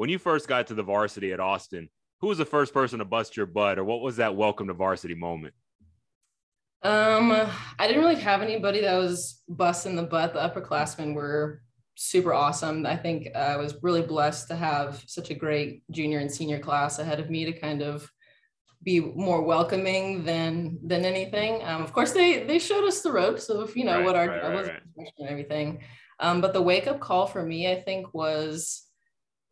when 0.00 0.08
you 0.08 0.18
first 0.18 0.48
got 0.48 0.66
to 0.66 0.72
the 0.72 0.82
varsity 0.82 1.30
at 1.30 1.40
Austin, 1.40 1.86
who 2.22 2.28
was 2.28 2.38
the 2.38 2.44
first 2.46 2.72
person 2.72 3.00
to 3.00 3.04
bust 3.04 3.36
your 3.36 3.44
butt, 3.44 3.78
or 3.78 3.84
what 3.84 4.00
was 4.00 4.16
that 4.16 4.34
welcome 4.34 4.66
to 4.68 4.72
varsity 4.72 5.14
moment? 5.14 5.52
Um, 6.82 7.30
I 7.78 7.86
didn't 7.86 8.00
really 8.02 8.18
have 8.22 8.40
anybody 8.40 8.80
that 8.80 8.96
was 8.96 9.42
busting 9.46 9.96
the 9.96 10.04
butt. 10.04 10.32
The 10.32 10.40
upperclassmen 10.40 11.14
were 11.14 11.60
super 11.96 12.32
awesome. 12.32 12.86
I 12.86 12.96
think 12.96 13.36
I 13.36 13.58
was 13.58 13.76
really 13.82 14.00
blessed 14.00 14.48
to 14.48 14.56
have 14.56 15.04
such 15.06 15.28
a 15.28 15.34
great 15.34 15.82
junior 15.90 16.20
and 16.20 16.32
senior 16.32 16.60
class 16.60 16.98
ahead 16.98 17.20
of 17.20 17.28
me 17.28 17.44
to 17.44 17.52
kind 17.52 17.82
of 17.82 18.10
be 18.82 19.00
more 19.00 19.42
welcoming 19.42 20.24
than 20.24 20.78
than 20.82 21.04
anything. 21.04 21.62
Um, 21.62 21.82
of 21.82 21.92
course, 21.92 22.12
they 22.12 22.44
they 22.44 22.58
showed 22.58 22.84
us 22.88 23.02
the 23.02 23.12
ropes 23.12 23.50
of 23.50 23.76
you 23.76 23.84
know 23.84 23.98
Right, 23.98 24.04
what 24.06 24.16
our 24.16 24.28
right, 24.28 24.44
I 24.44 24.54
was 24.54 24.66
right. 24.66 24.80
and 24.96 25.28
everything. 25.28 25.82
Um, 26.20 26.40
but 26.40 26.54
the 26.54 26.62
wake 26.62 26.86
up 26.86 27.00
call 27.00 27.26
for 27.26 27.42
me, 27.42 27.70
I 27.70 27.82
think, 27.82 28.14
was 28.14 28.86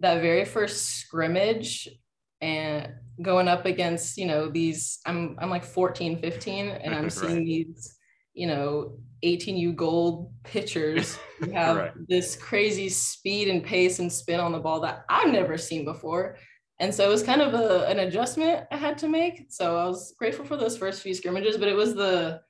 that 0.00 0.20
very 0.22 0.44
first 0.44 0.86
scrimmage 1.00 1.88
and 2.40 2.92
going 3.20 3.48
up 3.48 3.66
against 3.66 4.16
you 4.16 4.26
know 4.26 4.48
these 4.48 5.00
i'm 5.06 5.36
i'm 5.40 5.50
like 5.50 5.64
14 5.64 6.18
15 6.20 6.68
and 6.68 6.94
i'm 6.94 7.02
Right. 7.04 7.12
seeing 7.12 7.44
these 7.44 7.96
you 8.34 8.46
know 8.46 8.96
18u 9.24 9.74
gold 9.74 10.32
pitchers 10.44 11.18
who 11.40 11.50
have 11.50 11.76
Right. 11.76 11.92
this 12.08 12.36
crazy 12.36 12.88
speed 12.88 13.48
and 13.48 13.64
pace 13.64 13.98
and 13.98 14.12
spin 14.12 14.38
on 14.40 14.52
the 14.52 14.60
ball 14.60 14.80
that 14.80 15.04
i've 15.08 15.32
never 15.32 15.58
seen 15.58 15.84
before 15.84 16.36
and 16.80 16.94
so 16.94 17.04
it 17.04 17.08
was 17.08 17.24
kind 17.24 17.42
of 17.42 17.54
a, 17.54 17.86
an 17.88 17.98
adjustment 17.98 18.66
i 18.70 18.76
had 18.76 18.96
to 18.98 19.08
make 19.08 19.46
so 19.48 19.76
i 19.76 19.84
was 19.86 20.14
grateful 20.16 20.44
for 20.44 20.56
those 20.56 20.78
first 20.78 21.02
few 21.02 21.14
scrimmages 21.14 21.56
but 21.56 21.66
it 21.68 21.74
was 21.74 21.94
the 21.96 22.40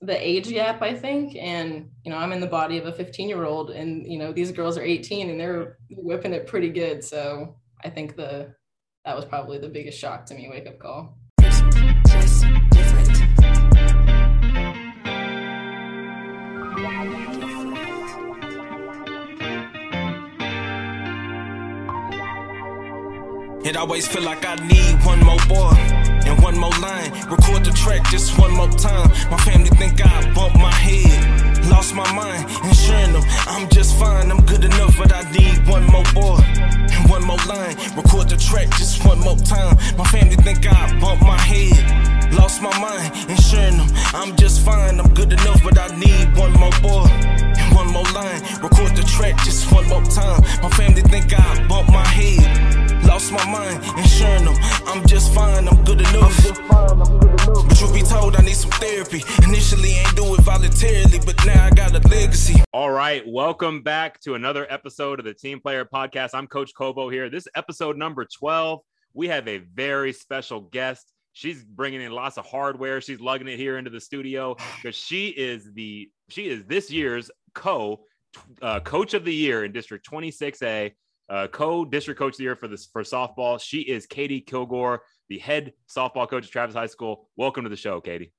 the 0.00 0.28
age 0.28 0.48
gap 0.48 0.82
i 0.82 0.94
think. 0.94 1.36
And 1.36 1.90
you 2.04 2.10
know 2.10 2.18
i'm 2.18 2.32
in 2.32 2.40
the 2.40 2.46
body 2.46 2.78
of 2.78 2.86
a 2.86 2.92
15 2.92 3.28
year 3.28 3.44
old 3.44 3.70
and 3.70 4.06
you 4.10 4.18
know 4.18 4.32
these 4.32 4.52
girls 4.52 4.76
are 4.78 4.82
18 4.82 5.30
and 5.30 5.40
they're 5.40 5.78
whipping 5.90 6.32
it 6.32 6.46
pretty 6.46 6.70
good. 6.70 7.04
So 7.04 7.56
i 7.84 7.90
think 7.90 8.16
the 8.16 8.54
that 9.04 9.16
was 9.16 9.24
probably 9.24 9.58
the 9.58 9.68
biggest 9.68 9.98
shock 9.98 10.26
to 10.26 10.34
me 10.34 10.48
wake 10.50 10.66
up 10.66 10.78
call. 10.78 11.16
It 23.62 23.76
always 23.76 24.08
feel 24.08 24.22
like 24.22 24.44
I 24.44 24.54
need 24.56 25.04
one 25.04 25.20
more 25.20 25.38
boy 25.46 25.99
and 26.26 26.42
one 26.42 26.58
more 26.58 26.74
line. 26.80 27.10
Record 27.28 27.64
the 27.64 27.72
track 27.72 28.02
just 28.10 28.38
one 28.38 28.52
more 28.52 28.68
time. 28.68 29.08
My 29.30 29.38
family 29.38 29.70
think 29.70 30.04
I 30.04 30.32
bumped 30.34 30.58
my 30.58 30.72
head, 30.72 31.66
lost 31.70 31.94
my 31.94 32.10
mind, 32.12 32.48
ensuring 32.64 33.12
them 33.12 33.24
I'm 33.46 33.68
just 33.68 33.98
fine. 33.98 34.30
I'm 34.30 34.44
good 34.46 34.64
enough, 34.64 34.96
but 34.98 35.12
I 35.12 35.22
need 35.32 35.66
one 35.68 35.86
more 35.86 36.04
boy 36.14 36.38
and 36.42 37.08
one 37.10 37.24
more 37.24 37.42
line. 37.46 37.76
Record 37.96 38.28
the 38.28 38.36
track 38.36 38.68
just 38.76 39.04
one 39.04 39.20
more 39.20 39.36
time. 39.36 39.76
My 39.96 40.04
family 40.04 40.36
think 40.36 40.66
I 40.66 40.98
bumped 41.00 41.22
my 41.22 41.38
head, 41.38 42.32
lost 42.32 42.62
my 42.62 42.76
mind, 42.78 43.14
ensuring 43.28 43.78
them 43.78 43.88
I'm 44.14 44.36
just 44.36 44.64
fine. 44.64 44.98
I'm 45.00 45.12
good 45.14 45.32
enough, 45.32 45.62
but 45.62 45.78
I 45.78 45.88
need 45.96 46.36
one 46.36 46.52
more 46.54 46.74
boy 46.82 47.06
and 47.10 47.74
one 47.74 47.88
more 47.92 48.08
line. 48.12 48.40
Record 48.62 48.96
the 48.96 49.02
track 49.02 49.36
just 49.44 49.72
one 49.72 49.88
more 49.88 50.04
time. 50.04 50.42
My 50.62 50.70
family 50.70 51.02
think 51.02 51.32
I 51.32 51.66
bumped 51.68 51.90
my 51.92 52.06
head. 52.06 52.89
Lost 53.06 53.32
my 53.32 53.44
mind, 53.50 53.82
ensuring 53.98 54.44
them 54.44 54.56
I'm 54.86 55.06
just 55.06 55.32
fine, 55.34 55.68
I'm 55.68 55.84
good 55.84 56.00
enough. 56.00 56.36
But 56.68 57.76
truth 57.76 57.94
be 57.94 58.02
told, 58.02 58.36
I 58.36 58.42
need 58.42 58.56
some 58.56 58.70
therapy. 58.72 59.22
Initially, 59.44 59.92
ain't 59.92 60.16
do 60.16 60.34
it 60.34 60.40
voluntarily, 60.40 61.20
but 61.24 61.44
now 61.46 61.66
I 61.66 61.70
got 61.70 61.94
a 61.94 62.08
legacy. 62.08 62.62
All 62.72 62.90
right, 62.90 63.22
welcome 63.26 63.82
back 63.82 64.20
to 64.20 64.34
another 64.34 64.66
episode 64.70 65.18
of 65.18 65.24
the 65.24 65.34
Team 65.34 65.60
Player 65.60 65.84
Podcast. 65.84 66.30
I'm 66.34 66.46
Coach 66.46 66.72
Kovo 66.74 67.08
here. 67.08 67.30
This 67.30 67.44
is 67.44 67.52
episode 67.54 67.96
number 67.96 68.24
12. 68.24 68.80
We 69.14 69.28
have 69.28 69.48
a 69.48 69.58
very 69.58 70.12
special 70.12 70.60
guest. 70.60 71.12
She's 71.32 71.64
bringing 71.64 72.00
in 72.00 72.12
lots 72.12 72.36
of 72.38 72.46
hardware. 72.46 73.00
She's 73.00 73.20
lugging 73.20 73.48
it 73.48 73.56
here 73.56 73.78
into 73.78 73.90
the 73.90 74.00
studio 74.00 74.56
because 74.82 74.96
she 74.96 75.28
is 75.28 75.72
the 75.72 76.10
she 76.28 76.48
is 76.48 76.64
this 76.64 76.90
year's 76.90 77.30
co 77.54 78.00
uh, 78.62 78.80
coach 78.80 79.14
of 79.14 79.24
the 79.24 79.34
year 79.34 79.64
in 79.64 79.72
District 79.72 80.08
26A, 80.08 80.92
uh, 81.30 81.46
co 81.46 81.84
district 81.84 82.18
coach 82.18 82.34
of 82.34 82.38
the 82.38 82.44
year 82.44 82.56
for 82.56 82.68
this 82.68 82.86
for 82.86 83.02
softball. 83.02 83.60
She 83.60 83.80
is 83.80 84.04
Katie 84.04 84.40
Kilgore, 84.40 85.02
the 85.28 85.38
head 85.38 85.72
softball 85.88 86.28
coach 86.28 86.44
at 86.44 86.50
Travis 86.50 86.74
High 86.74 86.86
School. 86.86 87.28
Welcome 87.36 87.62
to 87.64 87.70
the 87.70 87.76
show, 87.76 88.00
Katie. 88.00 88.32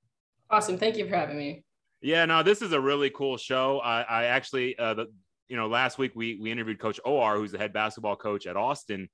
awesome 0.50 0.78
thank 0.78 0.98
you 0.98 1.08
for 1.08 1.16
having 1.16 1.38
me 1.38 1.64
Yeah, 2.02 2.26
no, 2.26 2.44
this 2.44 2.62
is 2.62 2.74
a 2.74 2.80
really 2.80 3.10
cool 3.10 3.38
show. 3.38 3.80
I, 3.80 4.02
I 4.02 4.24
actually, 4.26 4.78
uh, 4.78 4.94
the, 4.94 5.06
you 5.48 5.56
know, 5.56 5.68
last 5.68 5.98
week 5.98 6.12
we 6.16 6.38
we 6.40 6.52
interviewed 6.52 6.80
Coach 6.80 7.00
Or, 7.06 7.38
who's 7.38 7.54
the 7.54 7.58
head 7.58 7.74
basketball 7.74 8.18
coach 8.18 8.46
at 8.46 8.58
Austin. 8.58 9.10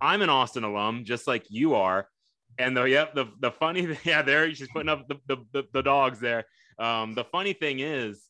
I'm 0.00 0.22
an 0.22 0.28
Austin 0.28 0.64
alum, 0.64 1.04
just 1.04 1.28
like 1.28 1.44
you 1.48 1.74
are. 1.76 2.08
And 2.58 2.76
the 2.76 2.84
yep, 2.84 3.14
the 3.14 3.26
the 3.40 3.52
funny, 3.52 3.96
yeah, 4.04 4.22
there 4.22 4.52
she's 4.52 4.68
putting 4.68 4.88
up 4.88 5.06
the 5.08 5.16
the, 5.28 5.36
the, 5.52 5.62
the 5.72 5.82
dogs 5.82 6.18
there. 6.18 6.44
Um, 6.78 7.14
the 7.14 7.24
funny 7.24 7.52
thing 7.52 7.78
is, 7.78 8.20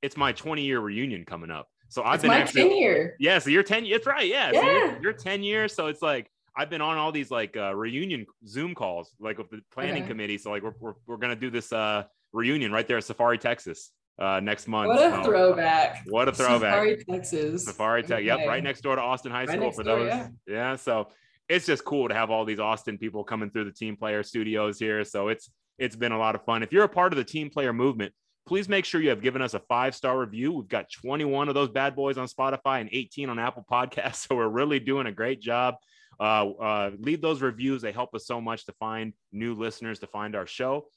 it's 0.00 0.16
my 0.16 0.32
20 0.32 0.62
year 0.62 0.80
reunion 0.80 1.26
coming 1.26 1.50
up. 1.50 1.68
So 1.90 2.02
I've 2.02 2.14
it's 2.14 2.22
been 2.22 2.28
my 2.30 2.38
actually, 2.38 2.68
tenure 2.70 3.16
yeah. 3.18 3.38
So 3.40 3.50
you're 3.50 3.62
10. 3.64 3.88
That's 3.90 4.06
right. 4.06 4.26
Yeah. 4.26 4.52
So 4.52 4.62
you're, 4.62 4.86
Yeah. 4.86 4.98
you're 5.02 5.12
10 5.12 5.42
years. 5.42 5.74
So 5.74 5.88
it's 5.88 6.00
like 6.00 6.30
I've 6.56 6.70
been 6.70 6.80
on 6.80 6.96
all 6.96 7.12
these 7.12 7.30
like 7.30 7.56
uh, 7.56 7.74
reunion 7.74 8.26
Zoom 8.46 8.74
calls, 8.74 9.12
like 9.20 9.38
with 9.38 9.50
the 9.50 9.60
planning 9.72 10.02
Okay. 10.02 10.08
committee. 10.08 10.38
So 10.38 10.50
like 10.50 10.62
we're, 10.62 10.72
we're, 10.80 10.94
we're 11.06 11.16
gonna 11.16 11.36
do 11.36 11.50
this 11.50 11.72
uh 11.72 12.04
reunion 12.32 12.70
right 12.72 12.86
there 12.86 12.96
at 12.98 13.04
Safari, 13.04 13.38
Texas, 13.38 13.90
uh 14.20 14.38
next 14.40 14.68
month. 14.68 14.88
what 14.88 14.98
a 15.04 15.10
So, 15.16 15.22
throwback 15.24 16.02
What 16.08 16.28
a 16.28 16.32
throwback. 16.32 16.72
Safari, 16.74 17.04
Texas. 17.10 17.64
Safari 17.64 18.02
Tech. 18.04 18.22
Yep, 18.24 18.46
right 18.46 18.62
next 18.62 18.82
door 18.82 18.94
to 18.96 19.02
Austin 19.02 19.32
High 19.32 19.44
Right 19.46 19.58
School 19.58 19.72
for 19.72 19.82
door, 19.82 19.98
those. 20.00 20.08
yeah. 20.08 20.28
yeah. 20.46 20.76
So 20.76 21.08
it's 21.48 21.66
just 21.66 21.84
cool 21.84 22.08
to 22.08 22.14
have 22.14 22.30
all 22.30 22.44
these 22.44 22.60
Austin 22.60 22.96
people 22.98 23.24
coming 23.24 23.50
through 23.50 23.64
the 23.64 23.72
team 23.72 23.96
player 23.96 24.22
studios 24.22 24.78
here. 24.78 25.04
So 25.04 25.26
it's 25.28 25.50
it's 25.78 25.96
been 25.96 26.12
a 26.12 26.18
lot 26.18 26.36
of 26.36 26.44
fun. 26.44 26.62
If 26.62 26.72
you're 26.72 26.84
a 26.84 26.88
part 26.88 27.12
of 27.12 27.16
the 27.16 27.24
team 27.24 27.50
player 27.50 27.72
movement, 27.72 28.12
please 28.50 28.68
make 28.68 28.84
sure 28.84 29.00
you 29.00 29.10
have 29.10 29.22
given 29.22 29.40
us 29.40 29.54
a 29.54 29.60
five 29.60 29.94
star 29.94 30.18
review. 30.18 30.50
We've 30.50 30.66
got 30.66 30.90
21 30.90 31.48
of 31.48 31.54
those 31.54 31.68
bad 31.68 31.94
boys 31.94 32.18
on 32.18 32.26
Spotify 32.26 32.80
and 32.80 32.90
18 32.90 33.28
on 33.30 33.38
Apple 33.38 33.64
Podcasts. 33.70 34.26
So 34.30 34.34
we're 34.34 34.48
really 34.48 34.80
doing 34.80 35.06
a 35.06 35.12
great 35.12 35.40
job. 35.40 35.76
Uh, 36.18 36.50
uh, 36.50 36.90
leave 36.98 37.22
those 37.22 37.42
reviews. 37.42 37.80
They 37.80 37.92
help 37.92 38.12
us 38.12 38.26
so 38.26 38.40
much 38.40 38.66
to 38.66 38.72
find 38.72 39.12
new 39.30 39.54
listeners 39.54 40.00
to 40.00 40.08
find 40.08 40.34
our 40.34 40.48
show. 40.48 40.88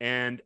And 0.00 0.40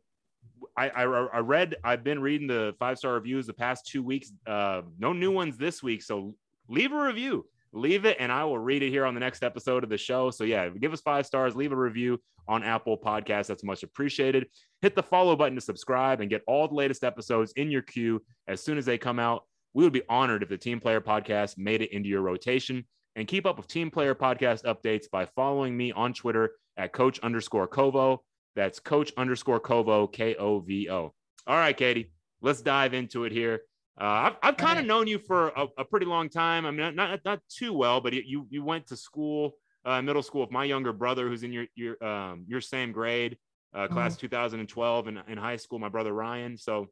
I, 0.75 0.89
I, 0.89 1.03
I 1.03 1.39
read, 1.39 1.77
I've 1.85 2.03
been 2.03 2.19
reading 2.19 2.47
the 2.47 2.75
five 2.79 2.97
star 2.97 3.13
reviews 3.13 3.47
the 3.47 3.53
past 3.53 3.87
two 3.87 4.03
weeks. 4.03 4.33
Uh, 4.45 4.81
no 4.99 5.13
new 5.13 5.31
ones 5.31 5.57
this 5.57 5.81
week. 5.81 6.01
So 6.01 6.35
leave 6.67 6.91
a 6.91 7.01
review, 7.01 7.45
leave 7.73 8.05
it, 8.05 8.17
and 8.19 8.31
I 8.31 8.43
will 8.43 8.59
read 8.59 8.83
it 8.83 8.89
here 8.89 9.05
on 9.05 9.13
the 9.13 9.19
next 9.19 9.43
episode 9.43 9.83
of 9.83 9.89
the 9.89 9.97
show. 9.97 10.29
So, 10.31 10.43
yeah, 10.43 10.69
give 10.69 10.93
us 10.93 11.01
five 11.01 11.25
stars, 11.25 11.55
leave 11.55 11.71
a 11.71 11.75
review 11.75 12.19
on 12.47 12.63
Apple 12.63 12.97
Podcasts. 12.97 13.47
That's 13.47 13.63
much 13.63 13.83
appreciated. 13.83 14.47
Hit 14.81 14.95
the 14.95 15.03
follow 15.03 15.35
button 15.35 15.55
to 15.55 15.61
subscribe 15.61 16.21
and 16.21 16.29
get 16.29 16.43
all 16.47 16.67
the 16.67 16.75
latest 16.75 17.03
episodes 17.03 17.53
in 17.53 17.71
your 17.71 17.81
queue 17.81 18.21
as 18.47 18.61
soon 18.61 18.77
as 18.77 18.85
they 18.85 18.97
come 18.97 19.19
out. 19.19 19.43
We 19.73 19.83
would 19.83 19.93
be 19.93 20.03
honored 20.09 20.43
if 20.43 20.49
the 20.49 20.57
Team 20.57 20.79
Player 20.79 21.01
Podcast 21.01 21.57
made 21.57 21.81
it 21.81 21.93
into 21.93 22.09
your 22.09 22.21
rotation. 22.21 22.85
And 23.15 23.27
keep 23.27 23.45
up 23.45 23.57
with 23.57 23.67
Team 23.67 23.91
Player 23.91 24.15
Podcast 24.15 24.63
updates 24.63 25.05
by 25.11 25.25
following 25.25 25.75
me 25.75 25.91
on 25.91 26.13
Twitter 26.13 26.53
at 26.77 26.93
Coach 26.93 27.19
underscore 27.19 27.67
Kovo. 27.67 28.19
That's 28.55 28.79
Coach 28.79 29.11
underscore 29.17 29.59
Kovo, 29.59 30.07
K 30.07 30.35
O 30.35 30.59
V 30.59 30.89
O. 30.89 31.13
All 31.45 31.55
right, 31.57 31.75
Katie, 31.75 32.11
let's 32.41 32.61
dive 32.61 32.93
into 32.93 33.25
it 33.25 33.31
here. 33.33 33.61
Uh, 33.99 34.03
I've, 34.31 34.35
I've 34.41 34.57
kind 34.57 34.79
of 34.79 34.85
known 34.85 35.07
you 35.07 35.19
for 35.19 35.49
a, 35.49 35.67
a 35.79 35.85
pretty 35.85 36.05
long 36.05 36.29
time. 36.29 36.65
I 36.65 36.71
mean, 36.71 36.79
not, 36.79 36.95
not, 36.95 37.19
not 37.25 37.39
too 37.49 37.73
well, 37.73 38.01
but 38.01 38.13
you, 38.13 38.47
you 38.49 38.63
went 38.63 38.87
to 38.87 38.95
school, 38.97 39.53
uh, 39.85 40.01
middle 40.01 40.23
school 40.23 40.41
with 40.41 40.51
my 40.51 40.63
younger 40.63 40.93
brother 40.93 41.27
who's 41.27 41.43
in 41.43 41.51
your, 41.51 41.65
your, 41.75 42.03
um, 42.03 42.45
your 42.47 42.61
same 42.61 42.91
grade, 42.91 43.37
uh, 43.75 43.87
class 43.87 44.17
2012 44.17 45.07
in, 45.07 45.19
in 45.27 45.37
high 45.37 45.55
school, 45.57 45.77
my 45.79 45.89
brother 45.89 46.13
Ryan. 46.13 46.57
So 46.57 46.87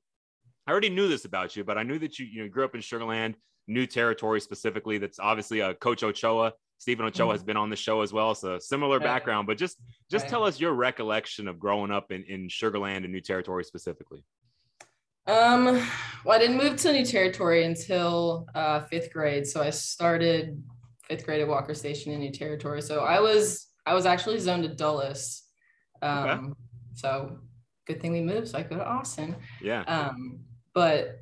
I 0.68 0.72
already 0.72 0.90
knew 0.90 1.08
this 1.08 1.26
about 1.26 1.56
you, 1.56 1.64
but 1.64 1.78
I 1.78 1.84
knew 1.84 1.98
that 2.00 2.20
you, 2.20 2.26
you 2.26 2.44
know, 2.44 2.50
grew 2.50 2.64
up 2.66 2.76
in 2.76 2.82
Sugarland, 2.82 3.36
new 3.68 3.86
territory 3.86 4.42
specifically. 4.42 4.98
That's 4.98 5.20
obviously 5.20 5.62
uh, 5.62 5.74
Coach 5.76 6.04
Ochoa. 6.04 6.54
Stephen 6.78 7.06
Ochoa 7.06 7.28
Mhm. 7.30 7.31
has 7.34 7.44
been 7.44 7.57
on 7.57 7.69
the 7.69 7.75
show 7.75 8.02
as 8.02 8.13
well. 8.13 8.34
So 8.36 8.57
similar 8.60 9.00
background, 9.00 9.48
but 9.48 9.57
just 9.57 9.78
just 10.10 10.25
tell 10.30 10.45
us 10.45 10.60
your 10.62 10.72
recollection 10.74 11.48
of 11.50 11.60
growing 11.60 11.92
up 11.92 12.12
in, 12.12 12.24
in 12.24 12.48
Sugarland 12.48 13.04
and 13.04 13.12
New 13.12 13.19
Territory 13.19 13.66
specifically. 13.66 14.24
Um, 15.30 15.88
well, 16.26 16.36
I 16.36 16.40
didn't 16.40 16.58
move 16.58 16.76
to 16.78 16.92
new 16.92 17.06
territory 17.06 17.64
until 17.66 18.48
uh, 18.56 18.81
fifth 18.81 19.14
grade. 19.14 19.46
So 19.46 19.62
I 19.62 19.70
started 19.70 20.62
fifth 21.08 21.26
grade 21.26 21.42
at 21.42 21.48
Walker 21.48 21.74
Station 21.76 22.12
in 22.12 22.20
new 22.20 22.31
territory. 22.31 22.81
So 22.81 23.02
I 23.02 23.20
was 23.20 23.68
I 23.86 23.94
was 23.94 24.06
actually 24.06 24.40
zoned 24.40 24.64
to 24.64 24.70
Dulles. 24.70 25.44
Um, 26.02 26.56
so 26.94 27.40
good 27.86 28.02
thing 28.02 28.12
we 28.12 28.22
moved 28.22 28.50
so 28.50 28.58
I 28.58 28.64
could 28.64 28.78
go 28.78 28.84
to 28.84 28.88
Austin. 28.88 29.36
Yeah. 29.62 29.84
Um, 29.84 30.40
but 30.74 31.20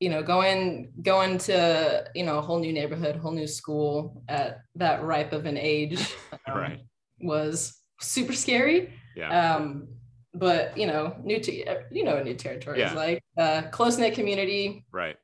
you 0.00 0.08
know, 0.08 0.22
going 0.22 0.92
going 1.02 1.38
to 1.38 2.04
you 2.14 2.24
know 2.24 2.38
a 2.38 2.42
whole 2.42 2.58
new 2.58 2.72
neighborhood, 2.72 3.16
whole 3.16 3.32
new 3.32 3.46
school 3.46 4.22
at 4.28 4.62
that 4.74 5.04
ripe 5.04 5.32
of 5.32 5.46
an 5.46 5.56
age 5.56 6.00
um, 6.48 6.56
Right. 6.58 6.80
was 7.20 7.78
super 8.00 8.32
scary. 8.32 8.92
Yeah. 9.14 9.54
Um, 9.54 9.88
but 10.34 10.76
you 10.76 10.86
know, 10.86 11.16
new 11.22 11.40
to 11.40 11.52
you 11.90 12.04
know 12.04 12.22
new 12.22 12.34
territory 12.34 12.78
Yeah. 12.78 12.90
is 12.90 12.94
like 12.96 13.22
uh, 13.38 13.62
close 13.70 13.98
knit 13.98 14.14
community. 14.14 14.84
right. 14.92 15.16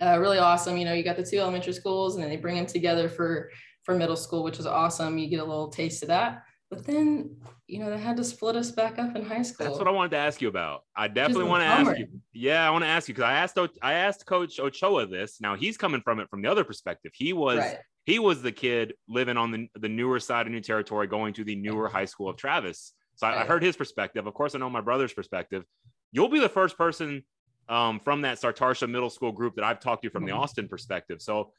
uh, 0.00 0.18
really 0.18 0.38
awesome. 0.38 0.76
You 0.76 0.84
know, 0.84 0.92
you 0.92 1.02
got 1.02 1.16
the 1.16 1.24
two 1.24 1.38
elementary 1.38 1.72
schools, 1.72 2.14
and 2.14 2.22
then 2.22 2.30
they 2.30 2.36
bring 2.36 2.56
them 2.56 2.66
together 2.66 3.08
for 3.08 3.50
for 3.84 3.94
middle 3.94 4.16
school, 4.16 4.42
which 4.42 4.56
was 4.56 4.66
awesome. 4.66 5.18
You 5.18 5.28
get 5.28 5.40
a 5.40 5.44
little 5.44 5.68
taste 5.68 6.02
of 6.02 6.08
that. 6.08 6.42
But 6.70 6.86
then, 6.86 7.36
you 7.68 7.78
know, 7.78 7.90
they 7.90 7.98
had 7.98 8.16
to 8.16 8.24
split 8.24 8.56
us 8.56 8.70
back 8.72 8.98
up 8.98 9.14
in 9.14 9.24
high 9.24 9.42
school. 9.42 9.66
That's 9.66 9.78
what 9.78 9.86
I 9.86 9.90
wanted 9.92 10.10
to 10.12 10.16
ask 10.16 10.40
you 10.40 10.48
about. 10.48 10.80
I 10.96 11.06
definitely 11.08 11.44
want 11.44 11.60
to 11.62 11.66
ask 11.66 11.98
you. 11.98 12.08
Yeah, 12.32 12.66
I 12.66 12.70
want 12.70 12.82
to 12.84 12.88
ask 12.88 13.06
you 13.06 13.14
because 13.14 13.28
I 13.28 13.34
asked 13.34 13.58
I 13.82 13.92
asked 13.92 14.24
Coach 14.26 14.58
Ochoa 14.58 15.06
this. 15.06 15.40
Now 15.40 15.54
he's 15.54 15.76
coming 15.76 16.00
from 16.00 16.18
it 16.20 16.28
from 16.30 16.40
the 16.42 16.50
other 16.50 16.64
perspective. 16.64 17.12
He 17.14 17.32
was 17.34 17.58
Right. 17.58 17.76
he 18.06 18.18
was 18.18 18.40
the 18.42 18.50
kid 18.50 18.94
living 19.08 19.36
on 19.36 19.50
the, 19.52 19.68
the 19.78 19.88
newer 19.90 20.18
side 20.18 20.46
of 20.46 20.52
New 20.52 20.60
Territory, 20.62 21.06
going 21.06 21.34
to 21.34 21.44
the 21.44 21.54
newer 21.54 21.88
high 21.88 22.06
school 22.06 22.28
of 22.30 22.36
Travis. 22.36 22.92
So 23.16 23.26
I, 23.26 23.42
I 23.42 23.44
heard 23.44 23.62
his 23.62 23.76
perspective. 23.76 24.26
Of 24.26 24.34
course, 24.34 24.54
I 24.54 24.58
know 24.58 24.70
my 24.70 24.80
brother's 24.80 25.12
perspective. 25.12 25.64
You'll 26.12 26.28
be 26.28 26.40
the 26.40 26.48
first 26.48 26.76
person 26.76 27.24
um, 27.68 28.00
from 28.00 28.22
that 28.22 28.38
Sartartia 28.38 28.88
middle 28.90 29.10
school 29.10 29.32
group 29.32 29.54
that 29.56 29.64
I've 29.64 29.80
talked 29.80 30.02
to 30.02 30.10
from 30.10 30.24
the 30.24 30.32
Mhm. 30.32 30.38
Austin 30.38 30.68
perspective. 30.68 31.22
So 31.22 31.52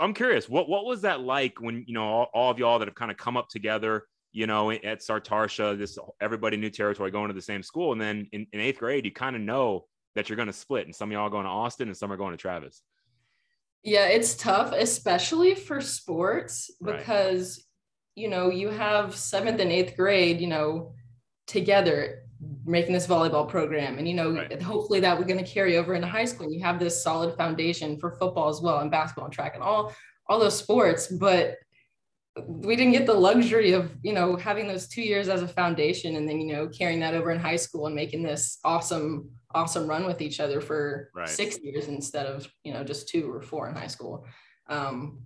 I'm 0.00 0.14
curious, 0.14 0.48
what 0.48 0.68
what 0.68 0.84
was 0.84 1.02
that 1.02 1.20
like 1.20 1.60
when 1.60 1.84
you 1.86 1.94
know 1.94 2.04
all, 2.04 2.30
all 2.34 2.50
of 2.50 2.58
y'all 2.58 2.78
that 2.80 2.88
have 2.88 2.96
kind 2.96 3.10
of 3.10 3.16
come 3.16 3.36
up 3.36 3.48
together, 3.48 4.06
you 4.32 4.46
know, 4.46 4.70
at 4.72 5.00
Sartartia, 5.00 5.78
this 5.78 5.96
everybody 6.20 6.56
New 6.56 6.70
Territory 6.70 7.10
going 7.12 7.28
to 7.28 7.34
the 7.34 7.42
same 7.42 7.62
school, 7.62 7.92
and 7.92 8.00
then 8.00 8.28
in, 8.32 8.46
in 8.52 8.60
eighth 8.60 8.80
grade, 8.80 9.04
you 9.04 9.12
kind 9.12 9.36
of 9.36 9.42
know 9.42 9.86
that 10.16 10.28
you're 10.28 10.36
going 10.36 10.46
to 10.48 10.52
split, 10.52 10.86
and 10.86 10.94
some 10.94 11.10
of 11.10 11.12
y'all 11.12 11.26
are 11.26 11.30
going 11.30 11.44
to 11.44 11.50
Austin, 11.50 11.86
and 11.88 11.96
some 11.96 12.10
are 12.10 12.16
going 12.16 12.32
to 12.32 12.36
Travis. 12.36 12.82
Yeah, 13.84 14.06
it's 14.06 14.34
tough, 14.34 14.72
especially 14.72 15.54
for 15.54 15.80
sports, 15.80 16.70
because 16.82 17.64
you 18.16 18.28
know 18.28 18.50
you 18.50 18.70
have 18.70 19.14
seventh 19.14 19.60
and 19.60 19.70
eighth 19.70 19.96
grade, 19.96 20.40
you 20.40 20.48
know, 20.48 20.92
together 21.46 22.22
making 22.64 22.92
this 22.92 23.06
volleyball 23.06 23.48
program, 23.48 23.98
and 23.98 24.08
you 24.08 24.14
know, 24.14 24.32
Right. 24.32 24.60
hopefully 24.60 25.00
that 25.00 25.16
we're 25.18 25.24
going 25.24 25.42
to 25.42 25.50
carry 25.50 25.76
over 25.76 25.94
into 25.94 26.08
high 26.08 26.24
school. 26.24 26.46
And 26.46 26.54
you 26.54 26.62
have 26.64 26.78
this 26.80 27.02
solid 27.02 27.36
foundation 27.36 27.98
for 27.98 28.10
football 28.12 28.48
as 28.48 28.60
well, 28.60 28.80
and 28.80 28.90
basketball 28.90 29.26
and 29.26 29.34
track, 29.34 29.54
and 29.54 29.62
all 29.62 29.94
all 30.28 30.40
those 30.40 30.58
sports. 30.58 31.06
But 31.06 31.56
we 32.46 32.76
didn't 32.76 32.92
get 32.92 33.06
the 33.06 33.14
luxury 33.14 33.72
of 33.72 33.92
you 34.02 34.12
know 34.14 34.36
having 34.36 34.66
those 34.66 34.88
two 34.88 35.02
years 35.02 35.28
as 35.28 35.42
a 35.42 35.48
foundation, 35.48 36.16
and 36.16 36.28
then 36.28 36.40
you 36.40 36.52
know 36.54 36.68
carrying 36.68 37.00
that 37.00 37.14
over 37.14 37.30
in 37.30 37.38
high 37.38 37.56
school 37.56 37.86
and 37.86 37.94
making 37.94 38.22
this 38.22 38.58
awesome 38.64 39.30
awesome 39.54 39.86
run 39.86 40.06
with 40.06 40.20
each 40.20 40.40
other 40.40 40.60
for 40.60 41.10
Right. 41.14 41.28
six 41.28 41.58
years 41.62 41.88
instead 41.88 42.26
of 42.26 42.50
you 42.64 42.72
know 42.72 42.82
just 42.82 43.08
two 43.08 43.30
or 43.30 43.42
four 43.42 43.68
in 43.68 43.74
high 43.74 43.86
school. 43.86 44.26
Um, 44.68 45.20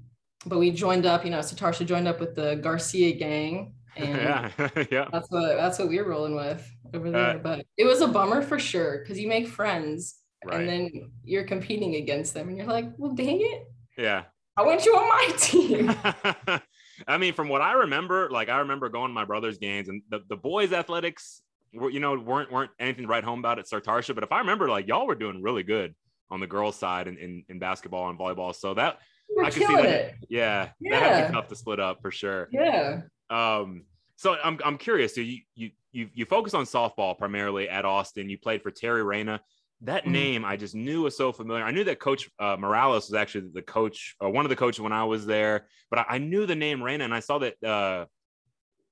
but 0.46 0.58
we 0.58 0.70
joined 0.70 1.06
up, 1.06 1.24
you 1.24 1.30
know, 1.30 1.38
Sartartia 1.38 1.86
joined 1.86 2.08
up 2.08 2.20
with 2.20 2.34
the 2.34 2.56
Garcia 2.56 3.12
gang, 3.12 3.74
and 3.96 4.16
yeah, 4.16 4.50
yeah, 4.90 5.08
that's 5.12 5.30
what 5.30 5.56
that's 5.56 5.78
what 5.78 5.88
we 5.88 5.98
were 5.98 6.08
rolling 6.08 6.34
with 6.34 6.68
over 6.94 7.10
there. 7.10 7.36
Uh, 7.36 7.38
but 7.38 7.66
it 7.76 7.84
was 7.84 8.00
a 8.00 8.08
bummer 8.08 8.42
for 8.42 8.58
sure 8.58 8.98
because 8.98 9.18
you 9.18 9.28
make 9.28 9.48
friends 9.48 10.16
right, 10.44 10.60
and 10.60 10.68
then 10.68 11.10
you're 11.24 11.44
competing 11.44 11.96
against 11.96 12.34
them, 12.34 12.48
and 12.48 12.56
you're 12.56 12.66
like, 12.66 12.90
well, 12.96 13.12
dang 13.12 13.40
it, 13.40 13.64
yeah. 13.96 14.24
I 14.56 14.62
want 14.62 14.84
you 14.84 14.94
on 14.94 15.08
my 15.08 15.34
team. 15.38 16.60
I 17.08 17.16
mean, 17.16 17.32
from 17.32 17.48
what 17.48 17.62
I 17.62 17.72
remember, 17.72 18.28
like 18.30 18.48
I 18.48 18.58
remember 18.58 18.88
going 18.88 19.08
to 19.08 19.14
my 19.14 19.24
brother's 19.24 19.58
games, 19.58 19.88
and 19.88 20.02
the, 20.10 20.20
the 20.28 20.36
boys' 20.36 20.72
athletics 20.72 21.40
were, 21.72 21.90
you 21.90 22.00
know, 22.00 22.18
weren't 22.18 22.50
weren't 22.52 22.70
anything 22.78 23.04
to 23.04 23.08
write 23.08 23.24
home 23.24 23.38
about 23.38 23.58
at 23.58 23.66
Sartartia. 23.66 24.14
But 24.14 24.24
if 24.24 24.32
I 24.32 24.38
remember, 24.38 24.68
like 24.68 24.86
y'all 24.86 25.06
were 25.06 25.14
doing 25.14 25.42
really 25.42 25.62
good 25.62 25.94
on 26.30 26.40
the 26.40 26.46
girls' 26.46 26.76
side 26.76 27.08
in, 27.08 27.16
in, 27.18 27.44
in 27.48 27.58
basketball 27.58 28.08
and 28.08 28.18
volleyball. 28.18 28.54
So 28.54 28.74
that 28.74 28.98
We're 29.34 29.44
I 29.44 29.50
can 29.50 29.62
see 29.66 29.74
that. 29.76 29.84
it. 29.86 30.14
Yeah, 30.28 30.70
that 30.90 31.02
had 31.02 31.20
to 31.22 31.26
be 31.28 31.32
tough 31.34 31.48
to 31.48 31.56
split 31.56 31.80
up 31.80 32.00
for 32.02 32.10
sure. 32.10 32.48
Yeah. 32.52 33.02
Um, 33.30 33.84
so 34.16 34.36
I'm 34.42 34.58
I'm 34.64 34.76
curious. 34.78 35.14
So 35.14 35.20
you 35.20 35.38
you 35.54 35.70
you 35.92 36.08
you 36.12 36.24
focus 36.26 36.54
on 36.54 36.64
softball 36.64 37.16
primarily 37.16 37.68
at 37.68 37.84
Austin. 37.84 38.28
You 38.28 38.38
played 38.38 38.62
for 38.62 38.70
Terry 38.70 39.02
Reyna. 39.02 39.40
That 39.82 40.04
Mhm. 40.04 40.10
name 40.10 40.44
I 40.44 40.56
just 40.56 40.74
knew 40.74 41.02
was 41.02 41.16
so 41.16 41.32
familiar. 41.32 41.64
I 41.64 41.70
knew 41.70 41.84
that 41.84 41.98
Coach 42.00 42.28
uh, 42.38 42.56
Morales 42.58 43.08
was 43.08 43.14
actually 43.14 43.48
the 43.54 43.62
coach, 43.62 44.14
or 44.20 44.28
one 44.30 44.44
of 44.44 44.50
the 44.50 44.56
coaches 44.56 44.80
when 44.80 44.92
I 44.92 45.04
was 45.04 45.24
there. 45.24 45.68
But 45.88 46.00
I, 46.00 46.04
I 46.10 46.18
knew 46.18 46.44
the 46.44 46.54
name 46.54 46.82
Reyna, 46.82 47.04
and 47.04 47.14
I 47.14 47.20
saw 47.20 47.38
that 47.38 47.62
uh, 47.64 48.04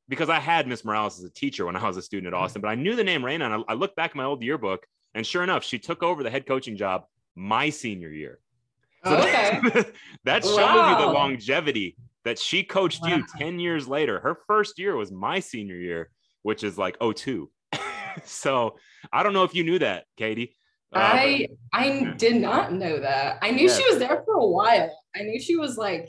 because 0.09 0.31
I 0.31 0.39
had 0.39 0.67
Miss 0.67 0.85
Morales 0.85 1.19
as 1.19 1.25
a 1.25 1.31
teacher 1.31 1.67
when 1.67 1.77
I 1.77 1.87
was 1.87 1.99
a 1.99 2.03
student 2.03 2.29
at 2.29 2.35
Austin. 2.35 2.63
But 2.63 2.69
I 2.69 2.75
knew 2.75 2.97
the 2.97 3.05
name 3.05 3.23
Reyna, 3.25 3.45
and 3.45 3.55
I, 3.69 3.73
I 3.73 3.75
looked 3.75 3.97
back 3.97 4.11
at 4.13 4.17
my 4.17 4.25
old 4.25 4.43
yearbook, 4.43 4.87
and 5.15 5.27
sure 5.27 5.43
enough, 5.43 5.63
she 5.63 5.79
took 5.79 6.03
over 6.03 6.23
the 6.23 6.31
head 6.31 6.47
coaching 6.47 6.77
job 6.77 7.05
my 7.37 7.69
senior 7.69 8.09
year. 8.09 8.39
So 9.05 9.17
Oh, 9.17 9.23
okay. 9.23 9.61
that, 9.75 9.93
that 10.25 10.45
shows 10.45 10.57
you 10.59 11.07
the 11.07 11.13
longevity 11.13 11.97
that 12.25 12.39
she 12.39 12.63
coached 12.63 13.05
you 13.07 13.25
10 13.39 13.59
years 13.61 13.87
later. 13.89 14.21
Her 14.21 14.37
first 14.47 14.79
year 14.79 14.97
was 14.97 15.11
my 15.13 15.41
senior 15.41 15.77
year, 15.77 16.11
which 16.43 16.63
is 16.65 16.77
like 16.77 16.97
02. 17.01 17.51
so 18.25 18.77
I 19.13 19.23
don't 19.23 19.33
know 19.33 19.45
if 19.45 19.55
you 19.55 19.65
knew 19.65 19.79
that, 19.79 20.05
Katie. 20.17 20.57
Uh, 20.95 20.99
I 21.01 21.49
I 21.73 22.15
did 22.17 22.37
not 22.37 22.73
know 22.73 22.99
that. 23.01 23.39
I 23.43 23.51
knew 23.51 23.69
Yeah. 23.69 23.75
she 23.77 23.85
was 23.91 23.99
there 23.99 24.23
for 24.25 24.35
a 24.35 24.47
while. 24.47 24.91
I 25.15 25.21
knew 25.23 25.39
she 25.41 25.57
was 25.57 25.77
like 25.77 26.09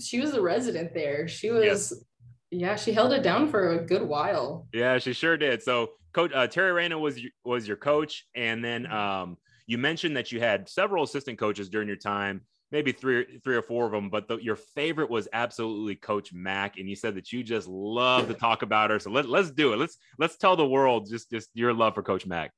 she 0.00 0.20
was 0.20 0.34
a 0.34 0.42
resident 0.42 0.92
there. 0.94 1.26
She 1.28 1.50
was 1.50 2.04
yeah, 2.50 2.76
she 2.76 2.92
held 2.92 3.12
it 3.12 3.22
down 3.22 3.48
for 3.50 3.72
a 3.72 3.84
good 3.84 4.02
while. 4.02 4.66
yeah, 4.72 4.98
she 4.98 5.12
sure 5.12 5.36
did. 5.36 5.62
So 5.62 5.90
coach 6.12 6.32
uh, 6.34 6.46
Terry 6.48 6.72
Reyna 6.72 6.98
was 6.98 7.18
your, 7.20 7.30
was 7.44 7.68
your 7.68 7.76
coach. 7.76 8.24
And 8.34 8.64
then 8.64 8.84
Mm-hmm. 8.84 8.94
um, 8.96 9.36
you 9.68 9.78
mentioned 9.78 10.16
that 10.16 10.32
you 10.32 10.40
had 10.40 10.68
several 10.68 11.04
assistant 11.04 11.38
coaches 11.38 11.68
during 11.68 11.86
your 11.86 11.96
time, 11.96 12.40
maybe 12.72 12.90
three, 12.90 13.38
three 13.44 13.54
or 13.54 13.62
four 13.62 13.84
of 13.84 13.92
them, 13.92 14.08
but 14.08 14.26
the, 14.26 14.38
your 14.38 14.56
favorite 14.56 15.10
was 15.10 15.28
absolutely 15.32 15.94
coach 15.94 16.32
Mack. 16.32 16.78
And 16.78 16.88
you 16.88 16.96
said 16.96 17.14
that 17.14 17.32
you 17.32 17.44
just 17.44 17.68
love 17.68 18.28
to 18.28 18.34
talk 18.34 18.62
about 18.62 18.90
her. 18.90 18.98
So 18.98 19.10
let, 19.10 19.28
let's 19.28 19.50
do 19.50 19.74
it. 19.74 19.76
Let's, 19.78 19.98
let's 20.18 20.38
tell 20.38 20.56
the 20.56 20.66
world 20.66 21.06
just, 21.08 21.30
just 21.30 21.50
your 21.54 21.74
love 21.74 21.94
for 21.94 22.02
coach 22.02 22.26
Mack. 22.26 22.50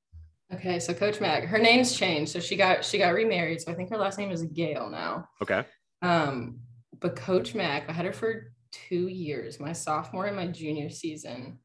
Okay, 0.52 0.80
so 0.80 0.92
Coach 0.92 1.20
Mac, 1.20 1.44
her 1.44 1.58
name's 1.58 1.96
changed. 1.96 2.32
So 2.32 2.40
she 2.40 2.56
got 2.56 2.84
she 2.84 2.98
got 2.98 3.14
remarried. 3.14 3.60
So 3.60 3.70
I 3.70 3.74
think 3.76 3.88
her 3.90 3.96
last 3.96 4.18
name 4.18 4.32
is 4.32 4.42
Gail 4.42 4.90
now. 4.90 5.28
Okay. 5.40 5.64
Um, 6.02 6.58
but 6.98 7.14
Coach 7.14 7.54
Mac, 7.54 7.88
I 7.88 7.92
had 7.92 8.04
her 8.04 8.12
for 8.12 8.52
two 8.72 9.06
years, 9.06 9.60
my 9.60 9.72
sophomore 9.72 10.26
and 10.26 10.34
my 10.34 10.48
junior 10.48 10.90
season. 10.90 11.58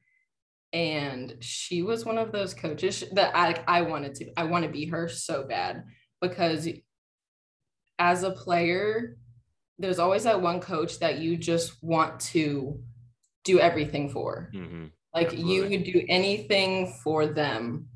And 0.76 1.38
she 1.40 1.84
was 1.84 2.04
one 2.04 2.18
of 2.18 2.34
those 2.34 2.54
coaches 2.54 3.06
that 3.14 3.34
I, 3.34 3.64
I 3.66 3.82
wanted 3.84 4.14
to, 4.16 4.34
I 4.36 4.44
want 4.44 4.66
to 4.66 4.70
be 4.70 4.88
her 4.88 5.08
so 5.08 5.46
bad 5.48 5.86
because 6.20 6.68
as 7.98 8.24
a 8.24 8.32
player, 8.32 9.16
there's 9.80 10.00
always 10.00 10.24
that 10.26 10.42
one 10.42 10.60
coach 10.60 11.00
that 11.00 11.20
you 11.20 11.38
just 11.38 11.82
want 11.82 12.20
to 12.20 12.82
do 13.46 13.58
everything 13.58 14.10
for. 14.10 14.52
Mhm. 14.54 14.92
Like 15.14 15.32
you 15.32 15.64
Absolutely. 15.64 15.78
would 15.78 15.86
do 15.86 16.06
anything 16.10 16.94
for 17.02 17.26
them. 17.26 17.88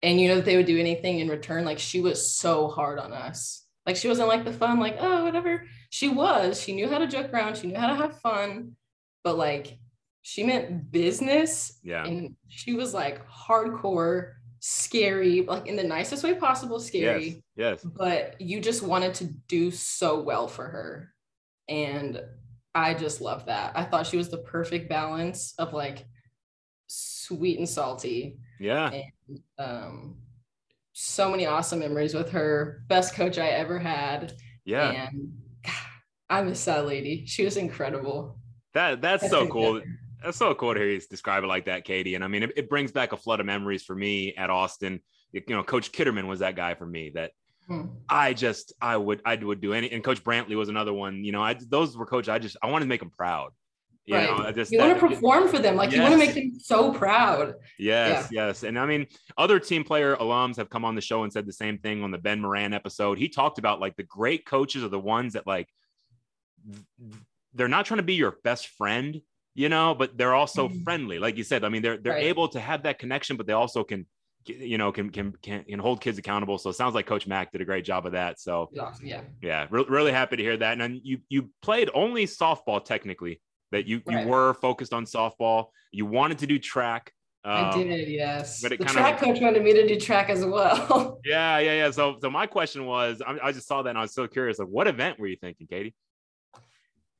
And 0.00 0.20
you 0.20 0.28
know 0.28 0.36
that 0.36 0.44
they 0.44 0.56
would 0.56 0.66
do 0.66 0.78
anything 0.78 1.18
in 1.18 1.28
return. 1.28 1.64
Like 1.64 1.80
she 1.80 2.00
was 2.00 2.30
so 2.36 2.68
hard 2.68 3.00
on 3.00 3.12
us. 3.12 3.66
Like 3.84 3.96
she 3.96 4.06
wasn't 4.06 4.28
like 4.28 4.44
the 4.44 4.52
fun, 4.52 4.78
like, 4.78 4.98
oh, 5.00 5.24
whatever. 5.24 5.64
She 5.90 6.08
was. 6.08 6.60
She 6.60 6.72
knew 6.72 6.88
how 6.88 6.98
to 6.98 7.08
joke 7.08 7.32
around. 7.32 7.56
She 7.56 7.66
knew 7.66 7.76
how 7.76 7.88
to 7.88 7.96
have 7.96 8.20
fun. 8.20 8.76
But 9.24 9.36
like 9.36 9.80
she 10.26 10.42
meant 10.42 10.90
business. 10.90 11.78
Yeah. 11.84 12.04
And 12.04 12.34
she 12.48 12.74
was 12.74 12.92
like 12.92 13.24
hardcore, 13.28 14.32
scary, 14.58 15.42
like 15.42 15.68
in 15.68 15.76
the 15.76 15.84
nicest 15.84 16.24
way 16.24 16.34
possible, 16.34 16.80
scary 16.80 17.44
Yes. 17.54 17.84
Yes. 17.84 17.92
but 17.96 18.40
you 18.40 18.60
just 18.60 18.82
wanted 18.82 19.14
to 19.14 19.26
do 19.46 19.70
so 19.70 20.20
well 20.20 20.48
for 20.48 20.64
her. 20.64 21.14
And 21.68 22.20
I 22.74 22.94
just 22.94 23.20
love 23.20 23.46
that. 23.46 23.70
I 23.76 23.84
thought 23.84 24.08
she 24.08 24.16
was 24.16 24.28
the 24.28 24.38
perfect 24.38 24.88
balance 24.88 25.54
of 25.60 25.72
like 25.72 26.04
sweet 26.88 27.60
and 27.60 27.68
salty. 27.68 28.36
Yeah. 28.58 28.90
And 28.90 29.40
um 29.60 30.16
so 30.92 31.30
many 31.30 31.46
awesome 31.46 31.78
memories 31.78 32.14
with 32.14 32.30
her. 32.30 32.82
Best 32.88 33.14
coach 33.14 33.38
I 33.38 33.50
ever 33.50 33.78
had. 33.78 34.32
Yeah. 34.64 34.90
And 34.90 35.34
I 36.28 36.42
miss 36.42 36.64
that 36.64 36.84
lady. 36.84 37.26
She 37.26 37.44
was 37.44 37.56
incredible. 37.56 38.40
That 38.74 39.00
that's 39.00 39.30
so 39.30 39.46
cool. 39.46 39.80
That- 40.18 40.24
That's 40.24 40.38
so 40.38 40.54
cool 40.54 40.74
to 40.74 40.80
hear 40.80 40.88
you 40.90 41.00
describe 41.00 41.44
it 41.44 41.48
like 41.48 41.66
that, 41.66 41.84
Katie. 41.84 42.14
And 42.14 42.24
I 42.24 42.28
mean, 42.28 42.42
it, 42.42 42.52
it 42.56 42.68
brings 42.68 42.92
back 42.92 43.12
a 43.12 43.16
flood 43.16 43.40
of 43.40 43.46
memories 43.46 43.82
for 43.84 43.94
me 43.94 44.34
at 44.36 44.50
Austin. 44.50 45.00
You 45.32 45.42
know, 45.48 45.62
Coach 45.62 45.92
Kitterman 45.92 46.26
was 46.26 46.38
that 46.40 46.56
guy 46.56 46.74
for 46.74 46.86
me 46.86 47.10
that 47.14 47.32
Hmm. 47.68 47.86
I 48.08 48.32
just 48.32 48.72
I 48.80 48.96
would 48.96 49.20
I 49.24 49.34
would 49.34 49.60
do 49.60 49.72
any. 49.72 49.90
And 49.90 50.04
Coach 50.04 50.22
Brantley 50.22 50.54
was 50.54 50.68
another 50.68 50.92
one. 50.92 51.24
You 51.24 51.32
know, 51.32 51.42
I 51.42 51.54
those 51.68 51.96
were 51.96 52.06
coach. 52.06 52.28
I 52.28 52.38
just 52.38 52.56
I 52.62 52.70
wanted 52.70 52.84
to 52.84 52.88
make 52.88 53.00
them 53.00 53.10
proud. 53.10 53.50
You 54.04 54.14
Right. 54.14 54.30
know, 54.30 54.36
I 54.46 54.52
just 54.52 54.70
You 54.70 54.78
want 54.78 54.94
to 54.94 55.08
perform 55.08 55.48
for 55.48 55.58
them. 55.58 55.74
Like 55.74 55.90
you 55.90 56.00
want 56.00 56.12
to 56.12 56.16
make 56.18 56.32
them 56.34 56.52
so 56.60 56.92
proud. 56.92 57.54
Yes, 57.76 58.28
yes. 58.30 58.62
And 58.62 58.78
I 58.78 58.86
mean, 58.86 59.08
other 59.36 59.58
team 59.58 59.82
player 59.82 60.14
alums 60.14 60.58
have 60.58 60.70
come 60.70 60.84
on 60.84 60.94
the 60.94 61.00
show 61.00 61.24
and 61.24 61.32
said 61.32 61.44
the 61.44 61.52
same 61.52 61.78
thing 61.78 62.04
on 62.04 62.12
the 62.12 62.18
Ben 62.18 62.40
Moran 62.40 62.72
episode. 62.72 63.18
He 63.18 63.28
talked 63.28 63.58
about 63.58 63.80
like 63.80 63.96
the 63.96 64.04
great 64.04 64.46
coaches 64.46 64.84
are 64.84 64.88
the 64.88 65.00
ones 65.00 65.32
that 65.32 65.44
like 65.44 65.68
th- 66.72 66.84
they're 67.52 67.66
not 67.66 67.84
trying 67.86 67.98
to 67.98 68.04
be 68.04 68.14
your 68.14 68.36
best 68.44 68.68
friend, 68.68 69.20
you 69.56 69.68
know, 69.68 69.94
but 69.94 70.16
they're 70.18 70.34
also 70.34 70.68
Mhm. 70.68 70.84
friendly. 70.84 71.18
Like 71.18 71.36
you 71.36 71.42
said, 71.44 71.64
I 71.64 71.68
mean, 71.68 71.82
they're 71.82 71.96
they're 71.96 72.12
Right. 72.12 72.24
able 72.26 72.48
to 72.50 72.60
have 72.60 72.84
that 72.84 72.98
connection, 72.98 73.36
but 73.36 73.46
they 73.46 73.52
also 73.54 73.82
can 73.82 74.06
you 74.44 74.78
know 74.78 74.92
can 74.92 75.10
can 75.10 75.32
can, 75.42 75.64
can 75.64 75.78
hold 75.80 76.00
kids 76.00 76.18
accountable. 76.18 76.56
So 76.58 76.70
it 76.70 76.74
sounds 76.74 76.94
like 76.94 77.06
Coach 77.06 77.26
Mack 77.26 77.50
did 77.52 77.60
a 77.60 77.64
great 77.64 77.84
job 77.84 78.06
of 78.06 78.12
that. 78.12 78.38
So 78.38 78.70
awesome. 78.78 79.06
Yeah. 79.06 79.22
yeah, 79.42 79.66
re- 79.70 79.86
really 79.88 80.12
happy 80.12 80.36
to 80.36 80.42
hear 80.42 80.56
that. 80.58 80.72
And 80.72 80.80
then 80.80 81.00
you 81.02 81.18
you 81.28 81.50
played 81.62 81.90
only 81.94 82.26
softball 82.26 82.84
technically. 82.84 83.40
That 83.72 83.86
you 83.88 84.00
you 84.08 84.20
were 84.28 84.54
focused 84.54 84.92
on 84.92 85.06
softball. 85.06 85.66
You 85.90 86.06
wanted 86.06 86.38
to 86.38 86.46
do 86.46 86.58
track. 86.60 87.12
I 87.44 87.70
Um, 87.70 87.88
did, 87.88 88.08
yes. 88.08 88.60
but 88.62 88.70
the 88.76 88.84
track 88.84 89.18
coach 89.20 89.40
wanted 89.40 89.62
me 89.62 89.72
to 89.72 89.86
do 89.86 89.98
track 90.00 90.28
as 90.30 90.44
well. 90.44 91.18
Yeah, 91.24 91.58
yeah, 91.58 91.74
yeah. 91.80 91.90
So, 91.92 92.16
so 92.20 92.28
my 92.30 92.46
question 92.46 92.86
was, 92.86 93.22
I, 93.24 93.38
I 93.48 93.52
just 93.52 93.66
saw 93.68 93.82
that 93.82 93.90
and 93.90 93.98
I 93.98 94.02
was 94.02 94.14
so 94.14 94.26
curious. 94.26 94.58
Like, 94.58 94.68
what 94.68 94.86
event 94.88 95.18
were 95.20 95.26
you 95.28 95.36
thinking, 95.36 95.66
Katie? 95.68 95.94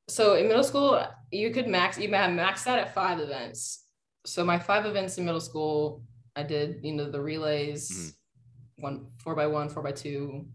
So 0.09 0.35
in 0.37 0.49
middle 0.49 0.65
school, 0.65 1.03
you 1.33 1.51
could 1.51 1.67
max 1.69 1.99
you 1.99 2.13
have 2.13 2.31
maxed 2.31 2.67
out 2.67 2.79
at 2.79 2.95
five 2.95 3.19
events. 3.21 3.85
So 4.25 4.45
my 4.45 4.59
five 4.59 4.87
events 4.87 5.19
in 5.19 5.25
middle 5.25 5.41
school, 5.41 6.03
I 6.35 6.43
did, 6.43 6.81
you 6.83 6.93
know, 6.95 7.11
the 7.11 7.21
relays, 7.21 7.91
Mhm. 7.91 8.83
one 8.83 9.07
four 9.19 9.35
by 9.35 9.47
one, 9.47 9.69
four 9.69 9.83
by 9.83 9.93
two, 9.93 10.47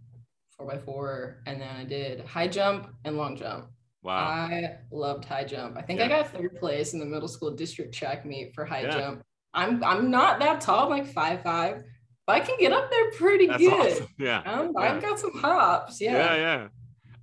four 0.51 0.67
by 0.67 0.77
four, 0.77 1.41
and 1.45 1.59
then 1.61 1.75
I 1.75 1.83
did 1.85 2.21
high 2.25 2.47
jump 2.47 2.89
and 3.05 3.17
long 3.17 3.35
jump. 3.35 3.67
Wow. 4.03 4.17
I 4.17 4.77
loved 4.91 5.25
high 5.25 5.43
jump. 5.43 5.77
I 5.77 5.81
think 5.83 5.99
Yeah. 5.99 6.05
I 6.05 6.09
got 6.09 6.27
third 6.29 6.57
place 6.59 6.93
in 6.93 6.99
the 6.99 7.05
middle 7.05 7.27
school 7.27 7.51
district 7.51 7.93
track 7.93 8.25
meet 8.25 8.53
for 8.55 8.65
high 8.65 8.81
Yeah. 8.81 8.91
jump. 8.99 9.23
I'm 9.53 9.83
I'm 9.83 10.09
not 10.11 10.39
that 10.39 10.61
tall, 10.61 10.85
I'm 10.85 10.89
like 10.89 11.07
five 11.07 11.43
five, 11.43 11.83
but 12.25 12.35
I 12.35 12.39
can 12.39 12.57
get 12.57 12.71
up 12.71 12.89
there 12.89 13.11
pretty 13.11 13.47
That's 13.47 13.61
good. 13.61 13.73
awesome. 13.73 14.07
Yeah. 14.17 14.39
Um, 14.45 14.71
Yeah. 14.75 14.81
I've 14.81 15.01
got 15.01 15.19
some 15.19 15.33
hops. 15.37 15.99
Yeah. 16.01 16.13
yeah, 16.13 16.35
yeah. 16.35 16.67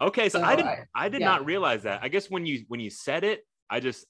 Okay, 0.00 0.28
so, 0.28 0.38
So 0.40 0.44
I 0.44 0.56
didn't, 0.56 0.68
I- 0.68 0.84
I, 0.94 1.08
did 1.08 1.20
yeah. 1.20 1.26
not 1.28 1.44
realize 1.44 1.82
that. 1.82 2.00
I 2.02 2.08
guess 2.08 2.30
when 2.30 2.46
you 2.46 2.64
when 2.68 2.80
you 2.80 2.90
said 2.90 3.24
it, 3.24 3.44
I 3.68 3.80
just 3.80 4.06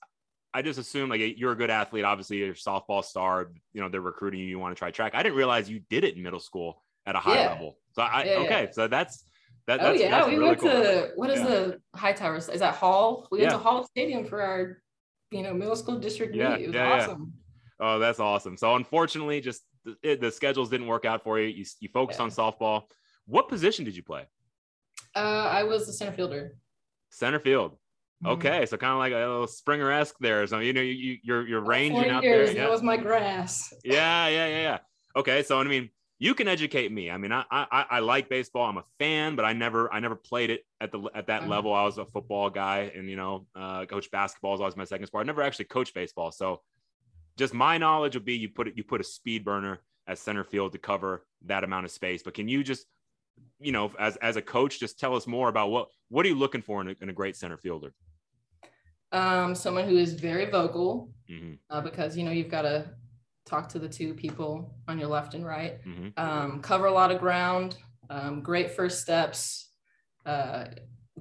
I 0.52 0.62
just 0.62 0.78
assumed 0.78 1.10
like 1.10 1.20
you're 1.38 1.52
a 1.52 1.56
good 1.56 1.70
athlete. 1.70 2.04
Obviously, 2.04 2.38
you're 2.38 2.50
a 2.50 2.54
softball 2.54 3.04
star. 3.04 3.50
You 3.72 3.80
know 3.80 3.88
they're 3.88 4.00
recruiting 4.00 4.40
you. 4.40 4.46
You 4.46 4.58
want 4.58 4.74
to 4.74 4.78
try 4.78 4.90
track. 4.90 5.14
I 5.14 5.22
didn't 5.22 5.36
realize 5.36 5.68
you 5.70 5.80
did 5.90 6.04
it 6.04 6.16
in 6.16 6.22
middle 6.22 6.40
school 6.40 6.82
at 7.06 7.16
a 7.16 7.18
high 7.18 7.42
Yeah. 7.42 7.48
level. 7.52 7.78
So 7.92 8.02
I 8.02 8.24
Yeah, 8.24 8.32
okay, 8.40 8.68
so 8.72 8.86
that's 8.88 9.24
that. 9.66 9.80
Oh 9.80 9.84
That's, 9.84 10.00
yeah, 10.00 10.10
that's 10.10 10.26
we 10.28 10.34
really 10.36 10.48
went 10.48 10.60
cool. 10.60 10.70
to 10.70 11.10
what 11.16 11.30
is 11.30 11.40
the 11.42 11.80
high 11.94 12.12
towers? 12.12 12.48
Is 12.48 12.60
that 12.60 12.74
Hall? 12.74 13.26
We 13.30 13.38
went 13.40 13.50
to 13.52 13.58
Hall 13.58 13.84
Stadium 13.84 14.24
for 14.24 14.42
our, 14.42 14.82
you 15.30 15.42
know, 15.42 15.54
middle 15.54 15.76
school 15.76 15.98
district 15.98 16.34
meet. 16.34 16.42
It 16.42 16.68
was 16.68 16.76
awesome. 16.76 17.32
Oh, 17.80 17.98
that's 17.98 18.18
awesome. 18.20 18.56
So 18.56 18.74
unfortunately, 18.74 19.40
just 19.40 19.62
the, 19.84 19.96
it, 20.02 20.20
the 20.20 20.30
schedules 20.32 20.68
didn't 20.68 20.86
work 20.88 21.04
out 21.04 21.22
for 21.22 21.38
you. 21.38 21.46
You 21.48 21.64
you 21.80 21.88
focused 21.94 22.20
on 22.20 22.30
softball. 22.30 22.82
What 23.26 23.48
position 23.48 23.84
did 23.84 23.94
you 23.96 24.02
play? 24.02 24.24
Uh, 25.18 25.48
I 25.50 25.64
was 25.64 25.86
the 25.86 25.92
center 25.92 26.12
fielder. 26.12 26.56
Center 27.10 27.38
field. 27.40 27.76
Mhm. 28.24 28.30
Okay, 28.32 28.66
so 28.66 28.76
kind 28.76 28.92
of 28.92 28.98
like 28.98 29.12
a 29.12 29.16
little 29.16 29.46
Springer 29.46 29.90
esque 29.90 30.16
there. 30.20 30.46
So 30.46 30.58
you 30.58 30.72
know 30.72 30.80
you, 30.80 30.92
you 30.92 31.16
you're 31.22 31.46
you're 31.48 31.60
ranging 31.60 31.96
40 32.02 32.10
out 32.10 32.22
years, 32.24 32.48
there. 32.48 32.56
Yeah. 32.56 32.62
That 32.64 32.70
was 32.70 32.82
my 32.82 32.96
grass. 32.96 33.72
yeah, 33.84 34.26
yeah, 34.28 34.46
yeah, 34.48 34.60
yeah. 34.62 34.78
Okay, 35.16 35.42
so 35.42 35.58
I 35.60 35.64
mean, 35.64 35.90
you 36.18 36.34
can 36.34 36.48
educate 36.48 36.90
me. 36.92 37.10
I 37.10 37.16
mean, 37.16 37.32
I 37.32 37.44
I, 37.50 37.86
I 37.90 37.98
like 38.00 38.28
baseball. 38.28 38.66
I'm 38.68 38.78
a 38.78 38.84
fan, 38.98 39.36
but 39.36 39.44
I 39.44 39.52
never 39.52 39.92
I 39.92 40.00
never 40.00 40.16
played 40.16 40.50
it 40.50 40.64
at 40.80 40.90
the 40.92 41.00
at 41.14 41.28
that 41.28 41.42
Mhm. 41.42 41.48
level. 41.48 41.72
I 41.72 41.84
was 41.84 41.98
a 41.98 42.04
football 42.06 42.50
guy, 42.50 42.90
and 42.94 43.08
you 43.08 43.16
know, 43.16 43.46
uh, 43.54 43.86
coach 43.86 44.10
basketball 44.10 44.54
is 44.54 44.60
always 44.60 44.76
my 44.76 44.84
second 44.84 45.06
sport. 45.06 45.24
I 45.24 45.26
never 45.26 45.42
actually 45.42 45.66
coached 45.66 45.94
baseball, 45.94 46.32
so 46.32 46.60
just 47.36 47.54
my 47.54 47.78
knowledge 47.78 48.14
would 48.16 48.24
be 48.24 48.34
you 48.36 48.48
put 48.48 48.66
it 48.68 48.76
you 48.76 48.82
put 48.82 49.00
a 49.00 49.04
speed 49.04 49.44
burner 49.44 49.78
at 50.08 50.18
center 50.18 50.42
field 50.42 50.72
to 50.72 50.78
cover 50.78 51.24
that 51.46 51.62
amount 51.62 51.84
of 51.84 51.92
space. 51.92 52.22
But 52.24 52.34
can 52.34 52.48
you 52.48 52.64
just 52.64 52.84
you 53.60 53.72
know, 53.72 53.90
as 53.98 54.16
as 54.16 54.36
a 54.36 54.42
coach, 54.42 54.78
just 54.78 54.98
tell 54.98 55.14
us 55.14 55.26
more 55.26 55.48
about 55.48 55.70
what 55.70 55.88
what 56.08 56.24
are 56.24 56.28
you 56.28 56.36
looking 56.36 56.62
for 56.62 56.80
in 56.80 56.88
a, 56.88 56.94
in 57.00 57.08
a 57.08 57.12
great 57.12 57.36
center 57.36 57.56
fielder? 57.56 57.92
Um, 59.10 59.54
someone 59.54 59.88
who 59.88 59.96
is 59.96 60.12
very 60.14 60.50
vocal, 60.50 61.10
hmm 61.28 61.54
uh, 61.70 61.80
because 61.80 62.16
you 62.16 62.24
know 62.24 62.30
you've 62.30 62.50
got 62.50 62.62
to 62.62 62.90
talk 63.46 63.68
to 63.70 63.78
the 63.78 63.88
two 63.88 64.12
people 64.14 64.74
on 64.86 64.98
your 64.98 65.08
left 65.08 65.34
and 65.34 65.44
right. 65.44 65.80
hmm 65.84 66.08
um, 66.16 66.60
cover 66.60 66.86
a 66.86 66.92
lot 66.92 67.10
of 67.10 67.18
ground, 67.18 67.76
um, 68.10 68.42
great 68.42 68.70
first 68.72 69.00
steps, 69.00 69.70
uh, 70.26 70.66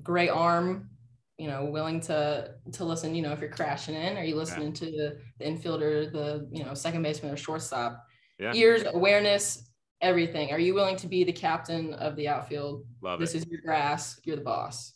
great 0.04 0.30
arm, 0.30 0.90
you 1.38 1.48
know, 1.48 1.66
willing 1.66 2.00
to 2.02 2.54
to 2.74 2.84
listen. 2.84 3.16
You 3.16 3.22
know, 3.22 3.32
if 3.32 3.40
you're 3.40 3.50
crashing 3.50 3.96
in, 3.96 4.18
are 4.18 4.24
you 4.24 4.36
listening 4.36 4.74
to 4.74 4.86
the, 4.86 5.18
the 5.40 5.46
infielder, 5.46 6.12
the 6.12 6.48
you 6.52 6.64
know 6.64 6.74
second 6.74 7.04
baseman 7.04 7.34
or 7.34 7.38
shortstop? 7.38 8.04
Yeah. 8.40 8.54
Ears, 8.54 8.84
awareness, 8.94 9.68
everything. 10.02 10.52
Are 10.52 10.60
you 10.60 10.74
willing 10.74 10.96
to 10.98 11.08
be 11.08 11.24
the 11.24 11.32
captain 11.32 11.94
of 11.96 12.16
the 12.16 12.28
outfield? 12.28 12.86
Love 13.02 13.20
This 13.20 13.34
it. 13.36 13.40
is 13.40 13.46
your 13.48 13.62
grass. 13.62 14.20
You're 14.24 14.36
the 14.36 14.42
boss. 14.44 14.94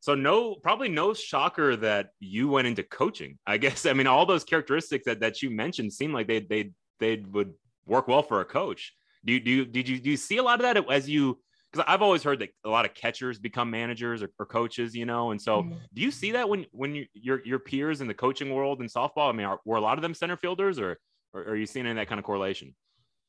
So 0.00 0.14
no, 0.14 0.54
probably 0.54 0.88
no 0.88 1.12
shocker 1.12 1.76
that 1.76 2.10
you 2.20 2.48
went 2.48 2.66
into 2.66 2.82
coaching. 2.82 3.38
I 3.46 3.58
guess. 3.58 3.84
I 3.86 3.92
mean, 3.92 4.06
all 4.06 4.24
those 4.26 4.44
characteristics 4.44 5.04
that, 5.04 5.20
that 5.20 5.42
you 5.42 5.50
mentioned 5.50 5.92
seem 5.92 6.12
like 6.12 6.26
they 6.26 6.40
they 6.40 6.72
they 6.98 7.16
would 7.16 7.52
work 7.86 8.08
well 8.08 8.22
for 8.22 8.40
a 8.40 8.44
coach. 8.44 8.94
Do 9.24 9.34
you 9.34 9.40
do 9.40 9.50
you, 9.50 9.64
did 9.66 9.88
you 9.88 9.98
do 10.00 10.10
you 10.10 10.16
see 10.16 10.38
a 10.38 10.42
lot 10.42 10.60
of 10.60 10.62
that 10.62 10.90
as 10.90 11.08
you? 11.08 11.38
Because 11.70 11.84
I've 11.86 12.02
always 12.02 12.22
heard 12.24 12.40
that 12.40 12.48
a 12.64 12.68
lot 12.68 12.84
of 12.84 12.94
catchers 12.94 13.38
become 13.38 13.70
managers 13.70 14.22
or, 14.24 14.30
or 14.40 14.46
coaches, 14.46 14.96
you 14.96 15.06
know. 15.06 15.30
And 15.30 15.40
so, 15.40 15.62
Mhm. 15.62 15.78
do 15.94 16.02
you 16.02 16.10
see 16.10 16.32
that 16.32 16.48
when 16.48 16.66
when 16.72 16.94
you, 16.96 17.06
your 17.12 17.42
your 17.44 17.58
peers 17.60 18.00
in 18.00 18.08
the 18.08 18.14
coaching 18.14 18.52
world 18.52 18.80
in 18.80 18.88
softball? 18.88 19.28
I 19.28 19.32
mean, 19.32 19.46
are, 19.46 19.60
were 19.66 19.76
a 19.76 19.80
lot 19.80 19.96
of 19.98 20.02
them 20.02 20.14
center 20.14 20.36
fielders, 20.36 20.78
or, 20.80 20.98
or 21.34 21.42
are 21.42 21.56
you 21.56 21.66
seeing 21.66 21.84
any 21.86 21.90
of 21.92 21.96
that 21.96 22.08
kind 22.08 22.18
of 22.18 22.24
correlation? 22.24 22.74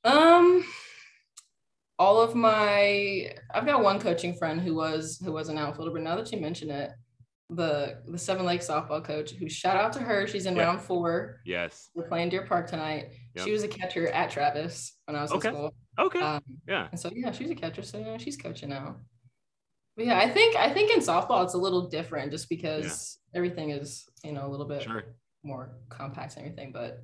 Um, 0.03 0.63
all 1.99 2.19
of 2.21 2.33
my 2.35 3.33
I've 3.53 3.65
got 3.65 3.83
one 3.83 3.99
coaching 3.99 4.33
friend 4.35 4.59
who 4.59 4.73
was 4.75 5.21
who 5.23 5.31
was 5.31 5.49
an 5.49 5.57
outfielder, 5.57 5.91
but 5.91 6.01
now 6.01 6.15
that 6.15 6.31
you 6.31 6.39
mention 6.39 6.69
it, 6.71 6.91
the 7.49 8.01
the 8.07 8.17
Seven 8.17 8.45
Lake 8.45 8.61
softball 8.61 9.03
coach, 9.03 9.31
who 9.31 9.47
shout 9.49 9.77
out 9.77 9.93
to 9.93 9.99
her, 9.99 10.25
she's 10.27 10.45
in 10.45 10.55
Yeah. 10.55 10.63
round 10.63 10.81
four. 10.81 11.41
Yes. 11.45 11.89
We're 11.93 12.07
playing 12.07 12.29
Deer 12.29 12.45
Park 12.45 12.67
tonight. 12.67 13.11
Yep. 13.35 13.45
She 13.45 13.51
was 13.51 13.63
a 13.63 13.67
catcher 13.67 14.07
at 14.07 14.31
Travis 14.31 14.97
when 15.05 15.15
I 15.15 15.21
was 15.21 15.31
Okay. 15.31 15.49
in 15.49 15.53
school. 15.55 15.73
Okay. 15.99 16.19
Um, 16.21 16.41
yeah. 16.67 16.87
and 16.91 16.99
so 16.99 17.11
yeah, 17.13 17.31
she's 17.31 17.51
a 17.51 17.55
catcher, 17.55 17.83
so 17.83 17.99
yeah, 17.99 18.17
she's 18.17 18.37
coaching 18.37 18.69
now. 18.69 18.95
But 19.97 20.05
yeah, 20.05 20.17
I 20.17 20.29
think 20.29 20.55
I 20.55 20.73
think 20.73 20.91
in 20.91 20.99
softball 21.01 21.43
it's 21.43 21.53
a 21.53 21.57
little 21.59 21.89
different 21.89 22.31
just 22.31 22.49
because 22.49 23.19
everything 23.35 23.69
is 23.71 24.07
you 24.23 24.31
know 24.31 24.47
a 24.47 24.49
little 24.49 24.65
bit 24.67 24.81
Sure. 24.83 25.03
more 25.43 25.77
compact 25.89 26.37
and 26.37 26.45
everything. 26.45 26.71
But 26.71 27.03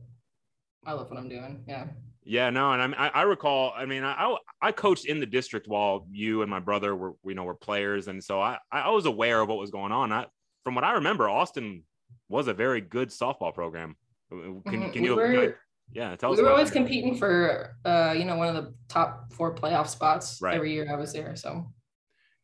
I 0.86 0.94
love 0.94 1.10
what 1.12 1.20
I'm 1.20 1.28
doing. 1.30 1.66
Yeah. 1.68 1.88
Yeah, 2.30 2.50
no, 2.50 2.74
and 2.74 2.94
I, 2.96 3.06
I, 3.08 3.08
I 3.08 3.22
recall. 3.24 3.74
I 3.76 3.86
mean, 3.86 4.04
I, 4.04 4.36
I 4.62 4.72
coached 4.74 5.06
in 5.06 5.20
the 5.22 5.26
district 5.26 5.68
while 5.68 6.06
you 6.12 6.42
and 6.42 6.52
my 6.52 6.60
brother 6.60 6.94
were, 6.96 7.14
you 7.26 7.36
know, 7.36 7.46
were 7.46 7.56
players, 7.56 8.08
and 8.10 8.22
so 8.24 8.42
I 8.42 8.58
I 8.72 8.90
was 8.90 9.06
aware 9.06 9.40
of 9.40 9.48
what 9.48 9.58
was 9.58 9.72
going 9.72 9.92
on. 9.94 10.12
I, 10.12 10.26
from 10.66 10.76
what 10.76 10.84
I 10.84 10.94
remember, 10.94 11.30
Austin 11.30 11.84
was 12.28 12.48
a 12.50 12.54
very 12.54 12.82
good 12.82 13.10
softball 13.10 13.54
program. 13.54 13.96
Can, 14.30 14.62
Mhm. 14.66 14.92
can 14.94 15.02
We 15.02 15.08
you? 15.08 15.16
were- 15.16 15.56
yeah, 15.94 16.14
tell 16.18 16.34
us. 16.34 16.38
we 16.38 16.44
were 16.44 16.50
always 16.52 16.68
that. 16.70 16.74
competing 16.76 17.16
for 17.18 17.78
uh 17.86 18.14
you 18.18 18.26
know 18.26 18.36
one 18.36 18.54
of 18.54 18.62
the 18.62 18.74
top 18.90 19.32
four 19.32 19.56
playoff 19.56 19.88
spots 19.88 20.40
Right. 20.42 20.54
every 20.56 20.74
year 20.74 20.86
I 20.92 20.98
was 20.98 21.14
there. 21.14 21.34
So 21.38 21.72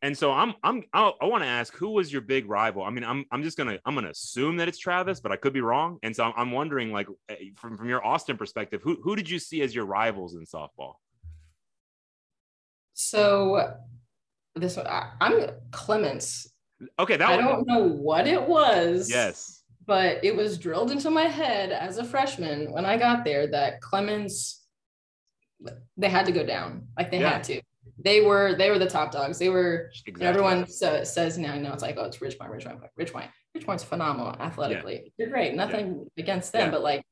And 0.04 0.16
so 0.16 0.32
I'm 0.32 0.52
I'm 0.62 0.82
I'll, 0.92 1.14
I 1.22 1.24
want 1.24 1.44
to 1.44 1.48
ask 1.48 1.74
who 1.74 1.88
was 1.92 2.12
your 2.12 2.20
big 2.20 2.46
rival? 2.46 2.82
I 2.82 2.90
mean, 2.90 3.04
I'm 3.04 3.24
I'm 3.32 3.42
just 3.42 3.56
gonna 3.56 3.78
I'm 3.86 3.94
gonna 3.94 4.10
assume 4.10 4.58
that 4.58 4.68
it's 4.68 4.76
Travis, 4.76 5.18
but 5.18 5.32
I 5.32 5.36
could 5.36 5.54
be 5.54 5.62
wrong. 5.62 5.98
And 6.02 6.14
so 6.14 6.24
I'm, 6.24 6.34
I'm 6.36 6.52
wondering, 6.52 6.92
like, 6.92 7.06
eh, 7.30 7.36
from 7.56 7.78
from 7.78 7.88
your 7.88 8.04
Austin 8.04 8.36
perspective, 8.36 8.82
who 8.82 8.98
who 9.02 9.16
did 9.16 9.30
you 9.30 9.38
see 9.38 9.62
as 9.62 9.74
your 9.74 9.86
rivals 9.86 10.34
in 10.34 10.44
softball? 10.44 10.96
so 12.92 13.76
this 14.54 14.76
one 14.76 14.86
I, 14.86 15.10
I'm 15.22 15.48
Clements. 15.70 16.52
Okay, 16.98 17.16
that 17.16 17.28
I 17.28 17.36
one. 17.36 17.44
don't 17.46 17.66
know 17.66 17.84
what 17.88 18.26
it 18.26 18.42
was. 18.46 19.10
Yes. 19.10 19.62
but 19.86 20.22
it 20.24 20.36
was 20.36 20.58
drilled 20.58 20.90
into 20.90 21.10
my 21.10 21.24
head 21.24 21.72
as 21.72 21.96
a 21.98 22.04
freshman 22.04 22.70
when 22.72 22.84
I 22.84 22.96
got 22.98 23.24
there 23.24 23.46
that 23.48 23.80
Clements 23.80 24.66
they 25.96 26.10
had 26.10 26.26
to 26.26 26.32
go 26.32 26.44
down. 26.44 26.88
Like 26.98 27.10
they 27.10 27.20
Yeah. 27.20 27.30
had 27.30 27.44
to. 27.44 27.62
They 27.98 28.20
were 28.20 28.54
they 28.56 28.70
were 28.70 28.78
the 28.78 28.88
top 28.88 29.12
dogs. 29.12 29.38
They 29.38 29.48
were 29.48 29.90
Exactly. 30.06 30.26
everyone 30.26 30.66
sa- 30.66 31.04
says 31.04 31.38
now, 31.38 31.56
no, 31.56 31.72
it's 31.72 31.82
like, 31.82 31.96
oh, 31.98 32.04
it's 32.04 32.18
Ridgepoint, 32.18 32.50
Ridgepoint, 32.50 32.88
Ridgepoint. 32.98 33.28
Ridgepoint's 33.56 33.84
phenomenal 33.84 34.34
athletically. 34.40 35.12
They're 35.18 35.28
great. 35.30 35.54
Nothing 35.54 36.06
against 36.18 36.52
them, 36.52 36.66
Yeah. 36.66 36.70
but 36.70 36.82
like 36.82 37.02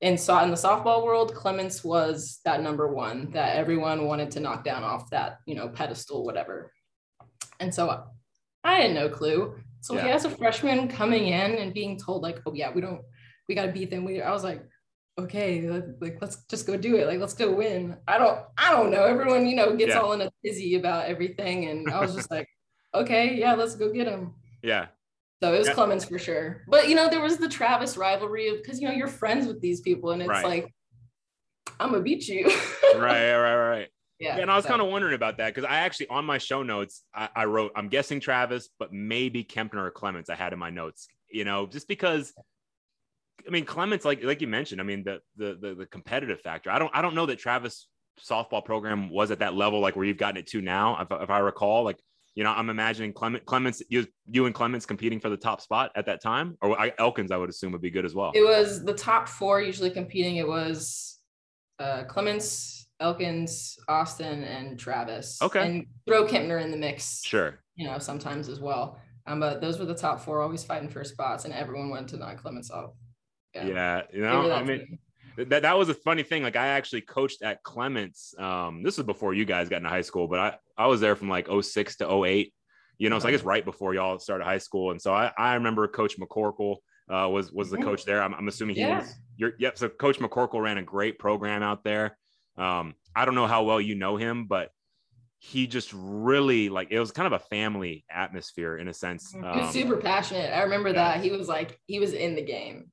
in 0.00 0.18
saw 0.18 0.44
in 0.44 0.50
the 0.50 0.56
softball 0.56 1.04
world, 1.04 1.34
Clements 1.34 1.82
was 1.82 2.40
that 2.44 2.62
number 2.62 2.86
one 2.92 3.30
that 3.32 3.56
everyone 3.56 4.06
wanted 4.06 4.30
to 4.32 4.40
knock 4.40 4.64
down 4.64 4.84
off 4.84 5.10
that, 5.10 5.38
you 5.46 5.54
know, 5.54 5.68
pedestal, 5.68 6.24
whatever. 6.24 6.72
And 7.58 7.74
so 7.74 8.04
I 8.64 8.74
had 8.82 8.92
no 8.92 9.08
clue. 9.08 9.56
So 9.80 9.94
Yeah. 9.94 10.08
has 10.08 10.24
a 10.24 10.30
freshman 10.30 10.88
coming 10.88 11.28
in 11.28 11.52
and 11.56 11.72
being 11.72 11.98
told 11.98 12.22
like, 12.22 12.40
oh 12.46 12.52
yeah, 12.52 12.70
we 12.72 12.80
don't, 12.80 13.00
we 13.48 13.54
got 13.54 13.66
to 13.66 13.72
beat 13.72 13.90
them. 13.90 14.04
We, 14.04 14.20
I 14.20 14.30
was 14.30 14.44
like, 14.44 14.62
okay, 15.18 15.68
like 16.00 16.18
let's 16.20 16.44
just 16.48 16.66
go 16.66 16.76
do 16.76 16.96
it. 16.96 17.06
Like 17.06 17.18
let's 17.20 17.34
go 17.34 17.52
win. 17.52 17.96
I 18.06 18.18
don't, 18.18 18.40
I 18.56 18.70
don't 18.70 18.90
know. 18.90 19.04
Everyone, 19.04 19.46
you 19.46 19.56
know, 19.56 19.74
gets 19.76 19.90
Yeah. 19.90 19.98
all 20.00 20.12
in 20.12 20.20
a 20.20 20.30
tizzy 20.44 20.76
about 20.76 21.06
everything, 21.06 21.66
and 21.66 21.90
I 21.90 22.00
was 22.00 22.14
just 22.14 22.30
like, 22.36 22.48
okay, 22.94 23.34
yeah, 23.34 23.54
let's 23.54 23.74
go 23.76 23.92
get 23.92 24.06
him. 24.06 24.34
Yeah. 24.62 24.86
So 25.42 25.52
it 25.54 25.58
was 25.58 25.68
Yeah. 25.68 25.74
Clements 25.74 26.04
for 26.04 26.18
sure. 26.18 26.62
But 26.68 26.88
you 26.88 26.94
know, 26.94 27.08
there 27.08 27.20
was 27.20 27.36
the 27.38 27.48
Travis 27.48 27.96
rivalry 27.96 28.50
because 28.56 28.80
you 28.80 28.88
know 28.88 28.94
you're 28.94 29.08
friends 29.08 29.46
with 29.46 29.60
these 29.60 29.80
people, 29.80 30.10
and 30.12 30.22
it's 30.22 30.28
Right. 30.28 30.44
like, 30.44 30.74
I'm 31.80 31.90
gonna 31.90 32.02
beat 32.02 32.26
you. 32.28 32.46
Right. 32.96 33.34
Right. 33.36 33.54
Right. 33.68 33.88
yeah. 34.18 34.36
Yeah, 34.36 34.42
and 34.42 34.50
I 34.50 34.56
was 34.56 34.64
so- 34.64 34.70
kind 34.70 34.80
of 34.82 34.88
wondering 34.88 35.14
about 35.14 35.36
that 35.38 35.54
because 35.54 35.68
I 35.68 35.76
actually 35.80 36.08
on 36.08 36.24
my 36.24 36.38
show 36.38 36.62
notes 36.62 37.04
I, 37.14 37.28
I 37.36 37.44
wrote 37.44 37.70
I'm 37.76 37.88
guessing 37.88 38.18
Travis, 38.18 38.68
but 38.78 38.92
maybe 38.92 39.44
Kempner 39.44 39.86
or 39.86 39.90
Clements 39.90 40.30
I 40.30 40.34
had 40.34 40.52
in 40.52 40.58
my 40.58 40.70
notes. 40.70 41.06
You 41.30 41.44
know, 41.44 41.66
just 41.66 41.86
because 41.86 42.32
I 43.46 43.50
mean 43.50 43.64
Clements, 43.64 44.04
like 44.04 44.22
like 44.22 44.40
you 44.40 44.48
mentioned, 44.48 44.80
I 44.80 44.84
mean 44.84 45.04
the 45.04 45.20
the 45.36 45.58
the, 45.60 45.74
the 45.74 45.86
competitive 45.86 46.40
factor. 46.40 46.70
I 46.70 46.78
don't 46.78 46.90
I 46.94 47.02
don't 47.02 47.14
know 47.14 47.26
that 47.26 47.38
Travis 47.38 47.86
softball 48.18 48.64
program 48.64 49.10
was 49.10 49.30
at 49.30 49.38
that 49.38 49.54
level 49.54 49.80
like 49.80 49.96
where 49.96 50.04
you've 50.04 50.16
gotten 50.16 50.36
it 50.36 50.46
to 50.48 50.60
now. 50.60 51.00
If, 51.00 51.22
if 51.22 51.30
I 51.30 51.38
recall, 51.38 51.84
like 51.84 51.98
you 52.34 52.44
know, 52.44 52.50
I'm 52.52 52.70
imagining 52.70 53.12
Clement, 53.12 53.44
Clements, 53.46 53.82
you, 53.88 54.06
you 54.26 54.46
and 54.46 54.54
Clements 54.54 54.86
competing 54.86 55.18
for 55.18 55.28
the 55.28 55.36
top 55.36 55.60
spot 55.60 55.90
at 55.96 56.06
that 56.06 56.22
time, 56.22 56.56
or 56.60 56.80
I, 56.80 56.92
Elkins, 56.96 57.32
I 57.32 57.36
would 57.36 57.50
assume 57.50 57.72
would 57.72 57.82
be 57.82 57.90
good 57.90 58.04
as 58.04 58.14
well. 58.14 58.30
It 58.32 58.44
was 58.44 58.84
the 58.84 58.94
top 58.94 59.26
four 59.28 59.60
usually 59.60 59.90
competing. 59.90 60.36
It 60.36 60.46
was 60.46 61.18
uh, 61.80 62.04
Clements, 62.04 62.86
Elkins, 63.00 63.76
Austin, 63.88 64.44
and 64.44 64.78
Travis. 64.78 65.42
Okay. 65.42 65.66
And 65.66 65.86
throw 66.06 66.26
Kempner 66.26 66.62
in 66.62 66.70
the 66.70 66.76
mix, 66.76 67.22
Sure. 67.24 67.58
you 67.74 67.88
know, 67.88 67.98
sometimes 67.98 68.48
as 68.48 68.60
well. 68.60 69.00
Um, 69.26 69.40
but 69.40 69.60
those 69.60 69.80
were 69.80 69.84
the 69.86 69.94
top 69.94 70.20
four, 70.20 70.40
always 70.40 70.62
fighting 70.62 70.88
for 70.88 71.02
spots, 71.02 71.44
and 71.44 71.52
everyone 71.52 71.90
went 71.90 72.08
to 72.10 72.18
non 72.18 72.36
Clements 72.36 72.70
off. 72.70 72.90
Yeah. 73.54 74.02
You 74.12 74.22
know, 74.22 74.52
I 74.52 74.62
mean, 74.62 74.98
that 75.36 75.62
that 75.62 75.78
was 75.78 75.88
a 75.88 75.94
funny 75.94 76.22
thing. 76.22 76.42
Like 76.42 76.56
I 76.56 76.68
actually 76.68 77.02
coached 77.02 77.42
at 77.42 77.62
Clements. 77.62 78.34
Um, 78.38 78.82
this 78.82 78.96
was 78.96 79.06
before 79.06 79.34
you 79.34 79.44
guys 79.44 79.68
got 79.68 79.78
into 79.78 79.88
high 79.88 80.02
school, 80.02 80.28
but 80.28 80.38
I 80.38 80.56
I 80.76 80.86
was 80.86 81.00
there 81.00 81.16
from 81.16 81.28
like 81.28 81.48
06 81.48 81.96
to 81.96 82.24
08. 82.24 82.52
You 82.98 83.10
know, 83.10 83.18
so 83.20 83.28
I 83.28 83.30
guess 83.30 83.44
right 83.44 83.64
before 83.64 83.94
y'all 83.94 84.18
started 84.18 84.44
high 84.44 84.58
school. 84.58 84.90
And 84.90 85.00
so 85.00 85.14
I 85.14 85.32
I 85.38 85.54
remember 85.54 85.86
Coach 85.86 86.18
McCorkle 86.18 86.76
uh, 87.08 87.28
was 87.28 87.52
was 87.52 87.70
the 87.70 87.78
Mhm. 87.78 87.84
coach 87.84 88.04
there. 88.04 88.22
I'm, 88.22 88.34
I'm 88.34 88.48
assuming 88.48 88.74
he 88.76 88.82
Yeah. 88.82 88.98
was. 89.00 89.14
Your, 89.36 89.52
yep. 89.60 89.78
So 89.78 89.88
Coach 89.88 90.18
McCorkle 90.18 90.60
ran 90.60 90.78
a 90.78 90.82
great 90.82 91.18
program 91.18 91.62
out 91.62 91.84
there. 91.84 92.18
Um, 92.56 92.94
I 93.14 93.24
don't 93.24 93.36
know 93.36 93.46
how 93.46 93.62
well 93.62 93.80
you 93.80 93.94
know 93.94 94.16
him, 94.16 94.46
but 94.46 94.70
he 95.38 95.68
just 95.68 95.92
really 95.94 96.68
like 96.68 96.88
it 96.90 96.98
was 96.98 97.12
kind 97.12 97.32
of 97.32 97.32
a 97.40 97.44
family 97.44 98.04
atmosphere 98.10 98.76
in 98.76 98.88
a 98.88 98.92
sense. 98.94 99.30
He 99.32 99.38
was 99.38 99.66
Um, 99.66 99.72
super 99.72 99.96
passionate. 99.98 100.52
I 100.52 100.62
remember 100.62 100.88
yeah. 100.88 101.14
that. 101.14 101.20
He 101.22 101.30
was 101.30 101.46
like, 101.48 101.78
he 101.86 102.00
was 102.00 102.12
in 102.12 102.34
the 102.34 102.42
game. 102.42 102.90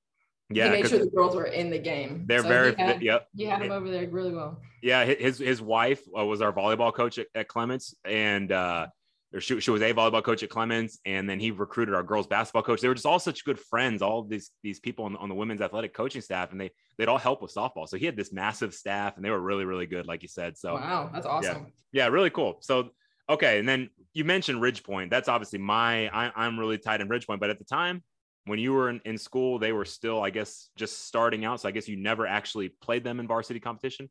Yeah, 0.49 0.65
he 0.65 0.81
made 0.81 0.89
sure 0.89 0.99
the 0.99 1.07
girls 1.07 1.35
were 1.35 1.45
in 1.45 1.69
the 1.69 1.79
game. 1.79 2.25
they're 2.27 2.41
So 2.41 2.47
very 2.47 2.75
He 2.75 2.81
had, 2.81 3.01
yep. 3.01 3.27
he 3.35 3.45
had 3.45 3.61
him 3.61 3.71
over 3.71 3.89
there 3.89 4.07
really 4.09 4.33
well. 4.33 4.61
Yeah, 4.81 5.03
his 5.05 5.39
his 5.39 5.61
wife 5.61 6.01
uh, 6.17 6.25
was 6.25 6.41
our 6.41 6.53
volleyball 6.53 6.93
coach 6.93 7.17
at, 7.17 7.27
at 7.33 7.47
Clements, 7.47 7.95
and 8.05 8.51
uh, 8.51 8.87
or 9.33 9.41
she, 9.41 9.59
she 9.59 9.71
was 9.71 9.81
a 9.81 9.91
volleyball 9.93 10.23
coach 10.23 10.43
at 10.43 10.49
Clements, 10.49 10.99
and 11.05 11.27
then 11.27 11.39
he 11.39 11.49
recruited 11.49 11.95
our 11.95 12.03
girls 12.03 12.27
basketball 12.27 12.61
coach. 12.61 12.81
They 12.81 12.87
were 12.87 12.93
just 12.93 13.07
all 13.07 13.17
such 13.17 13.43
good 13.43 13.59
friends, 13.59 14.03
all 14.03 14.23
these 14.23 14.51
these 14.61 14.79
people 14.79 15.05
on, 15.05 15.13
the- 15.13 15.19
on 15.19 15.29
the 15.29 15.35
women's 15.35 15.61
athletic 15.61 15.93
coaching 15.95 16.21
staff, 16.21 16.51
and 16.51 16.61
they 16.61 16.69
they'd 16.99 17.07
all 17.07 17.17
help 17.17 17.41
with 17.41 17.51
softball. 17.53 17.87
So 17.87 17.97
he 17.97 18.05
had 18.05 18.15
this 18.15 18.31
massive 18.31 18.73
staff, 18.75 19.15
and 19.15 19.25
they 19.25 19.31
were 19.31 19.41
really 19.41 19.65
really 19.65 19.87
good, 19.87 20.05
like 20.05 20.21
you 20.21 20.29
said. 20.29 20.55
So 20.57 20.75
wow, 20.75 21.09
that's 21.11 21.25
awesome. 21.25 21.73
yeah, 21.91 22.05
really 22.07 22.29
cool. 22.29 22.57
So 22.61 22.89
okay, 23.27 23.57
and 23.57 23.67
then 23.67 23.89
you 24.13 24.23
mentioned 24.23 24.61
Ridge 24.61 24.83
Point. 24.83 25.09
That's 25.09 25.27
obviously 25.27 25.57
my 25.57 26.07
I, 26.09 26.31
I'm 26.35 26.59
really 26.59 26.77
tight 26.77 27.01
in 27.01 27.07
Ridge 27.07 27.25
Point, 27.25 27.39
but 27.41 27.49
at 27.49 27.57
the 27.57 27.65
time 27.65 28.03
when 28.45 28.59
you 28.59 28.73
were 28.73 28.89
in, 28.89 29.01
in 29.05 29.17
school, 29.17 29.59
they 29.59 29.71
were 29.71 29.85
still, 29.85 30.21
I 30.23 30.29
guess, 30.29 30.69
just 30.75 31.05
starting 31.07 31.45
out. 31.45 31.61
So 31.61 31.67
I 31.67 31.71
guess 31.71 31.87
you 31.87 31.97
never 31.97 32.25
actually 32.27 32.69
played 32.69 33.03
them 33.03 33.19
in 33.19 33.27
varsity 33.27 33.59
competition. 33.59 34.09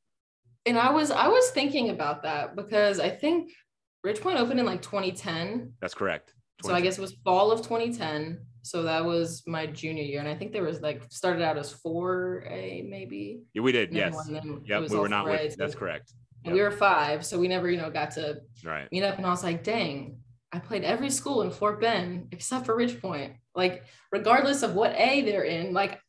And 0.67 0.79
I 0.79 0.91
was 0.91 1.11
I 1.11 1.29
was 1.29 1.51
thinking 1.51 1.91
about 1.91 2.23
that 2.23 2.57
because 2.57 2.99
I 2.99 3.11
think 3.11 3.51
Ridgepoint 4.05 4.37
opened 4.37 4.61
in 4.61 4.67
like 4.67 4.83
2010. 4.83 5.73
That's 5.81 5.95
correct. 5.95 6.35
So 6.63 6.73
I 6.73 6.81
guess 6.81 6.99
it 6.99 7.01
was 7.01 7.15
fall 7.25 7.51
of 7.51 7.61
2010. 7.61 8.41
So 8.63 8.83
that 8.85 9.05
was 9.05 9.43
my 9.47 9.67
junior 9.67 10.03
year. 10.03 10.21
And 10.21 10.29
I 10.29 10.35
think 10.35 10.53
there 10.53 10.63
was 10.63 10.81
like 10.81 11.03
started 11.11 11.43
out 11.43 11.59
as 11.59 11.75
4A 11.75 12.89
maybe. 12.89 13.43
Yeah, 13.53 13.63
we 13.63 13.73
did. 13.73 13.93
Yes. 13.93 14.17
Yep. 14.65 14.89
We 14.91 14.97
were 14.99 15.09
not 15.09 15.27
with. 15.27 15.57
That's 15.57 15.75
correct. 15.75 16.13
And 16.45 16.55
we 16.55 16.63
were 16.63 16.71
five. 16.71 17.25
So 17.27 17.39
we 17.39 17.49
never, 17.49 17.71
you 17.71 17.77
know, 17.77 17.91
got 17.91 18.13
to 18.13 18.41
Right. 18.65 18.91
meet 18.91 19.03
up. 19.03 19.17
And 19.19 19.27
I 19.27 19.31
was 19.31 19.43
like, 19.43 19.63
dang, 19.65 20.19
I 20.55 20.61
played 20.61 20.85
every 20.85 21.11
school 21.11 21.43
in 21.43 21.51
Fort 21.51 21.81
Bend 21.81 22.29
except 22.31 22.65
for 22.65 22.77
Ridgepoint. 22.77 23.35
Like, 23.57 23.85
regardless 24.13 24.63
of 24.63 24.75
what 24.75 24.95
A 24.97 25.23
they're 25.23 25.43
in, 25.43 25.73
like 25.73 26.01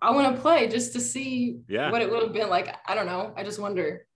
I 0.00 0.12
want 0.12 0.34
to 0.36 0.40
play 0.40 0.68
just 0.68 0.92
to 0.92 1.00
see 1.00 1.58
Yeah. 1.68 1.90
what 1.90 2.00
it 2.00 2.08
would 2.10 2.22
have 2.22 2.32
been 2.32 2.48
like. 2.48 2.72
I 2.86 2.94
don't 2.94 3.06
know. 3.06 3.32
I 3.36 3.42
just 3.42 3.58
wonder. 3.58 4.06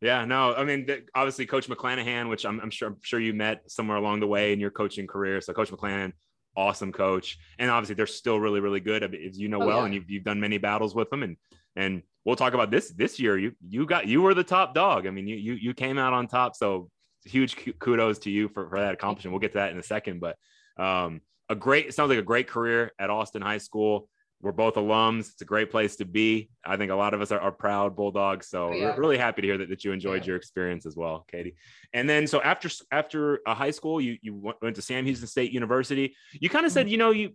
Yeah. 0.00 0.24
No. 0.24 0.52
I 0.54 0.64
mean, 0.64 0.84
obviously, 1.14 1.46
Coach 1.46 1.68
McClanahan, 1.68 2.28
which 2.28 2.44
I'm, 2.44 2.58
I'm 2.60 2.70
sure 2.70 2.88
I'm 2.88 2.96
sure 3.02 3.20
you 3.20 3.32
met 3.32 3.70
somewhere 3.70 3.98
along 3.98 4.18
the 4.20 4.26
way 4.26 4.52
in 4.52 4.58
your 4.58 4.70
coaching 4.72 5.06
career. 5.06 5.40
So, 5.40 5.52
Coach 5.52 5.70
McClanahan, 5.70 6.12
awesome 6.56 6.90
coach, 6.90 7.38
and 7.60 7.70
obviously 7.70 7.94
they're 7.94 8.06
still 8.08 8.40
really, 8.40 8.58
really 8.58 8.80
good, 8.80 9.04
as 9.04 9.38
you 9.38 9.48
know 9.48 9.62
Oh, 9.62 9.66
well, 9.66 9.78
yeah. 9.80 9.84
and 9.84 9.94
you've, 9.94 10.10
you've 10.10 10.24
done 10.24 10.40
many 10.40 10.58
battles 10.58 10.94
with 10.94 11.08
them, 11.10 11.22
and 11.22 11.36
and 11.76 12.02
we'll 12.24 12.34
talk 12.34 12.54
about 12.54 12.72
this 12.72 12.90
this 12.90 13.20
year. 13.20 13.38
You 13.38 13.52
you 13.68 13.86
got 13.86 14.08
you 14.08 14.22
were 14.22 14.34
the 14.34 14.42
top 14.42 14.74
dog. 14.74 15.06
I 15.06 15.10
mean, 15.10 15.28
you 15.28 15.36
you 15.36 15.52
you 15.52 15.74
came 15.74 15.98
out 15.98 16.12
on 16.14 16.26
top. 16.26 16.56
So 16.56 16.90
huge 17.24 17.56
kudos 17.78 18.18
to 18.20 18.30
you 18.30 18.48
for, 18.48 18.68
for 18.68 18.80
that 18.80 18.94
accomplishment. 18.94 19.32
We'll 19.32 19.40
get 19.40 19.52
to 19.52 19.58
that 19.58 19.72
in 19.72 19.78
a 19.78 19.82
second, 19.82 20.20
but 20.20 20.36
um, 20.78 21.20
a 21.48 21.54
great 21.54 21.86
it 21.86 21.94
sounds 21.94 22.08
like 22.10 22.18
a 22.18 22.22
great 22.22 22.48
career 22.48 22.92
at 22.98 23.10
Austin 23.10 23.42
High 23.42 23.58
School. 23.58 24.08
We're 24.42 24.52
both 24.52 24.76
alums. 24.76 25.32
It's 25.32 25.42
a 25.42 25.44
great 25.44 25.70
place 25.70 25.96
to 25.96 26.06
be. 26.06 26.48
I 26.64 26.78
think 26.78 26.90
a 26.90 26.94
lot 26.94 27.12
of 27.12 27.20
us 27.20 27.30
are, 27.30 27.40
are 27.40 27.52
proud 27.52 27.94
Bulldogs. 27.94 28.48
So 28.48 28.72
yeah. 28.72 28.96
really 28.96 29.18
happy 29.18 29.42
to 29.42 29.48
hear 29.48 29.58
that, 29.58 29.68
that 29.68 29.84
you 29.84 29.92
enjoyed 29.92 30.22
Yeah. 30.22 30.28
your 30.28 30.36
experience 30.36 30.86
as 30.86 30.96
well, 30.96 31.26
Katie. 31.30 31.56
And 31.92 32.08
then 32.08 32.26
so 32.26 32.40
after 32.40 32.70
after 32.90 33.40
a 33.46 33.54
high 33.54 33.70
school, 33.72 34.00
you 34.00 34.16
you 34.22 34.54
went 34.62 34.76
to 34.76 34.82
Sam 34.82 35.04
Houston 35.04 35.26
State 35.28 35.52
University. 35.52 36.14
You 36.32 36.48
kind 36.48 36.64
of 36.64 36.72
said, 36.72 36.86
Mm-hmm. 36.86 36.90
you 36.92 36.96
know, 36.96 37.10
you, 37.10 37.30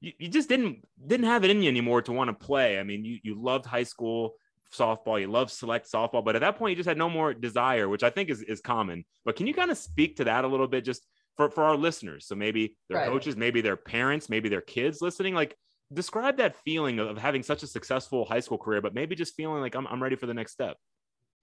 you 0.00 0.12
you 0.18 0.28
just 0.28 0.48
didn't 0.48 0.82
didn't 1.06 1.26
have 1.26 1.44
it 1.44 1.50
in 1.50 1.62
you 1.62 1.68
anymore 1.68 2.00
to 2.02 2.12
want 2.12 2.28
to 2.28 2.46
play. 2.46 2.78
I 2.78 2.84
mean, 2.84 3.04
you 3.04 3.18
you 3.22 3.34
loved 3.42 3.66
high 3.66 3.82
school 3.82 4.36
softball, 4.72 5.20
you 5.20 5.26
loved 5.28 5.50
select 5.50 5.90
softball, 5.90 6.24
but 6.24 6.36
at 6.36 6.40
that 6.40 6.56
point 6.56 6.70
you 6.70 6.76
just 6.76 6.88
had 6.88 6.98
no 6.98 7.08
more 7.10 7.34
desire, 7.34 7.88
which 7.88 8.02
I 8.02 8.10
think 8.10 8.30
is 8.30 8.42
is 8.42 8.60
common. 8.60 9.04
But 9.24 9.36
can 9.36 9.46
you 9.46 9.54
kind 9.54 9.70
of 9.70 9.78
speak 9.78 10.16
to 10.16 10.24
that 10.24 10.44
a 10.44 10.48
little 10.48 10.68
bit 10.68 10.84
just 10.84 11.06
for 11.36 11.50
for 11.50 11.64
our 11.64 11.76
listeners? 11.76 12.26
So 12.26 12.34
maybe 12.34 12.76
their 12.88 12.98
Right. 12.98 13.08
coaches, 13.08 13.36
maybe 13.36 13.60
their 13.60 13.76
parents, 13.76 14.28
maybe 14.28 14.48
their 14.48 14.60
kids 14.60 15.00
listening, 15.00 15.34
like 15.34 15.56
describe 15.92 16.36
that 16.38 16.56
feeling 16.64 16.98
of 16.98 17.16
having 17.18 17.42
such 17.42 17.62
a 17.62 17.66
successful 17.66 18.24
high 18.24 18.40
school 18.40 18.58
career, 18.58 18.80
but 18.80 18.94
maybe 18.94 19.14
just 19.14 19.34
feeling 19.36 19.60
like 19.60 19.74
I'm, 19.74 19.86
I'm 19.86 20.02
ready 20.02 20.16
for 20.16 20.26
the 20.26 20.34
next 20.34 20.52
step. 20.52 20.76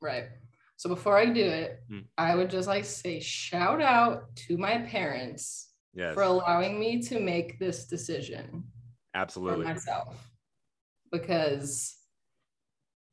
Right. 0.01 0.25
So 0.75 0.89
before 0.89 1.17
I 1.17 1.25
do 1.27 1.45
it, 1.45 1.81
Hmm. 1.89 1.99
I 2.17 2.35
would 2.35 2.49
just 2.49 2.67
like 2.67 2.83
say 2.83 3.19
shout 3.19 3.81
out 3.81 4.35
to 4.47 4.57
my 4.57 4.79
parents 4.79 5.69
Yes, 5.93 6.15
for 6.15 6.23
allowing 6.23 6.79
me 6.79 7.01
to 7.03 7.19
make 7.19 7.59
this 7.59 7.85
decision 7.85 8.63
for 9.13 9.19
absolutely. 9.19 9.65
myself 9.65 10.29
because 11.11 11.95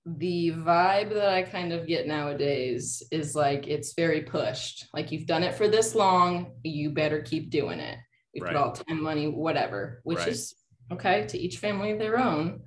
the 0.06 0.52
vibe 0.52 1.10
that 1.12 1.28
I 1.28 1.42
kind 1.42 1.72
of 1.72 1.86
get 1.86 2.06
nowadays 2.06 3.02
is 3.12 3.34
like 3.34 3.66
it's 3.68 3.94
very 3.94 4.22
pushed. 4.22 4.86
Like 4.94 5.12
you've 5.12 5.26
done 5.26 5.42
it 5.42 5.54
for 5.54 5.68
this 5.68 5.94
long, 5.94 6.52
you 6.62 6.90
better 6.90 7.20
keep 7.20 7.50
doing 7.50 7.80
it. 7.80 7.98
We 8.34 8.40
Right. 8.40 8.48
put 8.48 8.56
all 8.56 8.72
time, 8.72 9.02
money, 9.02 9.26
whatever, 9.28 10.00
which 10.04 10.18
Right. 10.18 10.28
is 10.28 10.54
okay 10.90 11.26
to 11.26 11.38
each 11.38 11.58
family 11.58 11.96
their 11.96 12.18
own. 12.18 12.62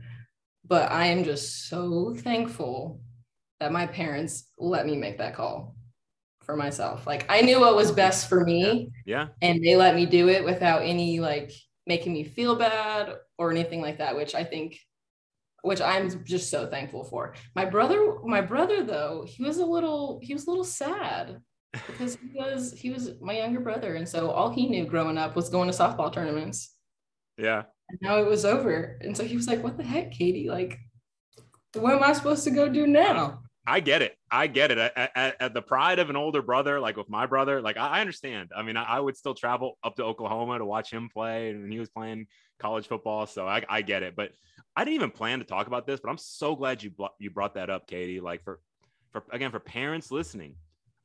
But 0.66 0.92
I 0.92 1.08
am 1.08 1.24
just 1.24 1.68
so 1.68 2.14
thankful 2.16 3.02
that 3.60 3.72
my 3.72 3.88
parents 3.88 4.52
let 4.58 4.86
me 4.86 4.96
make 4.96 5.18
that 5.18 5.36
call 5.36 5.76
for 6.44 6.56
myself. 6.56 7.08
Like 7.08 7.26
I 7.30 7.42
knew 7.42 7.60
what 7.60 7.76
was 7.76 7.92
best 7.92 8.30
for 8.30 8.44
me 8.44 8.92
Yeah, 9.06 9.30
and 9.42 9.64
they 9.64 9.76
let 9.76 9.96
me 9.96 10.06
do 10.06 10.30
it 10.30 10.44
without 10.44 10.84
any 10.84 11.20
like 11.20 11.52
making 11.88 12.14
me 12.14 12.24
feel 12.24 12.56
bad 12.56 13.16
or 13.38 13.52
anything 13.52 13.82
like 13.82 13.98
that 13.98 14.16
which 14.16 14.36
i 14.36 14.44
think 14.44 14.80
which 15.64 15.82
i'm 15.82 16.24
just 16.24 16.50
so 16.52 16.68
thankful 16.68 17.04
for 17.04 17.34
my 17.56 17.66
brother 17.66 18.18
my 18.26 18.42
brother 18.42 18.84
though 18.84 19.26
he 19.28 19.44
was 19.44 19.58
a 19.58 19.66
little 19.66 20.20
he 20.22 20.34
was 20.34 20.46
a 20.46 20.50
little 20.50 20.64
sad 20.64 21.42
because 21.88 22.18
he 22.22 22.38
was 22.38 22.74
he 22.74 22.90
was 22.92 23.12
my 23.20 23.38
younger 23.38 23.60
brother 23.60 23.96
and 23.96 24.08
so 24.08 24.30
all 24.30 24.52
he 24.52 24.68
knew 24.68 24.86
growing 24.86 25.18
up 25.18 25.36
was 25.36 25.50
going 25.50 25.70
to 25.70 25.76
softball 25.76 26.14
tournaments 26.14 26.76
yeah. 27.38 27.64
and 27.90 28.00
now 28.02 28.18
it 28.18 28.28
was 28.28 28.46
over 28.46 29.00
and 29.02 29.18
so 29.18 29.24
he 29.24 29.36
was 29.36 29.48
like 29.48 29.64
what 29.64 29.78
the 29.78 29.84
heck 29.84 30.12
katie 30.12 30.50
like 30.50 30.78
what 31.76 31.96
am 31.96 32.04
i 32.04 32.14
supposed 32.14 32.44
to 32.44 32.52
go 32.52 32.70
do 32.70 32.86
now 32.86 33.40
I 33.66 33.80
get 33.80 34.02
it. 34.02 34.18
I 34.30 34.48
get 34.48 34.72
it. 34.72 34.78
At, 34.78 35.12
at, 35.16 35.42
at 35.42 35.54
the 35.54 35.62
pride 35.62 36.00
of 36.00 36.10
an 36.10 36.18
older 36.18 36.42
brother, 36.42 36.80
like 36.80 36.98
with 36.98 37.10
my 37.10 37.26
brother, 37.26 37.62
like 37.62 37.78
I, 37.78 37.88
I 37.88 38.02
understand. 38.02 38.52
I 38.56 38.62
mean, 38.62 38.76
I, 38.76 38.84
I 38.84 39.00
would 39.00 39.16
still 39.16 39.34
travel 39.34 39.78
up 39.84 39.96
to 39.96 40.04
Oklahoma 40.04 40.58
to 40.58 40.66
watch 40.66 40.92
him 40.92 41.10
play, 41.10 41.52
and 41.52 41.72
he 41.72 41.80
was 41.80 41.90
playing 41.90 42.28
college 42.60 42.88
football, 42.88 43.26
so 43.26 43.48
I, 43.48 43.64
I 43.70 43.82
get 43.82 44.04
it. 44.04 44.16
But 44.16 44.32
I 44.76 44.84
didn't 44.84 44.96
even 44.96 45.12
plan 45.12 45.40
to 45.40 45.46
talk 45.46 45.68
about 45.68 45.86
this, 45.86 46.00
but 46.00 46.10
I'm 46.10 46.18
so 46.18 46.56
glad 46.56 46.82
you 46.84 46.92
you 47.20 47.30
brought 47.30 47.56
that 47.56 47.70
up, 47.70 47.88
Katie. 47.88 48.20
Like 48.20 48.44
for 48.44 48.60
for 49.12 49.24
again 49.32 49.52
for 49.52 49.60
parents 49.60 50.12
listening, 50.12 50.56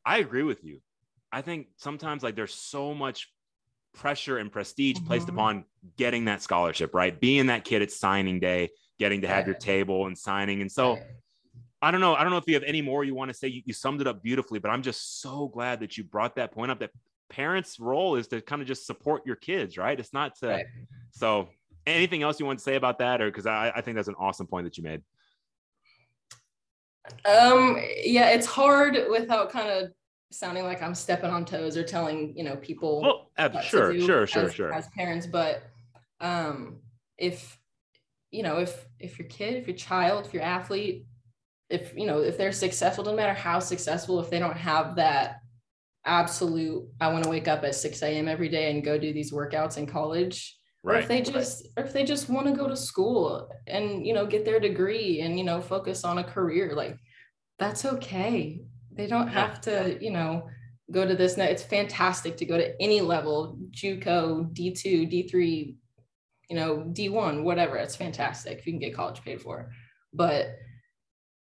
I 0.05 0.19
agree 0.19 0.43
with 0.43 0.65
you. 0.65 0.81
I 1.31 1.43
think 1.43 1.69
sometimes 1.77 2.23
like 2.23 2.37
there's 2.37 2.55
so 2.55 2.95
much 2.95 3.33
pressure 3.95 4.39
and 4.39 4.51
prestige 4.51 4.99
placed 5.07 5.27
Mhm. 5.27 5.33
upon 5.33 5.65
getting 5.97 6.27
that 6.27 6.43
scholarship, 6.43 6.95
right? 6.95 7.19
Being 7.19 7.47
that 7.47 7.65
kid 7.65 7.83
at 7.83 7.91
signing 7.91 8.41
day, 8.41 8.71
getting 8.99 9.23
to 9.23 9.29
have 9.29 9.47
your 9.47 9.57
table 9.57 10.07
and 10.07 10.17
signing, 10.17 10.61
and 10.61 10.71
so. 10.73 10.99
I 11.81 11.93
don't 11.93 12.01
know. 12.01 12.13
I 12.17 12.25
don't 12.25 12.33
know 12.33 12.39
if 12.39 12.49
you 12.49 12.55
have 12.55 12.65
any 12.65 12.83
more 12.83 13.05
you 13.05 13.15
want 13.15 13.29
to 13.29 13.35
say. 13.35 13.47
You, 13.47 13.63
you 13.65 13.73
summed 13.73 14.01
it 14.01 14.09
up 14.09 14.21
beautifully, 14.21 14.59
but 14.59 14.69
I'm 14.69 14.83
just 14.83 15.21
so 15.21 15.47
glad 15.47 15.79
that 15.79 15.97
you 15.97 16.03
brought 16.03 16.35
that 16.35 16.51
point 16.51 16.73
up 16.73 16.81
that 16.81 16.91
parents' 17.29 17.79
role 17.79 18.17
is 18.17 18.27
to 18.29 18.41
kind 18.41 18.61
of 18.61 18.67
just 18.67 18.85
support 18.85 19.25
your 19.25 19.37
kids, 19.37 19.79
right? 19.79 19.99
It's 20.01 20.13
not 20.13 20.35
to. 20.41 20.49
Right. 20.49 20.67
So, 21.13 21.49
anything 21.87 22.23
else 22.23 22.39
you 22.39 22.47
want 22.47 22.59
to 22.59 22.63
say 22.63 22.77
about 22.77 22.99
that? 22.99 23.21
Or 23.21 23.27
because 23.27 23.47
I, 23.47 23.73
I 23.75 23.81
think 23.81 23.97
that's 23.97 24.09
an 24.09 24.17
awesome 24.19 24.47
point 24.47 24.65
that 24.65 24.77
you 24.77 24.85
made. 24.85 25.03
Um, 27.25 27.79
yeah, 28.05 28.31
it's 28.31 28.47
hard 28.47 28.99
without 29.11 29.51
kind 29.51 29.71
of 29.71 29.93
sounding 30.31 30.65
like 30.65 30.83
I'm 30.83 30.95
stepping 30.95 31.31
on 31.31 31.45
toes 31.45 31.77
or 31.77 31.83
telling, 31.83 32.37
you 32.37 32.45
know, 32.45 32.57
people 32.57 33.01
Well, 33.01 33.31
ab- 33.39 33.63
sure, 33.63 33.99
sure, 33.99 34.27
sure, 34.27 34.45
as, 34.45 34.55
sure. 34.55 34.73
as 34.73 34.89
parents, 34.89 35.27
but 35.27 35.63
um 36.21 36.81
if 37.17 37.59
you 38.31 38.43
know, 38.43 38.59
if 38.59 38.87
if 38.99 39.19
your 39.19 39.29
kid, 39.29 39.55
if 39.55 39.67
your 39.67 39.77
child, 39.77 40.27
if 40.27 40.35
your 40.35 40.43
athlete, 40.43 41.07
if 41.71 41.97
you 41.97 42.07
know, 42.07 42.19
if 42.19 42.37
they're 42.37 42.53
successful, 42.53 43.05
doesn't 43.05 43.17
matter 43.17 43.33
how 43.33 43.59
successful, 43.59 44.21
if 44.21 44.29
they 44.29 44.39
don't 44.39 44.57
have 44.57 44.97
that 44.97 45.41
absolute 46.05 46.89
I 47.01 47.09
want 47.09 47.25
to 47.25 47.31
wake 47.31 47.49
up 47.49 47.65
at 47.65 47.75
6 47.75 48.03
a.m. 48.03 48.29
every 48.29 48.49
day 48.49 48.71
and 48.71 48.85
go 48.85 48.99
do 48.99 49.13
these 49.13 49.33
workouts 49.33 49.79
in 49.79 49.87
college. 49.87 50.58
Or 50.85 50.93
Right. 50.93 51.03
if 51.03 51.09
they 51.09 51.21
just 51.23 51.67
or 51.77 51.85
if 51.85 51.93
they 51.93 52.05
just 52.05 52.29
want 52.29 52.47
to 52.47 52.53
go 52.53 52.69
to 52.69 52.77
school 52.77 53.51
and 53.67 54.07
you 54.07 54.15
know 54.15 54.27
get 54.27 54.45
their 54.45 54.61
degree 54.61 55.21
and 55.21 55.37
you 55.39 55.45
know 55.45 55.61
focus 55.61 56.05
on 56.05 56.19
a 56.19 56.25
career, 56.25 56.75
like 56.75 56.97
that's 57.59 57.85
okay. 57.85 58.61
They 58.93 59.07
don't 59.07 59.29
have 59.29 59.61
to, 59.63 59.97
you 60.01 60.11
know, 60.11 60.49
go 60.91 61.07
to 61.07 61.15
this. 61.15 61.37
It's 61.39 61.63
fantastic 61.63 62.37
to 62.39 62.45
go 62.45 62.57
to 62.59 62.81
any 62.83 63.01
level, 63.01 63.59
JUCO, 63.71 64.53
D2, 64.53 65.07
D3, 65.09 65.77
you 66.51 66.57
know, 66.57 66.79
D1, 66.93 67.45
whatever. 67.45 67.77
It's 67.77 67.95
fantastic 67.97 68.59
if 68.59 68.67
you 68.67 68.73
can 68.73 68.81
get 68.81 68.95
college 68.95 69.23
paid 69.23 69.41
for. 69.41 69.71
But 70.13 70.57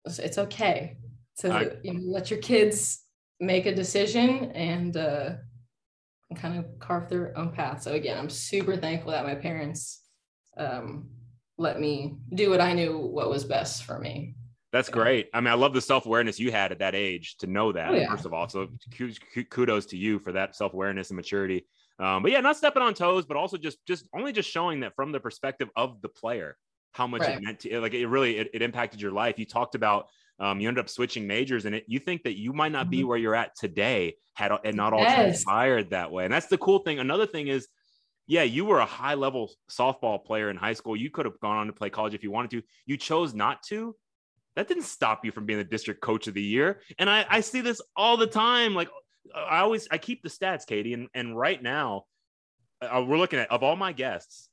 it's, 0.06 0.20
it's 0.20 0.38
okay 0.38 0.98
to 1.40 1.54
I- 1.54 1.78
you 1.84 1.94
know, 1.94 2.02
let 2.06 2.30
your 2.32 2.40
kids 2.40 3.04
make 3.40 3.66
a 3.66 3.76
decision 3.76 4.52
and 4.54 4.96
uh, 4.96 5.34
and 6.32 6.40
kind 6.40 6.58
of 6.58 6.66
carve 6.80 7.10
their 7.10 7.38
own 7.38 7.52
path. 7.52 7.84
So 7.84 7.92
again, 7.94 8.18
I'm 8.18 8.30
super 8.30 8.78
thankful 8.78 9.12
that 9.12 9.26
my 9.26 9.36
parents 9.36 10.02
um, 10.58 11.10
let 11.58 11.80
me 11.80 12.16
do 12.34 12.50
what 12.50 12.62
I 12.62 12.74
knew 12.74 12.98
what 12.98 13.30
was 13.30 13.44
best 13.44 13.84
for 13.84 14.00
me. 14.00 14.36
That's 14.72 14.88
Yeah. 14.90 14.94
great. 14.96 15.30
I 15.34 15.42
mean, 15.42 15.50
I 15.50 15.54
love 15.56 15.74
the 15.74 15.82
self 15.82 16.06
awareness 16.06 16.40
you 16.40 16.52
had 16.52 16.72
at 16.72 16.80
that 16.80 16.96
age 16.96 17.36
to 17.38 17.48
know 17.48 17.72
that. 17.74 17.92
Oh, 17.92 17.96
yeah. 17.96 18.10
First 18.10 18.26
of 18.26 18.34
all, 18.34 18.48
so 18.48 18.70
ku- 18.98 19.12
ku- 19.34 19.44
kudos 19.46 19.86
to 19.88 19.98
you 19.98 20.20
for 20.20 20.32
that 20.32 20.56
self 20.56 20.74
awareness 20.74 21.10
and 21.10 21.18
maturity. 21.18 21.68
Um, 22.00 22.24
but 22.24 22.32
yeah, 22.32 22.40
not 22.40 22.58
stepping 22.58 22.82
on 22.82 22.94
toes, 22.94 23.26
but 23.26 23.36
also 23.38 23.58
just 23.58 23.86
just 23.86 24.08
only 24.16 24.32
just 24.32 24.50
showing 24.50 24.80
that 24.80 24.96
from 24.96 25.12
the 25.12 25.20
perspective 25.20 25.70
of 25.76 26.02
the 26.02 26.10
player, 26.10 26.58
how 26.94 27.06
much 27.08 27.22
Right. 27.22 27.38
it 27.38 27.44
meant 27.44 27.60
to 27.62 27.82
like 27.82 27.94
it 27.94 28.08
really 28.08 28.38
it, 28.38 28.50
it 28.54 28.62
impacted 28.62 29.02
your 29.02 29.12
life. 29.12 29.38
You 29.38 29.46
talked 29.46 29.76
about 29.76 30.08
um, 30.42 30.60
you 30.60 30.68
ended 30.68 30.84
up 30.84 30.90
switching 30.90 31.28
majors, 31.28 31.66
and 31.66 31.76
it, 31.76 31.86
you 31.88 32.00
think 32.00 32.24
that 32.24 32.38
you 32.38 32.52
might 32.52 32.72
not 32.72 32.90
be 32.90 33.04
where 33.04 33.18
you're 33.18 33.36
at 33.36 33.56
today 33.56 34.16
had 34.34 34.52
it 34.64 34.76
not 34.76 34.92
all 34.94 35.00
Mm-hmm. 35.00 35.10
Yes. 35.10 35.44
transpired 35.44 35.92
that 35.92 36.12
way. 36.12 36.26
And 36.26 36.34
that's 36.34 36.48
the 36.48 36.58
cool 36.58 36.80
thing. 36.80 37.00
Another 37.00 37.26
thing 37.28 37.48
is 37.48 37.68
yeah, 38.28 38.44
you 38.44 38.64
were 38.64 38.80
a 38.80 38.86
high 38.86 39.16
level 39.16 39.52
softball 39.70 40.24
player 40.24 40.50
in 40.50 40.56
high 40.56 40.74
school. 40.74 40.96
You 40.96 41.10
could 41.10 41.26
have 41.26 41.38
gone 41.42 41.58
on 41.58 41.68
to 41.68 41.74
play 41.74 41.90
college 41.90 42.14
if 42.14 42.24
you 42.24 42.32
wanted 42.32 42.52
to. 42.52 42.62
You 42.86 42.96
chose 42.96 43.34
not 43.34 43.62
to. 43.64 43.96
That 44.56 44.68
didn't 44.70 44.84
stop 44.84 45.26
you 45.26 45.32
from 45.32 45.46
being 45.46 45.60
the 45.60 45.66
district 45.66 46.02
coach 46.02 46.28
of 46.28 46.34
the 46.34 46.42
year. 46.42 46.82
And 46.98 47.10
I, 47.10 47.26
I 47.30 47.42
see 47.42 47.60
this 47.62 47.82
all 47.96 48.16
the 48.18 48.28
time. 48.28 48.74
Like 48.74 48.90
I 49.36 49.60
always, 49.60 49.88
I 49.92 49.98
keep 49.98 50.24
the 50.24 50.30
stats, 50.30 50.66
Katie. 50.66 50.94
And, 50.94 51.10
and 51.14 51.38
right 51.38 51.62
now, 51.62 52.06
uh, 52.82 53.04
we're 53.06 53.18
looking 53.18 53.40
at 53.40 53.52
of 53.52 53.64
all 53.64 53.76
my 53.76 53.92
guests, 53.92 54.50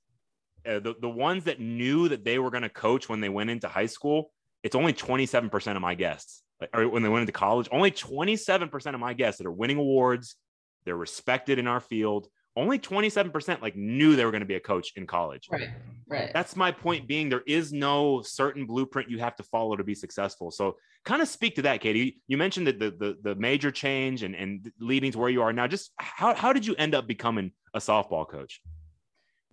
uh, 0.67 0.81
the, 0.81 0.95
the 1.01 1.09
ones 1.09 1.45
that 1.45 1.61
knew 1.61 2.09
that 2.09 2.25
they 2.25 2.39
were 2.39 2.51
going 2.51 2.65
to 2.65 2.69
coach 2.69 3.09
when 3.09 3.21
they 3.21 3.29
went 3.29 3.51
into 3.51 3.69
high 3.69 3.87
school, 3.87 4.33
it's 4.63 4.75
only 4.75 4.93
27% 4.93 5.77
of 5.77 5.83
my 5.83 5.95
guests. 5.95 6.43
Like, 6.61 6.71
or 6.75 6.89
when 6.89 7.03
they 7.03 7.09
went 7.09 7.23
into 7.23 7.33
college, 7.33 7.69
only 7.71 7.91
27% 7.91 8.95
of 8.95 9.01
my 9.01 9.15
guests 9.15 9.39
that 9.39 9.47
are 9.47 9.53
winning 9.53 9.79
awards, 9.79 10.37
they're 10.85 10.97
respected 10.97 11.59
in 11.59 11.67
our 11.67 11.81
field. 11.81 12.29
Only 12.57 12.79
27% 12.79 13.63
like 13.63 13.77
knew 13.77 14.17
they 14.17 14.25
were 14.25 14.33
going 14.33 14.41
to 14.41 14.47
be 14.47 14.57
a 14.57 14.61
coach 14.61 14.93
in 14.97 15.07
college. 15.07 15.49
Right. 15.51 15.69
Right. 16.09 16.31
That's 16.33 16.57
my 16.57 16.73
point 16.73 17.07
being 17.07 17.29
there 17.29 17.45
is 17.47 17.73
no 17.73 18.23
certain 18.23 18.67
blueprint 18.67 19.11
you 19.11 19.19
have 19.19 19.37
to 19.37 19.45
follow 19.45 19.77
to 19.77 19.85
be 19.85 19.95
successful. 19.95 20.51
So 20.51 20.77
kind 21.05 21.23
of 21.23 21.29
speak 21.29 21.55
to 21.57 21.63
that, 21.63 21.81
Katie. 21.81 22.21
You 22.27 22.37
mentioned 22.37 22.67
that 22.67 22.81
the 22.81 22.91
the, 22.91 23.17
the 23.23 23.35
major 23.37 23.71
change 23.71 24.25
and, 24.25 24.35
and 24.35 24.73
leading 24.81 25.13
to 25.13 25.19
where 25.19 25.31
you 25.31 25.43
are 25.43 25.53
now. 25.53 25.69
Just 25.69 25.93
how, 25.99 26.35
how 26.35 26.53
did 26.53 26.67
you 26.67 26.75
end 26.77 26.97
up 26.97 27.07
becoming 27.07 27.53
a 27.75 27.79
softball 27.79 28.29
coach? 28.29 28.61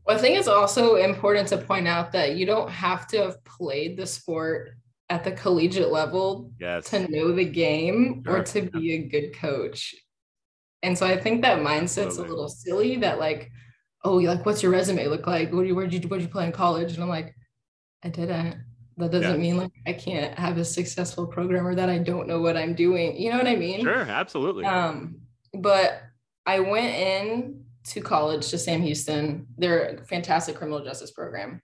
Well, 0.06 0.18
I 0.18 0.20
think 0.20 0.38
it's 0.38 0.48
also 0.48 0.96
important 0.96 1.48
to 1.50 1.58
point 1.58 1.88
out 1.88 2.12
that 2.13 2.36
you 2.36 2.46
don't 2.46 2.70
have 2.70 3.08
to 3.08 3.18
have 3.18 3.44
played 3.44 3.98
the 3.98 4.06
sport 4.06 4.78
at 5.10 5.24
the 5.24 5.32
collegiate 5.32 5.91
level 5.91 6.52
Yes. 6.60 6.89
to 6.89 7.08
know 7.12 7.32
the 7.32 7.46
game 7.46 8.24
or 8.28 8.44
to 8.44 8.62
be 8.63 8.94
a 8.94 9.04
good 9.08 9.36
coach. 9.36 9.94
And 10.84 10.98
so 10.98 11.06
I 11.06 11.18
think 11.18 11.41
that 11.41 11.60
mindset's 11.60 11.98
Absolutely. 12.08 12.28
a 12.28 12.34
little 12.34 12.50
silly 12.50 12.96
that 12.98 13.20
like, 13.20 13.52
oh, 14.04 14.15
like 14.15 14.46
what's 14.46 14.62
your 14.63 14.72
resume 14.72 15.08
look 15.08 15.28
like? 15.28 15.52
What 15.52 15.62
do 15.62 15.68
you 15.68 15.76
where'd 15.76 15.94
you 15.94 16.00
where'd 16.02 16.22
you 16.22 16.28
play 16.28 16.46
in 16.46 16.52
college? 16.52 16.94
And 16.94 17.04
I'm 17.04 17.10
like, 17.10 17.36
I 18.04 18.10
didn't. 18.10 18.63
That 18.98 19.12
doesn't 19.12 19.32
Yeah. 19.32 19.38
mean 19.38 19.58
like 19.58 19.72
I 19.86 19.94
can't 19.94 20.38
have 20.39 20.58
a 20.58 20.65
successful 20.65 21.28
programmer 21.28 21.76
that 21.76 21.89
I 21.89 21.98
don't 21.98 22.28
know 22.28 22.39
what 22.41 22.56
I'm 22.58 22.74
doing. 22.76 23.18
You 23.20 23.32
know 23.32 23.38
what 23.38 23.48
I 23.48 23.56
mean? 23.56 23.82
Sure, 23.82 24.02
absolutely. 24.02 24.65
Um, 24.65 25.22
but 25.54 26.02
I 26.46 26.60
went 26.62 26.96
in 26.96 27.65
to 27.86 28.02
college 28.02 28.48
to 28.50 28.58
Sam 28.58 28.82
Houston. 28.82 29.48
They're 29.58 29.96
a 29.98 30.06
fantastic 30.06 30.56
criminal 30.56 30.84
justice 30.84 31.12
program. 31.12 31.62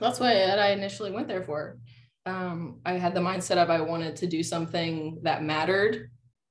That's 0.00 0.18
what 0.20 0.30
I 0.34 0.70
initially 0.70 1.10
went 1.12 1.28
there 1.28 1.42
for. 1.44 1.78
Um, 2.26 2.80
I 2.86 2.92
had 2.92 3.14
the 3.14 3.20
mindset 3.20 3.58
of 3.58 3.70
I 3.70 3.80
wanted 3.80 4.16
to 4.16 4.26
do 4.26 4.42
something 4.42 5.18
that 5.22 5.44
mattered. 5.44 6.10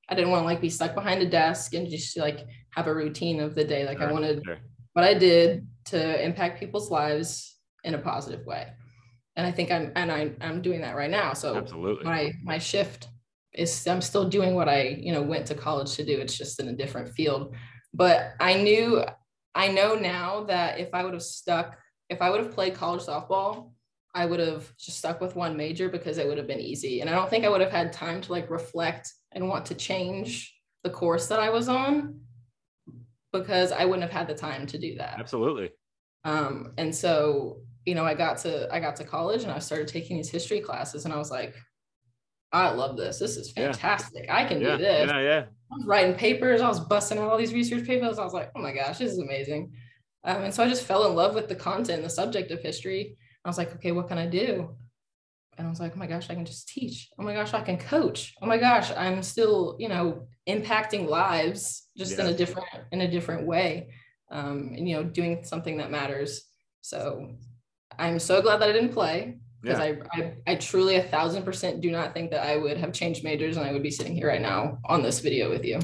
I 0.10 0.16
didn't 0.16 0.32
want 0.32 0.42
to 0.42 0.46
like 0.46 0.62
be 0.62 0.70
stuck 0.70 0.94
behind 0.94 1.22
a 1.22 1.30
desk 1.30 1.74
and 1.74 1.90
just 1.90 2.18
like 2.18 2.46
have 2.72 2.88
a 2.88 2.94
routine 2.94 3.40
of 3.40 3.56
the 3.56 3.64
day. 3.64 3.86
Like 3.86 4.00
I 4.00 4.12
wanted 4.12 4.44
sure. 4.46 4.58
what 4.94 5.06
I 5.06 5.14
did 5.14 5.68
to 5.86 6.24
impact 6.24 6.60
people's 6.60 6.92
lives 6.92 7.58
in 7.84 7.96
a 7.96 7.98
positive 7.98 8.46
way. 8.46 8.68
And 9.36 9.48
I 9.48 9.52
think 9.52 9.72
I'm 9.72 9.92
and 9.96 10.12
I, 10.12 10.32
I'm 10.42 10.62
doing 10.62 10.82
that 10.82 10.96
right 10.96 11.10
now. 11.10 11.34
So 11.34 11.56
Absolutely. 11.56 12.04
my 12.04 12.34
my 12.44 12.58
shift 12.60 13.08
is 13.54 13.88
I'm 13.88 14.02
still 14.02 14.30
doing 14.30 14.56
what 14.56 14.70
I 14.70 15.00
you 15.00 15.12
know 15.12 15.24
went 15.24 15.48
to 15.48 15.56
college 15.56 15.96
to 15.96 16.06
do. 16.06 16.20
It's 16.20 16.38
just 16.38 16.60
in 16.60 16.68
a 16.68 16.74
different 16.74 17.10
field. 17.10 17.56
But 17.94 18.34
I 18.40 18.56
knew 18.56 19.04
I 19.56 19.70
know 19.70 19.96
now 19.96 20.44
that 20.46 20.80
if 20.80 20.94
I 20.94 21.04
would 21.04 21.14
have 21.14 21.24
stuck, 21.24 21.78
if 22.10 22.22
I 22.22 22.30
would 22.30 22.42
have 22.42 22.54
played 22.54 22.76
college 22.76 23.04
softball, 23.04 23.72
I 24.16 24.26
would 24.26 24.40
have 24.40 24.72
just 24.78 24.98
stuck 25.00 25.22
with 25.22 25.36
one 25.36 25.58
major 25.58 25.90
because 25.90 26.18
it 26.18 26.28
would 26.28 26.38
have 26.38 26.48
been 26.48 26.60
easy. 26.60 27.02
And 27.02 27.10
I 27.10 27.14
don't 27.14 27.30
think 27.30 27.46
I 27.46 27.50
would 27.50 27.62
have 27.62 27.72
had 27.72 27.92
time 27.92 28.22
to 28.22 28.32
like 28.32 28.50
reflect 28.50 29.12
and 29.32 29.50
want 29.50 29.66
to 29.68 29.76
change 29.76 30.56
the 30.84 30.90
course 30.90 31.28
that 31.28 31.40
I 31.40 31.50
was 31.50 31.68
on 31.68 32.20
because 33.32 33.72
I 33.72 33.86
wouldn't 33.86 34.04
have 34.04 34.12
had 34.12 34.28
the 34.28 34.36
time 34.40 34.68
to 34.68 34.78
do 34.78 34.96
that. 34.98 35.20
Absolutely. 35.20 35.72
Um, 36.26 36.74
and 36.78 36.94
so, 36.94 37.62
you 37.86 37.96
know, 37.96 38.06
I 38.06 38.14
got 38.14 38.38
to 38.40 38.74
I 38.74 38.80
got 38.80 38.96
to 38.98 39.04
college 39.04 39.44
and 39.44 39.52
I 39.52 39.60
started 39.60 39.88
taking 39.88 40.18
these 40.18 40.30
history 40.30 40.60
classes, 40.62 41.06
and 41.06 41.14
I 41.14 41.18
was 41.18 41.32
like, 41.32 41.56
I 42.52 42.70
love 42.70 42.96
this. 42.98 43.18
This 43.18 43.36
is 43.36 43.52
Yeah. 43.58 43.72
fantastic. 43.72 44.30
I 44.30 44.46
can 44.46 44.62
Yeah. 44.62 44.78
do 44.78 44.84
this. 44.84 45.10
Yeah. 45.10 45.20
Yeah. 45.22 45.46
I 45.72 45.76
was 45.76 45.86
writing 45.88 46.14
papers. 46.16 46.62
I 46.62 46.68
was 46.68 46.80
busting 46.80 47.18
out 47.18 47.30
all 47.32 47.38
these 47.38 47.54
research 47.54 47.86
papers. 47.88 48.20
I 48.20 48.24
was 48.24 48.34
like, 48.34 48.52
oh 48.56 48.62
my 48.62 48.74
gosh, 48.74 49.00
this 49.00 49.12
is 49.12 49.18
amazing. 49.18 49.74
Um, 50.24 50.44
and 50.44 50.54
so 50.54 50.64
I 50.64 50.70
just 50.70 50.86
fell 50.86 51.08
in 51.08 51.16
love 51.16 51.34
with 51.34 51.50
the 51.50 51.56
content, 51.56 52.04
the 52.04 52.10
subject 52.10 52.52
of 52.52 52.62
history. 52.62 53.18
I 53.46 53.50
was 53.50 53.58
like, 53.58 53.74
okay, 53.76 53.92
what 53.92 54.08
can 54.08 54.18
I 54.18 54.28
do? 54.28 54.76
And 55.58 55.68
I 55.68 55.70
was 55.70 55.80
like, 55.80 55.94
oh 55.96 56.00
my 56.00 56.08
gosh, 56.08 56.30
I 56.30 56.36
can 56.36 56.46
just 56.46 56.68
teach. 56.68 57.10
Oh 57.20 57.24
my 57.24 57.34
gosh, 57.34 57.54
I 57.54 57.62
can 57.62 57.78
coach. 57.78 58.34
Oh 58.42 58.48
my 58.48 58.58
gosh, 58.58 58.92
I'm 58.98 59.22
still, 59.22 59.76
you 59.80 59.88
know, 59.90 60.28
impacting 60.50 61.08
lives 61.08 61.88
just 61.96 62.18
in 62.18 62.26
a 62.26 62.34
different 62.34 62.68
in 62.92 63.02
a 63.02 63.12
different 63.12 63.46
way. 63.46 63.90
Um, 64.32 64.74
and 64.76 64.90
you 64.90 64.96
know, 64.96 65.04
doing 65.04 65.44
something 65.44 65.78
that 65.78 65.92
matters. 65.92 66.44
So 66.82 67.36
I'm 68.00 68.18
so 68.18 68.42
glad 68.42 68.62
that 68.62 68.70
I 68.70 68.72
didn't 68.72 68.94
play 68.94 69.38
because 69.62 69.80
Yeah. 69.80 69.94
I, 70.16 70.22
I 70.22 70.34
I 70.48 70.56
truly 70.56 70.96
a 70.96 71.04
thousand 71.04 71.44
percent 71.44 71.82
do 71.82 71.92
not 71.92 72.14
think 72.14 72.32
that 72.32 72.44
I 72.46 72.58
would 72.58 72.78
have 72.78 72.92
changed 72.92 73.24
majors 73.24 73.56
and 73.56 73.66
I 73.66 73.74
would 73.74 73.84
be 73.84 73.92
sitting 73.92 74.16
here 74.16 74.28
right 74.28 74.42
now 74.42 74.80
on 74.86 75.04
this 75.04 75.20
video 75.20 75.52
with 75.52 75.64
you. 75.64 75.80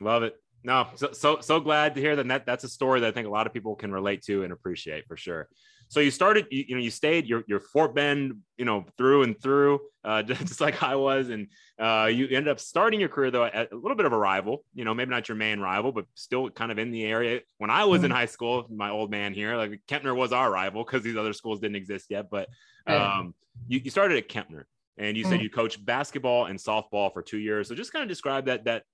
Love 0.00 0.22
it. 0.22 0.34
No, 0.64 0.88
so 0.96 1.12
so 1.12 1.40
so 1.40 1.60
glad 1.60 1.94
to 1.94 2.00
hear 2.00 2.16
that. 2.16 2.28
that 2.28 2.46
that's 2.46 2.64
a 2.64 2.68
story 2.68 3.00
that 3.00 3.08
I 3.08 3.12
think 3.12 3.26
a 3.26 3.30
lot 3.30 3.46
of 3.46 3.54
people 3.54 3.74
can 3.74 3.90
relate 3.90 4.22
to 4.24 4.44
and 4.44 4.52
appreciate 4.52 5.06
for 5.06 5.16
sure. 5.16 5.48
So 5.88 6.00
you 6.00 6.10
started, 6.10 6.46
you, 6.50 6.64
you 6.68 6.74
know, 6.74 6.80
you 6.80 6.90
stayed, 6.90 7.26
you're, 7.26 7.44
you're 7.46 7.60
Fort 7.60 7.94
Bend, 7.94 8.38
you 8.56 8.64
know, 8.64 8.84
through 8.98 9.22
and 9.22 9.40
through, 9.40 9.80
uh, 10.02 10.22
just 10.24 10.60
like 10.60 10.82
I 10.82 10.96
was, 10.96 11.28
and 11.28 11.48
uh, 11.78 12.10
you 12.12 12.24
ended 12.26 12.48
up 12.48 12.58
starting 12.58 12.98
your 13.00 13.08
career 13.08 13.30
though 13.30 13.44
at 13.44 13.72
a 13.72 13.76
little 13.76 13.96
bit 13.96 14.06
of 14.06 14.12
a 14.12 14.18
rival, 14.18 14.64
you 14.74 14.84
know, 14.84 14.94
maybe 14.94 15.10
not 15.10 15.28
your 15.28 15.36
main 15.36 15.60
rival, 15.60 15.92
but 15.92 16.06
still 16.14 16.50
kind 16.50 16.72
of 16.72 16.78
in 16.78 16.90
the 16.90 17.04
area. 17.04 17.40
When 17.58 17.70
I 17.70 17.84
was 17.84 18.02
in 18.02 18.10
high 18.10 18.26
school, 18.26 18.66
my 18.70 18.90
old 18.90 19.10
man 19.10 19.34
here, 19.34 19.56
like 19.56 19.80
Kempner 19.88 20.16
was 20.16 20.32
our 20.32 20.50
rival 20.50 20.84
because 20.84 21.02
these 21.02 21.16
other 21.16 21.32
schools 21.32 21.60
didn't 21.60 21.76
exist 21.76 22.06
yet. 22.10 22.28
But 22.30 22.48
um, 22.86 23.34
you, 23.68 23.80
you 23.84 23.90
started 23.90 24.18
at 24.18 24.28
Kempner, 24.28 24.64
and 24.98 25.16
you 25.16 25.24
said 25.24 25.40
Mhm. 25.40 25.42
you 25.44 25.50
coached 25.50 25.84
basketball 25.84 26.46
and 26.46 26.58
softball 26.58 27.12
for 27.12 27.22
two 27.22 27.38
years. 27.38 27.68
So 27.68 27.74
just 27.74 27.92
kind 27.92 28.02
of 28.02 28.08
describe 28.08 28.46
that 28.46 28.64
that 28.64 28.84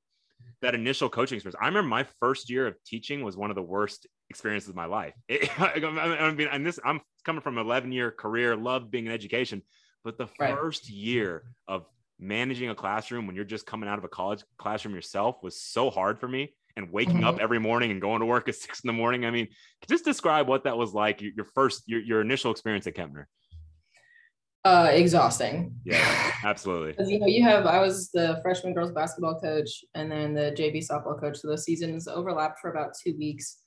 that 0.63 0.75
initial 0.75 1.09
coaching 1.09 1.37
experience. 1.37 1.57
I 1.61 1.67
remember 1.67 1.89
my 1.89 2.07
first 2.21 2.51
year 2.51 2.67
of 2.67 2.77
teaching 2.85 3.25
was 3.25 3.37
one 3.37 3.51
of 3.51 3.57
the 3.57 3.63
worst 3.63 4.07
experiences 4.31 4.71
of 4.71 4.77
my 4.77 4.87
life. 4.87 5.15
It, 5.29 5.51
I 5.61 6.31
mean, 6.33 6.49
and 6.51 6.65
this 6.65 6.79
I'm 6.85 7.01
coming 7.25 7.43
from 7.43 7.59
an 7.59 7.67
11 7.67 7.93
year 7.93 8.11
career, 8.11 8.57
loved 8.57 8.91
being 8.91 9.07
in 9.07 9.13
education, 9.13 9.63
but 10.05 10.17
the 10.17 10.29
Right. 10.39 10.57
first 10.57 10.89
year 10.89 11.43
of 11.69 11.85
managing 12.19 12.71
a 12.71 12.75
classroom 12.75 13.27
when 13.27 13.37
you're 13.37 13.45
just 13.45 13.67
coming 13.67 13.89
out 13.89 13.99
of 13.99 14.05
a 14.05 14.09
college 14.09 14.43
classroom 14.59 14.95
yourself 14.95 15.43
was 15.43 15.61
so 15.61 15.91
hard 15.91 16.19
for 16.19 16.29
me. 16.29 16.55
And 16.77 16.93
waking 16.93 17.25
up 17.25 17.41
every 17.41 17.59
morning 17.59 17.91
and 17.91 18.01
going 18.01 18.21
to 18.21 18.27
work 18.27 18.49
at 18.49 18.55
six 18.65 18.81
in 18.81 18.87
the 18.87 18.93
morning. 18.93 19.27
I 19.27 19.31
mean, 19.33 19.49
just 19.89 20.05
describe 20.05 20.47
what 20.47 20.65
that 20.65 20.79
was 20.79 20.95
like. 20.95 21.21
Your, 21.21 21.33
your 21.35 21.45
first, 21.45 21.83
your, 21.87 22.01
your 22.01 22.21
initial 22.21 22.53
experience 22.53 22.87
at 22.87 22.95
Kempner. 22.95 23.25
Uh, 24.65 24.89
exhausting. 24.93 25.75
Yeah, 25.85 26.33
absolutely. 26.45 26.95
You 27.11 27.19
know, 27.19 27.27
you 27.27 27.43
have 27.43 27.67
I 27.67 27.81
was 27.81 28.11
the 28.13 28.39
freshman 28.43 28.73
girls 28.73 28.93
basketball 28.93 29.41
coach 29.41 29.85
and 29.95 30.11
then 30.13 30.33
the 30.33 30.55
JV 30.57 30.79
softball 30.79 31.19
coach. 31.19 31.39
So 31.39 31.49
those 31.49 31.65
seasons 31.65 32.07
overlapped 32.07 32.61
for 32.61 32.71
about 32.71 32.93
two 33.03 33.17
weeks. 33.19 33.60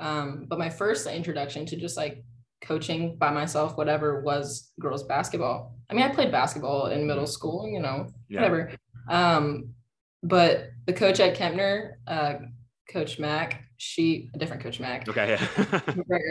Um, 0.00 0.46
but 0.48 0.58
my 0.58 0.70
first 0.70 1.06
introduction 1.06 1.66
to 1.66 1.76
just 1.76 1.96
like 1.96 2.24
coaching 2.62 3.16
by 3.16 3.30
myself, 3.30 3.76
whatever, 3.76 4.22
was 4.22 4.72
girls 4.80 5.04
basketball. 5.04 5.76
I 5.88 5.94
mean, 5.94 6.04
I 6.04 6.08
played 6.14 6.32
basketball 6.32 6.86
in 6.86 7.06
middle 7.06 7.26
school, 7.26 7.68
you 7.68 7.80
know, 7.80 8.08
Yeah. 8.28 8.40
whatever. 8.40 8.72
Um, 9.08 9.74
but 10.22 10.70
the 10.86 10.92
coach 10.92 11.20
at 11.20 11.36
Kempner, 11.36 11.92
uh, 12.06 12.34
Coach 12.90 13.18
Mack, 13.18 13.62
she 13.76 14.30
a 14.34 14.38
different 14.38 14.62
Coach 14.62 14.80
Mack, 14.80 15.08
Okay. 15.08 15.38
Yeah. 15.38 15.96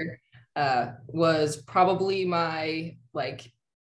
Uh, 0.56 0.92
was 1.08 1.58
probably 1.62 2.26
my 2.26 2.98
like 3.14 3.50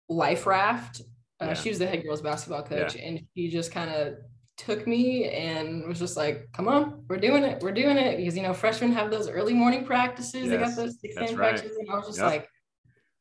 life 0.09 0.45
raft. 0.45 1.01
Uh, 1.39 1.45
Yeah. 1.45 1.53
She 1.53 1.69
was 1.69 1.79
the 1.79 1.87
head 1.87 2.03
girls 2.03 2.21
basketball 2.21 2.63
coach, 2.63 2.95
and 2.97 3.21
she 3.35 3.47
just 3.49 3.71
kind 3.71 3.89
of 3.91 4.15
took 4.57 4.87
me 4.87 5.25
and 5.29 5.87
was 5.87 5.99
just 5.99 6.17
like, 6.17 6.49
"Come 6.51 6.67
on, 6.67 7.05
we're 7.07 7.17
doing 7.17 7.43
it, 7.43 7.61
we're 7.61 7.71
doing 7.71 7.97
it." 7.97 8.17
Because 8.17 8.35
you 8.35 8.43
know, 8.43 8.53
freshmen 8.53 8.91
have 8.91 9.11
those 9.11 9.29
early 9.29 9.53
morning 9.53 9.85
practices. 9.85 10.49
They 10.49 10.57
got 10.57 10.75
those 10.75 10.99
six 10.99 11.15
a.m. 11.15 11.35
right. 11.35 11.51
practices, 11.51 11.77
and 11.77 11.89
I 11.89 11.95
was 11.95 12.07
just 12.07 12.19
Yep. 12.19 12.27
like, 12.27 12.49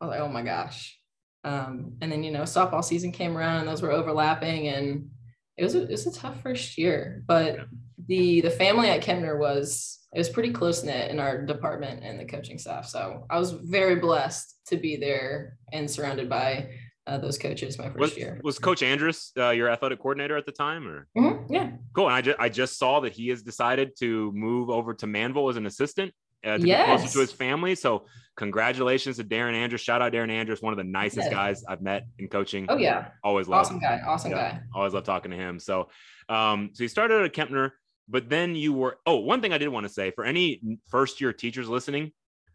I 0.01 0.05
was 0.07 0.11
like, 0.13 0.21
"Oh 0.21 0.29
my 0.29 0.43
gosh!" 0.43 0.99
Um, 1.45 1.93
and 2.01 2.11
then 2.11 2.25
you 2.25 2.33
know, 2.33 2.43
softball 2.43 2.83
season 2.83 3.13
came 3.13 3.37
around, 3.37 3.61
and 3.61 3.69
those 3.69 3.83
were 3.83 3.93
overlapping, 3.93 4.69
and 4.69 5.11
it 5.57 5.63
was 5.63 5.75
a, 5.75 5.83
it 5.85 5.91
was 5.91 6.07
a 6.07 6.13
tough 6.13 6.41
first 6.43 6.77
year. 6.79 7.23
But 7.27 7.57
Yeah. 7.57 7.65
the 8.09 8.41
the 8.41 8.51
family 8.51 8.89
at 8.89 9.03
Kempner 9.03 9.39
was 9.39 10.01
it 10.15 10.19
was 10.19 10.29
pretty 10.31 10.51
close 10.53 10.83
knit 10.83 11.11
in 11.11 11.21
our 11.21 11.45
department 11.45 12.03
and 12.03 12.19
the 12.19 12.25
coaching 12.25 12.59
staff. 12.59 12.87
So 12.87 13.27
I 13.29 13.39
was 13.39 13.53
very 13.53 13.97
blessed 13.97 14.59
to 14.69 14.77
be 14.77 14.97
there 14.97 15.59
and 15.73 15.91
surrounded 15.91 16.29
by 16.31 16.71
uh, 17.07 17.19
those 17.19 17.39
coaches 17.39 17.79
my 17.79 17.87
first 17.87 17.99
was, 17.99 18.17
year. 18.17 18.41
was 18.43 18.59
Coach 18.59 18.83
Andrus 18.83 19.33
uh, 19.39 19.51
your 19.51 19.69
athletic 19.69 19.99
coordinator 20.01 20.37
at 20.37 20.47
the 20.47 20.53
time, 20.53 20.87
or 20.89 21.07
Mhm, 21.17 21.47
Yeah. 21.49 21.71
cool? 21.95 22.07
And 22.07 22.15
I 22.15 22.21
just 22.21 22.39
I 22.41 22.49
just 22.49 22.79
saw 22.79 23.01
that 23.01 23.13
he 23.13 23.29
has 23.29 23.43
decided 23.43 23.93
to 24.01 24.33
move 24.33 24.71
over 24.71 24.95
to 24.95 25.07
Manvel 25.07 25.49
as 25.51 25.57
an 25.57 25.67
assistant. 25.67 26.13
Uh, 26.45 26.59
to 26.59 26.65
be 26.65 26.73
closer 26.85 27.09
to 27.09 27.19
his 27.19 27.33
family. 27.33 27.75
So, 27.75 28.07
congratulations 28.37 29.17
to 29.17 29.25
Darren 29.25 29.55
Andrews. 29.55 29.81
Shout 29.81 30.01
out 30.01 30.13
Darren 30.13 30.31
Andrews, 30.31 30.63
one 30.63 30.73
of 30.73 30.77
the 30.77 30.85
nicest 30.85 31.25
Yes. 31.25 31.31
guys 31.31 31.65
I've 31.69 31.81
met 31.83 32.07
in 32.19 32.29
coaching. 32.29 32.67
Oh 32.69 32.77
yeah. 32.77 33.09
Always 33.25 33.49
love 33.49 33.61
Awesome 33.63 33.81
guy. 33.81 34.01
Awesome 34.07 34.31
Yeah. 34.31 34.53
guy. 34.53 34.61
always 34.73 34.93
love 34.95 35.03
talking 35.03 35.33
to 35.33 35.37
him. 35.37 35.59
So, 35.59 35.89
um, 36.29 36.71
so 36.73 36.85
you 36.85 36.89
started 36.89 37.25
at 37.25 37.33
Kempner, 37.33 37.73
but 38.09 38.29
then 38.29 38.55
you 38.55 38.73
were. 38.75 38.99
Oh, 39.07 39.17
one 39.17 39.41
thing 39.41 39.53
I 39.53 39.59
did 39.59 39.69
want 39.71 39.87
to 39.89 39.93
say 39.93 40.13
for 40.13 40.25
any 40.25 40.61
first 40.89 41.21
year 41.21 41.33
teachers 41.33 41.69
listening, 41.69 42.13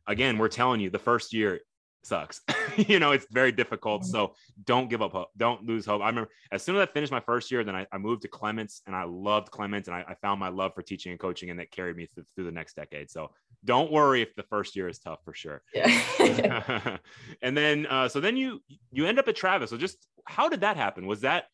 again, 0.08 0.38
we're 0.38 0.48
telling 0.48 0.80
you 0.80 0.90
the 0.90 1.00
first 1.00 1.34
year 1.34 1.60
sucks. 2.04 2.42
you 2.78 3.00
know, 3.00 3.12
it's 3.12 3.26
very 3.32 3.52
difficult. 3.52 4.06
So 4.06 4.34
don't 4.66 4.90
give 4.90 5.02
up 5.02 5.12
hope. 5.12 5.30
Don't 5.38 5.66
lose 5.66 5.86
hope. 5.86 6.02
I 6.02 6.08
remember 6.08 6.30
as 6.52 6.64
soon 6.64 6.76
as 6.76 6.82
I 6.82 6.92
finished 6.92 7.12
my 7.12 7.20
first 7.20 7.52
year, 7.52 7.64
then 7.64 7.76
I, 7.76 7.86
I 7.92 7.98
moved 7.98 8.24
to 8.24 8.28
Clements 8.28 8.82
and 8.88 8.96
I 8.96 9.04
loved 9.04 9.52
Clements 9.52 9.88
and 9.88 9.96
I, 9.96 10.04
I 10.08 10.16
found 10.16 10.40
my 10.40 10.50
love 10.50 10.74
for 10.74 10.82
teaching 10.82 11.12
and 11.12 11.20
coaching 11.20 11.50
and 11.50 11.60
that 11.60 11.72
carried 11.72 11.98
me 11.98 12.08
through, 12.08 12.26
through 12.36 12.46
the 12.46 12.52
next 12.52 12.76
decade. 12.76 13.10
So 13.10 13.32
don't 13.64 13.92
worry 13.92 14.22
if 14.22 14.34
the 14.36 14.44
first 14.44 14.76
year 14.76 14.88
is 14.88 15.00
tough 15.00 15.20
for 15.24 15.34
sure. 15.34 15.62
Yeah. 15.74 16.98
and 17.42 17.56
then 17.56 17.86
uh, 17.88 18.08
so 18.10 18.20
then 18.20 18.38
you 18.38 18.62
you 18.92 19.06
end 19.06 19.20
up 19.20 19.28
at 19.28 19.36
Travis. 19.36 19.70
So 19.70 19.78
just 19.78 20.08
how 20.26 20.50
did 20.50 20.62
that 20.62 20.78
happen? 20.78 21.06
Was 21.06 21.22
that 21.22 21.46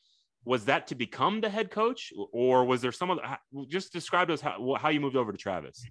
was 0.46 0.66
that 0.66 0.88
to 0.88 0.96
become 0.96 1.42
the 1.42 1.50
head 1.50 1.70
coach, 1.70 2.14
or 2.32 2.64
was 2.64 2.82
there 2.82 2.94
some 2.94 3.20
how- 3.22 3.38
Just 3.68 3.92
describe 3.92 4.30
to 4.30 4.34
us 4.34 4.42
how 4.42 4.78
how 4.80 4.90
you 4.90 5.02
moved 5.02 5.18
over 5.18 5.32
to 5.32 5.38
Travis. 5.38 5.86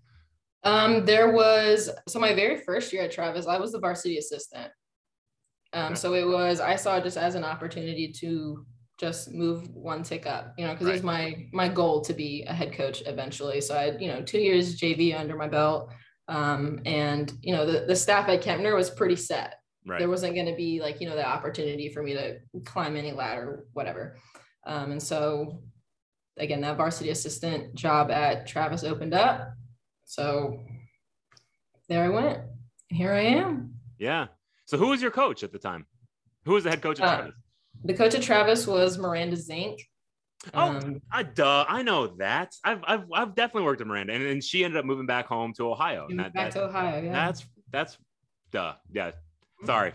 Um, 0.67 1.07
there 1.07 1.31
was 1.31 1.91
so 2.09 2.19
my 2.19 2.35
very 2.35 2.59
first 2.59 2.93
year 2.93 3.03
at 3.03 3.13
Travis, 3.13 3.47
I 3.47 3.59
was 3.59 3.71
the 3.73 3.79
varsity 3.79 4.19
assistant. 4.19 4.73
Um, 5.73 5.87
Okay. 5.87 5.95
so 5.95 6.15
it 6.15 6.27
was 6.27 6.61
I 6.61 6.75
saw 6.77 6.97
it 6.97 7.05
just 7.05 7.17
as 7.17 7.37
an 7.37 7.45
opportunity 7.45 8.11
to 8.21 8.67
just 8.99 9.31
move 9.31 9.69
one 9.75 10.03
tick 10.03 10.27
up, 10.27 10.55
you 10.59 10.67
know, 10.67 10.73
because 10.73 10.89
it 10.89 10.93
was 10.93 11.03
my 11.03 11.47
my 11.53 11.69
goal 11.69 12.01
to 12.03 12.13
be 12.13 12.43
a 12.49 12.53
head 12.53 12.73
coach 12.73 13.03
eventually. 13.07 13.61
So 13.61 13.77
I 13.77 13.83
had, 13.83 14.01
you 14.03 14.09
know, 14.09 14.23
two 14.23 14.41
years 14.41 14.81
JV 14.81 15.19
under 15.19 15.37
my 15.37 15.49
belt. 15.49 15.93
Um, 16.29 16.81
and 16.85 17.33
you 17.43 17.55
know, 17.55 17.65
the, 17.65 17.85
the 17.87 17.95
staff 17.95 18.29
at 18.29 18.43
Kempner 18.43 18.75
was 18.75 18.91
pretty 18.91 19.17
set. 19.17 19.61
Right. 19.87 20.01
There 20.01 20.09
wasn't 20.09 20.35
going 20.35 20.47
to 20.47 20.57
be 20.57 20.81
like, 20.81 21.01
you 21.01 21.09
know, 21.09 21.15
the 21.15 21.25
opportunity 21.25 21.91
for 21.91 22.03
me 22.03 22.15
to 22.15 22.39
climb 22.65 22.97
any 22.97 23.13
ladder, 23.13 23.67
whatever. 23.73 24.17
Um, 24.67 24.91
and 24.91 25.03
so 25.03 25.63
again, 26.39 26.61
that 26.63 26.77
varsity 26.77 27.11
assistant 27.11 27.77
job 27.77 28.11
at 28.11 28.49
Travis 28.49 28.83
opened 28.83 29.15
up. 29.15 29.53
So 30.07 30.61
there 31.89 32.05
I 32.05 32.09
went. 32.09 32.39
Here 32.89 33.13
I 33.13 33.21
am. 33.23 33.75
yeah. 33.99 34.29
So 34.65 34.77
who 34.79 34.89
was 34.89 35.01
your 35.03 35.11
coach 35.13 35.45
at 35.45 35.53
the 35.53 35.59
time? 35.59 35.87
Who 36.45 36.53
was 36.55 36.65
the 36.65 36.71
head 36.71 36.83
coach 36.83 36.99
at 37.01 37.07
Uh, 37.07 37.17
Travis? 37.17 37.35
The 37.85 37.95
coach 37.95 38.15
at 38.15 38.23
Travis 38.23 38.67
was 38.67 38.99
Miranda 38.99 39.37
Zink. 39.37 39.81
Oh, 40.55 40.61
Um, 40.77 41.03
I 41.13 41.23
duh, 41.23 41.65
I 41.69 41.83
know 41.83 42.09
that. 42.19 42.55
I've 42.65 42.81
I've 42.87 43.05
I've 43.13 43.35
definitely 43.35 43.63
worked 43.65 43.81
with 43.81 43.89
Miranda, 43.89 44.13
and 44.15 44.25
then 44.25 44.41
she 44.41 44.65
ended 44.65 44.79
up 44.79 44.85
moving 44.85 45.07
back 45.07 45.27
home 45.27 45.53
to 45.55 45.71
Ohio. 45.71 46.07
that, 46.11 46.33
back 46.33 46.53
that- 46.53 46.53
to 46.53 46.65
Ohio. 46.69 47.03
Yeah. 47.03 47.13
That's 47.13 47.47
that's 47.73 47.99
duh. 48.53 48.75
Yeah. 48.93 49.13
Sorry. 49.65 49.93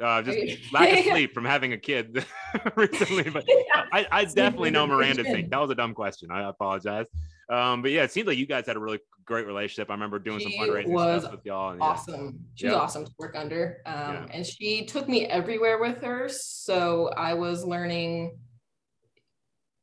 Uh, 0.00 0.22
just 0.22 0.72
lack 0.72 0.98
of 0.98 1.04
sleep 1.12 1.34
from 1.34 1.44
having 1.44 1.72
a 1.72 1.78
kid 1.78 2.24
recently, 2.76 3.24
but 3.30 3.44
I, 3.92 4.06
I 4.12 4.24
definitely 4.26 4.70
know 4.70 4.86
Miranda 4.86 5.24
Zink. 5.24 5.50
That 5.50 5.60
was 5.60 5.70
a 5.70 5.74
dumb 5.74 5.92
question. 5.94 6.30
I 6.30 6.48
apologize. 6.48 7.06
Um, 7.50 7.82
but 7.82 7.90
yeah, 7.90 8.02
it 8.02 8.12
seemed 8.12 8.28
like 8.28 8.38
you 8.38 8.46
guys 8.46 8.66
had 8.66 8.76
a 8.76 8.80
really 8.80 9.00
great 9.24 9.46
relationship. 9.46 9.90
I 9.90 9.94
remember 9.94 10.18
doing 10.18 10.40
some 10.40 10.52
She 10.52 10.58
fundraising 10.58 10.88
was 10.88 11.22
stuff 11.22 11.32
with 11.32 11.44
y'all. 11.46 11.70
And 11.70 11.80
yeah. 11.80 11.86
awesome. 11.86 12.40
She 12.54 12.66
was 12.66 12.72
Yeah. 12.74 12.78
awesome 12.78 13.04
to 13.04 13.12
work 13.18 13.36
under. 13.36 13.82
Um, 13.86 13.94
Yeah. 13.94 14.26
And 14.30 14.46
she 14.46 14.84
took 14.86 15.08
me 15.08 15.26
everywhere 15.26 15.78
with 15.78 16.02
her. 16.02 16.28
So 16.28 17.08
I 17.16 17.34
was 17.34 17.64
learning 17.64 18.38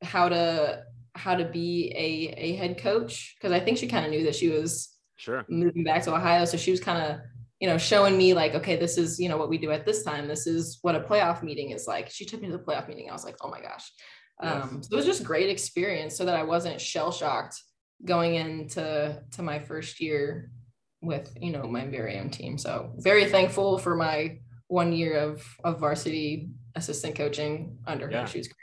how 0.04 0.30
to 0.30 0.84
how 1.16 1.34
to 1.34 1.46
be 1.46 1.94
a, 1.96 2.34
a 2.38 2.56
head 2.58 2.78
coach 2.78 3.36
because 3.38 3.54
I 3.54 3.60
think 3.62 3.78
she 3.78 3.88
kind 3.88 4.06
of 4.06 4.12
knew 4.12 4.26
that 4.26 4.36
she 4.36 4.50
was 4.50 4.92
Sure. 5.16 5.46
moving 5.48 5.84
back 5.86 6.04
to 6.04 6.14
Ohio. 6.14 6.44
So 6.44 6.58
she 6.58 6.72
was 6.72 6.82
kind 6.82 7.02
of, 7.02 7.22
you 7.62 7.70
know, 7.70 7.78
showing 7.78 8.18
me 8.18 8.34
like, 8.34 8.54
okay, 8.54 8.76
this 8.76 8.98
is, 8.98 9.18
you 9.18 9.30
know, 9.30 9.38
what 9.38 9.48
we 9.48 9.58
do 9.58 9.72
at 9.72 9.86
this 9.86 10.04
time. 10.04 10.28
This 10.28 10.46
is 10.46 10.80
what 10.82 10.94
a 10.94 11.00
playoff 11.00 11.42
meeting 11.42 11.72
is 11.72 11.88
like. 11.88 12.10
She 12.10 12.26
took 12.26 12.42
me 12.42 12.48
to 12.50 12.58
the 12.58 12.64
playoff 12.64 12.90
meeting. 12.90 13.10
I 13.10 13.14
was 13.14 13.24
like, 13.24 13.38
oh 13.42 13.50
my 13.50 13.62
gosh. 13.62 13.90
Um, 14.42 14.84
so 14.84 14.90
it 14.94 14.96
was 14.96 15.06
just 15.06 15.24
great 15.24 15.50
experience 15.50 16.18
so 16.18 16.26
that 16.26 16.36
I 16.36 16.44
wasn't 16.44 16.80
shell 16.82 17.12
shocked 17.12 17.62
going 18.04 18.36
into 18.36 19.22
to 19.32 19.42
my 19.42 19.60
first 19.60 20.02
year 20.02 20.52
with, 21.02 21.32
you 21.40 21.52
know, 21.52 21.64
my 21.64 21.86
very 21.86 22.20
own 22.20 22.30
team. 22.30 22.58
So 22.58 22.92
very 22.98 23.26
thankful 23.26 23.78
for 23.78 23.96
my 23.96 24.40
one 24.68 24.92
year 24.92 25.18
of, 25.20 25.46
of 25.64 25.80
varsity 25.80 26.50
assistant 26.76 27.16
coaching 27.16 27.78
under 27.88 28.10
Yeah. 28.10 28.22
her. 28.22 28.28
She 28.28 28.40
was 28.40 28.48
great. 28.48 28.58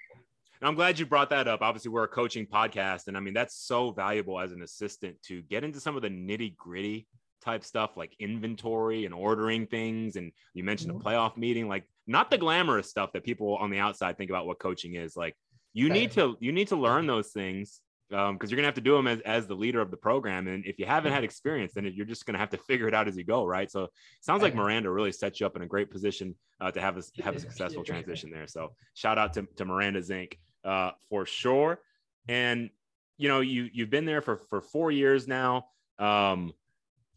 And 0.60 0.68
I'm 0.68 0.74
glad 0.74 0.98
you 0.98 1.06
brought 1.06 1.30
that 1.30 1.48
up. 1.48 1.62
Obviously, 1.62 1.90
we're 1.90 2.04
a 2.04 2.08
coaching 2.08 2.46
podcast. 2.46 3.08
And 3.08 3.16
I 3.16 3.20
mean, 3.20 3.34
that's 3.34 3.56
so 3.56 3.90
valuable 3.90 4.38
as 4.38 4.52
an 4.52 4.62
assistant 4.62 5.16
to 5.24 5.42
get 5.42 5.64
into 5.64 5.80
some 5.80 5.96
of 5.96 6.02
the 6.02 6.08
nitty 6.08 6.56
gritty 6.56 7.08
type 7.42 7.64
stuff 7.64 7.96
like 7.96 8.14
inventory 8.20 9.04
and 9.04 9.12
ordering 9.14 9.66
things. 9.66 10.14
And 10.16 10.30
you 10.54 10.62
mentioned 10.62 10.92
Mhm. 10.92 11.00
a 11.00 11.04
playoff 11.04 11.36
meeting, 11.36 11.66
like 11.68 11.84
not 12.06 12.30
the 12.30 12.38
glamorous 12.38 12.88
stuff 12.90 13.12
that 13.12 13.24
people 13.24 13.56
on 13.56 13.70
the 13.70 13.78
outside 13.78 14.16
think 14.16 14.30
about 14.30 14.46
what 14.46 14.60
coaching 14.60 14.94
is. 14.94 15.16
Like 15.16 15.36
you 15.72 15.88
Right. 15.88 15.94
need 15.94 16.10
to 16.12 16.36
you 16.40 16.52
need 16.52 16.68
to 16.68 16.76
learn 16.76 17.06
those 17.06 17.30
things 17.32 17.80
because 18.10 18.50
you're 18.50 18.56
gonna 18.56 18.66
have 18.68 18.74
to 18.74 18.82
do 18.82 18.94
them 18.94 19.06
as, 19.06 19.20
as 19.20 19.46
the 19.46 19.54
leader 19.54 19.80
of 19.80 19.90
the 19.90 19.96
program. 19.96 20.46
And 20.46 20.66
if 20.66 20.78
you 20.78 20.84
haven't 20.84 21.12
had 21.12 21.24
experience, 21.24 21.72
then 21.72 21.90
you're 21.94 22.04
just 22.04 22.26
gonna 22.26 22.38
have 22.38 22.50
to 22.50 22.58
figure 22.58 22.86
it 22.86 22.92
out 22.94 23.08
as 23.08 23.16
you 23.16 23.24
go, 23.24 23.46
right? 23.46 23.70
So 23.70 23.88
sounds 24.20 24.42
like 24.42 24.54
Miranda 24.54 24.90
really 24.90 25.12
set 25.12 25.40
you 25.40 25.46
up 25.46 25.56
in 25.56 25.62
a 25.62 25.66
great 25.66 25.90
position 25.90 26.34
uh, 26.60 26.70
to 26.70 26.80
have 26.80 26.98
a 26.98 27.02
have 27.22 27.36
a 27.36 27.38
did. 27.38 27.40
She 27.40 27.46
did 27.46 27.50
successful 27.50 27.84
transition 27.84 28.30
there. 28.30 28.46
So 28.46 28.74
shout 28.94 29.16
out 29.18 29.32
to, 29.34 29.46
to 29.56 29.64
Miranda 29.64 30.02
Zink 30.02 30.38
uh, 30.62 30.90
for 31.08 31.24
sure. 31.24 31.80
And 32.28 32.68
you 33.16 33.28
know, 33.28 33.40
you 33.40 33.68
you've 33.72 33.90
been 33.90 34.04
there 34.04 34.20
for 34.20 34.36
for 34.36 34.60
four 34.60 34.90
years 34.90 35.26
now. 35.26 35.66
Um, 35.98 36.52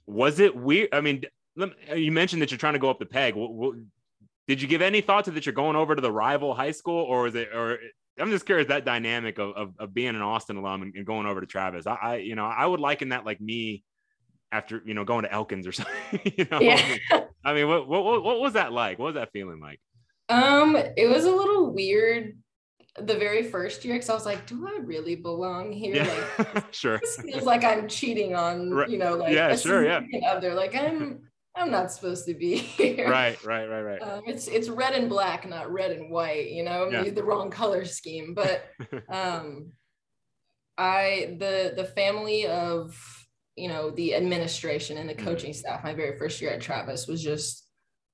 was 0.07 0.39
it 0.39 0.55
weird? 0.55 0.89
I 0.93 1.01
mean, 1.01 1.23
let 1.57 1.69
me- 1.89 2.03
you 2.03 2.11
mentioned 2.11 2.41
that 2.41 2.51
you're 2.51 2.57
trying 2.57 2.73
to 2.73 2.79
go 2.79 2.89
up 2.89 2.99
the 2.99 3.05
peg. 3.05 3.35
Did 4.47 4.61
you 4.61 4.67
give 4.67 4.81
any 4.81 5.01
thought 5.01 5.25
to 5.25 5.31
that 5.31 5.45
you're 5.45 5.53
going 5.53 5.75
over 5.75 5.95
to 5.95 6.01
the 6.01 6.11
rival 6.11 6.53
high 6.53 6.71
school, 6.71 7.03
or 7.03 7.27
is 7.27 7.35
it? 7.35 7.49
Or 7.53 7.79
I'm 8.19 8.31
just 8.31 8.45
curious 8.45 8.67
that 8.69 8.85
dynamic 8.85 9.37
of 9.39 9.55
of, 9.55 9.73
of 9.79 9.93
being 9.93 10.09
an 10.15 10.21
Austin 10.21 10.57
alum 10.57 10.81
and, 10.83 10.95
and 10.95 11.05
going 11.05 11.25
over 11.27 11.41
to 11.41 11.47
Travis. 11.47 11.85
I, 11.87 11.93
I 11.95 12.15
you 12.17 12.35
know 12.35 12.45
I 12.45 12.65
would 12.65 12.79
liken 12.79 13.09
that 13.09 13.25
like 13.25 13.41
me 13.41 13.83
after 14.51 14.81
you 14.85 14.93
know 14.93 15.03
going 15.03 15.23
to 15.23 15.31
Elkins 15.31 15.67
or 15.67 15.71
something. 15.73 16.21
you 16.37 16.45
know, 16.51 16.59
Yeah. 16.61 16.97
I 17.43 17.53
mean, 17.53 17.67
what, 17.67 17.87
what 17.87 18.03
what 18.03 18.23
what 18.23 18.39
was 18.39 18.53
that 18.53 18.71
like? 18.71 18.99
What 18.99 19.05
was 19.07 19.15
that 19.15 19.31
feeling 19.33 19.59
like? 19.59 19.79
Um, 20.29 20.75
it 20.75 21.07
was 21.07 21.25
a 21.25 21.31
little 21.31 21.71
weird 21.71 22.37
the 22.97 23.15
very 23.15 23.43
first 23.43 23.83
year 23.83 23.95
because 23.95 24.09
I 24.09 24.13
was 24.13 24.25
like, 24.25 24.47
do 24.47 24.65
I 24.67 24.79
really 24.81 25.15
belong 25.15 25.71
here? 25.73 25.95
Like 26.03 26.23
Yeah, 26.39 26.61
sure. 26.71 26.97
this 26.99 27.17
feels 27.17 27.43
like 27.43 27.63
I'm 27.65 27.87
cheating 27.89 28.35
on, 28.35 28.71
Right. 28.71 28.89
you 28.89 28.97
know, 28.97 29.15
like 29.17 29.33
Yeah, 29.33 29.53
sure, 29.57 29.83
yeah. 29.85 29.99
other. 30.27 30.53
Like 30.53 30.73
I'm 30.75 31.29
I'm 31.55 31.71
not 31.71 31.91
supposed 31.91 32.25
to 32.27 32.33
be 32.33 32.55
here. 32.77 33.09
Right, 33.09 33.41
right, 33.45 33.67
right, 33.67 33.81
right. 33.81 34.01
Um, 34.01 34.23
it's 34.27 34.47
it's 34.47 34.69
red 34.69 34.93
and 34.93 35.09
black, 35.09 35.47
not 35.47 35.71
red 35.71 35.91
and 35.91 36.11
white, 36.11 36.49
you 36.49 36.63
know, 36.63 36.89
Yeah. 36.89 37.09
the, 37.09 37.23
wrong 37.23 37.49
color 37.49 37.85
scheme. 37.85 38.33
But 38.33 38.65
um 39.09 39.71
I 40.77 41.37
the 41.39 41.73
the 41.75 41.85
family 41.85 42.47
of 42.47 42.97
you 43.55 43.69
know 43.69 43.91
the 43.91 44.15
administration 44.15 44.97
and 44.97 45.09
the 45.09 45.15
Mhm. 45.15 45.23
coaching 45.23 45.53
staff 45.53 45.83
my 45.83 45.93
very 45.93 46.17
first 46.17 46.41
year 46.41 46.51
at 46.51 46.61
Travis 46.61 47.07
was 47.07 47.23
just 47.23 47.67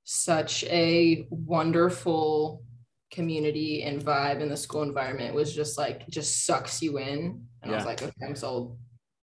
such 0.03 0.63
a 0.65 1.25
wonderful 1.31 2.63
community 3.11 3.83
and 3.83 4.01
vibe 4.01 4.39
in 4.41 4.49
the 4.49 4.55
school 4.57 4.83
environment 4.83 5.29
It 5.29 5.35
was 5.35 5.53
just 5.55 5.77
like 5.77 6.07
just 6.07 6.45
sucks 6.45 6.81
you 6.81 6.97
in 6.99 7.45
and 7.63 7.71
I 7.71 7.75
was 7.75 7.85
like 7.85 8.01
okay 8.03 8.25
I'm 8.25 8.35
sold 8.35 8.77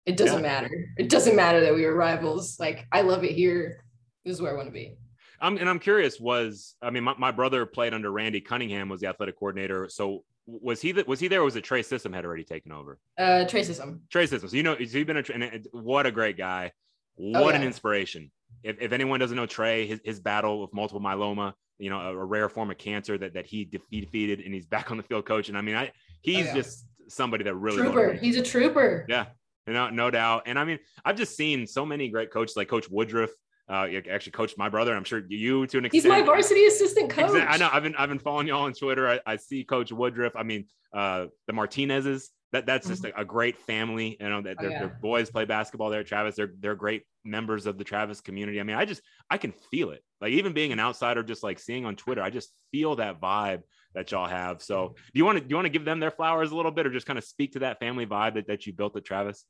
it 0.05 0.17
doesn't 0.17 0.41
matter 0.41 0.69
it 0.97 1.09
doesn't 1.09 1.35
matter 1.35 1.61
that 1.61 1.73
we 1.73 1.85
were 1.85 1.95
rivals 1.95 2.59
like 2.59 2.85
I 2.91 3.01
love 3.01 3.23
it 3.23 3.31
here 3.31 3.83
this 4.25 4.35
is 4.35 4.41
where 4.41 4.51
I 4.51 4.55
want 4.55 4.67
to 4.67 4.73
be 4.73 4.95
I'm, 5.41 5.57
and 5.57 5.67
I'm 5.67 5.79
curious 5.79 6.19
was, 6.19 6.75
I 6.81 6.91
mean, 6.91 7.03
my, 7.03 7.15
my 7.17 7.31
brother 7.31 7.65
played 7.65 7.93
under 7.93 8.11
Randy 8.11 8.41
Cunningham 8.41 8.89
was 8.89 9.01
the 9.01 9.07
athletic 9.07 9.37
coordinator. 9.37 9.89
So 9.89 10.23
was 10.45 10.81
he 10.81 10.91
the, 10.91 11.03
was 11.05 11.19
he 11.19 11.27
there? 11.27 11.41
or 11.41 11.45
Was 11.45 11.55
it 11.55 11.63
Trey 11.63 11.81
System 11.81 12.13
had 12.13 12.25
already 12.25 12.43
taken 12.43 12.71
over? 12.71 12.99
Uh, 13.17 13.45
Trey 13.45 13.63
System. 13.63 14.01
Trey 14.09 14.27
System. 14.27 14.49
So 14.49 14.55
you 14.55 14.63
know, 14.63 14.75
he's 14.75 14.93
been 14.93 15.17
a 15.17 15.23
and 15.33 15.67
what 15.71 16.05
a 16.05 16.11
great 16.11 16.37
guy. 16.37 16.71
What 17.15 17.55
an 17.55 17.61
yeah. 17.61 17.67
inspiration. 17.67 18.31
If, 18.63 18.77
if 18.79 18.91
anyone 18.91 19.19
doesn't 19.19 19.35
know 19.35 19.45
Trey, 19.45 19.87
his, 19.87 19.99
his 20.03 20.19
battle 20.19 20.61
with 20.61 20.73
multiple 20.73 21.01
myeloma, 21.01 21.53
you 21.77 21.89
know, 21.89 21.99
a, 21.99 22.17
a 22.17 22.25
rare 22.25 22.49
form 22.49 22.69
of 22.69 22.77
cancer 22.77 23.17
that 23.17 23.33
that 23.33 23.45
he 23.45 23.65
defe- 23.65 24.01
defeated, 24.01 24.41
and 24.41 24.53
he's 24.53 24.65
back 24.67 24.91
on 24.91 24.97
the 24.97 25.03
field 25.03 25.25
coaching. 25.25 25.55
I 25.55 25.61
mean, 25.61 25.75
I 25.75 25.91
he's 26.21 26.45
yeah. 26.45 26.53
just 26.53 26.85
somebody 27.07 27.43
that 27.45 27.55
really 27.55 27.77
Trooper. 27.77 28.13
motivates. 28.13 28.19
He's 28.19 28.37
a 28.37 28.43
trooper. 28.43 29.05
Yeah, 29.09 29.27
no, 29.65 29.89
no 29.89 30.11
doubt. 30.11 30.43
And 30.45 30.59
I 30.59 30.65
mean, 30.65 30.79
I've 31.03 31.17
just 31.17 31.35
seen 31.35 31.65
so 31.65 31.85
many 31.85 32.09
great 32.09 32.31
coaches 32.31 32.55
like 32.55 32.67
Coach 32.67 32.89
Woodruff. 32.89 33.31
Uh, 33.69 33.85
you 33.85 34.03
actually 34.09 34.33
coached 34.33 34.57
my 34.57 34.69
brother. 34.69 34.95
I'm 34.95 35.03
sure 35.03 35.21
you 35.27 35.65
to 35.67 35.77
an 35.77 35.85
extent. 35.85 36.03
He's 36.03 36.09
my 36.09 36.21
varsity 36.21 36.65
assistant 36.65 37.09
coach. 37.09 37.31
Exa- 37.31 37.47
I 37.47 37.57
know. 37.57 37.69
I've 37.71 37.83
been 37.83 37.95
I've 37.95 38.09
been 38.09 38.19
following 38.19 38.47
y'all 38.47 38.63
on 38.63 38.73
Twitter. 38.73 39.07
I, 39.07 39.19
I 39.25 39.35
see 39.37 39.63
Coach 39.63 39.91
Woodruff. 39.91 40.35
I 40.35 40.43
mean, 40.43 40.65
uh, 40.93 41.27
the 41.47 41.53
Martinezes. 41.53 42.29
That 42.53 42.65
that's 42.65 42.85
just 42.85 43.05
a, 43.05 43.17
a 43.17 43.23
great 43.23 43.57
family. 43.57 44.17
You 44.19 44.27
know 44.27 44.41
that 44.41 44.57
Mm-hmm. 44.57 44.65
Oh, 44.65 44.69
their, 44.69 44.71
yeah. 44.71 44.79
their 44.79 44.99
boys 45.01 45.29
play 45.29 45.45
basketball 45.45 45.89
there 45.89 46.01
at 46.01 46.07
Travis. 46.07 46.35
They're 46.35 46.51
they're 46.59 46.75
great 46.75 47.03
members 47.23 47.65
of 47.65 47.77
the 47.77 47.85
Travis 47.85 48.19
community. 48.19 48.59
I 48.59 48.63
mean, 48.63 48.75
I 48.75 48.83
just 48.83 49.01
I 49.29 49.37
can 49.37 49.53
feel 49.71 49.91
it. 49.91 50.03
Like 50.19 50.33
even 50.33 50.51
being 50.51 50.73
an 50.73 50.79
outsider, 50.79 51.23
just 51.23 51.43
like 51.43 51.59
seeing 51.59 51.85
on 51.85 51.95
Twitter, 51.95 52.21
I 52.21 52.29
just 52.29 52.49
feel 52.73 52.97
that 52.97 53.21
vibe 53.21 53.61
that 53.95 54.11
y'all 54.11 54.27
have. 54.27 54.61
So 54.61 54.95
do 54.97 55.17
you 55.17 55.23
want 55.23 55.37
to 55.37 55.41
do 55.45 55.47
you 55.49 55.55
want 55.55 55.65
to 55.65 55.69
give 55.71 55.85
them 55.85 56.01
their 56.01 56.11
flowers 56.11 56.51
a 56.51 56.55
little 56.57 56.71
bit, 56.71 56.85
or 56.85 56.89
just 56.91 57.05
kind 57.05 57.17
of 57.17 57.23
speak 57.23 57.53
to 57.53 57.59
that 57.59 57.79
family 57.79 58.05
vibe 58.05 58.33
that, 58.33 58.47
that 58.47 58.67
you 58.67 58.73
built 58.73 58.97
at 58.97 59.05
Travis? 59.05 59.45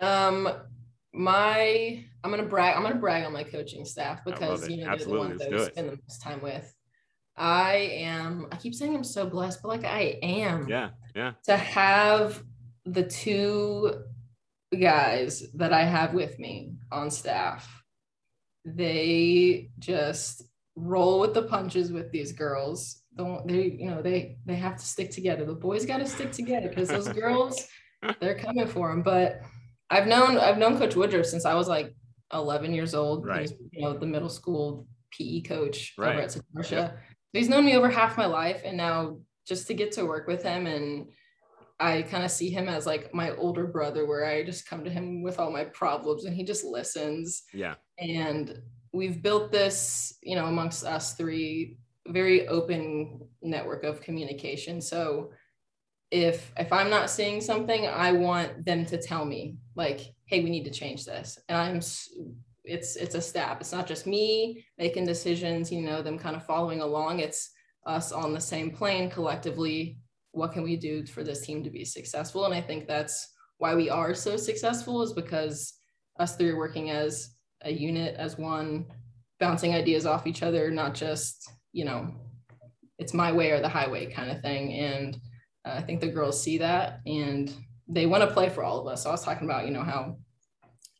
Um, 0.00 0.48
my 1.12 2.04
I'm 2.22 2.30
gonna 2.30 2.44
brag. 2.44 2.76
I'm 2.76 2.82
gonna 2.82 2.96
brag 2.96 3.24
on 3.24 3.32
my 3.32 3.44
coaching 3.44 3.84
staff 3.84 4.24
because 4.24 4.68
you 4.68 4.84
know 4.84 4.96
they're 4.96 5.06
the 5.06 5.18
ones 5.18 5.40
that 5.40 5.52
I 5.52 5.64
spend 5.66 5.88
the 5.88 5.98
most 6.08 6.22
time 6.22 6.40
with. 6.42 6.74
I 7.36 7.74
am. 7.74 8.46
I 8.52 8.56
keep 8.56 8.74
saying 8.74 8.94
I'm 8.94 9.04
so 9.04 9.26
blessed, 9.26 9.62
but 9.62 9.68
like 9.68 9.84
I 9.84 10.18
am. 10.22 10.68
Yeah, 10.68 10.90
yeah, 11.16 11.32
To 11.44 11.56
have 11.56 12.42
the 12.84 13.04
two 13.04 14.02
guys 14.78 15.44
that 15.54 15.72
I 15.72 15.84
have 15.84 16.14
with 16.14 16.38
me 16.38 16.74
on 16.92 17.10
staff, 17.10 17.82
they 18.64 19.70
just 19.78 20.44
roll 20.76 21.20
with 21.20 21.34
the 21.34 21.42
punches 21.42 21.92
with 21.92 22.12
these 22.12 22.32
girls. 22.32 23.02
Don't 23.16 23.48
they? 23.48 23.76
You 23.78 23.90
know 23.90 24.02
they 24.02 24.36
they 24.46 24.56
have 24.56 24.76
to 24.76 24.84
stick 24.84 25.10
together. 25.10 25.44
The 25.44 25.54
boys 25.54 25.86
got 25.86 25.98
to 25.98 26.06
stick 26.06 26.32
together 26.32 26.68
because 26.68 26.88
those 26.88 27.08
girls 27.12 27.66
they're 28.20 28.38
coming 28.38 28.68
for 28.68 28.90
them. 28.90 29.02
But 29.02 29.40
I've 29.90 30.06
known 30.06 30.38
I've 30.38 30.58
known 30.58 30.78
Coach 30.78 30.94
Woodruff 30.96 31.26
since 31.26 31.44
I 31.44 31.54
was 31.54 31.68
like 31.68 31.94
11 32.32 32.72
years 32.72 32.94
old. 32.94 33.26
Right. 33.26 33.42
was, 33.42 33.54
you 33.72 33.82
know, 33.82 33.96
the 33.98 34.06
middle 34.06 34.28
school 34.28 34.86
PE 35.10 35.40
coach 35.42 35.94
Right. 35.98 36.12
over 36.12 36.20
at 36.22 36.30
Sartartia. 36.30 36.96
He's 37.32 37.48
known 37.48 37.64
me 37.64 37.74
over 37.76 37.88
half 37.88 38.16
my 38.16 38.26
life, 38.26 38.62
and 38.64 38.76
now 38.76 39.18
just 39.46 39.66
to 39.68 39.74
get 39.74 39.92
to 39.92 40.04
work 40.06 40.26
with 40.28 40.42
him 40.42 40.66
and 40.66 41.08
I 41.80 42.02
kind 42.02 42.24
of 42.24 42.30
see 42.30 42.50
him 42.50 42.68
as 42.68 42.86
like 42.86 43.12
my 43.14 43.30
older 43.36 43.66
brother, 43.66 44.06
where 44.06 44.26
I 44.26 44.44
just 44.44 44.68
come 44.68 44.84
to 44.84 44.90
him 44.90 45.22
with 45.22 45.38
all 45.40 45.50
my 45.50 45.64
problems 45.64 46.24
and 46.26 46.34
he 46.36 46.44
just 46.44 46.62
listens. 46.64 47.44
yeah. 47.54 47.74
And 47.98 48.60
we've 48.92 49.22
built 49.22 49.50
this, 49.50 50.18
you 50.22 50.36
know, 50.36 50.46
amongst 50.46 50.84
us 50.84 51.14
three, 51.14 51.78
very 52.08 52.46
open 52.48 53.20
network 53.40 53.82
of 53.84 54.02
communication. 54.02 54.80
So 54.80 55.30
if 56.10 56.52
if 56.58 56.72
I'm 56.72 56.90
not 56.90 57.10
seeing 57.10 57.40
something, 57.40 57.86
I 57.86 58.12
want 58.12 58.64
them 58.64 58.84
to 58.86 58.98
tell 58.98 59.24
me, 59.24 59.56
like, 59.76 60.00
hey, 60.26 60.42
we 60.42 60.50
need 60.50 60.64
to 60.64 60.70
change 60.70 61.04
this. 61.04 61.38
And 61.48 61.58
I'm 61.58 61.80
it's 62.64 62.96
it's 62.96 63.14
a 63.14 63.20
step. 63.20 63.60
It's 63.60 63.72
not 63.72 63.86
just 63.86 64.06
me 64.06 64.64
making 64.78 65.06
decisions, 65.06 65.70
you 65.72 65.82
know, 65.82 66.02
them 66.02 66.18
kind 66.18 66.36
of 66.36 66.44
following 66.44 66.80
along. 66.80 67.20
It's 67.20 67.50
us 67.86 68.12
on 68.12 68.32
the 68.32 68.40
same 68.40 68.70
plane 68.70 69.10
collectively. 69.10 69.98
What 70.32 70.52
can 70.52 70.62
we 70.62 70.76
do 70.76 71.06
for 71.06 71.24
this 71.24 71.40
team 71.40 71.64
to 71.64 71.70
be 71.70 71.84
successful? 71.84 72.44
And 72.44 72.54
I 72.54 72.60
think 72.60 72.86
that's 72.86 73.32
why 73.58 73.74
we 73.74 73.90
are 73.90 74.14
so 74.14 74.36
successful 74.36 75.02
is 75.02 75.12
because 75.12 75.74
us 76.18 76.36
three 76.36 76.50
are 76.50 76.56
working 76.56 76.90
as 76.90 77.34
a 77.62 77.70
unit, 77.72 78.14
as 78.16 78.38
one, 78.38 78.86
bouncing 79.38 79.74
ideas 79.74 80.06
off 80.06 80.26
each 80.26 80.42
other, 80.42 80.70
not 80.70 80.94
just, 80.94 81.50
you 81.72 81.84
know, 81.84 82.14
it's 82.98 83.14
my 83.14 83.32
way 83.32 83.50
or 83.50 83.60
the 83.60 83.68
highway 83.68 84.06
kind 84.06 84.30
of 84.30 84.40
thing. 84.40 84.72
And 84.72 85.18
uh, 85.64 85.74
I 85.76 85.82
think 85.82 86.00
the 86.00 86.08
girls 86.08 86.42
see 86.42 86.58
that 86.58 87.00
and 87.06 87.52
they 87.88 88.06
want 88.06 88.22
to 88.22 88.32
play 88.32 88.48
for 88.48 88.62
all 88.62 88.80
of 88.80 88.86
us. 88.86 89.02
So 89.02 89.10
I 89.10 89.12
was 89.12 89.24
talking 89.24 89.48
about, 89.48 89.66
you 89.66 89.72
know, 89.72 89.82
how 89.82 90.16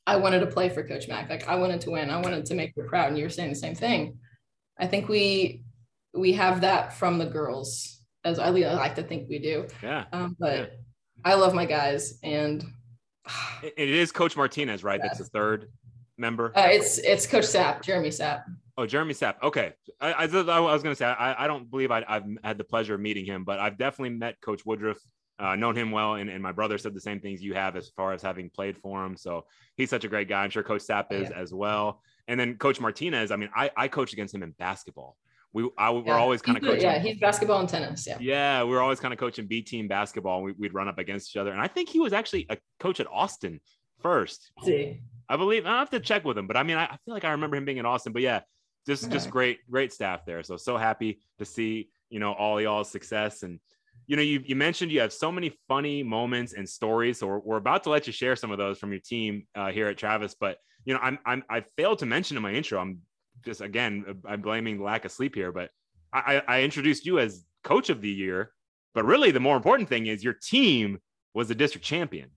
I 0.06 0.16
wanted 0.16 0.40
to 0.40 0.46
play 0.46 0.68
for 0.68 0.82
Coach 0.86 1.08
Mack. 1.08 1.30
Like 1.30 1.48
I 1.48 1.54
wanted 1.56 1.80
to 1.82 1.90
win. 1.90 2.10
I 2.10 2.20
wanted 2.20 2.44
to 2.46 2.54
make 2.54 2.72
her 2.76 2.84
proud. 2.84 3.08
And 3.08 3.18
you 3.18 3.24
were 3.24 3.30
saying 3.30 3.50
the 3.50 3.54
same 3.56 3.74
thing. 3.74 4.18
I 4.78 4.86
think 4.86 5.08
we 5.08 5.62
we 6.14 6.32
have 6.32 6.62
that 6.62 6.94
from 6.94 7.18
the 7.18 7.26
girls, 7.26 8.02
as 8.24 8.38
I 8.40 8.48
like 8.50 8.96
to 8.96 9.02
think 9.02 9.28
we 9.28 9.38
do. 9.38 9.66
Yeah. 9.82 10.06
Um, 10.12 10.36
but 10.40 10.72
I 11.24 11.34
love 11.34 11.54
my 11.54 11.66
guys, 11.66 12.18
and 12.24 12.64
It- 13.62 13.74
is 13.90 14.10
Coach 14.10 14.36
Martinez, 14.36 14.82
right? 14.82 15.00
That's 15.00 15.18
the 15.18 15.24
third 15.26 15.70
member. 16.18 16.52
uh, 16.56 16.66
it's 16.70 16.98
it's 16.98 17.26
Coach 17.26 17.44
Sapp, 17.44 17.82
Jeremy 17.82 18.08
Sapp. 18.08 18.42
Oh, 18.80 18.86
Jeremy 18.86 19.12
Sapp. 19.12 19.34
Okay. 19.42 19.74
I, 20.00 20.12
I, 20.12 20.24
I 20.24 20.60
was 20.60 20.82
going 20.82 20.94
to 20.94 20.96
say, 20.96 21.04
I, 21.04 21.44
I 21.44 21.46
don't 21.46 21.70
believe 21.70 21.90
I, 21.90 22.02
I've 22.08 22.24
had 22.42 22.56
the 22.56 22.64
pleasure 22.64 22.94
of 22.94 23.00
meeting 23.00 23.26
him, 23.26 23.44
but 23.44 23.58
I've 23.58 23.76
definitely 23.76 24.16
met 24.16 24.40
Coach 24.40 24.64
Woodruff, 24.64 24.96
uh, 25.38 25.54
known 25.54 25.76
him 25.76 25.90
well. 25.90 26.14
And, 26.14 26.30
and 26.30 26.42
my 26.42 26.52
brother 26.52 26.78
said 26.78 26.94
the 26.94 27.00
same 27.00 27.20
things 27.20 27.42
you 27.42 27.52
have 27.52 27.76
as 27.76 27.90
far 27.90 28.14
as 28.14 28.22
having 28.22 28.48
played 28.48 28.78
for 28.78 29.04
him. 29.04 29.18
So 29.18 29.44
he's 29.76 29.90
such 29.90 30.04
a 30.04 30.08
great 30.08 30.30
guy. 30.30 30.44
I'm 30.44 30.48
sure 30.48 30.62
Coach 30.62 30.80
Sapp 30.80 31.12
is 31.12 31.30
as 31.30 31.52
well. 31.52 32.00
And 32.26 32.40
then 32.40 32.56
Coach 32.56 32.80
Martinez, 32.80 33.30
I 33.30 33.36
mean, 33.36 33.50
I, 33.54 33.70
I 33.76 33.88
coached 33.88 34.14
against 34.14 34.34
him 34.34 34.42
in 34.42 34.52
basketball. 34.52 35.18
We, 35.52 35.68
I, 35.76 35.90
we're 35.90 36.04
Yeah, 36.06 36.16
always 36.16 36.40
kind 36.40 36.56
of 36.56 36.64
coaching. 36.64 36.80
Yeah, 36.80 37.00
he's 37.00 37.18
basketball 37.18 37.60
and 37.60 37.68
tennis. 37.68 38.06
Yeah. 38.06 38.16
Yeah, 38.18 38.64
we 38.64 38.70
were 38.70 38.80
always 38.80 38.98
kind 38.98 39.12
of 39.12 39.20
coaching 39.20 39.46
B 39.46 39.60
team 39.60 39.88
basketball. 39.88 40.42
We, 40.42 40.52
we'd 40.52 40.72
run 40.72 40.88
up 40.88 40.96
against 40.96 41.30
each 41.30 41.36
other. 41.36 41.52
And 41.52 41.60
I 41.60 41.66
think 41.66 41.90
he 41.90 42.00
was 42.00 42.14
actually 42.14 42.46
a 42.48 42.56
coach 42.78 42.98
at 42.98 43.08
Austin 43.12 43.60
first. 44.00 44.52
See. 44.62 45.02
I 45.28 45.36
believe 45.36 45.66
I 45.66 45.78
have 45.80 45.90
to 45.90 46.00
check 46.00 46.24
with 46.24 46.38
him, 46.38 46.46
but 46.46 46.56
I 46.56 46.62
mean, 46.62 46.78
I, 46.78 46.84
I 46.86 46.98
feel 47.04 47.12
like 47.12 47.24
I 47.24 47.32
remember 47.32 47.56
him 47.56 47.66
being 47.66 47.76
in 47.76 47.84
Austin. 47.84 48.12
But 48.14 48.22
yeah, 48.22 48.40
just 48.86 49.10
just 49.10 49.30
great, 49.30 49.58
great 49.70 49.92
staff 49.92 50.24
there. 50.24 50.42
So 50.42 50.56
so 50.56 50.76
happy 50.76 51.20
to 51.38 51.44
see 51.44 51.88
you 52.08 52.18
know 52.20 52.32
all 52.32 52.60
y'all's 52.60 52.90
success 52.90 53.42
and 53.42 53.60
you 54.06 54.16
know 54.16 54.22
you 54.22 54.42
you 54.44 54.56
mentioned 54.56 54.90
you 54.90 55.00
have 55.00 55.12
so 55.12 55.30
many 55.30 55.52
funny 55.68 56.02
moments 56.02 56.52
and 56.54 56.68
stories. 56.68 57.18
So 57.18 57.26
we're, 57.26 57.38
we're 57.38 57.56
about 57.56 57.84
to 57.84 57.90
let 57.90 58.06
you 58.06 58.12
share 58.12 58.36
some 58.36 58.50
of 58.50 58.58
those 58.58 58.78
from 58.78 58.90
your 58.90 59.00
team 59.00 59.46
uh, 59.54 59.70
here 59.70 59.88
at 59.88 59.98
Travis. 59.98 60.34
But 60.38 60.58
you 60.84 60.94
know 60.94 61.00
I'm 61.00 61.18
I'm 61.24 61.44
I 61.48 61.60
failed 61.76 61.98
to 62.00 62.06
mention 62.06 62.36
in 62.36 62.42
my 62.42 62.52
intro. 62.52 62.80
I'm 62.80 62.98
just 63.44 63.60
again 63.60 64.20
I'm 64.26 64.40
blaming 64.40 64.82
lack 64.82 65.04
of 65.04 65.12
sleep 65.12 65.34
here, 65.34 65.52
but 65.52 65.70
I, 66.12 66.42
I 66.48 66.62
introduced 66.62 67.06
you 67.06 67.18
as 67.20 67.44
coach 67.62 67.90
of 67.90 68.00
the 68.00 68.10
year. 68.10 68.52
But 68.94 69.04
really, 69.04 69.30
the 69.30 69.40
more 69.40 69.56
important 69.56 69.88
thing 69.88 70.06
is 70.06 70.24
your 70.24 70.34
team 70.34 70.98
was 71.34 71.48
the 71.48 71.54
district 71.54 71.86
champion. 71.86 72.30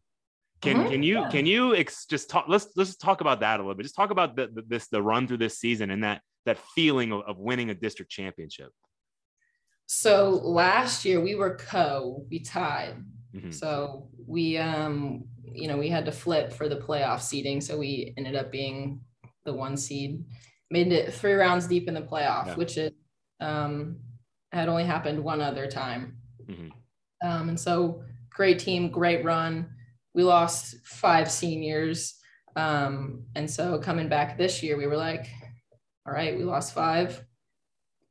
Can 0.61 0.77
Mhm, 0.77 0.87
can 0.89 1.03
you 1.03 1.21
yeah. 1.21 1.29
can 1.29 1.45
you 1.45 1.75
ex- 1.75 2.05
just 2.05 2.29
talk? 2.29 2.45
Let's 2.47 2.67
let's 2.75 2.95
talk 2.95 3.21
about 3.21 3.39
that 3.39 3.59
a 3.59 3.63
little 3.63 3.75
bit. 3.75 3.83
Just 3.83 3.95
talk 3.95 4.11
about 4.11 4.35
the, 4.35 4.47
the 4.53 4.61
this 4.67 4.87
the 4.87 5.01
run 5.01 5.27
through 5.27 5.37
this 5.37 5.57
season 5.57 5.89
and 5.89 6.03
that 6.03 6.21
that 6.45 6.57
feeling 6.75 7.11
of, 7.11 7.21
of 7.21 7.37
winning 7.37 7.69
a 7.69 7.73
district 7.73 8.11
championship. 8.11 8.71
So 9.85 10.29
last 10.29 11.05
year 11.05 11.19
we 11.21 11.35
were 11.35 11.55
co, 11.55 12.25
we 12.29 12.39
tied. 12.39 13.03
Mhm. 13.35 13.53
So 13.53 14.09
we 14.27 14.57
um 14.57 15.25
you 15.43 15.67
know 15.67 15.77
we 15.77 15.89
had 15.89 16.05
to 16.05 16.11
flip 16.11 16.53
for 16.53 16.69
the 16.69 16.77
playoff 16.77 17.21
seeding. 17.21 17.61
So 17.61 17.77
we 17.77 18.13
ended 18.17 18.35
up 18.35 18.51
being 18.51 19.01
the 19.45 19.53
one 19.53 19.75
seed, 19.77 20.23
made 20.71 20.91
it 20.91 21.13
three 21.13 21.33
rounds 21.33 21.67
deep 21.67 21.87
in 21.87 21.93
the 21.93 22.01
playoff, 22.01 22.47
Yeah. 22.47 22.55
which 22.55 22.77
is 22.77 22.91
um 23.39 23.99
had 24.51 24.69
only 24.69 24.83
happened 24.85 25.23
one 25.23 25.41
other 25.41 25.67
time. 25.67 26.17
Mhm. 26.45 26.71
Um, 27.23 27.49
and 27.49 27.59
so 27.59 28.03
great 28.29 28.59
team, 28.59 28.89
great 28.89 29.23
run. 29.23 29.69
We 30.13 30.23
lost 30.23 30.75
five 30.85 31.31
seniors. 31.31 32.19
Um, 32.55 33.25
and 33.35 33.49
so 33.49 33.79
coming 33.79 34.09
back 34.09 34.37
this 34.37 34.61
year, 34.61 34.77
we 34.77 34.85
were 34.85 34.97
like, 34.97 35.25
all 36.05 36.13
right, 36.13 36.37
we 36.37 36.43
lost 36.43 36.73
five. 36.73 37.23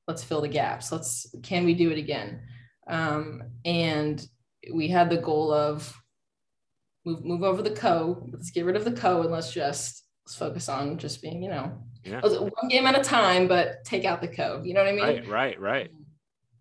Let's 0.09 0.25
fill 0.25 0.41
the 0.41 0.49
gaps. 0.49 0.91
Let's, 0.91 1.35
can 1.43 1.65
we 1.65 1.75
do 1.75 1.91
it 1.91 1.99
again? 1.99 2.41
Um, 2.89 3.43
and 3.65 4.25
we 4.73 4.89
had 4.89 5.11
the 5.11 5.17
goal 5.19 5.53
of 5.53 5.95
move, 7.05 7.25
move 7.25 7.43
over 7.43 7.63
the 7.63 7.71
co. 7.71 8.27
Let's 8.33 8.51
get 8.51 8.65
rid 8.65 8.77
of 8.77 8.85
the 8.85 8.93
co 8.93 9.23
and 9.23 9.31
let's 9.31 9.53
just 9.53 10.05
let's 10.25 10.37
focus 10.37 10.69
on 10.69 10.99
just 10.99 11.23
being, 11.23 11.43
you 11.43 11.51
know, 11.51 11.73
Yeah. 12.05 12.21
one 12.21 12.69
game 12.69 12.87
at 12.87 12.99
a 12.99 13.03
time, 13.03 13.49
but 13.49 13.85
take 13.85 14.05
out 14.05 14.21
the 14.21 14.29
co. 14.29 14.63
You 14.65 14.75
know 14.75 14.81
what 14.81 14.89
I 14.89 14.93
mean? 14.93 15.05
Right, 15.05 15.29
right, 15.29 15.61
right. 15.61 15.91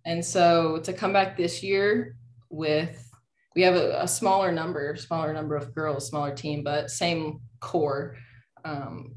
And 0.05 0.23
so 0.23 0.79
to 0.83 0.93
come 0.93 1.13
back 1.13 1.37
this 1.37 1.61
year 1.63 2.15
with 2.49 3.07
we 3.55 3.61
have 3.63 3.75
a, 3.75 4.01
a 4.01 4.07
smaller 4.07 4.51
number, 4.51 4.95
smaller 4.95 5.33
number 5.33 5.55
of 5.55 5.75
girls, 5.75 6.07
smaller 6.07 6.33
team, 6.33 6.63
but 6.63 6.89
same 6.89 7.41
core. 7.59 8.15
Um, 8.63 9.15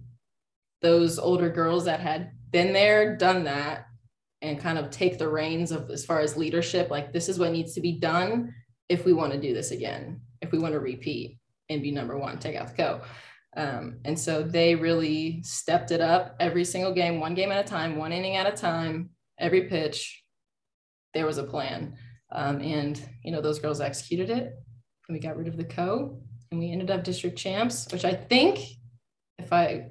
those 0.84 1.18
older 1.18 1.48
girls 1.48 1.86
that 1.86 1.98
had 1.98 2.30
been 2.50 2.74
there, 2.74 3.16
done 3.16 3.44
that, 3.44 3.86
and 4.42 4.60
kind 4.60 4.78
of 4.78 4.90
take 4.90 5.18
the 5.18 5.28
reins 5.28 5.72
of 5.72 5.90
as 5.90 6.04
far 6.04 6.20
as 6.20 6.36
leadership, 6.36 6.90
like 6.90 7.10
this 7.10 7.30
is 7.30 7.38
what 7.38 7.52
needs 7.52 7.72
to 7.74 7.80
be 7.80 7.98
done 7.98 8.54
if 8.90 9.06
we 9.06 9.14
want 9.14 9.32
to 9.32 9.40
do 9.40 9.54
this 9.54 9.70
again, 9.70 10.20
if 10.42 10.52
we 10.52 10.58
want 10.58 10.74
to 10.74 10.80
repeat 10.80 11.38
and 11.70 11.82
be 11.82 11.90
number 11.90 12.18
one, 12.18 12.38
take 12.38 12.54
out 12.54 12.68
the 12.68 12.74
co. 12.74 13.00
Um, 13.56 14.00
and 14.04 14.18
so 14.18 14.42
they 14.42 14.74
really 14.74 15.42
stepped 15.42 15.90
it 15.90 16.02
up 16.02 16.36
every 16.38 16.66
single 16.66 16.92
game, 16.92 17.18
one 17.18 17.34
game 17.34 17.50
at 17.50 17.64
a 17.64 17.68
time, 17.68 17.96
one 17.96 18.12
inning 18.12 18.36
at 18.36 18.52
a 18.52 18.54
time, 18.54 19.08
every 19.40 19.62
pitch. 19.62 20.22
There 21.14 21.24
was 21.24 21.38
a 21.38 21.44
plan. 21.44 21.96
Um, 22.30 22.60
and 22.60 23.00
you 23.22 23.32
know, 23.32 23.40
those 23.40 23.58
girls 23.58 23.80
executed 23.80 24.28
it. 24.28 24.52
And 25.08 25.14
we 25.14 25.18
got 25.18 25.38
rid 25.38 25.48
of 25.48 25.56
the 25.56 25.64
co 25.64 26.20
and 26.50 26.60
we 26.60 26.70
ended 26.70 26.90
up 26.90 27.04
district 27.04 27.38
champs, 27.38 27.90
which 27.90 28.04
I 28.04 28.12
think 28.12 28.58
if 29.38 29.50
I 29.50 29.86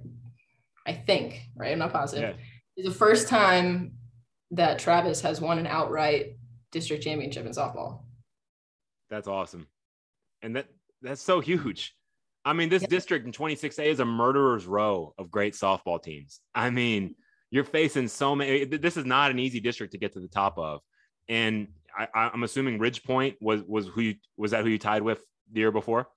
I 0.85 0.93
think, 0.93 1.41
right? 1.55 1.71
I'm 1.71 1.79
not 1.79 1.93
positive. 1.93 2.35
Yeah. 2.37 2.43
Is 2.75 2.85
the 2.85 2.97
first 2.97 3.27
time 3.27 3.93
that 4.51 4.79
Travis 4.79 5.21
has 5.21 5.39
won 5.41 5.59
an 5.59 5.67
outright 5.67 6.37
district 6.71 7.03
championship 7.03 7.45
in 7.45 7.51
softball. 7.51 8.01
That's 9.09 9.27
awesome. 9.27 9.67
And 10.41 10.55
that 10.55 10.67
that's 11.01 11.21
so 11.21 11.39
huge. 11.39 11.95
I 12.45 12.53
mean, 12.53 12.69
this 12.69 12.81
Yeah. 12.81 12.89
district 12.89 13.25
in 13.25 13.31
26A 13.31 13.85
is 13.85 13.99
a 13.99 14.05
murderer's 14.05 14.65
row 14.65 15.13
of 15.17 15.31
great 15.31 15.53
softball 15.53 16.01
teams. 16.01 16.41
I 16.53 16.69
mean, 16.69 17.15
you're 17.51 17.63
facing 17.63 18.07
so 18.07 18.35
many. 18.35 18.65
This 18.65 18.97
is 18.97 19.05
not 19.05 19.31
an 19.31 19.39
easy 19.39 19.59
district 19.59 19.91
to 19.93 19.97
get 19.97 20.13
to 20.13 20.19
the 20.19 20.27
top 20.27 20.57
of. 20.57 20.81
And 21.29 21.67
I, 21.97 22.07
I'm 22.13 22.43
assuming 22.43 22.79
Ridge 22.79 23.03
Point 23.03 23.37
was 23.39 23.63
was 23.63 23.87
who 23.87 24.01
you 24.01 24.15
was 24.35 24.51
that 24.51 24.63
who 24.63 24.69
you 24.69 24.79
tied 24.79 25.03
with 25.03 25.23
the 25.51 25.59
year 25.59 25.71
before? 25.71 26.07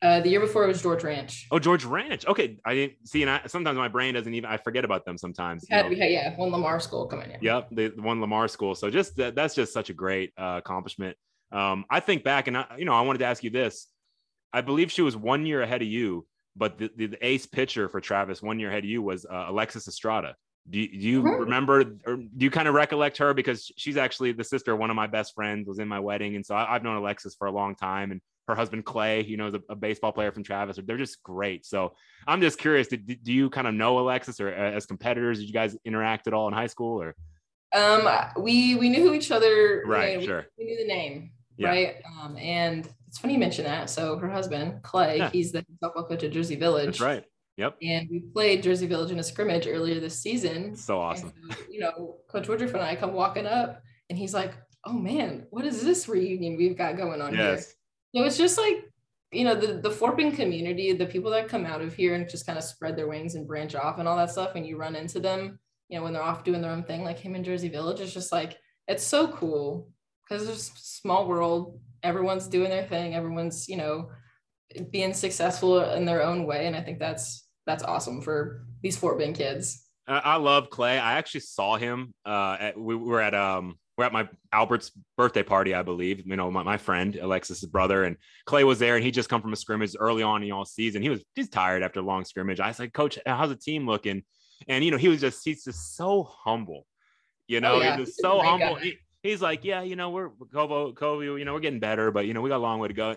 Uh, 0.00 0.20
the 0.20 0.28
year 0.28 0.38
before 0.38 0.62
it 0.62 0.68
was 0.68 0.80
George 0.80 1.02
Ranch. 1.02 1.48
Oh, 1.50 1.58
George 1.58 1.84
Ranch. 1.84 2.24
Okay, 2.26 2.58
I 2.64 2.74
didn't 2.74 3.08
see. 3.08 3.22
And 3.22 3.30
I, 3.30 3.40
sometimes 3.46 3.76
my 3.76 3.88
brain 3.88 4.14
doesn't 4.14 4.32
even. 4.32 4.48
I 4.48 4.56
forget 4.56 4.84
about 4.84 5.04
them 5.04 5.18
sometimes. 5.18 5.66
We 5.68 5.76
had, 5.76 5.88
we 5.88 5.98
had 5.98 6.10
yeah, 6.12 6.36
one 6.36 6.50
Lamar 6.50 6.78
school 6.78 7.06
coming 7.06 7.30
in. 7.32 7.38
Yep, 7.40 7.68
the, 7.72 7.88
the 7.88 8.02
one 8.02 8.20
Lamar 8.20 8.46
school. 8.46 8.76
So 8.76 8.90
just 8.90 9.16
that, 9.16 9.34
that's 9.34 9.56
just 9.56 9.72
such 9.72 9.90
a 9.90 9.94
great 9.94 10.32
uh, 10.38 10.54
accomplishment. 10.58 11.16
Um, 11.50 11.84
I 11.90 11.98
think 11.98 12.22
back, 12.22 12.46
and 12.46 12.56
I, 12.56 12.66
you 12.78 12.84
know, 12.84 12.92
I 12.92 13.00
wanted 13.00 13.18
to 13.20 13.24
ask 13.24 13.42
you 13.42 13.50
this. 13.50 13.88
I 14.52 14.60
believe 14.60 14.92
she 14.92 15.02
was 15.02 15.16
one 15.16 15.46
year 15.46 15.62
ahead 15.62 15.82
of 15.82 15.88
you, 15.88 16.26
but 16.54 16.78
the, 16.78 16.90
the, 16.96 17.06
the 17.06 17.26
ace 17.26 17.46
pitcher 17.46 17.88
for 17.88 18.00
Travis 18.00 18.40
one 18.40 18.60
year 18.60 18.68
ahead 18.68 18.84
of 18.84 18.90
you 18.90 19.02
was 19.02 19.26
uh, 19.26 19.46
Alexis 19.48 19.88
Estrada. 19.88 20.36
Do 20.70 20.78
you, 20.78 20.88
do 20.88 20.96
you 20.98 21.22
Mhm. 21.22 21.40
remember, 21.40 21.80
or 22.06 22.16
do 22.16 22.28
you 22.44 22.50
kind 22.50 22.68
of 22.68 22.74
recollect 22.74 23.16
her 23.18 23.34
because 23.34 23.72
she's 23.76 23.96
actually 23.96 24.32
the 24.32 24.44
sister 24.44 24.74
of 24.74 24.78
one 24.78 24.90
of 24.90 24.96
my 24.96 25.06
best 25.06 25.34
friends 25.34 25.66
was 25.66 25.78
in 25.80 25.88
my 25.88 25.98
wedding, 25.98 26.36
and 26.36 26.46
so 26.46 26.54
I, 26.54 26.74
I've 26.74 26.82
known 26.84 26.96
Alexis 26.96 27.34
for 27.34 27.48
a 27.48 27.50
long 27.52 27.74
time, 27.74 28.10
and 28.12 28.20
her 28.48 28.54
husband 28.54 28.84
Clay, 28.84 29.22
you 29.22 29.36
know, 29.36 29.46
is 29.46 29.54
a, 29.54 29.60
a 29.68 29.76
baseball 29.76 30.10
player 30.10 30.32
from 30.32 30.42
Travis. 30.42 30.78
They're 30.84 30.96
just 30.96 31.22
great. 31.22 31.64
So 31.66 31.92
I'm 32.26 32.40
just 32.40 32.58
curious, 32.58 32.88
did, 32.88 33.22
do 33.22 33.32
you 33.32 33.50
kind 33.50 33.66
of 33.66 33.74
know 33.74 33.98
Alexis, 34.00 34.40
or 34.40 34.48
uh, 34.48 34.52
as 34.72 34.86
competitors, 34.86 35.38
did 35.38 35.46
you 35.46 35.52
guys 35.52 35.76
interact 35.84 36.26
at 36.26 36.32
all 36.34 36.48
in 36.48 36.54
high 36.54 36.66
school, 36.66 37.00
or 37.00 37.14
Um, 37.76 38.08
we 38.42 38.74
we 38.74 38.88
knew 38.88 39.02
who 39.06 39.12
each 39.14 39.30
other. 39.30 39.82
right? 39.86 40.08
you 40.08 40.14
know, 40.14 40.20
we- 40.20 40.26
Sure. 40.26 40.46
We, 40.58 40.64
knew 40.64 40.78
the 40.78 40.86
name, 40.88 41.30
Yeah. 41.58 41.68
right? 41.68 41.96
Um, 42.20 42.36
and 42.38 42.88
it's 43.06 43.18
funny 43.18 43.34
you 43.34 43.38
mention 43.40 43.64
that. 43.66 43.90
So 43.90 44.16
her 44.16 44.28
husband 44.30 44.82
Clay, 44.82 45.18
Yeah. 45.18 45.30
he's 45.30 45.52
the 45.52 45.64
softball 45.82 46.08
coach 46.08 46.22
at 46.24 46.32
Jersey 46.32 46.56
Village. 46.56 46.86
That's 46.86 47.00
right. 47.00 47.24
Yep. 47.58 47.76
And 47.82 48.08
we 48.10 48.20
played 48.20 48.62
Jersey 48.62 48.86
Village 48.86 49.10
in 49.10 49.18
a 49.18 49.22
scrimmage 49.22 49.66
earlier 49.66 49.98
this 50.00 50.18
season. 50.20 50.74
So 50.76 50.98
awesome. 51.00 51.32
so, 51.50 51.56
you 51.70 51.80
know, 51.80 52.16
Coach 52.28 52.48
Woodruff 52.48 52.72
and 52.74 52.82
I 52.82 52.94
come 52.96 53.12
walking 53.12 53.46
up, 53.46 53.82
and 54.08 54.16
he's 54.18 54.32
like, 54.32 54.54
"Oh 54.86 54.92
man, 54.92 55.46
what 55.50 55.66
is 55.66 55.82
this 55.82 56.08
reunion 56.08 56.56
we've 56.56 56.78
got 56.78 56.96
going 56.96 57.20
on 57.20 57.34
here?" 57.34 57.60
So 58.14 58.24
it's 58.24 58.38
just 58.38 58.58
like, 58.58 58.84
you 59.32 59.44
know, 59.44 59.54
the 59.54 59.74
the 59.74 59.90
Fort 59.90 60.16
Bend 60.16 60.34
community, 60.34 60.92
the 60.92 61.06
people 61.06 61.30
that 61.32 61.48
come 61.48 61.66
out 61.66 61.82
of 61.82 61.94
here 61.94 62.14
and 62.14 62.28
just 62.28 62.46
kind 62.46 62.58
of 62.58 62.64
spread 62.64 62.96
their 62.96 63.08
wings 63.08 63.34
and 63.34 63.46
branch 63.46 63.74
off 63.74 63.98
and 63.98 64.08
all 64.08 64.16
that 64.16 64.30
stuff. 64.30 64.52
And 64.54 64.66
you 64.66 64.78
run 64.78 64.96
into 64.96 65.20
them, 65.20 65.58
you 65.88 65.98
know, 65.98 66.04
when 66.04 66.12
they're 66.12 66.22
off 66.22 66.44
doing 66.44 66.62
their 66.62 66.70
own 66.70 66.84
thing, 66.84 67.04
like 67.04 67.18
him 67.18 67.34
in 67.34 67.44
Jersey 67.44 67.68
Village. 67.68 68.00
It's 68.00 68.14
just 68.14 68.32
like 68.32 68.56
it's 68.86 69.04
so 69.04 69.28
cool 69.28 69.90
because 70.28 70.48
a 70.48 70.56
small 70.56 71.26
world. 71.26 71.80
Everyone's 72.02 72.46
doing 72.46 72.70
their 72.70 72.86
thing. 72.86 73.16
Everyone's, 73.16 73.68
you 73.68 73.76
know, 73.76 74.10
being 74.90 75.12
successful 75.12 75.82
in 75.90 76.04
their 76.04 76.22
own 76.22 76.46
way. 76.46 76.66
And 76.66 76.76
I 76.76 76.80
think 76.80 76.98
that's 76.98 77.48
that's 77.66 77.82
awesome 77.82 78.22
for 78.22 78.64
these 78.82 78.96
Fort 78.96 79.18
Bend 79.18 79.36
kids. 79.36 79.84
I, 80.06 80.18
I 80.18 80.36
love 80.36 80.70
Clay. 80.70 80.98
I 80.98 81.18
actually 81.18 81.40
saw 81.40 81.76
him. 81.76 82.14
Uh, 82.24 82.56
at, 82.58 82.78
we 82.78 82.96
were 82.96 83.20
at 83.20 83.34
um, 83.34 83.78
we're 83.98 84.04
at 84.04 84.12
my 84.12 84.28
Albert's 84.52 84.92
birthday 85.16 85.42
party, 85.42 85.74
I 85.74 85.82
believe. 85.82 86.24
You 86.24 86.36
know, 86.36 86.50
my, 86.52 86.62
my 86.62 86.76
friend 86.78 87.16
Alexis's 87.16 87.68
brother 87.68 88.04
and 88.04 88.16
Clay 88.46 88.62
was 88.62 88.78
there, 88.78 88.94
and 88.94 89.04
he 89.04 89.10
just 89.10 89.28
come 89.28 89.42
from 89.42 89.52
a 89.52 89.56
scrimmage 89.56 89.94
early 89.98 90.22
on 90.22 90.42
in 90.44 90.52
all 90.52 90.64
season. 90.64 91.02
He 91.02 91.08
was 91.10 91.24
he's 91.34 91.48
tired 91.50 91.82
after 91.82 91.98
a 91.98 92.02
long 92.04 92.24
scrimmage. 92.24 92.60
I 92.60 92.70
said, 92.72 92.84
like, 92.84 92.92
Coach, 92.92 93.18
how's 93.26 93.48
the 93.50 93.56
team 93.56 93.86
looking? 93.86 94.22
And 94.68 94.84
you 94.84 94.92
know, 94.92 94.96
he 94.96 95.08
was 95.08 95.20
just 95.20 95.44
he's 95.44 95.64
just 95.64 95.96
so 95.96 96.22
humble. 96.22 96.86
You 97.48 97.60
know, 97.60 97.74
Oh, 97.74 97.80
yeah. 97.80 97.96
he's 97.96 98.06
just 98.06 98.20
so 98.20 98.38
humble. 98.40 98.76
He- 98.76 98.98
he's 99.24 99.42
like, 99.42 99.64
yeah, 99.64 99.82
you 99.82 99.96
know, 99.96 100.10
we're 100.10 100.30
Kovo, 100.52 100.92
Kovu, 100.92 101.36
you 101.38 101.44
know, 101.44 101.52
we're 101.54 101.60
getting 101.60 101.80
better, 101.80 102.12
but 102.12 102.24
you 102.26 102.34
know, 102.34 102.40
we 102.40 102.48
got 102.50 102.58
a 102.58 102.66
long 102.68 102.78
way 102.78 102.86
to 102.88 102.94
go. 102.94 103.16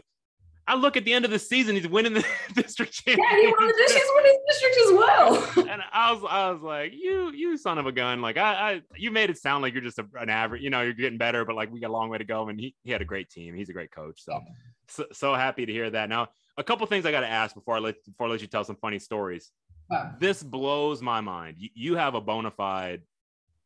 I 0.68 0.76
look 0.76 0.96
at 0.96 1.06
the 1.06 1.14
end 1.14 1.26
of 1.26 1.32
the 1.32 1.40
season, 1.40 1.76
he's 1.76 1.88
winning 1.88 2.14
the 2.14 2.26
district 2.54 2.94
championship. 2.94 3.26
Yeah, 3.32 3.40
he 3.40 3.48
won 3.48 3.68
the 3.68 3.74
district, 3.78 4.06
he's 4.06 4.12
won 4.14 4.26
his 4.26 4.38
district 4.48 4.78
as 4.78 4.92
well. 4.92 5.68
and 5.72 5.82
I 5.92 6.12
was, 6.12 6.24
I 6.30 6.52
was 6.52 6.62
like, 6.62 6.94
you, 6.94 7.32
you 7.32 7.58
son 7.58 7.78
of 7.78 7.88
a 7.88 7.92
gun. 7.92 8.22
Like 8.22 8.38
I, 8.38 8.54
I 8.54 8.82
you 8.96 9.12
made 9.12 9.30
it 9.30 9.38
sound 9.38 9.64
like 9.64 9.74
you're 9.74 9.82
just 9.82 10.00
a, 10.00 10.06
an 10.20 10.30
average, 10.30 10.62
you 10.62 10.70
know, 10.70 10.82
you're 10.82 10.94
getting 10.94 11.18
better, 11.18 11.46
but 11.46 11.56
like 11.56 11.72
we 11.72 11.80
got 11.80 11.90
a 11.90 11.94
long 11.94 12.10
way 12.10 12.20
to 12.20 12.24
go. 12.24 12.48
And 12.48 12.60
he, 12.60 12.76
he 12.84 12.92
had 12.92 13.02
a 13.02 13.06
great 13.06 13.30
team. 13.30 13.56
He's 13.56 13.70
a 13.70 13.74
great 13.74 13.92
coach. 13.92 14.24
So, 14.24 14.40
so, 14.88 15.06
so 15.12 15.34
happy 15.34 15.66
to 15.66 15.72
hear 15.72 15.90
that. 15.90 16.10
Now, 16.10 16.30
a 16.58 16.64
couple 16.64 16.86
things 16.88 17.06
I 17.06 17.12
got 17.12 17.22
to 17.22 17.30
ask 17.30 17.56
before 17.56 17.76
I 17.76 17.80
let, 17.80 17.96
before 18.06 18.28
I 18.28 18.30
let 18.30 18.42
you 18.42 18.48
tell 18.48 18.64
some 18.64 18.78
funny 18.78 19.00
stories. 19.00 19.52
Wow. 19.90 20.14
This 20.20 20.44
blows 20.44 21.02
my 21.02 21.22
mind. 21.22 21.58
You, 21.60 21.70
you 21.74 21.96
have 21.96 22.16
a 22.16 22.22
bona 22.22 22.52
fide 22.52 23.02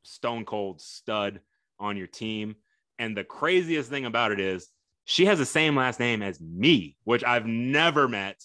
stone 0.04 0.46
cold 0.46 0.82
stud 0.82 1.42
on 1.80 1.98
your 1.98 2.08
team. 2.08 2.56
And 3.00 3.16
the 3.16 3.24
craziest 3.24 3.90
thing 3.90 4.06
about 4.06 4.32
it 4.32 4.40
is 4.40 4.70
she 5.06 5.26
has 5.26 5.40
the 5.40 5.46
same 5.46 5.76
last 5.76 6.00
name 6.00 6.22
as 6.22 6.40
me, 6.42 6.96
which 7.04 7.24
I've 7.24 7.46
never 7.46 8.08
met. 8.08 8.42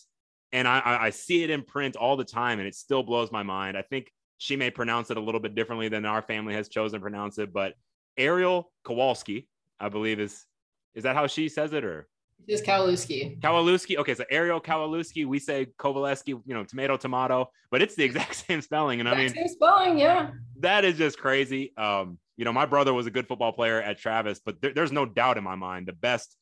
And 0.52 0.66
I, 0.66 0.78
I, 0.80 1.06
I 1.06 1.11
see 1.11 1.42
it 1.42 1.50
in 1.50 1.62
print 1.62 1.96
all 1.96 2.16
the 2.16 2.24
time, 2.24 2.58
and 2.58 2.66
it 2.68 2.74
still 2.74 3.02
blows 3.02 3.30
my 3.32 3.42
mind. 3.42 3.76
I 3.76 3.82
think 3.82 4.12
she 4.38 4.56
may 4.56 4.70
pronounce 4.70 5.11
it 5.11 5.16
a 5.16 5.20
little 5.20 5.40
bit 5.40 5.54
differently 5.54 5.88
than 5.88 6.04
our 6.04 6.22
family 6.22 6.54
has 6.54 6.68
chosen 6.68 6.98
to 6.98 7.02
pronounce 7.02 7.38
it, 7.38 7.52
but 7.52 7.74
Ariel 8.16 8.72
Kowalski, 8.84 9.48
I 9.78 9.88
believe 9.88 10.18
is 10.20 10.44
is 10.94 11.04
that 11.04 11.14
how 11.14 11.26
she 11.28 11.48
says 11.48 11.72
it 11.72 11.84
or 11.84 12.08
Just 12.48 12.64
Kawaluski. 12.64 13.38
Kowalewski? 13.40 13.96
Okay, 13.98 14.14
so 14.14 14.24
Ariel 14.28 14.61
Kowalewski, 14.61 15.24
we 15.24 15.38
say 15.38 15.66
Kowaleski, 15.78 16.28
you 16.30 16.42
know, 16.54 16.64
tomato, 16.64 16.96
tomato, 16.96 17.50
but 17.70 17.80
it's 17.80 17.94
the 17.94 18.02
exact 18.11 18.34
same 18.34 18.61
spelling. 18.61 18.98
And 18.98 19.08
I 19.08 19.14
mean, 19.16 19.28
Same 19.28 19.46
spelling, 19.46 19.98
yeah. 19.98 20.30
that 20.58 20.84
is 20.84 20.98
just 20.98 21.16
crazy. 21.18 21.72
Um, 21.76 22.18
you 22.36 22.44
know, 22.44 22.52
my 22.52 22.66
brother 22.66 22.92
was 22.92 23.06
a 23.06 23.11
good 23.11 23.28
football 23.28 23.52
player 23.52 23.80
at 23.80 23.98
Travis, 24.00 24.40
but 24.44 24.61
there- 24.61 24.72
there's 24.74 24.90
no 24.92 25.06
doubt 25.06 25.38
in 25.38 25.44
my 25.44 25.54
mind 25.54 25.86
the 25.86 25.92
best 25.92 26.36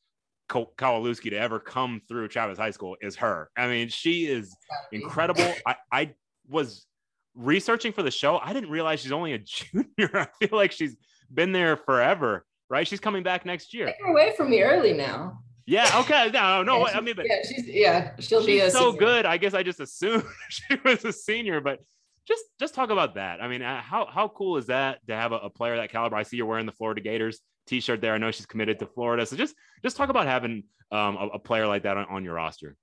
Kowalewski 0.49 1.31
to 1.31 1.37
ever 1.37 1.59
come 1.61 2.01
through 2.09 2.29
Travis 2.29 2.59
High 2.59 2.71
School 2.71 2.97
is 3.01 3.17
her. 3.17 3.51
I 3.57 3.69
mean, 3.69 3.89
she 3.89 4.27
is 4.27 4.55
incredible. 4.93 5.53
I, 5.67 5.77
I 5.93 6.15
was 6.49 6.87
researching 7.35 7.93
for 7.93 8.03
the 8.03 8.11
show. 8.11 8.39
I 8.39 8.53
didn't 8.53 8.71
realize 8.71 9.01
she's 9.01 9.13
only 9.13 9.35
a 9.35 9.39
junior. 9.45 10.11
I 10.15 10.27
feel 10.41 10.57
like 10.57 10.73
she's 10.73 10.97
been 11.33 11.53
there 11.53 11.77
forever, 11.77 12.45
right? 12.69 12.87
She's 12.87 13.01
coming 13.01 13.23
back 13.23 13.45
next 13.45 13.75
year. 13.75 13.87
Take 13.87 13.97
her 14.01 14.11
away 14.11 14.35
from 14.37 14.51
me 14.51 14.63
early 14.63 14.93
now. 14.93 15.41
Yeah. 15.67 15.91
Okay. 16.01 16.31
No, 16.33 16.63
no. 16.63 16.79
Yeah, 16.89 16.97
I 16.97 17.01
mean, 17.03 17.15
but 17.15 17.27
yeah, 17.29 17.43
she's 17.47 17.67
yeah, 17.67 18.13
she'll 18.19 18.45
be 18.45 18.61
a 18.61 18.71
so 18.71 18.91
senior. 18.93 18.99
good. 18.99 19.27
I 19.27 19.37
guess 19.37 19.53
I 19.53 19.63
just 19.63 19.81
assumed 19.81 20.25
she 20.49 20.79
was 20.83 21.05
a 21.05 21.13
senior, 21.13 21.61
but 21.61 21.81
just 22.27 22.45
just 22.59 22.75
talk 22.75 22.89
about 22.89 23.17
that. 23.17 23.43
I 23.43 23.49
mean, 23.49 23.61
uh, 23.61 23.83
how 23.83 24.07
how 24.07 24.29
cool 24.29 24.57
is 24.57 24.67
that 24.67 25.07
to 25.09 25.15
have 25.15 25.33
a, 25.33 25.37
a 25.37 25.51
player 25.51 25.77
that 25.77 25.91
caliber? 25.93 26.17
I 26.17 26.23
see 26.23 26.39
you're 26.39 26.47
wearing 26.47 26.65
the 26.65 26.73
Florida 26.73 27.03
Gators 27.03 27.41
t-shirt 27.69 28.01
there. 28.01 28.15
I 28.15 28.19
know 28.19 28.31
she's 28.31 28.47
committed 28.47 28.79
to 28.81 28.87
Florida, 28.87 29.27
so 29.27 29.37
just 29.37 29.55
just 29.83 29.97
talk 29.97 30.09
about 30.09 30.27
having 30.27 30.65
um, 30.91 31.17
a, 31.17 31.29
a 31.35 31.39
player 31.39 31.67
like 31.67 31.83
that 31.83 31.97
on, 31.97 32.07
on 32.11 32.25
your 32.25 32.35
roster. 32.35 32.77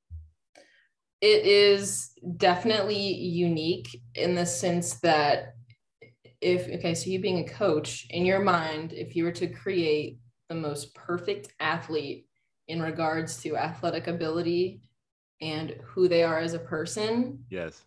It 1.21 1.45
is 1.45 2.11
definitely 2.37 2.97
unique 2.97 4.01
in 4.13 4.35
the 4.35 4.45
sense 4.45 4.95
that 4.95 5.55
if 6.41 6.67
okay, 6.67 6.93
so 6.93 7.09
you 7.09 7.19
being 7.19 7.39
a 7.39 7.49
coach 7.49 8.05
in 8.09 8.25
your 8.25 8.39
mind, 8.39 8.93
if 8.93 9.15
you 9.15 9.23
were 9.23 9.31
to 9.31 9.47
create 9.47 10.19
the 10.49 10.55
most 10.55 10.93
perfect 10.93 11.53
athlete 11.59 12.27
in 12.67 12.81
regards 12.81 13.41
to 13.41 13.57
athletic 13.57 14.07
ability 14.07 14.81
and 15.41 15.75
who 15.83 16.07
they 16.07 16.23
are 16.23 16.39
as 16.39 16.53
a 16.53 16.59
person 16.59 17.43
Yes, 17.49 17.83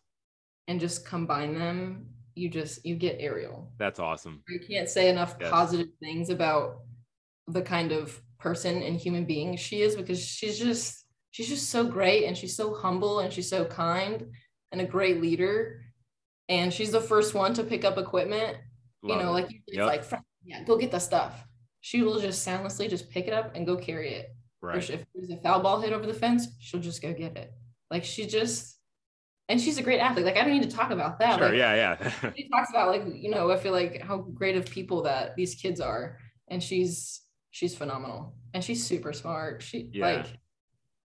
and 0.66 0.80
just 0.80 1.06
combine 1.06 1.54
them, 1.54 2.06
you 2.38 2.48
just 2.48 2.84
you 2.86 2.94
get 2.96 3.16
Ariel. 3.20 3.70
that's 3.78 3.98
awesome. 3.98 4.42
I 4.48 4.64
can't 4.66 4.88
say 4.88 5.08
enough 5.10 5.36
Yes. 5.40 5.50
positive 5.50 5.88
things 6.00 6.30
about 6.30 6.82
the 7.46 7.62
kind 7.62 7.92
of 7.92 8.20
person 8.38 8.82
and 8.82 8.96
human 8.96 9.24
being 9.24 9.56
she 9.56 9.80
is 9.82 9.96
because 9.96 10.22
she's 10.24 10.58
just 10.58 11.04
she's 11.32 11.48
just 11.48 11.70
so 11.70 11.84
great 11.84 12.24
and 12.26 12.36
she's 12.36 12.54
so 12.56 12.74
humble 12.74 13.18
and 13.20 13.32
she's 13.32 13.48
so 13.50 13.64
kind 13.64 14.24
and 14.70 14.80
a 14.80 14.84
great 14.84 15.20
leader 15.20 15.82
and 16.48 16.72
she's 16.72 16.92
the 16.92 17.00
first 17.00 17.34
one 17.34 17.52
to 17.54 17.64
pick 17.64 17.84
up 17.84 17.98
equipment 17.98 18.56
you 19.02 19.16
know 19.16 19.30
it. 19.30 19.32
like 19.32 19.48
it's 19.66 19.76
Yep. 19.76 19.86
like 19.86 20.04
yeah 20.44 20.62
go 20.64 20.76
get 20.78 20.90
the 20.92 20.98
stuff 21.00 21.44
she 21.80 22.02
will 22.02 22.20
just 22.20 22.42
soundlessly 22.42 22.86
just 22.86 23.10
pick 23.10 23.26
it 23.26 23.32
up 23.32 23.56
and 23.56 23.66
go 23.66 23.76
carry 23.76 24.14
it 24.14 24.26
Or 24.62 24.68
right. 24.70 24.90
if 24.90 25.04
there's 25.14 25.30
a 25.30 25.36
foul 25.38 25.60
ball 25.62 25.80
hit 25.80 25.92
over 25.92 26.06
the 26.06 26.14
fence 26.14 26.46
she'll 26.60 26.80
just 26.80 27.02
go 27.02 27.12
get 27.12 27.36
it 27.36 27.52
like 27.90 28.04
she 28.04 28.26
just 28.26 28.77
and 29.48 29.60
she's 29.60 29.78
a 29.78 29.82
great 29.82 29.98
athlete 30.00 30.24
like 30.26 30.36
i 30.36 30.42
don't 30.42 30.52
need 30.52 30.68
to 30.68 30.76
talk 30.76 30.90
about 30.90 31.18
that 31.18 31.38
Sure. 31.38 31.48
like, 31.48 31.56
Yeah. 31.58 31.74
Yeah. 31.74 32.32
she 32.36 32.48
talks 32.52 32.70
about 32.70 32.88
like 32.88 33.04
you 33.14 33.30
know 33.30 33.50
i 33.50 33.56
feel 33.56 33.72
like 33.72 34.00
how 34.02 34.18
great 34.18 34.56
of 34.56 34.66
people 34.66 35.02
that 35.02 35.34
these 35.36 35.54
kids 35.54 35.80
are 35.80 36.18
and 36.48 36.62
she's 36.62 37.20
she's 37.50 37.76
phenomenal 37.76 38.34
and 38.54 38.62
she's 38.62 38.84
super 38.86 39.12
smart 39.12 39.62
she 39.62 39.88
Yeah. 39.92 40.06
like 40.16 40.26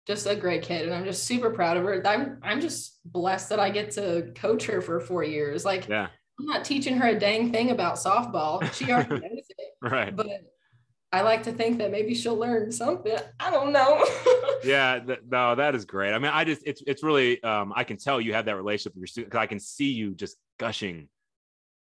just 0.06 0.26
a 0.26 0.34
great 0.34 0.62
kid 0.62 0.86
and 0.86 0.94
i'm 0.94 1.04
just 1.04 1.24
super 1.24 1.50
proud 1.50 1.76
of 1.76 1.84
her 1.84 2.04
i'm 2.06 2.38
i'm 2.42 2.60
just 2.60 2.98
blessed 3.04 3.48
that 3.50 3.60
i 3.60 3.70
get 3.70 3.90
to 3.92 4.32
coach 4.34 4.66
her 4.66 4.80
for 4.80 4.98
four 5.00 5.22
years 5.22 5.64
like 5.64 5.86
yeah. 5.88 6.08
i'm 6.40 6.46
not 6.46 6.64
teaching 6.64 6.96
her 6.96 7.08
a 7.08 7.18
dang 7.18 7.52
thing 7.52 7.70
about 7.70 7.94
softball 7.96 8.62
she 8.72 8.90
already 8.90 9.10
knows 9.28 9.46
it 9.58 9.68
Right. 9.82 10.14
but 10.14 10.26
I 11.12 11.20
like 11.22 11.42
to 11.44 11.52
think 11.52 11.78
that 11.78 11.90
maybe 11.90 12.14
she'll 12.14 12.36
learn 12.38 12.72
something. 12.72 13.16
I 13.38 13.50
don't 13.50 13.72
know. 13.72 14.04
yeah, 14.64 14.98
th- 14.98 15.20
no, 15.28 15.54
that 15.54 15.74
is 15.74 15.84
great. 15.84 16.12
I 16.14 16.18
mean, 16.18 16.30
I 16.32 16.44
just 16.44 16.62
it's 16.64 16.82
it's 16.86 17.02
really 17.02 17.42
um 17.42 17.72
I 17.76 17.84
can 17.84 17.96
tell 17.98 18.20
you 18.20 18.32
have 18.34 18.46
that 18.46 18.56
relationship 18.56 18.94
with 18.94 19.00
your 19.00 19.06
student 19.08 19.30
because 19.30 19.42
I 19.42 19.46
can 19.46 19.60
see 19.60 19.92
you 19.92 20.14
just 20.14 20.36
gushing 20.58 21.08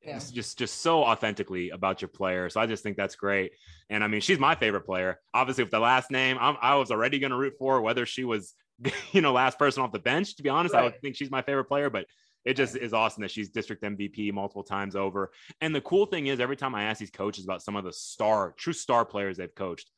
Yeah. 0.04 0.20
just, 0.34 0.58
just 0.58 0.82
so 0.82 1.04
authentically 1.04 1.70
about 1.70 2.02
your 2.02 2.10
player. 2.10 2.50
So 2.50 2.60
I 2.60 2.66
just 2.66 2.84
think 2.84 2.98
that's 2.98 3.16
great. 3.16 3.52
And 3.90 4.04
I 4.04 4.08
mean, 4.08 4.20
she's 4.22 4.40
my 4.40 4.56
favorite 4.56 4.82
player. 4.86 5.20
Obviously, 5.34 5.64
with 5.64 5.72
the 5.72 5.80
last 5.80 6.12
name, 6.12 6.38
I'm, 6.40 6.58
I 6.62 6.76
was 6.76 6.92
already 6.92 7.20
going 7.20 7.32
to 7.32 7.38
root 7.38 7.54
for 7.58 7.82
whether 7.82 8.06
she 8.06 8.24
was, 8.26 8.54
you 9.14 9.22
know, 9.22 9.32
last 9.32 9.58
person 9.60 9.84
off 9.84 9.92
the 9.92 10.00
bench. 10.00 10.36
To 10.38 10.44
be 10.44 10.50
honest, 10.50 10.76
I 10.76 10.82
would 10.84 11.00
think 11.02 11.16
she's 11.16 11.32
my 11.32 11.42
favorite 11.42 11.66
player. 11.66 11.90
But 11.90 12.06
it 12.46 12.56
just 12.56 12.76
is 12.76 12.94
awesome 12.94 13.22
that 13.22 13.32
she's 13.32 13.50
district 13.50 13.84
MVP 13.84 14.34
multiple 14.34 14.64
times 14.64 14.96
over. 14.96 15.32
And 15.62 15.76
the 15.76 15.82
cool 15.82 16.06
thing 16.06 16.28
is, 16.28 16.40
every 16.40 16.58
time 16.58 16.74
I 16.74 16.84
ask 16.84 17.00
these 17.00 17.12
coaches 17.12 17.46
about 17.46 17.62
some 17.62 17.76
of 17.76 17.84
the 17.84 17.94
star, 17.94 18.54
true 18.58 18.74
star 18.74 19.06
players 19.06 19.38
they've 19.38 19.54
coached, 19.54 19.92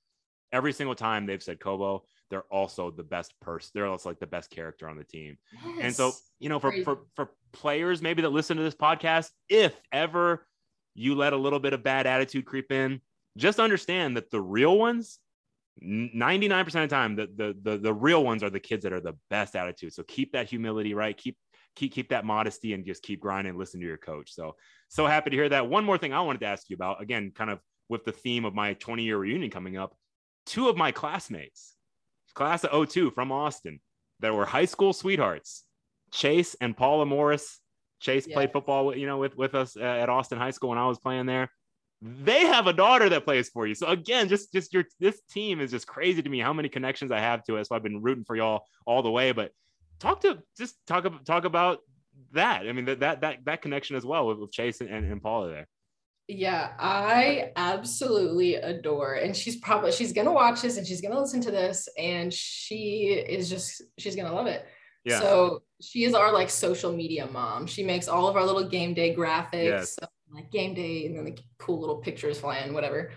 every 0.51 0.73
single 0.73 0.95
time 0.95 1.25
they've 1.25 1.43
said 1.43 1.59
Kovo, 1.59 2.03
they're 2.29 2.43
also 2.51 2.91
the 2.91 3.03
best 3.03 3.33
person. 3.41 3.71
They're 3.73 3.87
also 3.87 4.09
like 4.09 4.19
the 4.19 4.27
best 4.27 4.49
character 4.49 4.89
on 4.89 4.97
the 4.97 5.03
team. 5.03 5.37
And 5.79 5.93
so, 5.93 6.13
you 6.39 6.49
know, 6.49 6.59
for, 6.59 6.71
Crazy. 6.71 6.83
for 6.83 6.99
for 7.15 7.29
players 7.51 8.01
maybe 8.01 8.21
that 8.23 8.29
listen 8.29 8.57
to 8.57 8.63
this 8.63 8.75
podcast, 8.75 9.29
if 9.49 9.79
ever 9.91 10.45
you 10.95 11.15
let 11.15 11.33
a 11.33 11.37
little 11.37 11.59
bit 11.59 11.73
of 11.73 11.83
bad 11.83 12.07
attitude 12.07 12.45
creep 12.45 12.71
in, 12.71 13.01
just 13.37 13.59
understand 13.59 14.17
that 14.17 14.31
the 14.31 14.41
real 14.41 14.77
ones, 14.77 15.19
99% 15.83 16.67
of 16.67 16.73
the 16.73 16.87
time, 16.87 17.15
the, 17.15 17.27
the 17.35 17.57
the 17.61 17.77
the 17.77 17.93
real 17.93 18.23
ones 18.23 18.43
are 18.43 18.49
the 18.49 18.59
kids 18.59 18.83
that 18.83 18.93
are 18.93 19.01
the 19.01 19.17
best 19.29 19.55
attitude. 19.55 19.93
So 19.93 20.03
keep 20.03 20.33
that 20.33 20.49
humility, 20.49 20.93
right? 20.93 21.15
Keep 21.15 21.37
keep 21.75 21.93
keep 21.93 22.09
that 22.09 22.25
modesty 22.25 22.73
and 22.73 22.85
just 22.85 23.03
keep 23.03 23.19
grinding 23.19 23.57
listen 23.57 23.79
to 23.79 23.85
your 23.85 23.97
coach. 23.97 24.33
So 24.33 24.55
so 24.89 25.07
happy 25.07 25.31
to 25.31 25.35
hear 25.35 25.49
that. 25.49 25.69
One 25.69 25.85
more 25.85 25.97
thing 25.97 26.13
I 26.13 26.21
wanted 26.21 26.41
to 26.41 26.47
ask 26.47 26.69
you 26.69 26.75
about, 26.75 27.01
again, 27.01 27.31
kind 27.35 27.49
of 27.49 27.59
with 27.89 28.05
the 28.05 28.11
theme 28.11 28.45
of 28.45 28.53
my 28.53 28.73
20 28.75 29.03
year 29.03 29.17
reunion 29.17 29.49
coming 29.49 29.77
up. 29.77 29.95
Two 30.45 30.69
of 30.69 30.77
my 30.77 30.91
classmates, 30.91 31.75
class 32.33 32.63
of 32.63 32.89
02 32.89 33.11
from 33.11 33.31
Austin, 33.31 33.79
that 34.19 34.35
were 34.35 34.45
high 34.45 34.65
school 34.65 34.93
sweethearts, 34.93 35.63
Chase 36.11 36.55
and 36.61 36.75
Paula 36.75 37.05
Morris. 37.05 37.59
Chase 37.99 38.27
played 38.27 38.51
football, 38.51 38.87
with, 38.87 38.97
you 38.97 39.07
know, 39.07 39.17
with 39.17 39.37
with 39.37 39.55
us 39.55 39.77
uh, 39.77 39.81
at 39.81 40.09
Austin 40.09 40.37
High 40.37 40.51
School 40.51 40.69
when 40.69 40.77
I 40.77 40.87
was 40.87 40.99
playing 40.99 41.25
there. 41.25 41.49
They 42.01 42.41
have 42.41 42.67
a 42.67 42.73
daughter 42.73 43.07
that 43.07 43.23
plays 43.23 43.47
for 43.47 43.65
you. 43.65 43.75
So 43.75 43.87
again, 43.87 44.27
just 44.27 44.51
just 44.51 44.73
your 44.73 44.83
this 44.99 45.21
team 45.31 45.61
is 45.61 45.71
just 45.71 45.87
crazy 45.87 46.21
to 46.21 46.29
me. 46.29 46.39
How 46.39 46.51
many 46.51 46.67
connections 46.67 47.11
I 47.13 47.19
have 47.19 47.45
to 47.45 47.55
it. 47.55 47.65
So 47.65 47.75
I've 47.75 47.83
been 47.83 48.01
rooting 48.01 48.25
for 48.25 48.35
y'all 48.35 48.65
all 48.85 49.01
the 49.01 49.09
way. 49.09 49.31
But 49.31 49.51
talk 49.99 50.21
to 50.21 50.39
just 50.57 50.75
talk 50.87 51.05
about 51.05 51.25
talk 51.25 51.45
about 51.45 51.79
that. 52.33 52.67
I 52.67 52.71
mean 52.73 52.85
that 52.85 52.99
that 53.01 53.21
that 53.21 53.45
that 53.45 53.61
connection 53.61 53.95
as 53.95 54.05
well 54.05 54.27
with, 54.27 54.39
with 54.39 54.51
Chase 54.51 54.81
and, 54.81 54.89
and 54.89 55.21
Paula 55.21 55.49
there. 55.49 55.67
Yeah, 56.27 56.71
I 56.79 57.51
absolutely 57.57 58.55
adore. 58.55 59.15
And 59.15 59.35
she's 59.35 59.57
probably 59.57 59.91
she's 59.91 60.13
gonna 60.13 60.31
watch 60.31 60.61
this 60.61 60.77
and 60.77 60.87
she's 60.87 61.01
gonna 61.01 61.19
listen 61.19 61.41
to 61.41 61.51
this 61.51 61.87
and 61.97 62.33
she 62.33 63.23
is 63.27 63.49
just 63.49 63.81
she's 63.97 64.15
gonna 64.15 64.33
love 64.33 64.47
it. 64.47 64.65
Yeah. 65.03 65.19
So 65.19 65.63
she 65.81 66.05
is 66.05 66.13
our 66.13 66.31
like 66.31 66.49
social 66.49 66.93
media 66.93 67.27
mom. 67.27 67.67
She 67.67 67.83
makes 67.83 68.07
all 68.07 68.27
of 68.29 68.37
our 68.37 68.45
little 68.45 68.63
game 68.63 68.93
day 68.93 69.13
graphics, 69.13 69.63
Yes. 69.63 69.95
so, 69.99 70.07
like 70.33 70.49
game 70.49 70.73
day, 70.73 71.05
and 71.05 71.17
then 71.17 71.25
the 71.25 71.37
cool 71.59 71.79
little 71.79 71.97
pictures 71.97 72.39
flying, 72.39 72.73
whatever. 72.73 73.11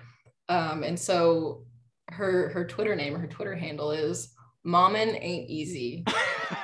Um, 0.49 0.83
and 0.83 0.99
so 0.99 1.64
her 2.11 2.49
her 2.51 2.64
Twitter 2.66 2.97
name 2.97 3.14
or 3.14 3.18
her 3.18 3.27
Twitter 3.29 3.55
handle 3.55 3.93
is 3.93 4.35
Mommin 4.67 5.17
Ain't 5.21 5.49
Easy. 5.49 6.05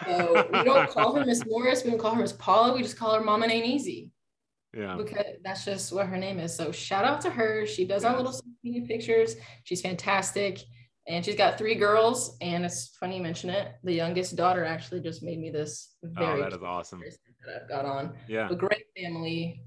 So 0.07 0.47
we 0.53 0.65
don't 0.65 0.91
call 0.91 1.15
her 1.15 1.25
Miss 1.25 1.45
Morris, 1.47 1.85
we 1.85 1.91
don't 1.91 1.99
call 1.99 2.15
her 2.15 2.21
Miss 2.21 2.33
Paula, 2.33 2.75
we 2.75 2.83
just 2.83 2.97
call 2.97 3.15
her 3.15 3.25
Mommin 3.25 3.51
Ain't 3.51 3.67
Easy 3.67 4.11
yeah. 4.75 4.97
because 4.97 5.25
that's 5.45 5.65
just 5.65 5.93
what 5.93 6.07
her 6.07 6.17
name 6.17 6.39
is. 6.39 6.55
So 6.55 6.73
shout 6.73 7.05
out 7.05 7.21
to 7.23 7.31
her. 7.31 7.67
She 7.67 7.85
does 7.85 8.05
our 8.05 8.17
little 8.17 8.35
media 8.63 8.83
pictures. 8.87 9.37
She's 9.65 9.81
fantastic. 9.81 10.61
And 11.09 11.25
she's 11.25 11.37
got 11.37 11.59
three 11.59 11.75
girls. 11.75 12.37
And 12.41 12.65
it's 12.65 12.97
funny 12.99 13.17
you 13.17 13.23
mention 13.23 13.51
it. 13.51 13.75
The 13.85 13.93
youngest 13.93 14.37
daughter 14.37 14.65
actually 14.65 15.01
just 15.01 15.23
made 15.23 15.39
me 15.39 15.51
this 15.51 15.95
Oh, 16.05 16.09
very 16.11 16.41
that 16.41 16.53
is 16.53 16.63
awesome. 16.63 17.01
that 17.01 17.63
I've 17.63 17.69
got 17.69 17.85
on. 17.85 18.15
Yeah. 18.29 18.49
A 18.49 18.55
great 18.55 18.87
family. 18.97 19.63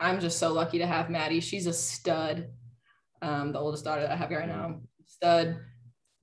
I'm 0.00 0.20
just 0.20 0.38
so 0.38 0.52
lucky 0.52 0.78
to 0.78 0.86
have 0.86 1.10
Maddie. 1.10 1.40
She's 1.40 1.66
a 1.66 1.72
stud. 1.72 2.48
Um, 3.22 3.52
the 3.52 3.58
oldest 3.58 3.84
daughter 3.84 4.02
that 4.02 4.10
I 4.10 4.16
have 4.16 4.30
right 4.30 4.48
now. 4.48 4.80
Stud, 5.06 5.56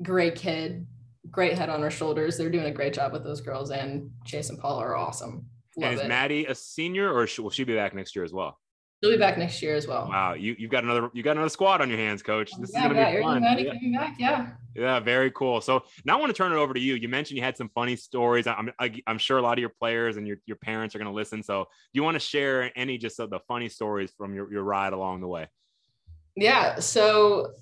great 0.04 0.36
kid, 0.36 0.86
great 1.32 1.58
head 1.58 1.70
on 1.70 1.82
her 1.82 1.92
shoulders. 1.92 2.38
They're 2.38 2.50
doing 2.50 2.66
a 2.66 2.72
great 2.72 2.94
job 2.94 3.12
with 3.12 3.24
those 3.24 3.42
girls. 3.42 3.72
And 3.72 4.10
Chase 4.26 4.50
and 4.50 4.60
Paul 4.60 4.78
are 4.78 4.96
awesome. 4.96 5.46
Love 5.78 5.92
And 5.92 6.00
is 6.00 6.06
it. 6.06 6.08
Maddie 6.08 6.46
a 6.46 6.56
senior 6.56 7.12
or 7.12 7.28
will 7.40 7.50
she 7.50 7.64
be 7.64 7.76
back 7.76 7.94
next 7.94 8.16
year 8.16 8.26
as 8.26 8.34
well? 8.34 8.58
She'll 9.02 9.12
be 9.12 9.18
back 9.18 9.38
next 9.38 9.62
year 9.62 9.76
as 9.76 9.88
well. 9.88 10.10
Wow, 10.10 10.34
you 10.34 10.58
you've 10.60 10.72
got 10.72 10.84
another 10.84 11.10
you 11.14 11.24
got 11.24 11.32
another 11.32 11.50
squad 11.50 11.80
on 11.80 11.88
your 11.88 11.98
hands, 11.98 12.22
coach. 12.22 12.52
This 12.60 12.72
yeah, 12.74 12.80
is 12.80 12.88
gonna 12.88 13.00
yeah, 13.00 13.16
be 13.16 13.22
fun. 13.22 13.42
Maddie 13.42 13.64
Yeah. 13.64 13.74
coming 13.74 13.94
back. 13.94 14.16
Yeah. 14.20 14.50
Yeah, 14.76 15.00
very 15.00 15.32
cool. 15.32 15.62
So 15.62 15.84
now 16.04 16.18
I 16.18 16.20
want 16.20 16.30
to 16.32 16.34
turn 16.38 16.52
it 16.52 16.56
over 16.56 16.74
to 16.74 16.80
you. 16.80 16.96
You 16.96 17.08
mentioned 17.08 17.38
you 17.38 17.44
had 17.44 17.56
some 17.56 17.70
funny 17.74 17.96
stories. 17.96 18.46
I'm 18.46 18.72
I, 18.78 19.02
I'm 19.08 19.18
sure 19.18 19.38
a 19.38 19.42
lot 19.42 19.54
of 19.54 19.60
your 19.60 19.72
players 19.80 20.18
and 20.18 20.28
your, 20.28 20.38
your 20.46 20.58
parents 20.58 20.96
are 20.96 21.00
going 21.00 21.10
to 21.10 21.14
listen. 21.14 21.44
So 21.44 21.64
do 21.64 21.70
you 21.94 22.04
want 22.04 22.16
to 22.16 22.20
share 22.20 22.72
any 22.78 22.98
just 22.98 23.20
of 23.22 23.30
the 23.30 23.40
funny 23.48 23.70
stories 23.70 24.12
from 24.18 24.34
your, 24.34 24.52
your 24.52 24.64
ride 24.64 24.92
along 24.92 25.22
the 25.22 25.28
way? 25.28 25.48
Yeah. 26.36 26.80
So, 26.80 27.54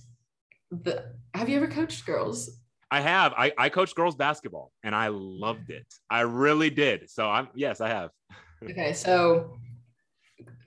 the, 0.72 1.12
have 1.34 1.50
you 1.50 1.58
ever 1.58 1.68
coached 1.68 2.06
girls? 2.06 2.50
I 2.90 3.02
have. 3.02 3.34
I, 3.38 3.52
I 3.58 3.70
coached 3.70 3.96
girls 3.96 4.16
basketball 4.16 4.72
and 4.84 4.96
I 4.96 5.10
loved 5.10 5.70
it. 5.70 5.86
I 6.10 6.22
really 6.22 6.70
did. 6.70 7.10
So 7.10 7.30
I'm 7.30 7.50
yes, 7.56 7.82
I 7.82 7.90
have. 7.90 8.10
Okay. 8.64 8.92
So, 8.92 9.56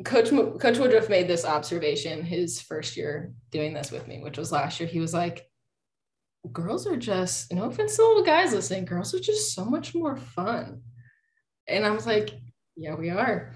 Coach 0.04 0.30
Coach 0.30 0.78
Woodruff 0.78 1.08
made 1.08 1.26
this 1.26 1.44
observation 1.44 2.22
his 2.22 2.60
first 2.60 2.96
year 2.96 3.32
doing 3.50 3.74
this 3.74 3.90
with 3.90 4.06
me, 4.06 4.20
which 4.20 4.38
was 4.38 4.52
last 4.52 4.78
year. 4.78 4.88
He 4.88 5.00
was 5.00 5.12
like, 5.12 5.50
"Girls 6.52 6.86
are 6.86 6.96
just 6.96 7.52
no 7.52 7.64
offense 7.64 7.96
to 7.96 8.06
little 8.06 8.22
guys 8.22 8.52
listening. 8.52 8.84
Girls 8.84 9.12
are 9.12 9.18
just 9.18 9.56
so 9.56 9.64
much 9.64 9.92
more 9.92 10.16
fun." 10.16 10.82
And 11.66 11.84
I 11.84 11.90
was 11.90 12.06
like, 12.06 12.30
"Yeah, 12.76 12.94
we 12.94 13.10
are. 13.10 13.54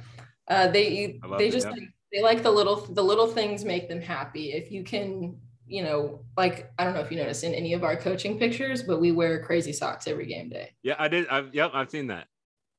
Uh, 0.49 0.67
they 0.67 1.21
they 1.39 1.47
it, 1.47 1.53
just 1.53 1.69
yeah. 1.69 1.75
like, 1.75 1.89
they 2.13 2.23
like 2.23 2.43
the 2.43 2.51
little 2.51 2.93
the 2.93 3.05
little 3.05 3.29
things 3.29 3.65
make 3.65 3.89
them 3.89 4.01
happy. 4.01 4.51
If 4.51 4.73
you 4.73 4.83
can." 4.83 5.39
You 5.67 5.83
know, 5.83 6.21
like 6.37 6.71
I 6.79 6.85
don't 6.85 6.95
know 6.95 7.01
if 7.01 7.11
you 7.11 7.17
noticed 7.17 7.45
in 7.45 7.55
any 7.55 7.73
of 7.73 7.85
our 7.85 7.97
coaching 7.97 8.39
pictures, 8.39 8.83
but 8.83 9.01
we 9.01 9.13
wear 9.13 9.43
crazy 9.43 9.73
socks 9.73 10.07
every 10.07 10.27
game 10.27 10.49
day. 10.51 10.71
Yeah, 10.83 10.97
I 10.99 11.09
did. 11.09 11.27
I've 11.29 11.55
yep, 11.55 11.71
I've 11.75 11.91
seen 11.91 12.09
that. 12.09 12.27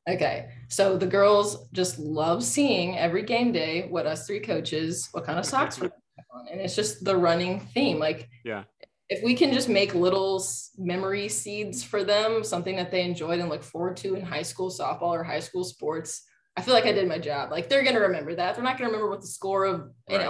Okay. 0.08 0.50
So 0.68 0.98
the 0.98 1.08
girls 1.08 1.68
just 1.72 1.98
love 1.98 2.44
seeing 2.44 2.98
every 2.98 3.24
game 3.24 3.52
day 3.52 3.88
what 3.90 4.06
us 4.06 4.28
three 4.28 4.40
coaches, 4.40 5.10
what 5.14 5.26
kind 5.26 5.40
of 5.40 5.46
socks 5.46 5.80
we're 5.80 5.90
on. 6.32 6.48
And 6.52 6.62
it's 6.62 6.76
just 6.76 7.04
the 7.04 7.18
running 7.18 7.60
theme. 7.60 7.98
Like, 7.98 8.30
Yeah. 8.44 8.66
if 9.10 9.24
we 9.24 9.34
can 9.34 9.52
just 9.52 9.68
make 9.68 9.96
little 9.96 10.44
memory 10.78 11.28
seeds 11.28 11.84
for 11.84 12.04
them, 12.04 12.44
something 12.44 12.76
that 12.76 12.92
they 12.92 13.02
enjoyed 13.02 13.40
and 13.40 13.50
look 13.50 13.64
forward 13.64 13.98
to 13.98 14.14
in 14.14 14.24
high 14.24 14.44
school 14.44 14.70
softball 14.70 15.10
or 15.10 15.24
high 15.24 15.40
school 15.40 15.64
sports, 15.64 16.22
I 16.56 16.62
feel 16.62 16.76
like 16.76 16.86
I 16.86 16.92
did 16.92 17.08
my 17.08 17.18
job. 17.18 17.50
Like, 17.50 17.68
they're 17.68 17.84
going 17.84 17.96
to 17.96 18.02
remember 18.02 18.36
that. 18.36 18.56
They're 18.56 18.64
not 18.64 18.78
going 18.78 18.88
to 18.90 18.94
remember 18.94 19.10
what 19.10 19.22
the 19.22 19.28
score 19.28 19.66
of 19.66 19.82
an 20.08 20.18
Right. 20.20 20.28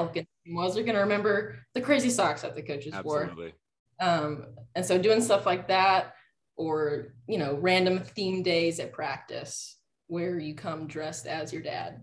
Was. 0.54 0.76
They're 0.76 0.84
going 0.84 0.96
to 0.96 1.02
remember 1.02 1.56
the 1.74 1.82
crazy 1.82 2.10
socks 2.10 2.42
that 2.42 2.56
the 2.56 2.62
coaches 2.62 2.94
wore 3.04 3.24
Absolutely. 3.24 3.54
um, 4.00 4.46
and 4.76 4.86
so 4.86 4.98
doing 4.98 5.22
stuff 5.22 5.46
like 5.46 5.68
that 5.68 6.14
or 6.56 7.14
you 7.28 7.38
know 7.38 7.56
random 7.56 8.00
theme 8.00 8.44
days 8.44 8.80
at 8.80 8.94
practice 8.94 9.78
where 10.08 10.40
you 10.40 10.54
come 10.56 10.88
dressed 10.88 11.28
as 11.28 11.52
your 11.52 11.62
dad 11.62 12.02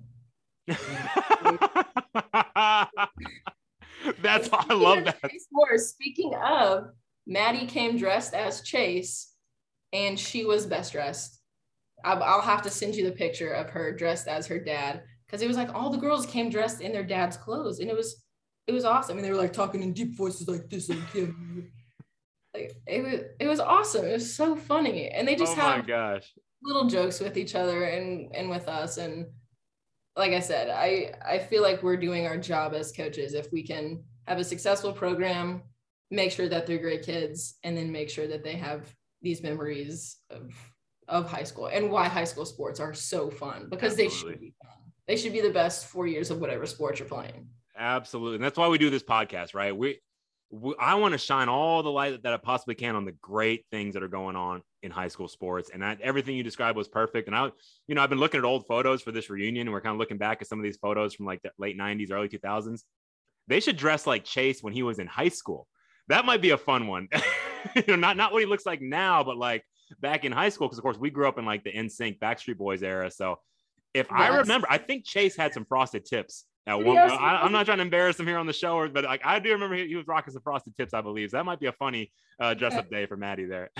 That's 4.20 4.48
I 4.52 4.74
love 4.74 5.04
that. 5.04 5.20
Chase 5.30 5.46
Morris, 5.52 5.90
speaking 5.90 6.34
of 6.34 6.90
maddie 7.26 7.66
came 7.66 7.96
dressed 7.96 8.34
as 8.34 8.62
chase 8.62 9.32
and 9.92 10.18
she 10.18 10.44
was 10.44 10.66
best 10.66 10.92
dressed 10.92 11.40
I'll, 12.04 12.22
I'll 12.22 12.40
have 12.40 12.62
to 12.62 12.70
send 12.70 12.96
you 12.96 13.04
the 13.04 13.12
picture 13.12 13.52
of 13.52 13.70
her 13.70 13.92
dressed 13.92 14.26
as 14.26 14.46
her 14.48 14.58
dad 14.58 15.02
because 15.26 15.40
it 15.40 15.48
was 15.48 15.56
like 15.56 15.72
all 15.74 15.90
the 15.90 15.98
girls 15.98 16.26
came 16.26 16.50
dressed 16.50 16.80
in 16.80 16.92
their 16.92 17.04
dad's 17.04 17.36
clothes 17.36 17.78
and 17.78 17.88
it 17.88 17.96
was 17.96 18.24
it 18.66 18.72
was 18.72 18.84
awesome. 18.84 19.16
And 19.16 19.24
they 19.24 19.30
were 19.30 19.36
like 19.36 19.52
talking 19.52 19.82
in 19.82 19.92
deep 19.92 20.16
voices 20.16 20.48
like 20.48 20.68
this 20.68 20.88
like, 20.88 20.98
yeah. 21.14 21.26
like 22.54 22.72
it 22.86 23.02
was 23.02 23.20
it 23.40 23.48
was 23.48 23.60
awesome. 23.60 24.06
It 24.06 24.12
was 24.12 24.34
so 24.34 24.56
funny. 24.56 25.08
And 25.08 25.26
they 25.26 25.34
just 25.34 25.56
oh 25.58 25.60
have 25.60 25.86
gosh. 25.86 26.32
little 26.62 26.86
jokes 26.86 27.20
with 27.20 27.36
each 27.36 27.54
other 27.54 27.84
and 27.84 28.34
and 28.34 28.48
with 28.48 28.68
us. 28.68 28.98
And 28.98 29.26
like 30.14 30.32
i 30.32 30.40
said 30.40 30.68
i 30.68 31.10
i 31.26 31.38
feel 31.38 31.62
like 31.62 31.82
we're 31.82 31.96
doing 31.96 32.26
our 32.26 32.36
job 32.36 32.74
as 32.74 32.92
coaches. 32.92 33.34
If 33.34 33.50
we 33.52 33.62
can 33.62 34.04
have 34.26 34.38
a 34.38 34.44
successful 34.44 34.92
program 34.92 35.62
make 36.10 36.30
sure 36.30 36.48
that 36.48 36.66
they're 36.66 36.78
great 36.78 37.02
kids 37.02 37.58
and 37.64 37.76
then 37.76 37.90
make 37.90 38.10
sure 38.10 38.26
that 38.28 38.44
they 38.44 38.54
have 38.54 38.94
these 39.22 39.42
memories 39.42 40.18
of 40.30 40.54
of 41.08 41.28
high 41.28 41.42
school 41.42 41.66
and 41.66 41.90
why 41.90 42.06
high 42.06 42.24
school 42.24 42.44
sports 42.44 42.78
are 42.78 42.94
so 42.94 43.30
fun 43.30 43.66
because 43.70 43.96
they 43.96 44.08
should 44.08 44.38
be 44.38 44.54
fun. 44.62 44.76
They 45.08 45.16
should 45.16 45.32
be 45.32 45.40
the 45.40 45.50
best 45.50 45.86
four 45.86 46.06
years 46.06 46.30
of 46.30 46.38
whatever 46.38 46.64
sport 46.64 47.00
you're 47.00 47.08
playing 47.08 47.48
Absolutely. 47.82 48.36
And 48.36 48.44
that's 48.44 48.56
why 48.56 48.68
we 48.68 48.78
do 48.78 48.90
this 48.90 49.02
podcast, 49.02 49.54
right? 49.54 49.76
We, 49.76 49.98
we 50.50 50.74
I 50.78 50.94
want 50.94 51.12
to 51.12 51.18
shine 51.18 51.48
all 51.48 51.82
the 51.82 51.90
light 51.90 52.22
that 52.22 52.32
I 52.32 52.36
possibly 52.36 52.76
can 52.76 52.94
on 52.94 53.04
the 53.04 53.12
great 53.20 53.66
things 53.72 53.94
that 53.94 54.04
are 54.04 54.08
going 54.08 54.36
on 54.36 54.62
in 54.84 54.92
high 54.92 55.08
school 55.08 55.26
sports. 55.26 55.70
And 55.74 55.82
that 55.82 56.00
everything 56.00 56.36
you 56.36 56.44
described 56.44 56.76
was 56.76 56.86
perfect. 56.86 57.26
And 57.26 57.36
I, 57.36 57.50
you 57.88 57.96
know, 57.96 58.02
I've 58.02 58.08
been 58.08 58.20
looking 58.20 58.38
at 58.38 58.44
old 58.44 58.68
photos 58.68 59.02
for 59.02 59.10
this 59.10 59.28
reunion 59.28 59.66
and 59.66 59.72
we're 59.72 59.80
kind 59.80 59.94
of 59.94 59.98
looking 59.98 60.16
back 60.16 60.40
at 60.40 60.46
some 60.46 60.60
of 60.60 60.62
these 60.62 60.76
photos 60.76 61.12
from 61.14 61.26
like 61.26 61.42
the 61.42 61.50
late 61.58 61.76
90s, 61.76 62.12
early 62.12 62.28
2000s. 62.28 62.82
They 63.48 63.58
should 63.58 63.76
dress 63.76 64.06
like 64.06 64.22
Chase 64.22 64.62
when 64.62 64.72
he 64.72 64.84
was 64.84 65.00
in 65.00 65.08
high 65.08 65.28
school. 65.28 65.66
that 66.06 66.24
might 66.24 66.40
be 66.40 66.50
a 66.50 66.58
fun 66.58 66.86
one. 66.86 67.08
you 67.74 67.82
know, 67.88 67.96
not 67.96 68.16
not 68.16 68.32
what 68.32 68.42
he 68.42 68.46
looks 68.46 68.64
like 68.64 68.80
now, 68.80 69.24
but 69.24 69.36
like 69.36 69.64
back 70.00 70.24
in 70.24 70.30
high 70.30 70.50
school, 70.50 70.68
because 70.68 70.78
of 70.78 70.82
course 70.82 70.98
we 70.98 71.10
grew 71.10 71.26
up 71.26 71.38
in 71.38 71.44
like 71.44 71.64
the 71.64 71.72
NSYNC 71.72 72.20
Backstreet 72.20 72.58
Boys 72.58 72.84
era. 72.84 73.10
So 73.10 73.40
if 73.92 74.10
I 74.12 74.28
remember, 74.38 74.68
I 74.70 74.78
think 74.78 75.04
Chase 75.04 75.36
had 75.36 75.52
some 75.52 75.64
frosted 75.64 76.04
tips. 76.04 76.44
At 76.66 76.84
one, 76.84 76.96
I, 76.96 77.40
I'm 77.42 77.50
not 77.50 77.66
trying 77.66 77.78
to 77.78 77.82
embarrass 77.82 78.20
him 78.20 78.26
here 78.26 78.38
on 78.38 78.46
the 78.46 78.52
show, 78.52 78.88
but 78.88 79.04
like 79.04 79.22
I 79.24 79.40
do 79.40 79.50
remember 79.50 79.74
he, 79.74 79.88
he 79.88 79.96
was 79.96 80.06
rocking 80.06 80.32
some 80.32 80.42
frosted 80.42 80.76
tips, 80.76 80.94
I 80.94 81.00
believe. 81.00 81.30
So 81.30 81.38
that 81.38 81.44
might 81.44 81.58
be 81.58 81.66
a 81.66 81.72
funny 81.72 82.12
uh, 82.38 82.54
dress 82.58 82.74
up 82.74 82.88
day 82.88 83.06
for 83.06 83.16
Maddie 83.16 83.46
there. 83.46 83.70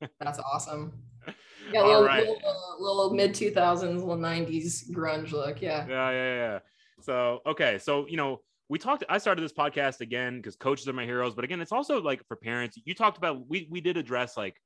That's 0.20 0.38
awesome. 0.38 0.92
Yeah, 1.72 1.82
All 1.82 1.88
little, 1.88 2.04
right. 2.04 2.26
little, 2.26 2.40
uh, 2.44 2.82
little 2.82 3.14
mid 3.14 3.30
2000s, 3.30 3.82
little 3.82 4.16
90s 4.16 4.90
grunge 4.90 5.30
look. 5.30 5.62
Yeah. 5.62 5.86
yeah, 5.88 6.10
yeah, 6.10 6.34
yeah. 6.34 6.58
So 7.02 7.40
okay, 7.46 7.78
so 7.78 8.08
you 8.08 8.16
know, 8.16 8.40
we 8.68 8.78
talked. 8.78 9.04
I 9.08 9.18
started 9.18 9.42
this 9.42 9.52
podcast 9.52 10.00
again 10.00 10.38
because 10.38 10.56
coaches 10.56 10.88
are 10.88 10.92
my 10.92 11.04
heroes, 11.04 11.34
but 11.34 11.44
again, 11.44 11.60
it's 11.60 11.70
also 11.70 12.00
like 12.00 12.26
for 12.26 12.36
parents. 12.36 12.76
You 12.84 12.94
talked 12.94 13.18
about 13.18 13.48
we 13.48 13.68
we 13.70 13.80
did 13.80 13.96
address 13.96 14.36
like 14.36 14.56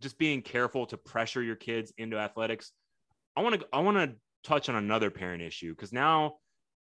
just 0.00 0.18
being 0.18 0.42
careful 0.42 0.86
to 0.86 0.96
pressure 0.96 1.42
your 1.42 1.56
kids 1.56 1.92
into 1.98 2.18
athletics. 2.18 2.72
I 3.36 3.42
want 3.42 3.60
to 3.60 3.66
I 3.72 3.80
want 3.80 3.96
to 3.96 4.16
touch 4.44 4.68
on 4.68 4.74
another 4.74 5.10
parent 5.10 5.42
issue 5.42 5.70
because 5.74 5.92
now, 5.92 6.34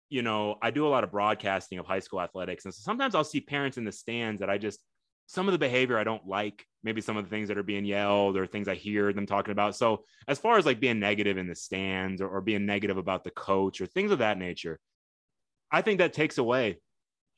you 0.09 0.23
know, 0.23 0.57
I 0.63 0.71
do 0.71 0.87
a 0.87 0.89
lot 0.89 1.05
of 1.05 1.11
broadcasting 1.11 1.79
of 1.79 1.87
high 1.87 2.01
school 2.01 2.21
athletics, 2.21 2.65
and 2.65 2.75
so 2.75 2.81
sometimes 2.83 3.15
I'll 3.15 3.25
see 3.25 3.41
parents 3.41 3.79
in 3.79 3.85
the 3.85 3.93
stands 3.93 4.41
that 4.41 4.51
I 4.51 4.59
just 4.59 4.81
some 5.29 5.47
of 5.47 5.53
the 5.53 5.59
behavior 5.59 5.99
I 5.99 6.05
don't 6.05 6.27
like, 6.27 6.65
maybe 6.83 7.03
some 7.03 7.19
of 7.19 7.25
the 7.25 7.31
things 7.31 7.49
that 7.49 7.59
are 7.59 7.63
being 7.63 7.85
yelled 7.85 8.39
or 8.39 8.47
things 8.47 8.67
I 8.67 8.75
hear 8.75 9.13
them 9.13 9.27
talking 9.27 9.53
about. 9.53 9.77
So 9.77 10.05
as 10.27 10.39
far 10.39 10.57
as 10.57 10.65
like 10.65 10.81
being 10.81 10.99
negative 10.99 11.37
in 11.37 11.47
the 11.47 11.55
stands 11.55 12.23
or, 12.23 12.29
or 12.29 12.41
being 12.41 12.65
negative 12.65 12.97
about 12.97 13.25
the 13.25 13.31
coach 13.31 13.83
or 13.83 13.87
things 13.87 14.11
of 14.11 14.21
that 14.21 14.39
nature, 14.39 14.81
I 15.71 15.83
think 15.83 15.99
that 15.99 16.15
takes 16.15 16.39
away, 16.39 16.81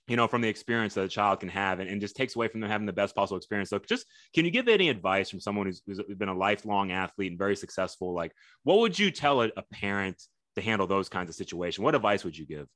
you 0.06 0.14
know, 0.14 0.28
from 0.28 0.40
the 0.40 0.48
experience 0.48 0.94
that 0.94 1.04
a 1.04 1.08
child 1.08 1.40
can 1.40 1.48
have 1.48 1.80
and, 1.80 1.90
and 1.90 2.00
just 2.00 2.14
takes 2.14 2.36
away 2.36 2.46
from 2.46 2.60
them 2.60 2.70
having 2.70 2.86
the 2.86 2.92
best 2.92 3.16
possible 3.16 3.38
experience. 3.38 3.70
So 3.70 3.80
just 3.80 4.06
can 4.36 4.44
you 4.44 4.52
give 4.52 4.68
any 4.68 4.88
advice 4.88 5.28
from 5.28 5.40
someone 5.40 5.66
who's, 5.66 5.82
who's 5.84 6.00
been 6.16 6.28
a 6.28 6.34
lifelong 6.34 6.92
athlete 6.92 7.32
and 7.32 7.38
very 7.38 7.56
successful? 7.56 8.14
Like 8.14 8.32
what 8.62 8.78
would 8.78 8.96
you 8.96 9.10
tell 9.10 9.42
a, 9.42 9.50
a 9.56 9.64
parent 9.72 10.22
to 10.60 10.64
handle 10.64 10.86
those 10.86 11.08
kinds 11.08 11.28
of 11.30 11.34
situations? 11.36 11.82
What 11.82 11.94
advice 11.94 12.24
would 12.24 12.36
you 12.36 12.46
give? 12.46 12.68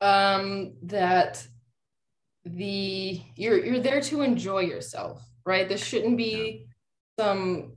um 0.00 0.74
that 0.82 1.46
the 2.44 3.20
you're 3.34 3.64
you're 3.64 3.80
there 3.80 4.00
to 4.00 4.22
enjoy 4.22 4.60
yourself 4.60 5.22
right 5.44 5.68
this 5.68 5.84
shouldn't 5.84 6.16
be 6.16 6.66
some 7.18 7.74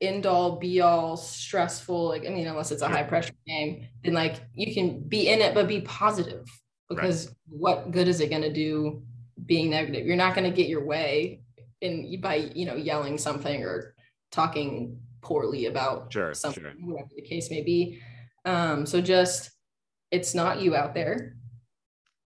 end 0.00 0.26
all 0.26 0.56
be 0.58 0.80
all 0.80 1.16
stressful 1.16 2.08
like 2.08 2.24
i 2.26 2.30
mean 2.30 2.46
unless 2.46 2.72
it's 2.72 2.82
a 2.82 2.86
Sure. 2.86 2.96
high 2.96 3.02
pressure 3.02 3.34
game 3.46 3.86
then 4.02 4.14
like 4.14 4.42
you 4.54 4.72
can 4.72 5.06
be 5.08 5.28
in 5.28 5.40
it 5.40 5.54
but 5.54 5.68
be 5.68 5.80
positive 5.82 6.46
because 6.88 7.34
what 7.48 7.90
good 7.90 8.08
is 8.08 8.20
it 8.20 8.30
going 8.30 8.42
to 8.42 8.52
do 8.52 9.02
being 9.44 9.70
negative 9.70 10.06
you're 10.06 10.16
not 10.16 10.34
going 10.34 10.48
to 10.48 10.56
get 10.56 10.68
your 10.68 10.84
way 10.84 11.42
in 11.80 12.20
by 12.20 12.36
you 12.54 12.64
know 12.64 12.76
yelling 12.76 13.18
something 13.18 13.62
or 13.62 13.94
talking 14.30 15.00
poorly 15.22 15.66
about 15.66 16.12
Sure, 16.12 16.34
something 16.34 16.62
sure. 16.62 16.72
whatever 16.80 17.10
the 17.16 17.22
case 17.22 17.50
may 17.50 17.62
be. 17.62 18.00
Um 18.44 18.86
so 18.86 19.00
just 19.00 19.50
it's 20.10 20.34
not 20.34 20.60
you 20.60 20.74
out 20.74 20.94
there. 20.94 21.36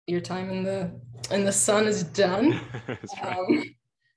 Your 0.07 0.21
time 0.21 0.51
in 0.51 0.63
the 0.65 0.91
in 1.31 1.45
the 1.45 1.53
sun 1.53 1.87
is 1.87 2.03
done. 2.05 2.61
Right. 3.23 3.37
um, 3.39 3.65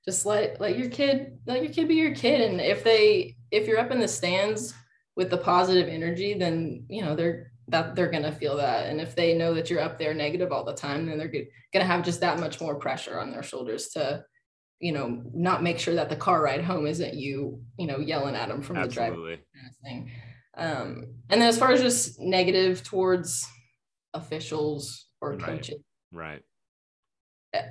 just 0.04 0.26
let 0.26 0.60
let 0.60 0.76
your 0.78 0.90
kid 0.90 1.38
let 1.46 1.62
your 1.62 1.72
kid 1.72 1.88
be 1.88 1.94
your 1.94 2.14
kid. 2.14 2.40
And 2.50 2.60
if 2.60 2.84
they 2.84 3.36
if 3.50 3.66
you're 3.66 3.78
up 3.78 3.90
in 3.90 4.00
the 4.00 4.08
stands 4.08 4.74
with 5.16 5.30
the 5.30 5.38
positive 5.38 5.88
energy 5.88 6.34
then 6.34 6.84
you 6.88 7.02
know 7.02 7.14
they're 7.14 7.52
that 7.68 7.94
they're 7.94 8.10
gonna 8.10 8.32
feel 8.32 8.56
that. 8.58 8.86
And 8.90 9.00
if 9.00 9.14
they 9.14 9.32
know 9.34 9.54
that 9.54 9.70
you're 9.70 9.80
up 9.80 9.98
there 9.98 10.12
negative 10.12 10.52
all 10.52 10.64
the 10.64 10.74
time 10.74 11.06
then 11.06 11.16
they're 11.16 11.28
go- 11.28 11.46
gonna 11.72 11.84
have 11.86 12.04
just 12.04 12.20
that 12.20 12.38
much 12.40 12.60
more 12.60 12.74
pressure 12.74 13.18
on 13.18 13.30
their 13.30 13.42
shoulders 13.42 13.88
to 13.90 14.24
you 14.84 14.92
know 14.92 15.22
not 15.32 15.62
make 15.62 15.78
sure 15.78 15.94
that 15.94 16.10
the 16.10 16.16
car 16.26 16.42
ride 16.42 16.62
home 16.62 16.86
isn't 16.86 17.14
you 17.14 17.62
you 17.78 17.86
know 17.86 17.98
yelling 17.98 18.34
at 18.34 18.48
them 18.48 18.60
from 18.60 18.76
the 18.76 18.86
drive 18.86 19.12
Absolutely. 19.12 19.36
kind 19.54 19.66
of 19.70 19.76
thing. 19.82 20.10
Um, 20.56 20.88
and 21.30 21.40
then 21.40 21.48
as 21.48 21.58
far 21.58 21.72
as 21.72 21.80
just 21.80 22.20
negative 22.20 22.82
towards 22.84 23.48
officials 24.12 25.06
or 25.22 25.30
Right. 25.32 25.40
coaches, 25.40 25.80
Right. 26.12 26.42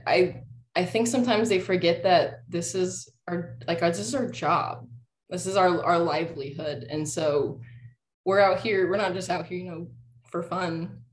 I 0.08 0.42
I 0.76 0.86
think 0.86 1.06
sometimes 1.08 1.50
they 1.50 1.60
forget 1.60 2.02
that 2.02 2.42
this 2.50 2.74
is 2.74 3.08
our 3.28 3.58
like 3.68 3.84
our, 3.84 3.90
this 3.90 4.00
is 4.00 4.16
our 4.16 4.28
job. 4.30 4.88
This 5.30 5.46
is 5.46 5.56
our 5.56 5.84
our 5.86 6.00
livelihood, 6.00 6.88
and 6.90 7.08
so 7.08 7.62
we're 8.26 8.40
out 8.40 8.60
here. 8.60 8.90
We're 8.90 8.98
not 8.98 9.14
just 9.14 9.30
out 9.30 9.46
here, 9.46 9.60
you 9.60 9.70
know, 9.70 9.88
for 10.32 10.42
fun, 10.42 11.04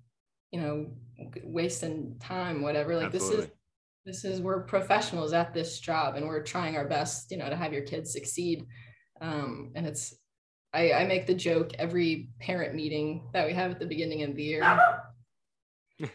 you 0.51 0.61
know, 0.63 0.93
wasting 1.45 2.17
time, 2.21 2.63
whatever. 2.63 2.97
Like 2.97 3.13
Absolutely. 3.13 3.37
this 3.37 3.47
is 3.47 3.53
this 4.11 4.25
is 4.25 4.41
we're 4.41 4.63
professionals 4.63 5.33
at 5.33 5.55
this 5.55 5.79
job, 5.79 6.17
and 6.17 6.27
we're 6.27 6.43
trying 6.43 6.77
our 6.77 6.87
best, 6.89 7.31
you 7.31 7.37
know, 7.37 7.49
to 7.49 7.55
have 7.57 7.73
your 7.73 7.83
kids 7.83 8.13
succeed. 8.13 8.67
Um, 9.21 9.71
and 9.77 9.87
it's 9.87 10.15
I, 10.75 10.93
I 10.93 11.05
make 11.07 11.27
the 11.27 11.35
joke 11.35 11.73
every 11.79 12.31
parent 12.41 12.75
meeting 12.75 13.29
that 13.33 13.47
we 13.47 13.53
have 13.53 13.71
at 13.71 13.79
the 13.79 13.87
beginning 13.87 14.23
of 14.25 14.35
the 14.35 14.43
year. 14.43 14.63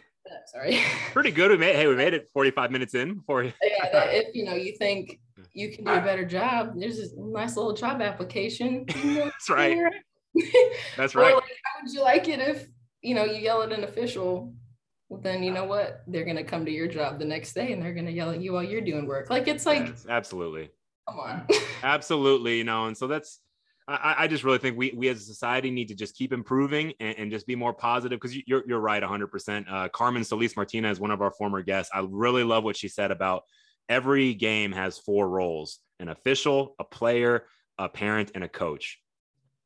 Sorry. 0.47 0.79
Pretty 1.13 1.31
good. 1.31 1.51
We 1.51 1.57
made 1.57 1.75
hey, 1.75 1.87
we 1.87 1.95
made 1.95 2.13
it 2.13 2.29
45 2.33 2.71
minutes 2.71 2.95
in 2.95 3.15
before 3.15 3.43
you. 3.43 3.53
yeah, 3.63 3.89
that 3.91 4.13
if 4.13 4.35
you 4.35 4.43
know 4.43 4.55
you 4.55 4.75
think 4.77 5.19
you 5.53 5.71
can 5.71 5.85
do 5.85 5.91
a 5.91 6.01
better 6.01 6.25
job, 6.25 6.73
there's 6.77 6.97
this 6.97 7.13
nice 7.17 7.55
little 7.55 7.73
job 7.73 8.01
application. 8.01 8.85
That's 8.87 9.49
right. 9.49 9.77
That's 10.97 11.15
Or, 11.15 11.19
right. 11.19 11.33
like, 11.35 11.43
how 11.63 11.81
would 11.81 11.93
you 11.93 12.01
like 12.01 12.27
it 12.27 12.39
if 12.39 12.67
you 13.01 13.15
know 13.15 13.23
you 13.23 13.35
yell 13.41 13.61
at 13.61 13.71
an 13.71 13.85
official? 13.85 14.53
Well, 15.15 15.21
then 15.21 15.43
you 15.43 15.51
know 15.51 15.63
what? 15.63 16.03
They're 16.07 16.25
gonna 16.25 16.43
come 16.43 16.65
to 16.65 16.71
your 16.71 16.87
job 16.89 17.19
the 17.19 17.25
next 17.25 17.53
day 17.53 17.71
and 17.71 17.81
they're 17.81 17.93
gonna 17.93 18.11
yell 18.11 18.31
at 18.31 18.41
you 18.41 18.51
while 18.51 18.63
you're 18.63 18.81
doing 18.81 19.07
work. 19.07 19.29
Like 19.29 19.47
it's 19.47 19.65
like, 19.65 19.87
Yes, 19.87 20.05
absolutely. 20.09 20.71
come 21.07 21.19
on. 21.19 21.47
Absolutely, 21.83 22.57
you 22.57 22.65
know, 22.65 22.87
and 22.87 22.97
so 22.97 23.07
that's 23.07 23.39
I, 23.87 24.15
I 24.19 24.27
just 24.27 24.43
really 24.43 24.57
think 24.57 24.77
we 24.77 24.91
we 24.93 25.07
as 25.07 25.17
a 25.21 25.23
society 25.23 25.71
need 25.71 25.87
to 25.87 25.95
just 25.95 26.15
keep 26.17 26.33
improving 26.33 26.91
and, 26.99 27.17
and 27.17 27.31
just 27.31 27.47
be 27.47 27.55
more 27.55 27.73
positive 27.73 28.19
because 28.19 28.35
you're 28.45 28.63
you're 28.67 28.79
right 28.81 29.01
100. 29.01 29.27
percent 29.27 29.67
uh, 29.69 29.87
Carmen 29.87 30.25
Solis 30.25 30.57
Martinez, 30.57 30.99
one 30.99 31.11
of 31.11 31.21
our 31.21 31.31
former 31.31 31.61
guests, 31.61 31.91
I 31.93 32.05
really 32.09 32.43
love 32.43 32.65
what 32.65 32.75
she 32.75 32.89
said 32.89 33.11
about 33.11 33.43
every 33.87 34.33
game 34.33 34.73
has 34.73 34.97
four 34.97 35.29
roles: 35.29 35.79
an 36.01 36.09
official, 36.09 36.75
a 36.77 36.83
player, 36.83 37.45
a 37.77 37.87
parent, 37.87 38.31
and 38.35 38.43
a 38.43 38.49
coach. 38.49 38.99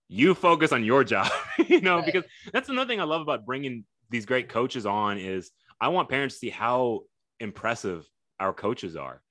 You 0.10 0.36
focus 0.36 0.72
on 0.74 0.84
your 0.84 1.04
job, 1.04 1.32
you 1.68 1.82
know, 1.82 1.98
Right. 1.98 2.06
because 2.06 2.24
that's 2.54 2.70
another 2.70 2.88
thing 2.88 3.00
I 3.02 3.06
love 3.06 3.22
about 3.22 3.46
bringing 3.48 3.86
these 4.10 4.26
great 4.26 4.50
coaches 4.50 4.86
on 4.86 5.18
is 5.18 5.52
I 5.80 5.90
want 5.90 6.10
parents 6.10 6.36
to 6.36 6.40
see 6.40 6.50
how 6.50 7.02
impressive 7.40 8.06
our 8.40 8.54
coaches 8.54 8.96
are 8.96 9.22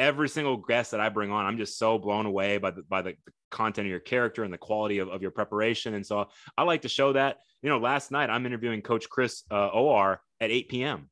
every 0.00 0.30
single 0.30 0.56
guest 0.56 0.90
that 0.92 1.00
I 1.00 1.10
bring 1.10 1.30
on, 1.30 1.44
I'm 1.44 1.58
just 1.58 1.78
so 1.78 1.98
blown 1.98 2.26
away 2.26 2.58
by 2.58 2.72
the 2.72 2.82
by 2.82 3.02
the, 3.02 3.10
the 3.26 3.32
content 3.50 3.86
of 3.86 3.90
your 3.90 4.00
character 4.00 4.42
and 4.42 4.52
the 4.52 4.58
quality 4.58 4.98
of, 4.98 5.08
of 5.08 5.22
your 5.22 5.30
preparation. 5.30 5.94
And 5.94 6.04
so 6.04 6.28
I 6.56 6.62
like 6.62 6.82
to 6.82 6.88
show 6.88 7.12
that. 7.12 7.36
You 7.62 7.68
know, 7.68 7.78
last 7.78 8.10
night 8.10 8.30
I'm 8.30 8.46
interviewing 8.46 8.80
Coach 8.80 9.08
Chris 9.08 9.44
uh, 9.50 9.68
OR 9.68 10.20
at 10.40 10.50
8 10.50 10.68
p.m. 10.70 11.10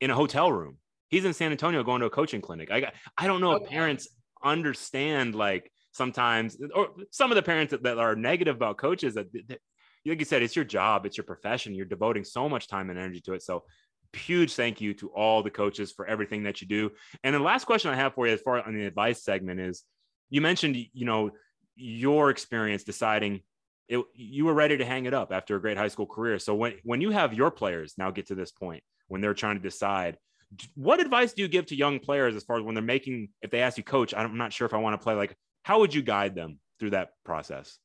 in 0.00 0.10
a 0.10 0.14
hotel 0.14 0.52
room. 0.52 0.76
He's 1.08 1.24
in 1.24 1.32
San 1.32 1.50
Antonio 1.50 1.82
going 1.82 2.00
to 2.00 2.06
a 2.06 2.10
coaching 2.10 2.42
clinic. 2.42 2.70
I 2.70 2.80
got, 2.80 2.94
I 3.16 3.26
don't 3.26 3.40
know 3.40 3.52
if 3.52 3.68
parents 3.68 4.08
understand 4.44 5.34
like 5.34 5.72
sometimes 5.92 6.58
or 6.74 6.88
some 7.10 7.32
of 7.32 7.36
the 7.36 7.42
parents 7.42 7.70
that, 7.70 7.84
that 7.84 7.98
are 7.98 8.14
negative 8.14 8.56
about 8.56 8.76
coaches 8.76 9.14
that, 9.14 9.32
that 9.48 9.60
like 10.06 10.18
you 10.18 10.24
said, 10.24 10.42
it's 10.42 10.56
your 10.56 10.64
job, 10.64 11.06
it's 11.06 11.16
your 11.16 11.24
profession. 11.24 11.74
You're 11.74 11.86
devoting 11.86 12.24
so 12.24 12.48
much 12.48 12.68
time 12.68 12.90
and 12.90 12.98
energy 12.98 13.20
to 13.22 13.34
it. 13.34 13.42
So 13.42 13.64
huge 14.14 14.54
thank 14.54 14.80
you 14.80 14.94
to 14.94 15.08
all 15.08 15.42
the 15.42 15.50
coaches 15.50 15.92
for 15.92 16.06
everything 16.06 16.44
that 16.44 16.60
you 16.60 16.66
do. 16.66 16.90
And 17.22 17.34
the 17.34 17.40
last 17.40 17.64
question 17.64 17.90
I 17.90 17.96
have 17.96 18.14
for 18.14 18.26
you, 18.26 18.32
as 18.32 18.40
far 18.40 18.66
on 18.66 18.74
the 18.74 18.86
advice 18.86 19.22
segment, 19.22 19.60
is 19.60 19.84
you 20.30 20.40
mentioned, 20.40 20.76
you 20.76 21.04
know, 21.04 21.30
your 21.74 22.30
experience 22.30 22.84
deciding 22.84 23.40
it, 23.88 24.02
you 24.14 24.46
were 24.46 24.54
ready 24.54 24.76
to 24.78 24.84
hang 24.84 25.06
it 25.06 25.14
up 25.14 25.32
after 25.32 25.54
a 25.56 25.60
great 25.60 25.76
high 25.76 25.88
school 25.88 26.06
career. 26.06 26.38
So 26.38 26.54
when 26.54 26.74
when 26.82 27.00
you 27.00 27.10
have 27.10 27.34
your 27.34 27.50
players 27.50 27.94
now 27.96 28.10
get 28.10 28.26
to 28.28 28.34
this 28.34 28.50
point 28.50 28.82
when 29.08 29.20
they're 29.20 29.34
trying 29.34 29.56
to 29.56 29.62
decide, 29.62 30.16
what 30.74 31.00
advice 31.00 31.32
do 31.32 31.42
you 31.42 31.48
give 31.48 31.66
to 31.66 31.76
young 31.76 31.98
players 32.00 32.34
as 32.34 32.42
far 32.42 32.56
as 32.56 32.62
when 32.62 32.74
they're 32.74 32.82
making, 32.82 33.28
if 33.42 33.50
they 33.50 33.60
ask 33.60 33.78
you, 33.78 33.84
coach, 33.84 34.14
I'm 34.14 34.36
not 34.36 34.52
sure 34.52 34.66
if 34.66 34.74
I 34.74 34.78
want 34.78 34.98
to 34.98 35.04
play, 35.04 35.14
like, 35.14 35.36
how 35.62 35.80
would 35.80 35.94
you 35.94 36.02
guide 36.02 36.34
them 36.34 36.58
through 36.80 36.90
that 36.90 37.10
process? 37.24 37.78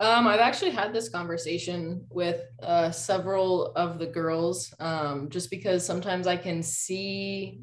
Um, 0.00 0.26
I've 0.26 0.40
actually 0.40 0.72
had 0.72 0.92
this 0.92 1.08
conversation 1.08 2.04
with 2.10 2.42
uh, 2.62 2.90
several 2.90 3.72
of 3.76 3.98
the 3.98 4.06
girls, 4.06 4.74
um, 4.80 5.28
just 5.30 5.50
because 5.50 5.86
sometimes 5.86 6.26
I 6.26 6.36
can 6.36 6.62
see 6.62 7.60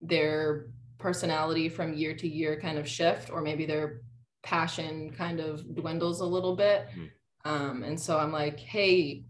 their 0.00 0.68
personality 0.98 1.68
from 1.68 1.94
year 1.94 2.14
to 2.14 2.28
year 2.28 2.60
kind 2.60 2.78
of 2.78 2.88
shift, 2.88 3.30
or 3.30 3.42
maybe 3.42 3.66
their 3.66 4.02
passion 4.44 5.10
kind 5.10 5.40
of 5.40 5.74
dwindles 5.74 6.20
a 6.20 6.24
little 6.26 6.54
bit. 6.54 6.88
Mhm. 6.94 7.10
Um, 7.44 7.82
and 7.82 7.98
so 8.00 8.18
I'm 8.18 8.32
like, 8.32 8.58
hey, 8.60 9.24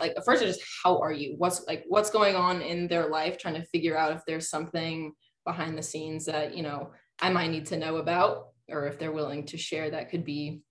like 0.00 0.14
first, 0.24 0.42
it's 0.42 0.58
just 0.58 0.68
how 0.82 0.98
are 1.00 1.12
you? 1.12 1.34
What's 1.38 1.66
like 1.66 1.84
what's 1.88 2.10
going 2.10 2.36
on 2.36 2.62
in 2.62 2.88
their 2.88 3.08
life? 3.08 3.38
Trying 3.38 3.54
to 3.54 3.66
figure 3.66 3.96
out 3.96 4.12
if 4.12 4.22
there's 4.26 4.48
something 4.50 5.12
behind 5.44 5.76
the 5.78 5.82
scenes 5.82 6.24
that 6.26 6.56
you 6.56 6.62
know 6.62 6.92
I 7.20 7.30
might 7.30 7.50
need 7.50 7.66
to 7.66 7.76
know 7.76 7.96
about, 7.96 8.48
or 8.68 8.86
if 8.86 8.98
they're 8.98 9.12
willing 9.12 9.46
to 9.46 9.56
share 9.56 9.90
that 9.90 10.10
could 10.10 10.24
be 10.24 10.62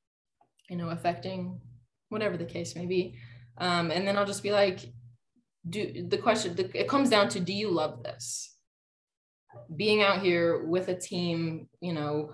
you 0.74 0.80
know, 0.80 0.90
affecting 0.90 1.62
whatever 2.10 2.36
the 2.36 2.46
case 2.46 2.76
may 2.76 2.88
be. 2.88 3.16
Um, 3.60 3.92
and 3.92 4.08
then 4.08 4.18
I'll 4.18 4.26
just 4.26 4.42
be 4.42 4.52
like, 4.52 4.80
do 5.70 6.08
the 6.10 6.18
question 6.18 6.56
the, 6.56 6.68
it 6.74 6.90
comes 6.90 7.12
down 7.12 7.30
to 7.30 7.40
do 7.40 7.54
you 7.54 7.70
love 7.70 8.02
this? 8.02 8.56
Being 9.76 10.02
out 10.02 10.24
here 10.24 10.66
with 10.66 10.88
a 10.88 10.96
team 10.96 11.70
you 11.80 11.94
know 11.94 12.32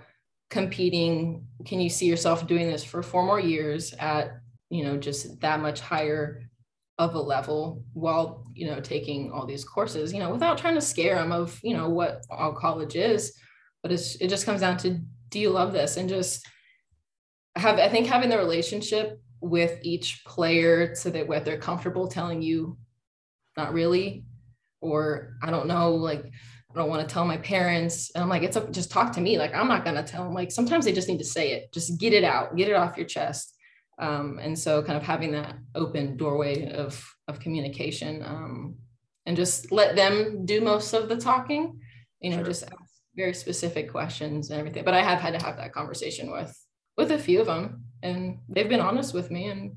competing 0.49 1.45
can 1.65 1.81
you 1.81 1.89
see 1.89 2.05
yourself 2.05 2.47
doing 2.47 2.67
this 2.67 2.83
for 2.83 3.03
four 3.03 3.23
more 3.23 3.41
years 3.41 3.93
at 3.99 4.39
you 4.69 4.83
know 4.85 4.95
just 4.97 5.39
that 5.41 5.59
much 5.59 5.81
higher 5.81 6.49
of 6.97 7.13
a 7.13 7.19
level 7.19 7.83
while 7.93 8.45
you 8.55 8.65
know 8.65 8.79
taking 8.79 9.31
all 9.31 9.45
these 9.45 9.65
courses 9.65 10.13
you 10.13 10.19
know 10.19 10.31
without 10.31 10.57
trying 10.57 10.75
to 10.75 10.81
scare 10.81 11.15
them 11.15 11.33
of 11.33 11.59
you 11.61 11.75
know 11.75 11.89
what 11.89 12.23
all 12.29 12.53
college 12.53 12.95
is? 12.95 13.33
But 13.83 13.91
it's 13.91 14.15
it 14.15 14.29
just 14.29 14.45
comes 14.45 14.61
down 14.61 14.77
to 14.77 15.01
do 15.29 15.39
you 15.39 15.49
love 15.49 15.73
this? 15.73 15.97
And 15.97 16.07
just 16.07 16.47
have 17.55 17.79
i 17.79 17.89
think 17.89 18.07
having 18.07 18.29
the 18.29 18.37
relationship 18.37 19.19
with 19.41 19.79
each 19.83 20.23
player 20.25 20.93
so 20.95 21.09
that 21.09 21.27
what 21.27 21.45
they're 21.45 21.57
comfortable 21.57 22.07
telling 22.07 22.41
you 22.41 22.77
not 23.57 23.73
really 23.73 24.23
or 24.81 25.33
i 25.41 25.49
don't 25.49 25.67
know 25.67 25.91
like 25.95 26.25
i 26.71 26.75
don't 26.77 26.89
want 26.89 27.07
to 27.07 27.11
tell 27.13 27.25
my 27.25 27.37
parents 27.37 28.11
and 28.13 28.21
i'm 28.23 28.29
like 28.29 28.43
it's 28.43 28.55
a, 28.55 28.69
just 28.71 28.91
talk 28.91 29.11
to 29.11 29.21
me 29.21 29.37
like 29.37 29.53
i'm 29.55 29.67
not 29.67 29.83
going 29.83 29.95
to 29.95 30.03
tell 30.03 30.23
them 30.23 30.33
like 30.33 30.51
sometimes 30.51 30.85
they 30.85 30.91
just 30.91 31.07
need 31.07 31.17
to 31.17 31.25
say 31.25 31.51
it 31.51 31.71
just 31.73 31.99
get 31.99 32.13
it 32.13 32.23
out 32.23 32.55
get 32.55 32.69
it 32.69 32.75
off 32.75 32.97
your 32.97 33.07
chest 33.07 33.55
um, 33.99 34.39
and 34.41 34.57
so 34.57 34.81
kind 34.81 34.95
of 34.95 35.03
having 35.03 35.33
that 35.33 35.55
open 35.75 36.15
doorway 36.15 36.71
of 36.71 37.05
of 37.27 37.39
communication 37.39 38.23
um, 38.23 38.75
and 39.25 39.35
just 39.35 39.73
let 39.73 39.95
them 39.97 40.45
do 40.45 40.61
most 40.61 40.93
of 40.93 41.09
the 41.09 41.17
talking 41.17 41.79
you 42.21 42.29
know 42.29 42.37
Sure. 42.37 42.45
just 42.45 42.63
ask 42.63 42.91
very 43.15 43.33
specific 43.33 43.91
questions 43.91 44.49
and 44.49 44.59
everything 44.59 44.85
but 44.85 44.93
i 44.93 45.01
have 45.01 45.19
had 45.19 45.37
to 45.37 45.45
have 45.45 45.57
that 45.57 45.73
conversation 45.73 46.31
with 46.31 46.55
with 46.99 47.11
a 47.13 47.17
few 47.17 47.39
of 47.39 47.47
them 47.47 47.81
and 48.03 48.39
they've 48.49 48.67
been 48.67 48.81
honest 48.81 49.13
with 49.13 49.31
me 49.31 49.45
and 49.45 49.71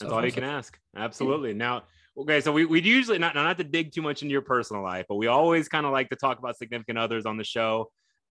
That's 0.00 0.10
all 0.10 0.24
you 0.24 0.30
so 0.30 0.34
can 0.34 0.44
ask. 0.44 0.76
Absolutely. 0.96 1.54
Now, 1.54 1.84
okay, 2.18 2.40
so 2.40 2.50
we 2.50 2.64
we 2.64 2.82
usually 2.82 3.18
not 3.18 3.36
not 3.36 3.56
to 3.58 3.64
dig 3.64 3.92
too 3.92 4.02
much 4.02 4.22
into 4.22 4.32
your 4.32 4.42
personal 4.42 4.82
life, 4.82 5.06
but 5.08 5.14
we 5.14 5.28
always 5.28 5.68
kind 5.68 5.86
of 5.86 5.92
like 5.92 6.08
to 6.08 6.16
talk 6.16 6.40
about 6.40 6.56
significant 6.56 6.98
others 6.98 7.24
on 7.24 7.36
the 7.36 7.44
show. 7.44 7.92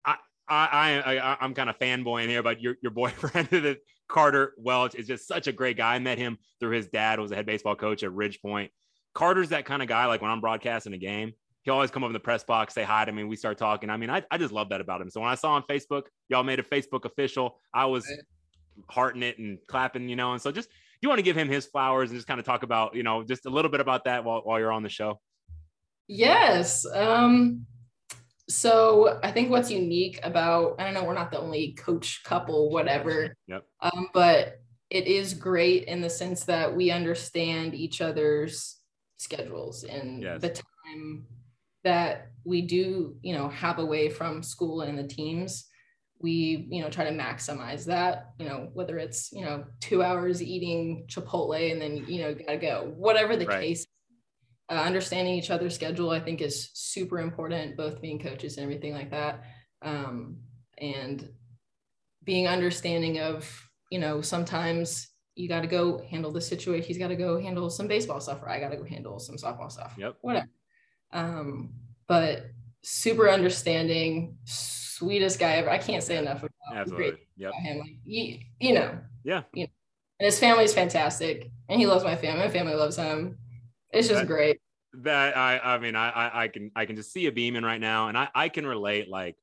I 0.03 0.17
I 0.49 1.01
I, 1.05 1.31
I 1.31 1.37
I'm 1.39 1.53
kind 1.53 1.69
of 1.69 1.79
fanboying 1.79 2.27
here, 2.27 2.43
but 2.43 2.61
your 2.61 2.75
your 2.81 2.91
boyfriend, 3.01 3.77
Carter 4.09 4.53
Welch, 4.57 4.95
is 4.95 5.07
just 5.07 5.25
such 5.25 5.47
a 5.47 5.53
great 5.53 5.77
guy. 5.77 5.95
I 5.95 5.99
met 5.99 6.17
him 6.17 6.37
through 6.59 6.71
his 6.71 6.89
dad, 6.89 7.17
who 7.17 7.21
was 7.21 7.31
a 7.31 7.35
head 7.35 7.45
baseball 7.45 7.77
coach 7.77 8.03
at 8.03 8.11
Ridge 8.11 8.41
Point. 8.41 8.71
Carter's 9.13 9.49
that 9.49 9.63
kind 9.63 9.81
of 9.81 9.87
guy. 9.87 10.05
Like 10.07 10.21
when 10.21 10.31
I'm 10.31 10.41
broadcasting 10.41 10.91
a 10.91 10.97
game, 10.97 11.31
he 11.67 11.71
always 11.71 11.91
come 11.91 12.01
up 12.05 12.07
in 12.07 12.13
the 12.13 12.19
press 12.21 12.45
box, 12.45 12.73
say 12.73 12.83
hi 12.83 13.03
to 13.03 13.11
me. 13.11 13.25
We 13.25 13.35
start 13.35 13.57
talking. 13.57 13.89
I 13.89 13.97
mean, 13.97 14.09
I, 14.09 14.23
I 14.31 14.37
just 14.37 14.53
love 14.53 14.69
that 14.69 14.79
about 14.79 15.01
him. 15.01 15.09
So 15.09 15.19
when 15.19 15.29
I 15.29 15.35
saw 15.35 15.51
on 15.51 15.63
Facebook, 15.63 16.03
y'all 16.29 16.41
made 16.41 16.59
a 16.59 16.63
Facebook 16.63 17.03
official, 17.03 17.59
I 17.73 17.85
was 17.87 18.09
hearting 18.89 19.21
it 19.21 19.37
and 19.37 19.57
clapping, 19.67 20.07
you 20.07 20.15
know. 20.15 20.31
And 20.31 20.41
so 20.41 20.49
just 20.49 20.69
you 21.01 21.09
want 21.09 21.19
to 21.19 21.23
give 21.23 21.35
him 21.35 21.49
his 21.49 21.65
flowers 21.65 22.09
and 22.09 22.17
just 22.17 22.25
kind 22.25 22.39
of 22.39 22.45
talk 22.45 22.63
about, 22.63 22.95
you 22.95 23.03
know, 23.03 23.21
just 23.21 23.45
a 23.47 23.49
little 23.49 23.69
bit 23.69 23.81
about 23.81 24.05
that 24.05 24.23
while, 24.23 24.39
while 24.45 24.57
you're 24.59 24.71
on 24.71 24.81
the 24.81 24.87
show. 24.87 25.19
Yes. 26.07 26.85
Um, 26.89 27.65
so 28.47 29.19
I 29.21 29.33
think 29.33 29.49
what's 29.49 29.69
unique 29.69 30.21
about, 30.23 30.75
I 30.79 30.85
don't 30.85 30.93
know, 30.93 31.03
we're 31.03 31.15
not 31.15 31.31
the 31.31 31.39
only 31.41 31.73
coach 31.73 32.23
couple, 32.23 32.69
whatever, 32.71 33.35
Yep. 33.47 33.65
um, 33.81 34.07
but 34.13 34.61
it 34.89 35.05
is 35.05 35.33
great 35.33 35.83
in 35.83 35.99
the 35.99 36.09
sense 36.09 36.45
that 36.45 36.73
we 36.73 36.91
understand 36.91 37.75
each 37.75 37.99
other's 37.99 38.77
schedules 39.17 39.83
and 39.83 40.23
Yes. 40.23 40.41
the 40.41 40.49
time 40.51 41.25
that 41.87 42.31
we 42.43 42.61
do, 42.61 43.15
you 43.21 43.33
know, 43.33 43.49
have 43.49 43.79
away 43.79 44.09
from 44.09 44.43
school 44.43 44.81
and 44.81 44.97
the 44.97 45.07
teams. 45.07 45.65
We, 46.19 46.67
you 46.69 46.81
know, 46.81 46.89
try 46.89 47.05
to 47.05 47.11
maximize 47.11 47.85
that, 47.85 48.31
you 48.39 48.47
know, 48.47 48.69
whether 48.73 48.97
it's, 48.97 49.31
you 49.31 49.45
know, 49.45 49.65
two 49.79 50.01
hours 50.01 50.41
eating 50.41 51.05
Chipotle 51.07 51.71
and 51.71 51.81
then, 51.81 52.05
you 52.07 52.21
know, 52.21 52.33
gotta 52.33 52.57
go, 52.57 52.91
whatever 52.95 53.35
the 53.37 53.45
Right. 53.45 53.61
case 53.61 53.85
uh, 54.69 54.73
understanding 54.73 55.33
each 55.33 55.49
other's 55.49 55.73
schedule 55.73 56.09
i 56.09 56.19
think 56.19 56.41
is 56.41 56.69
super 56.73 57.19
important 57.19 57.77
both 57.77 58.01
being 58.01 58.19
coaches 58.19 58.57
and 58.57 58.63
everything 58.63 58.93
like 58.93 59.09
that 59.09 59.43
um, 59.81 60.37
and 60.79 61.29
being 62.23 62.47
understanding 62.47 63.19
of 63.19 63.49
you 63.89 63.99
know 63.99 64.21
sometimes 64.21 65.07
you 65.35 65.47
got 65.47 65.61
to 65.61 65.67
go 65.67 66.01
handle 66.09 66.31
the 66.31 66.41
situation 66.41 66.85
he's 66.85 66.97
got 66.97 67.07
to 67.07 67.15
go 67.15 67.39
handle 67.39 67.69
some 67.69 67.87
baseball 67.87 68.19
stuff 68.19 68.41
or 68.41 68.49
i 68.49 68.59
got 68.59 68.71
to 68.71 68.77
go 68.77 68.83
handle 68.83 69.19
some 69.19 69.37
softball 69.37 69.71
stuff 69.71 69.93
Yep. 69.97 70.17
whatever 70.21 70.49
um, 71.11 71.73
but 72.07 72.47
super 72.83 73.29
understanding 73.29 74.37
sweetest 74.45 75.39
guy 75.39 75.53
ever. 75.53 75.69
I 75.69 75.77
can't 75.77 76.03
say 76.03 76.17
enough 76.17 76.39
about, 76.39 76.51
Absolutely. 76.73 77.19
Yep. 77.37 77.49
about 77.49 77.61
him 77.61 77.79
like 77.79 77.95
you, 78.03 78.39
you 78.59 78.73
know. 78.73 78.97
Yeah. 79.23 79.43
you 79.53 79.63
know. 79.63 79.69
And 80.19 80.25
his 80.25 80.39
family 80.39 80.63
is 80.63 80.73
fantastic 80.73 81.51
and 81.69 81.79
he 81.79 81.85
loves 81.85 82.03
my 82.03 82.15
family 82.15 82.39
my 82.39 82.49
family 82.49 82.73
loves 82.73 82.95
him. 82.95 83.37
It's 83.91 84.07
just 84.07 84.21
That- 84.21 84.27
great. 84.27 84.59
that 85.01 85.37
I 85.37 85.59
I 85.59 85.77
mean 85.77 85.95
I 85.95 86.09
I- 86.09 86.43
I 86.43 86.47
can 86.47 86.71
I 86.75 86.85
can 86.85 86.95
just 86.95 87.11
see 87.13 87.27
a 87.27 87.31
beaming 87.31 87.63
right 87.63 87.79
now 87.79 88.07
and 88.07 88.17
I 88.17 88.29
I 88.33 88.49
can 88.49 88.65
relate 88.65 89.07
like 89.09 89.35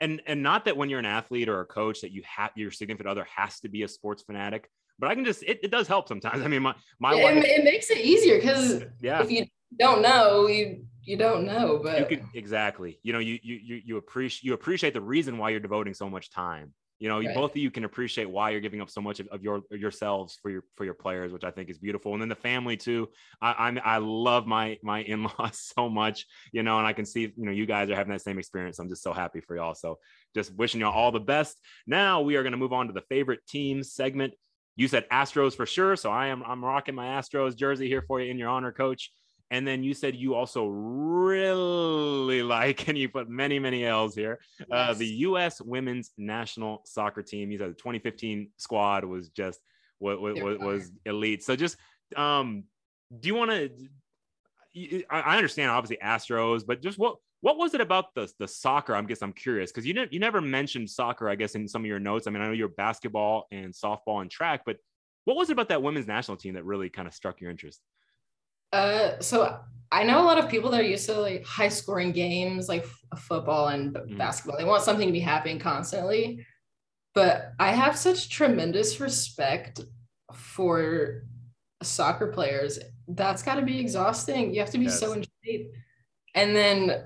and 0.00 0.20
and 0.26 0.42
not 0.42 0.64
that 0.64 0.76
when 0.76 0.90
you're 0.90 0.98
an 0.98 1.06
athlete 1.06 1.48
or 1.48 1.60
a 1.60 1.66
coach 1.66 2.00
that 2.00 2.10
you 2.10 2.22
have 2.24 2.50
your 2.56 2.70
significant 2.72 3.08
other 3.08 3.26
has 3.36 3.60
to 3.60 3.68
be 3.68 3.84
a 3.84 3.88
sports 3.88 4.22
fanatic 4.22 4.68
but 4.98 5.08
I 5.08 5.14
can 5.14 5.24
just 5.24 5.42
it, 5.44 5.60
it 5.62 5.70
does 5.70 5.86
help 5.86 6.08
sometimes. 6.08 6.42
I 6.44 6.48
mean 6.48 6.62
my 6.62 6.74
my 6.98 7.14
it, 7.14 7.22
wife 7.22 7.44
it 7.44 7.64
makes 7.64 7.90
it 7.90 7.98
easier 7.98 8.38
because 8.38 8.82
yeah. 9.00 9.22
if 9.22 9.30
you 9.30 9.46
don't 9.78 10.02
know, 10.02 10.46
you 10.46 10.84
you 11.06 11.16
don't 11.16 11.46
know. 11.46 11.80
but 11.82 11.98
you 12.00 12.04
can 12.06 12.28
exactly. 12.34 12.98
You 13.02 13.12
know 13.12 13.20
you 13.20 13.38
you 13.42 13.80
you 13.84 13.96
appreciate 13.96 14.44
you 14.44 14.54
appreciate 14.54 14.92
the 14.92 15.00
reason 15.00 15.38
why 15.38 15.50
you're 15.50 15.60
devoting 15.60 15.94
so 15.94 16.10
much 16.10 16.30
time. 16.30 16.74
You 16.98 17.08
know 17.08 17.20
you, 17.20 17.32
both 17.32 17.52
of 17.52 17.58
you 17.58 17.70
can 17.70 17.84
appreciate 17.84 18.28
why 18.28 18.50
you're 18.50 18.60
giving 18.60 18.80
up 18.80 18.90
so 18.90 19.00
much 19.00 19.20
of, 19.20 19.28
of 19.28 19.42
your 19.42 19.62
yourselves 19.70 20.38
for 20.42 20.50
your 20.50 20.64
for 20.76 20.84
your 20.84 20.94
players 20.94 21.30
which 21.30 21.44
i 21.44 21.50
think 21.50 21.68
is 21.68 21.78
beautiful. 21.78 22.12
And 22.14 22.22
then 22.22 22.28
the 22.28 22.34
family 22.34 22.76
too. 22.76 23.08
I 23.40 23.54
i'm 23.68 23.78
i 23.84 23.98
love 23.98 24.46
my 24.46 24.78
my 24.82 25.00
in-laws 25.02 25.72
so 25.76 25.88
much 25.88 26.26
you 26.52 26.62
know 26.62 26.78
and 26.78 26.86
i 26.86 26.92
can 26.92 27.06
see 27.06 27.32
you 27.36 27.44
know 27.44 27.52
you 27.52 27.66
guys 27.66 27.88
are 27.88 27.94
having 27.94 28.12
that 28.12 28.22
same 28.22 28.38
experience. 28.38 28.78
I'm 28.78 28.88
just 28.88 29.02
so 29.02 29.12
happy 29.12 29.40
for 29.40 29.54
y'all. 29.56 29.74
So 29.74 29.98
just 30.34 30.54
wishing 30.54 30.80
y'all 30.80 30.92
all 30.92 31.12
the 31.12 31.20
best. 31.20 31.60
Now 31.86 32.22
we 32.22 32.36
are 32.36 32.42
going 32.42 32.52
to 32.52 32.58
move 32.58 32.72
on 32.72 32.88
to 32.88 32.92
the 32.92 33.02
favorite 33.02 33.40
teams 33.46 33.92
segment. 33.92 34.34
You 34.74 34.88
said 34.88 35.08
astros 35.10 35.54
for 35.54 35.64
sure 35.64 35.96
so 35.96 36.10
i 36.10 36.26
am 36.26 36.42
i'm 36.46 36.62
rocking 36.62 36.94
my 36.94 37.06
astros 37.06 37.56
jersey 37.56 37.88
here 37.88 38.02
for 38.02 38.20
you 38.20 38.30
in 38.30 38.36
your 38.36 38.50
honor 38.50 38.72
coach 38.72 39.10
and 39.50 39.66
then 39.66 39.82
you 39.82 39.94
said 39.94 40.16
you 40.16 40.34
also 40.34 40.66
really 40.66 42.42
like, 42.42 42.88
and 42.88 42.98
you 42.98 43.08
put 43.08 43.28
many, 43.28 43.58
many 43.58 43.84
L's 43.84 44.14
here, 44.14 44.40
uh, 44.70 44.94
the 44.94 45.06
U.S. 45.06 45.60
women's 45.60 46.10
national 46.18 46.82
soccer 46.84 47.22
team. 47.22 47.50
You 47.50 47.58
said 47.58 47.70
the 47.70 47.74
2015 47.74 48.50
squad 48.56 49.04
was 49.04 49.28
just 49.28 49.60
what 49.98 50.20
was, 50.20 50.40
was, 50.40 50.58
was 50.58 50.92
elite. 51.04 51.42
So 51.42 51.56
just, 51.56 51.76
um, 52.16 52.64
do 53.18 53.28
you 53.28 53.34
want 53.34 53.50
to? 53.50 53.70
I 55.08 55.36
understand 55.36 55.70
obviously 55.70 55.96
Astros, 56.04 56.66
but 56.66 56.82
just 56.82 56.98
what 56.98 57.16
what 57.40 57.56
was 57.56 57.74
it 57.74 57.80
about 57.80 58.14
the 58.14 58.30
the 58.38 58.48
soccer? 58.48 58.94
I 58.94 59.00
guess 59.02 59.22
I'm 59.22 59.32
curious 59.32 59.70
because 59.70 59.86
you 59.86 59.94
never 59.94 60.08
you 60.10 60.18
never 60.18 60.40
mentioned 60.40 60.90
soccer. 60.90 61.30
I 61.30 61.34
guess 61.34 61.54
in 61.54 61.66
some 61.66 61.82
of 61.82 61.86
your 61.86 61.98
notes. 61.98 62.26
I 62.26 62.30
mean, 62.30 62.42
I 62.42 62.46
know 62.46 62.52
you're 62.52 62.68
basketball 62.68 63.46
and 63.50 63.72
softball 63.72 64.20
and 64.20 64.30
track, 64.30 64.62
but 64.66 64.76
what 65.24 65.36
was 65.36 65.48
it 65.48 65.52
about 65.52 65.68
that 65.70 65.82
women's 65.82 66.06
national 66.06 66.36
team 66.36 66.54
that 66.54 66.64
really 66.64 66.90
kind 66.90 67.08
of 67.08 67.14
struck 67.14 67.40
your 67.40 67.50
interest? 67.50 67.80
Uh, 68.76 69.20
so 69.20 69.58
I 69.92 70.02
know 70.04 70.22
a 70.22 70.26
lot 70.26 70.38
of 70.38 70.48
people 70.48 70.70
that 70.70 70.80
are 70.80 70.84
used 70.94 71.06
to 71.06 71.14
like 71.20 71.44
high 71.44 71.68
scoring 71.68 72.12
games, 72.12 72.68
like 72.68 72.84
f- 72.84 73.20
football 73.20 73.68
and 73.68 73.94
Mhm. 73.94 74.18
basketball. 74.18 74.58
They 74.58 74.64
want 74.64 74.82
something 74.82 75.06
to 75.06 75.12
be 75.12 75.20
happening 75.20 75.58
constantly. 75.58 76.44
But 77.14 77.52
I 77.58 77.72
have 77.72 77.96
such 77.96 78.28
tremendous 78.28 79.00
respect 79.00 79.80
for 80.34 81.22
soccer 81.82 82.26
players. 82.28 82.78
That's 83.08 83.42
got 83.42 83.54
to 83.54 83.62
be 83.62 83.78
exhausting. 83.80 84.52
You 84.52 84.60
have 84.60 84.70
to 84.70 84.78
be 84.78 84.88
so 84.88 85.12
in 85.12 85.24
shape. 85.44 85.72
And 86.34 86.54
then 86.54 87.04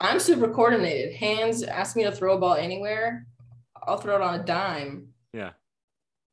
I'm 0.00 0.20
super 0.20 0.48
coordinated. 0.52 1.14
Hands 1.14 1.62
ask 1.62 1.96
me 1.96 2.04
to 2.04 2.12
throw 2.12 2.34
a 2.36 2.38
ball 2.38 2.54
anywhere, 2.54 3.26
I'll 3.86 3.96
throw 3.98 4.16
it 4.16 4.20
on 4.22 4.40
a 4.40 4.44
dime. 4.44 5.14
Yeah. 5.32 5.52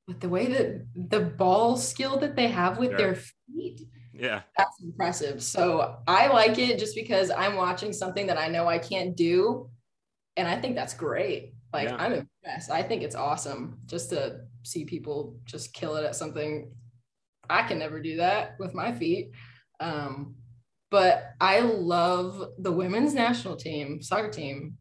But 0.08 0.20
the 0.20 0.30
way 0.30 0.48
that 0.48 0.86
the 0.96 1.22
ball 1.22 1.78
skill 1.78 2.18
that 2.20 2.36
they 2.36 2.48
have 2.50 2.78
with 2.80 2.90
Sure. 2.92 2.98
their 2.98 3.16
feet, 3.16 3.82
Yeah, 4.18 4.42
that's 4.58 4.82
impressive. 4.82 5.44
So 5.44 5.98
I 6.08 6.28
like 6.28 6.58
it 6.58 6.80
just 6.80 6.96
because 6.96 7.32
I'm 7.32 7.56
watching 7.56 7.92
something 7.92 8.28
that 8.28 8.38
I 8.38 8.48
know 8.48 8.68
I 8.68 8.78
can't 8.78 9.16
do. 9.16 9.70
And 10.38 10.48
I 10.48 10.60
think 10.60 10.76
that's 10.76 10.94
great. 10.94 11.54
Like 11.74 11.90
Yeah. 11.90 11.96
I'm 11.98 12.14
impressed. 12.14 12.72
I 12.72 12.82
think 12.82 13.04
it's 13.04 13.16
awesome 13.16 13.80
just 13.86 14.10
to 14.12 14.42
see 14.64 14.86
people 14.86 15.38
just 15.46 15.74
kill 15.74 15.96
it 15.98 16.06
at 16.06 16.16
something. 16.16 16.72
I 17.50 17.64
can 17.64 17.80
never 17.80 18.02
do 18.02 18.18
that 18.18 18.56
with 18.60 18.74
my 18.74 18.92
feet. 18.92 19.32
Um, 19.80 20.36
but 20.92 21.32
I 21.42 21.60
love 21.60 22.52
the 22.58 22.72
women's 22.72 23.14
national 23.14 23.58
team, 23.58 24.02
soccer 24.02 24.30
team, 24.30 24.78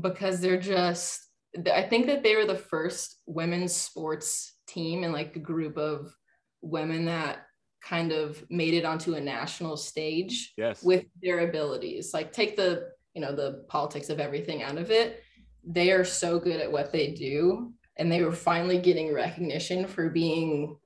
because 0.00 0.40
they're 0.40 0.60
just, 0.60 1.26
I 1.72 1.82
think 1.82 2.06
that 2.06 2.22
they 2.22 2.36
were 2.36 2.44
the 2.44 2.58
first 2.58 3.22
women's 3.24 3.74
sports 3.74 4.54
team 4.66 5.04
and 5.04 5.12
like 5.12 5.34
a 5.36 5.40
group 5.40 5.78
of 5.78 6.12
women 6.60 7.06
that 7.06 7.45
kind 7.88 8.10
of 8.10 8.44
made 8.50 8.74
it 8.74 8.84
onto 8.84 9.14
a 9.14 9.20
national 9.20 9.76
stage 9.76 10.52
yes, 10.56 10.82
with 10.82 11.04
their 11.22 11.48
abilities. 11.48 12.12
Like 12.12 12.32
take 12.32 12.56
the, 12.56 12.88
you 13.14 13.20
know, 13.20 13.34
the 13.34 13.64
politics 13.68 14.10
of 14.10 14.18
everything 14.18 14.62
out 14.62 14.76
of 14.76 14.90
it. 14.90 15.22
They 15.64 15.92
are 15.92 16.04
so 16.04 16.38
good 16.38 16.60
at 16.60 16.72
what 16.72 16.92
they 16.92 17.12
do. 17.12 17.72
And 17.96 18.10
they 18.10 18.22
were 18.22 18.32
finally 18.32 18.78
getting 18.78 19.14
recognition 19.14 19.86
for 19.86 20.10
being 20.10 20.76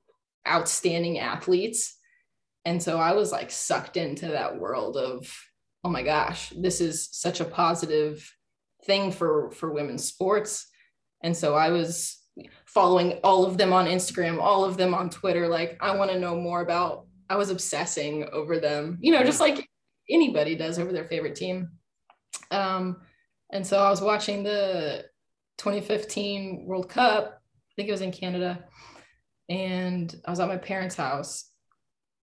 outstanding 0.47 1.19
athletes. 1.19 1.97
And 2.65 2.83
so 2.83 2.99
I 2.99 3.13
was 3.13 3.33
like 3.33 3.51
sucked 3.51 3.97
into 3.97 4.29
that 4.29 4.59
world 4.59 4.97
of, 4.97 5.33
oh 5.83 5.89
my 5.89 6.03
gosh, 6.03 6.51
this 6.51 6.81
is 6.81 7.09
such 7.11 7.41
a 7.41 7.45
positive 7.45 8.31
thing 8.85 9.11
for 9.11 9.51
for 9.51 9.73
women's 9.73 10.05
sports. 10.05 10.67
And 11.23 11.37
so 11.37 11.55
I 11.55 11.71
was 11.71 12.20
following 12.67 13.19
all 13.25 13.45
of 13.45 13.59
them 13.59 13.73
on 13.73 13.87
Instagram, 13.87 14.41
all 14.41 14.65
of 14.65 14.77
them 14.77 14.95
on 14.95 15.11
Twitter. 15.11 15.49
Like, 15.49 15.79
I 15.81 15.95
want 15.97 16.11
to 16.11 16.19
know 16.19 16.37
more 16.37 16.63
about, 16.63 17.07
I 17.29 17.37
was 17.37 17.51
obsessing 17.51 18.29
over 18.33 18.59
them, 18.59 18.99
you 19.01 19.13
know, 19.13 19.23
just 19.23 19.41
like 19.41 19.69
anybody 20.09 20.55
does 20.57 20.79
over 20.79 20.93
their 20.93 21.05
favorite 21.05 21.37
team. 21.37 21.71
Um, 22.51 23.03
and 23.53 23.67
so 23.67 23.79
I 23.79 23.91
was 23.91 24.01
watching 24.01 24.43
the 24.43 25.05
2015 25.59 26.65
World 26.67 26.89
Cup, 26.89 27.41
I 27.43 27.73
think 27.77 27.89
it 27.89 27.93
was 27.93 28.01
in 28.01 28.13
Canada, 28.13 28.65
and 29.49 30.15
I 30.27 30.31
was 30.31 30.41
at 30.41 30.49
my 30.49 30.57
parents' 30.57 30.97
house. 30.97 31.47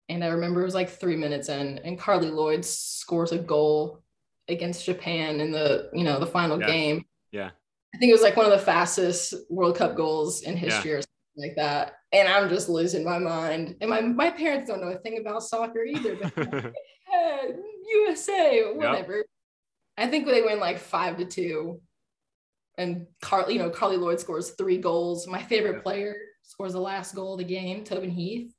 And 0.08 0.22
I 0.22 0.28
remember 0.28 0.60
it 0.60 0.66
was 0.66 0.74
like 0.74 0.90
three 0.90 1.16
minutes 1.16 1.48
in, 1.48 1.78
and 1.78 1.98
Carly 1.98 2.30
Lloyd 2.30 2.64
scores 2.64 3.32
a 3.32 3.38
goal 3.38 4.02
against 4.48 4.84
Japan 4.84 5.40
in 5.40 5.50
the, 5.50 5.88
you 5.94 6.04
know, 6.04 6.20
the 6.20 6.26
final 6.26 6.60
Yeah. 6.60 6.66
game. 6.66 7.04
Yeah. 7.32 7.50
I 7.94 7.96
think 7.96 8.10
it 8.10 8.14
was 8.14 8.22
like 8.22 8.36
one 8.36 8.44
of 8.46 8.52
the 8.52 8.58
fastest 8.58 9.34
World 9.48 9.76
Cup 9.76 9.94
goals 9.96 10.42
in 10.42 10.56
history 10.56 10.92
or 10.92 11.00
something 11.00 11.48
like 11.48 11.56
that. 11.56 11.94
And 12.12 12.28
I'm 12.28 12.48
just 12.48 12.68
losing 12.68 13.04
my 13.04 13.18
mind. 13.18 13.76
And 13.80 13.88
my, 13.88 14.00
my 14.00 14.30
parents 14.30 14.68
don't 14.68 14.80
know 14.80 14.88
a 14.88 14.98
thing 14.98 15.18
about 15.20 15.44
soccer 15.44 15.84
either, 15.84 16.16
but 16.16 16.36
like, 16.36 16.74
yeah, 17.12 17.42
USA, 18.08 18.72
whatever. 18.74 19.24
I 19.96 20.08
think 20.08 20.26
they 20.26 20.42
win 20.42 20.58
like 20.58 20.78
five 20.78 21.18
to 21.18 21.24
two. 21.24 21.80
And 22.76 23.06
Carl, 23.22 23.48
you 23.48 23.60
know, 23.60 23.70
Carly 23.70 23.96
Lloyd 23.96 24.18
scores 24.18 24.50
three 24.50 24.78
goals. 24.78 25.28
My 25.28 25.40
favorite 25.40 25.76
Yeah. 25.76 25.82
player 25.82 26.16
scores 26.42 26.72
the 26.72 26.80
last 26.80 27.14
goal 27.14 27.34
of 27.34 27.38
the 27.38 27.44
game, 27.44 27.84
Tobin 27.84 28.10
Heath, 28.10 28.52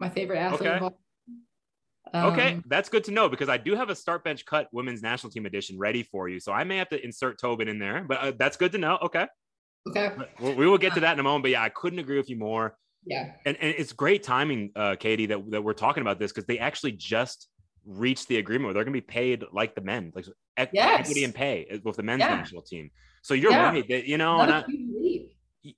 my 0.00 0.08
favorite 0.08 0.38
athlete. 0.38 0.68
Okay. 0.68 0.94
Okay, 2.14 2.54
Um, 2.54 2.64
that's 2.66 2.88
good 2.88 3.04
to 3.04 3.10
know 3.10 3.28
because 3.28 3.48
I 3.48 3.56
do 3.56 3.74
have 3.74 3.90
a 3.90 3.94
start 3.94 4.24
bench 4.24 4.44
cut 4.44 4.68
women's 4.72 5.02
national 5.02 5.30
team 5.32 5.46
edition 5.46 5.78
ready 5.78 6.02
for 6.02 6.28
you. 6.28 6.40
So 6.40 6.52
I 6.52 6.64
may 6.64 6.76
have 6.76 6.88
to 6.90 7.04
insert 7.04 7.40
Tobin 7.40 7.68
in 7.68 7.78
there, 7.78 8.04
but 8.06 8.18
uh, 8.18 8.32
that's 8.38 8.56
good 8.56 8.72
to 8.72 8.78
know. 8.78 8.98
Okay. 9.02 9.26
okay. 9.88 10.10
We 10.40 10.66
will 10.66 10.78
get 10.78 10.94
to 10.94 11.00
that 11.00 11.12
in 11.12 11.20
a 11.20 11.22
moment. 11.22 11.42
But 11.42 11.50
yeah, 11.52 11.62
I 11.62 11.68
couldn't 11.68 11.98
agree 11.98 12.16
with 12.16 12.30
you 12.30 12.36
more. 12.36 12.76
Yeah. 13.04 13.32
And, 13.44 13.56
and 13.60 13.74
it's 13.76 13.92
great 13.92 14.22
timing, 14.22 14.70
uh, 14.76 14.96
Katie, 14.98 15.26
that, 15.26 15.50
that 15.50 15.62
we're 15.62 15.74
talking 15.74 16.00
about 16.00 16.18
this 16.18 16.32
because 16.32 16.46
they 16.46 16.58
actually 16.58 16.92
just 16.92 17.48
reached 17.84 18.28
the 18.28 18.38
agreement 18.38 18.66
where 18.66 18.74
they're 18.74 18.84
going 18.84 18.94
to 18.94 19.00
be 19.00 19.06
paid 19.06 19.44
like 19.52 19.74
the 19.74 19.82
men, 19.82 20.12
like 20.14 20.26
Yes. 20.72 21.00
equity 21.00 21.24
and 21.24 21.34
pay 21.34 21.80
with 21.84 21.96
the 21.96 22.02
men's 22.02 22.20
Yeah. 22.20 22.36
national 22.36 22.62
team. 22.62 22.90
So 23.22 23.34
you're 23.34 23.52
Yeah. 23.52 23.70
right 23.70 23.88
that, 23.88 24.04
you 24.06 24.16
know, 24.18 24.40
and 24.40 24.52
I, 24.52 24.64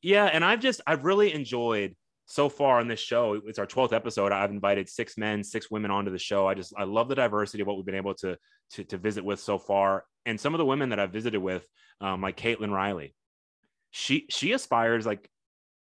yeah 0.03 0.25
and 0.25 0.45
i've 0.45 0.61
just 0.61 0.81
i've 0.87 1.05
really 1.05 1.33
enjoyed 1.33 1.95
so 2.27 2.49
far 2.49 2.81
on 2.81 2.89
this 2.89 3.01
show 3.01 3.41
it's 3.47 3.59
our 3.59 3.67
12th 3.67 3.93
episode. 3.93 4.33
I've 4.33 4.51
invited 4.51 4.89
six 4.89 5.17
men 5.17 5.43
six 5.43 5.71
women 5.71 5.91
onto 5.91 6.11
the 6.11 6.19
show. 6.19 6.47
I 6.47 6.55
just 6.55 6.75
i 6.77 6.85
love 6.85 7.09
the 7.09 7.15
diversity 7.15 7.63
of 7.63 7.67
what 7.67 7.77
we've 7.77 7.87
been 7.87 7.95
able 7.95 8.15
to 8.17 8.37
to, 8.73 8.85
to 8.85 8.99
visit 8.99 9.25
with 9.25 9.41
so 9.41 9.59
far. 9.59 10.05
And 10.25 10.41
some 10.41 10.55
of 10.55 10.59
the 10.59 10.67
women 10.67 10.91
that 10.91 10.99
i've 10.99 11.13
visited 11.13 11.41
with 11.41 11.65
um, 12.01 12.21
like 12.21 12.37
caitlin 12.37 12.71
riley 12.71 13.15
she 13.91 14.27
she 14.29 14.53
aspires 14.53 15.07
like 15.07 15.31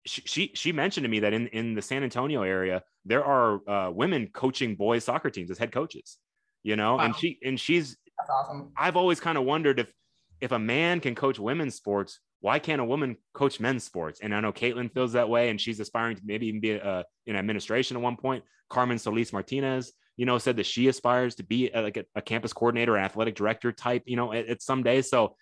she, 0.06 0.22
she 0.26 0.52
she 0.56 0.72
mentioned 0.72 1.04
to 1.06 1.10
me 1.10 1.20
that 1.20 1.32
in 1.32 1.48
in 1.48 1.76
the 1.76 1.82
san 1.82 2.04
antonio 2.04 2.42
area 2.42 2.82
there 3.06 3.24
are 3.24 3.70
uh, 3.70 3.92
women 3.92 4.28
coaching 4.34 4.76
boys 4.76 5.06
soccer 5.06 5.30
teams 5.30 5.52
as 5.52 5.58
head 5.58 5.72
coaches 5.72 6.18
you 6.64 6.76
know? 6.76 7.00
And 7.00 7.16
she 7.16 7.40
and 7.44 7.60
she's 7.60 7.98
That's 8.18 8.30
awesome. 8.30 8.72
I've 8.78 8.96
always 8.96 9.20
kind 9.20 9.38
of 9.38 9.44
wondered 9.44 9.80
if 9.80 9.92
if 10.40 10.52
a 10.52 10.60
man 10.60 11.00
can 11.00 11.16
coach 11.16 11.40
women's 11.40 11.76
sports, 11.76 12.20
why 12.42 12.60
can't 12.60 12.82
a 12.82 12.86
woman 12.86 13.18
coach 13.34 13.60
men's 13.60 13.84
sports? 13.84 14.20
And 14.22 14.36
I 14.36 14.40
know 14.42 14.52
Caitlin 14.52 14.92
feels 14.92 15.14
that 15.14 15.30
way, 15.30 15.50
and 15.50 15.62
she's 15.62 15.80
aspiring 15.80 16.18
to 16.18 16.22
maybe 16.26 16.48
even 16.48 16.60
be 16.60 16.80
uh, 16.80 17.04
in 17.26 17.36
administration 17.36 17.96
at 17.96 18.04
one 18.04 18.18
point. 18.18 18.44
Carmen 18.70 19.00
Solis 19.00 19.32
Martinez, 19.32 19.94
you 20.18 20.26
know, 20.26 20.38
said 20.38 20.58
that 20.58 20.66
she 20.66 20.88
aspires 20.88 21.36
to 21.36 21.44
be 21.44 21.72
uh, 21.72 21.82
like 21.84 21.98
a, 21.98 22.06
a 22.16 22.22
campus 22.22 22.52
coordinator, 22.52 22.96
an 22.96 23.06
athletic 23.06 23.36
director 23.36 23.72
type, 23.72 24.04
you 24.06 24.16
know, 24.16 24.34
at, 24.34 24.48
at 24.48 24.62
some 24.62 24.82
day. 24.82 25.02
So 25.02 25.36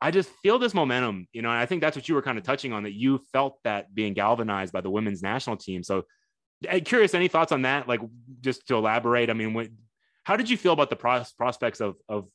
I 0.00 0.10
just 0.10 0.30
feel 0.42 0.58
this 0.58 0.74
momentum, 0.74 1.26
you 1.32 1.42
know, 1.42 1.50
and 1.50 1.58
I 1.58 1.66
think 1.66 1.82
that's 1.82 1.96
what 1.96 2.08
you 2.08 2.14
were 2.14 2.22
kind 2.22 2.38
of 2.38 2.44
touching 2.44 2.72
on 2.72 2.84
that 2.84 2.94
you 2.94 3.20
felt 3.32 3.58
that 3.64 3.94
being 3.94 4.14
galvanized 4.14 4.72
by 4.72 4.80
the 4.80 4.90
women's 4.90 5.22
national 5.22 5.56
team. 5.56 5.82
So 5.82 6.04
I'm 6.70 6.82
curious, 6.82 7.14
any 7.14 7.28
thoughts 7.28 7.52
on 7.52 7.62
that? 7.62 7.88
Like 7.88 8.00
just 8.40 8.66
to 8.68 8.76
elaborate, 8.76 9.28
I 9.28 9.34
mean, 9.34 9.54
when, 9.54 9.76
how 10.24 10.36
did 10.36 10.48
you 10.48 10.56
feel 10.56 10.72
about 10.72 10.88
the 10.88 10.96
pros- 10.96 11.32
prospects 11.32 11.80
of, 11.80 11.96
of 12.08 12.28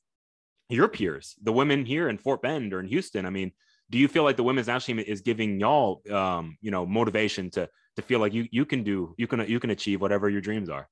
your 0.70 0.88
peers, 0.88 1.36
the 1.42 1.54
women 1.54 1.86
here 1.86 2.10
in 2.10 2.18
Fort 2.18 2.42
Bend 2.42 2.74
or 2.74 2.80
in 2.80 2.88
Houston? 2.88 3.26
I 3.26 3.30
mean, 3.30 3.54
do 3.94 4.00
you 4.00 4.08
feel 4.08 4.24
like 4.24 4.38
the 4.38 4.44
women's 4.44 4.66
national 4.66 4.98
team 4.98 5.06
is 5.08 5.22
giving 5.22 5.60
y'all, 5.60 6.02
um, 6.12 6.58
you 6.62 6.72
know, 6.72 6.84
motivation 6.84 7.52
to 7.52 7.70
to 7.96 8.02
feel 8.02 8.20
like 8.20 8.34
you 8.34 8.48
you 8.50 8.66
can 8.66 8.84
do 8.84 9.14
you 9.20 9.28
can 9.28 9.48
you 9.48 9.60
can 9.60 9.70
achieve 9.70 10.02
whatever 10.02 10.32
your 10.32 10.42
dreams 10.42 10.68
are? 10.68 10.90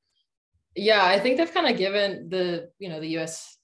Yeah, 0.76 1.04
I 1.04 1.20
think 1.20 1.38
they've 1.38 1.52
kind 1.52 1.68
of 1.68 1.80
given 1.80 2.30
the, 2.30 2.70
you 2.78 2.90
know, 2.90 3.00
the 3.00 3.18
US 3.18 3.58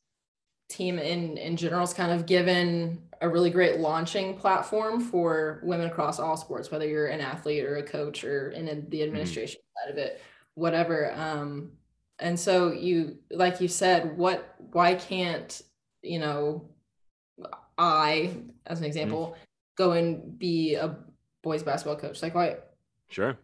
team 0.70 0.98
in 0.98 1.38
in 1.38 1.56
general 1.56 1.82
has 1.82 1.94
kind 1.94 2.12
of 2.12 2.26
given 2.26 3.04
a 3.22 3.30
really 3.30 3.52
great 3.52 3.80
launching 3.80 4.36
platform 4.36 5.00
for 5.00 5.62
women 5.64 5.86
across 5.86 6.20
all 6.20 6.36
sports, 6.36 6.72
whether 6.72 6.88
you're 6.88 7.06
an 7.06 7.22
athlete 7.22 7.64
or 7.64 7.76
a 7.76 7.84
coach 7.84 8.24
or 8.24 8.50
in 8.50 8.88
the 8.90 9.04
administration 9.04 9.62
side 9.78 9.92
of 9.92 10.00
it, 10.00 10.20
whatever. 10.56 11.14
Um, 11.14 11.74
and 12.18 12.40
so 12.40 12.72
you, 12.72 13.20
like 13.30 13.62
you 13.62 13.68
said, 13.68 14.18
what, 14.18 14.56
why 14.72 14.96
can't, 14.96 15.62
you 16.02 16.18
know, 16.18 16.72
I, 17.78 18.36
as 18.66 18.80
an 18.80 18.86
example, 18.86 19.36
go 19.76 19.92
and 19.92 20.38
be 20.38 20.76
a 20.76 20.98
boys 21.44 21.64
basketball 21.64 21.98
coach? 21.98 22.22
Like, 22.22 22.36
why, 22.36 22.58
Sure. 23.10 23.38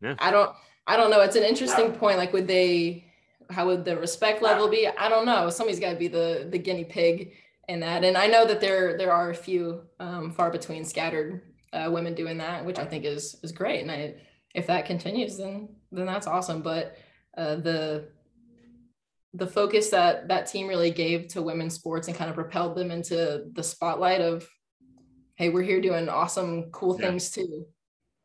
Yeah. 0.00 0.14
I 0.18 0.30
don't 0.30 0.50
I 0.86 0.96
don't 0.96 1.10
know. 1.10 1.20
It's 1.20 1.36
an 1.36 1.42
interesting 1.42 1.92
point. 1.92 2.18
Like 2.18 2.32
would 2.32 2.46
they 2.46 3.04
how 3.50 3.66
would 3.66 3.84
the 3.84 3.96
respect 3.96 4.42
level 4.42 4.68
be? 4.68 4.88
I 4.88 5.08
don't 5.08 5.26
know. 5.26 5.50
Somebody's 5.50 5.80
gotta 5.80 5.96
be 5.96 6.08
the 6.08 6.48
the 6.50 6.58
guinea 6.58 6.84
pig 6.84 7.32
in 7.68 7.80
that. 7.80 8.04
And 8.04 8.16
I 8.16 8.26
know 8.26 8.46
that 8.46 8.60
there 8.60 8.96
there 8.96 9.12
are 9.12 9.30
a 9.30 9.34
few 9.34 9.82
um, 9.98 10.32
far 10.32 10.50
between 10.50 10.84
scattered 10.84 11.42
uh, 11.72 11.88
women 11.90 12.14
doing 12.14 12.38
that, 12.38 12.64
which 12.64 12.78
I 12.78 12.84
think 12.84 13.04
is 13.04 13.36
is 13.42 13.52
great. 13.52 13.80
And 13.80 13.90
I 13.90 14.14
if 14.54 14.66
that 14.68 14.86
continues 14.86 15.36
then 15.36 15.68
then 15.90 16.06
that's 16.06 16.26
awesome. 16.26 16.62
But 16.62 16.96
uh, 17.36 17.56
the 17.56 18.08
the 19.36 19.46
focus 19.46 19.90
that 19.90 20.28
that 20.28 20.46
team 20.46 20.66
really 20.66 20.90
gave 20.90 21.28
to 21.28 21.42
women's 21.42 21.74
sports 21.74 22.08
and 22.08 22.16
kind 22.16 22.28
of 22.30 22.34
propelled 22.36 22.76
them 22.76 22.90
into 22.90 23.44
the 23.52 23.62
spotlight 23.62 24.20
of 24.20 24.48
hey 25.36 25.48
we're 25.48 25.62
here 25.62 25.80
doing 25.80 26.08
awesome 26.08 26.70
cool 26.72 26.96
Yeah. 26.98 27.08
things 27.08 27.30
too 27.30 27.66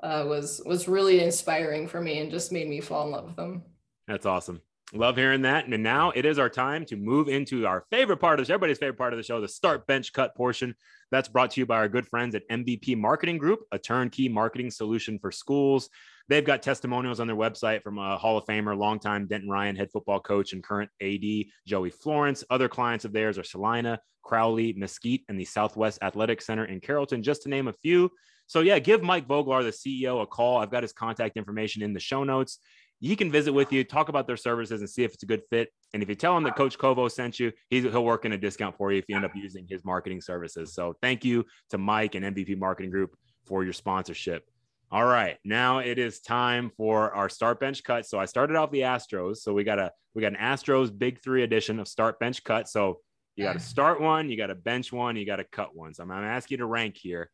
uh, 0.02 0.26
was 0.28 0.62
was 0.66 0.88
really 0.88 1.22
inspiring 1.22 1.88
for 1.88 2.02
me 2.02 2.20
and 2.20 2.32
just 2.32 2.52
made 2.52 2.68
me 2.68 2.82
fall 2.82 3.06
in 3.06 3.12
love 3.12 3.26
with 3.26 3.36
them. 3.36 3.64
That's 4.08 4.26
awesome. 4.26 4.62
Love 4.94 5.16
hearing 5.16 5.44
that. 5.44 5.68
And 5.68 5.84
now 5.84 6.12
it 6.12 6.26
is 6.26 6.38
our 6.38 6.50
time 6.50 6.86
to 6.86 6.98
move 6.98 7.30
into 7.30 7.66
our 7.66 7.86
favorite 7.90 8.18
part 8.18 8.40
of 8.40 8.48
show, 8.48 8.54
everybody's 8.54 8.78
favorite 8.78 8.98
part 8.98 9.14
of 9.14 9.18
the 9.18 9.24
show, 9.24 9.40
the 9.40 9.48
start 9.48 9.88
bench 9.88 10.12
cut 10.12 10.36
portion. 10.36 10.76
That's 11.12 11.30
brought 11.30 11.52
to 11.52 11.62
you 11.62 11.66
by 11.66 11.78
our 11.78 11.88
good 11.88 12.06
friends 12.08 12.36
at 12.36 12.48
MVP 12.50 12.98
Marketing 12.98 13.38
Group, 13.38 13.62
a 13.72 13.80
turnkey 13.80 14.28
marketing 14.28 14.70
solution 14.70 15.18
for 15.18 15.32
schools. 15.32 15.90
They've 16.28 16.46
got 16.46 16.62
testimonials 16.62 17.22
on 17.22 17.28
their 17.28 17.38
website 17.38 17.84
from 17.84 18.00
a 18.00 18.18
Hall 18.18 18.38
of 18.38 18.46
Famer, 18.46 18.78
longtime 18.78 19.28
Denton 19.28 19.50
Ryan 19.50 19.78
head 19.78 19.92
football 19.92 20.20
coach 20.20 20.52
and 20.52 20.64
current 20.64 20.90
AD 21.02 21.46
Joey 21.66 21.90
Florence. 21.90 22.44
Other 22.50 22.68
clients 22.68 23.06
of 23.06 23.14
theirs 23.14 23.38
are 23.38 23.44
Celina, 23.44 24.00
Crowley, 24.24 24.74
Mesquite, 24.74 25.24
and 25.30 25.40
the 25.40 25.46
Southwest 25.46 26.00
Athletic 26.02 26.42
Center 26.42 26.66
in 26.66 26.80
Carrollton, 26.80 27.24
just 27.24 27.44
to 27.44 27.50
name 27.50 27.68
a 27.68 27.74
few. 27.74 28.12
So, 28.48 28.60
yeah, 28.60 28.80
give 28.80 29.02
Mike 29.02 29.28
Voglar, 29.28 29.64
the 29.64 29.72
CEO, 29.72 30.22
a 30.22 30.26
call. 30.26 30.58
I've 30.58 30.72
got 30.72 30.84
his 30.84 30.92
contact 30.92 31.38
information 31.38 31.82
in 31.82 31.94
the 31.94 32.02
show 32.02 32.26
notes. 32.26 32.60
He 33.02 33.16
can 33.16 33.32
visit 33.32 33.52
with 33.52 33.74
you, 33.74 33.84
talk 33.84 34.10
about 34.10 34.28
their 34.28 34.38
services, 34.38 34.82
and 34.82 34.90
see 34.90 35.04
if 35.04 35.14
it's 35.14 35.24
a 35.24 35.26
good 35.26 35.42
fit. 35.50 35.70
And 35.94 36.02
if 36.02 36.10
you 36.10 36.16
tell 36.16 36.38
him 36.38 36.44
that 36.44 36.56
Coach 36.56 36.78
Kovo 36.78 37.08
sent 37.08 37.40
you, 37.40 37.52
he'll 37.70 38.06
work 38.06 38.26
in 38.26 38.32
a 38.32 38.38
discount 38.38 38.78
for 38.78 38.92
you 38.92 39.00
if 39.00 39.06
you 39.08 39.16
end 39.16 39.26
up 39.26 39.36
using 39.36 39.66
his 39.68 39.84
marketing 39.84 40.22
services. 40.22 40.74
So, 40.74 40.96
thank 41.02 41.26
you 41.26 41.46
to 41.72 41.78
Mike 41.78 42.16
and 42.16 42.24
MVP 42.26 42.58
Marketing 42.58 42.92
Group 42.92 43.16
for 43.46 43.64
your 43.64 43.74
sponsorship. 43.74 44.46
All 44.94 45.06
right, 45.06 45.38
now 45.46 45.80
it 45.80 45.98
is 45.98 46.20
time 46.20 46.70
for 46.76 47.14
our 47.14 47.30
start 47.30 47.62
bench 47.62 47.82
cut. 47.82 48.06
So 48.06 48.20
I 48.20 48.26
started 48.26 48.58
off 48.58 48.72
the 48.72 48.82
Astros. 48.82 49.38
So 49.38 49.54
we 49.54 49.64
got 49.64 49.80
a 49.80 49.92
we 50.14 50.22
got 50.22 50.34
an 50.34 50.38
Astros 50.38 50.96
Big 50.96 51.22
Three 51.24 51.44
edition 51.44 51.80
of 51.80 51.88
start 51.88 52.20
bench 52.20 52.44
cut. 52.44 52.68
So 52.68 53.00
you 53.38 53.46
got 53.46 53.54
to 53.54 53.60
start 53.60 54.02
one, 54.02 54.30
you 54.30 54.36
got 54.36 54.48
to 54.48 54.56
bench 54.56 54.92
one, 54.92 55.16
you 55.16 55.26
got 55.26 55.38
to 55.38 55.46
cut 55.46 55.74
one. 55.74 55.94
So 55.94 56.04
I'm 56.04 56.10
gonna 56.10 56.28
ask 56.28 56.52
you 56.52 56.58
to 56.58 56.66
rank 56.66 56.98
here. 56.98 57.32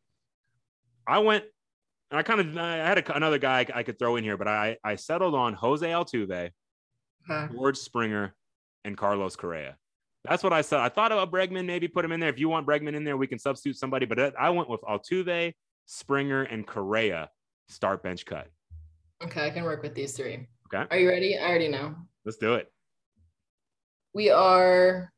I 1.07 1.18
went, 1.20 1.45
I 2.11 2.23
kind 2.23 2.39
of 2.39 2.57
I 2.57 2.77
had 2.77 2.97
a, 2.99 3.15
another 3.15 3.37
guy 3.37 3.65
I 3.73 3.83
could 3.83 3.99
throw 3.99 4.15
in 4.15 4.23
here, 4.23 4.37
but 4.37 4.47
I 4.47 4.77
I 4.83 4.95
settled 4.95 5.35
on 5.35 5.53
Jose 5.53 5.85
Altuve, 5.85 6.51
George 7.53 7.77
Springer, 7.77 8.35
and 8.85 8.97
Carlos 8.97 9.35
Correa. 9.35 9.75
That's 10.23 10.43
what 10.43 10.53
I 10.53 10.61
said. 10.61 10.79
I 10.79 10.89
thought 10.89 11.11
about 11.11 11.31
Bregman, 11.31 11.65
maybe 11.65 11.87
put 11.87 12.03
him 12.03 12.11
in 12.11 12.19
there. 12.19 12.29
If 12.29 12.39
you 12.39 12.49
want 12.49 12.65
Bregman 12.67 12.95
in 12.95 13.03
there, 13.03 13.17
we 13.17 13.27
can 13.27 13.39
substitute 13.39 13.77
somebody. 13.77 14.05
But 14.05 14.35
I 14.37 14.49
went 14.49 14.69
with 14.69 14.81
Altuve, 14.81 15.53
Springer, 15.85 16.43
and 16.43 16.65
Correa 16.65 17.29
start 17.69 18.03
bench 18.03 18.25
cut. 18.25 18.47
Okay, 19.23 19.45
I 19.45 19.49
can 19.49 19.63
work 19.63 19.83
with 19.83 19.95
these 19.95 20.13
three. 20.13 20.47
Okay. 20.73 20.85
Are 20.91 20.97
you 20.99 21.09
ready? 21.09 21.37
I 21.37 21.47
already 21.47 21.69
know. 21.69 21.95
Let's 22.25 22.37
do 22.37 22.55
it. 22.55 22.71
We 24.13 24.29
are 24.29 25.11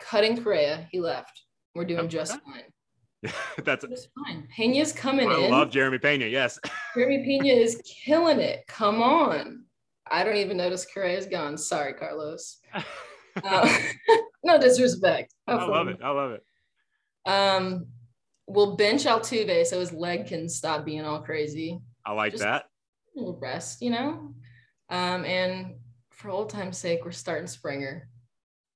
cutting 0.00 0.42
Correa. 0.42 0.88
He 0.90 1.00
left. 1.00 1.42
We're 1.74 1.84
doing 1.84 2.00
Okay. 2.00 2.08
just 2.08 2.32
fine. 2.44 2.62
That's 3.64 3.84
fine. 4.24 4.48
Pena's 4.54 4.92
coming 4.92 5.28
I 5.30 5.38
in. 5.38 5.52
I 5.52 5.56
love 5.56 5.70
Jeremy 5.70 5.98
Pena. 5.98 6.26
Yes. 6.26 6.58
Jeremy 6.94 7.24
Pena 7.24 7.54
is 7.54 7.80
killing 8.04 8.40
it. 8.40 8.66
Come 8.66 9.02
on. 9.02 9.64
I 10.10 10.24
don't 10.24 10.36
even 10.36 10.56
notice 10.56 10.86
Correa's 10.86 11.26
gone. 11.26 11.56
Sorry, 11.58 11.94
Carlos. 11.94 12.60
Uh, 13.42 13.68
no 14.44 14.60
disrespect. 14.60 15.34
I 15.48 15.54
love 15.64 15.88
it. 15.88 15.98
I 16.00 16.10
love 16.10 16.30
it. 16.30 16.44
Um, 17.26 17.86
we'll 18.46 18.76
bench 18.76 19.06
Altuve 19.06 19.66
so 19.66 19.80
his 19.80 19.92
leg 19.92 20.28
can 20.28 20.48
stop 20.48 20.84
being 20.84 21.04
all 21.04 21.20
crazy. 21.20 21.80
I 22.06 22.12
like 22.12 22.30
Just- 22.32 22.44
that. 22.44 22.66
We'll 23.16 23.36
rest, 23.40 23.82
you 23.82 23.90
know. 23.90 24.34
Um, 24.88 25.24
and 25.24 25.74
for 26.10 26.30
old 26.30 26.50
time's 26.50 26.78
sake, 26.78 27.04
we're 27.04 27.10
starting 27.10 27.48
Springer. 27.48 28.08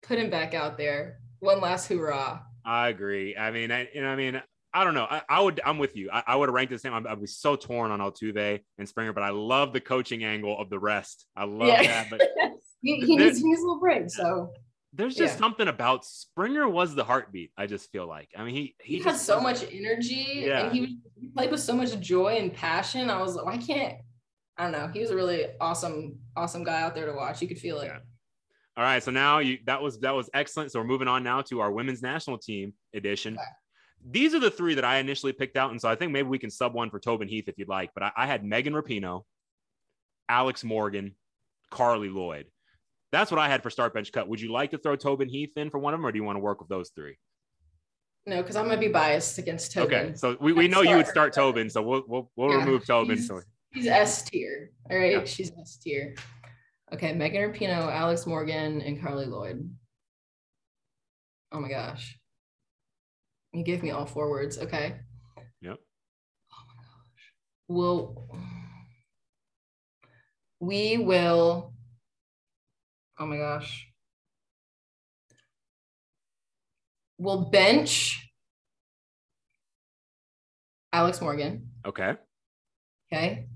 Put 0.03 0.19
him 0.19 0.29
back 0.29 0.55
out 0.55 0.77
there. 0.77 1.21
One 1.39 1.61
last 1.61 1.87
hoorah. 1.87 2.43
I 2.69 2.89
agree. 2.89 3.35
I 3.37 3.51
mean, 3.51 3.73
I, 3.73 3.89
and 3.95 4.07
I 4.07 4.15
mean, 4.15 4.43
I 4.75 4.85
don't 4.85 4.93
know. 4.95 5.07
I, 5.09 5.23
I 5.29 5.41
would. 5.41 5.61
I'm 5.65 5.79
with 5.79 5.97
you. 5.97 6.11
I, 6.13 6.23
I 6.27 6.37
would 6.37 6.49
have 6.51 6.55
ranked 6.55 6.71
the 6.71 6.79
same. 6.79 6.93
I'd, 6.93 7.07
I'd 7.07 7.21
be 7.21 7.27
so 7.27 7.57
torn 7.57 7.91
on 7.91 8.01
Altuve 8.01 8.61
and 8.77 8.89
Springer, 8.89 9.15
but 9.15 9.23
I 9.23 9.31
love 9.31 9.73
the 9.73 9.81
coaching 9.81 10.23
angle 10.25 10.59
of 10.61 10.69
the 10.69 10.79
rest. 10.79 11.27
I 11.35 11.45
love 11.45 11.69
that. 11.69 12.11
But 12.11 12.21
he, 12.83 12.97
he 13.01 13.17
needs, 13.17 13.39
he 13.39 13.45
needs 13.45 13.61
a 13.61 13.65
little 13.65 13.81
break. 13.81 14.11
So 14.11 14.53
there's 14.93 15.15
just 15.17 15.35
Yeah. 15.35 15.39
something 15.39 15.69
about 15.69 16.05
Springer 16.05 16.69
was 16.69 16.95
the 16.95 17.05
heartbeat. 17.05 17.53
I 17.57 17.67
just 17.67 17.91
feel 17.91 18.07
like. 18.07 18.29
I 18.37 18.45
mean, 18.45 18.55
he 18.55 18.75
he, 18.83 18.99
he, 18.99 19.03
has 19.05 19.15
just 19.15 19.25
so 19.25 19.41
much 19.41 19.65
energy 19.73 20.43
Yeah. 20.45 20.65
and 20.65 20.73
he, 20.73 20.99
he 21.19 21.29
played 21.29 21.51
with 21.51 21.61
so 21.61 21.75
much 21.75 21.99
joy 22.01 22.37
and 22.37 22.53
passion. 22.53 23.09
I 23.09 23.23
was 23.23 23.35
like, 23.35 23.47
why 23.47 23.57
can't 23.57 23.95
I 24.59 24.65
don't 24.65 24.73
know. 24.73 24.89
He 24.93 25.01
was 25.01 25.11
a 25.11 25.17
really 25.17 25.47
awesome, 25.61 26.19
awesome 26.37 26.65
guy 26.65 26.83
out 26.83 26.95
there 26.95 27.07
to 27.07 27.13
watch. 27.13 27.41
You 27.41 27.47
could 27.49 27.61
feel 27.61 27.79
it. 27.81 27.87
Yeah. 27.87 27.99
All 28.79 28.85
right, 28.85 29.03
so 29.03 29.11
now 29.11 29.41
you 29.41 29.59
that 29.67 29.83
was 29.83 29.99
that 30.01 30.15
was 30.15 30.31
excellent. 30.35 30.71
So 30.71 30.79
we're 30.79 30.87
moving 30.87 31.09
on 31.09 31.25
now 31.25 31.43
to 31.43 31.59
our 31.61 31.73
women's 31.73 32.01
national 32.01 32.39
team 32.39 32.73
edition. 32.95 33.37
These 34.09 34.35
are 34.35 34.39
the 34.39 34.53
three 34.53 34.75
that 34.75 34.85
I 34.85 34.99
initially 34.99 35.33
picked 35.33 35.57
out, 35.57 35.73
and 35.73 35.81
so 35.81 35.89
I 35.89 35.97
think 35.97 36.13
maybe 36.13 36.29
we 36.29 36.39
can 36.39 36.49
sub 36.51 36.75
one 36.75 36.89
for 36.89 37.01
Tobin 37.01 37.27
Heath 37.27 37.49
if 37.49 37.59
you'd 37.59 37.69
like. 37.69 37.91
But 37.93 38.05
I, 38.05 38.13
I 38.19 38.27
had 38.27 38.45
Megan 38.45 38.73
Rapinoe, 38.75 39.23
Alex 40.29 40.63
Morgan, 40.63 41.17
Carli 41.73 42.09
Lloyd. 42.09 42.47
That's 43.11 43.33
what 43.33 43.41
I 43.41 43.49
had 43.49 43.65
for 43.65 43.71
start 43.71 43.95
bench 43.95 44.13
cut. 44.13 44.29
Would 44.29 44.41
you 44.41 44.53
like 44.53 44.71
to 44.71 44.79
throw 44.79 44.95
Tobin 44.95 45.29
Heath 45.29 45.51
in 45.57 45.71
for 45.71 45.79
one 45.81 45.93
of 45.93 45.99
them, 45.99 46.07
or 46.07 46.13
do 46.13 46.19
you 46.19 46.23
want 46.25 46.37
to 46.37 46.41
work 46.41 46.61
with 46.61 46.69
those 46.69 46.91
three? 46.95 47.17
No, 48.27 48.43
because 48.43 48.55
I'm 48.55 48.67
gonna 48.69 48.79
be 48.79 48.87
biased 48.87 49.39
against 49.39 49.73
Tobin. 49.73 49.99
Okay, 50.11 50.15
so 50.15 50.37
we, 50.41 50.53
we 50.53 50.69
know 50.69 50.83
you 50.83 50.95
would 50.95 51.07
start. 51.09 51.35
start 51.35 51.47
Tobin, 51.47 51.69
so 51.69 51.83
we'll 51.83 52.05
we'll, 52.07 52.31
we'll 52.37 52.51
Yeah, 52.53 52.59
remove 52.59 52.87
Tobin. 52.87 53.17
she's- 53.17 53.27
So 53.27 53.41
S 53.91 54.23
tier. 54.23 54.71
All 54.89 54.97
right. 54.97 55.13
Yeah. 55.13 55.25
She's 55.25 55.51
S 55.61 55.79
tier. 55.79 56.15
Okay. 56.93 57.13
Megan 57.13 57.53
Rapinoe, 57.53 57.93
Alex 57.93 58.27
Morgan, 58.27 58.81
and 58.81 59.01
Carli 59.01 59.27
Lloyd. 59.27 59.71
Oh 61.53 61.61
my 61.61 61.69
gosh. 61.69 62.19
You 63.53 63.65
gave 63.65 63.83
me 63.83 63.91
all 63.91 64.07
four 64.07 64.31
words. 64.31 64.59
Okay. 64.59 64.97
Yep. 65.63 65.79
Oh 66.53 66.65
my 66.69 66.75
gosh. 66.83 67.33
We'll 67.69 68.29
we 70.61 70.99
will 70.99 71.73
oh 73.19 73.27
my 73.27 73.37
gosh. 73.37 73.87
We'll 77.19 77.51
bench 77.51 78.31
Alex 80.93 81.21
Morgan. 81.21 81.71
okay, 81.85 82.15
Okay. 83.13 83.47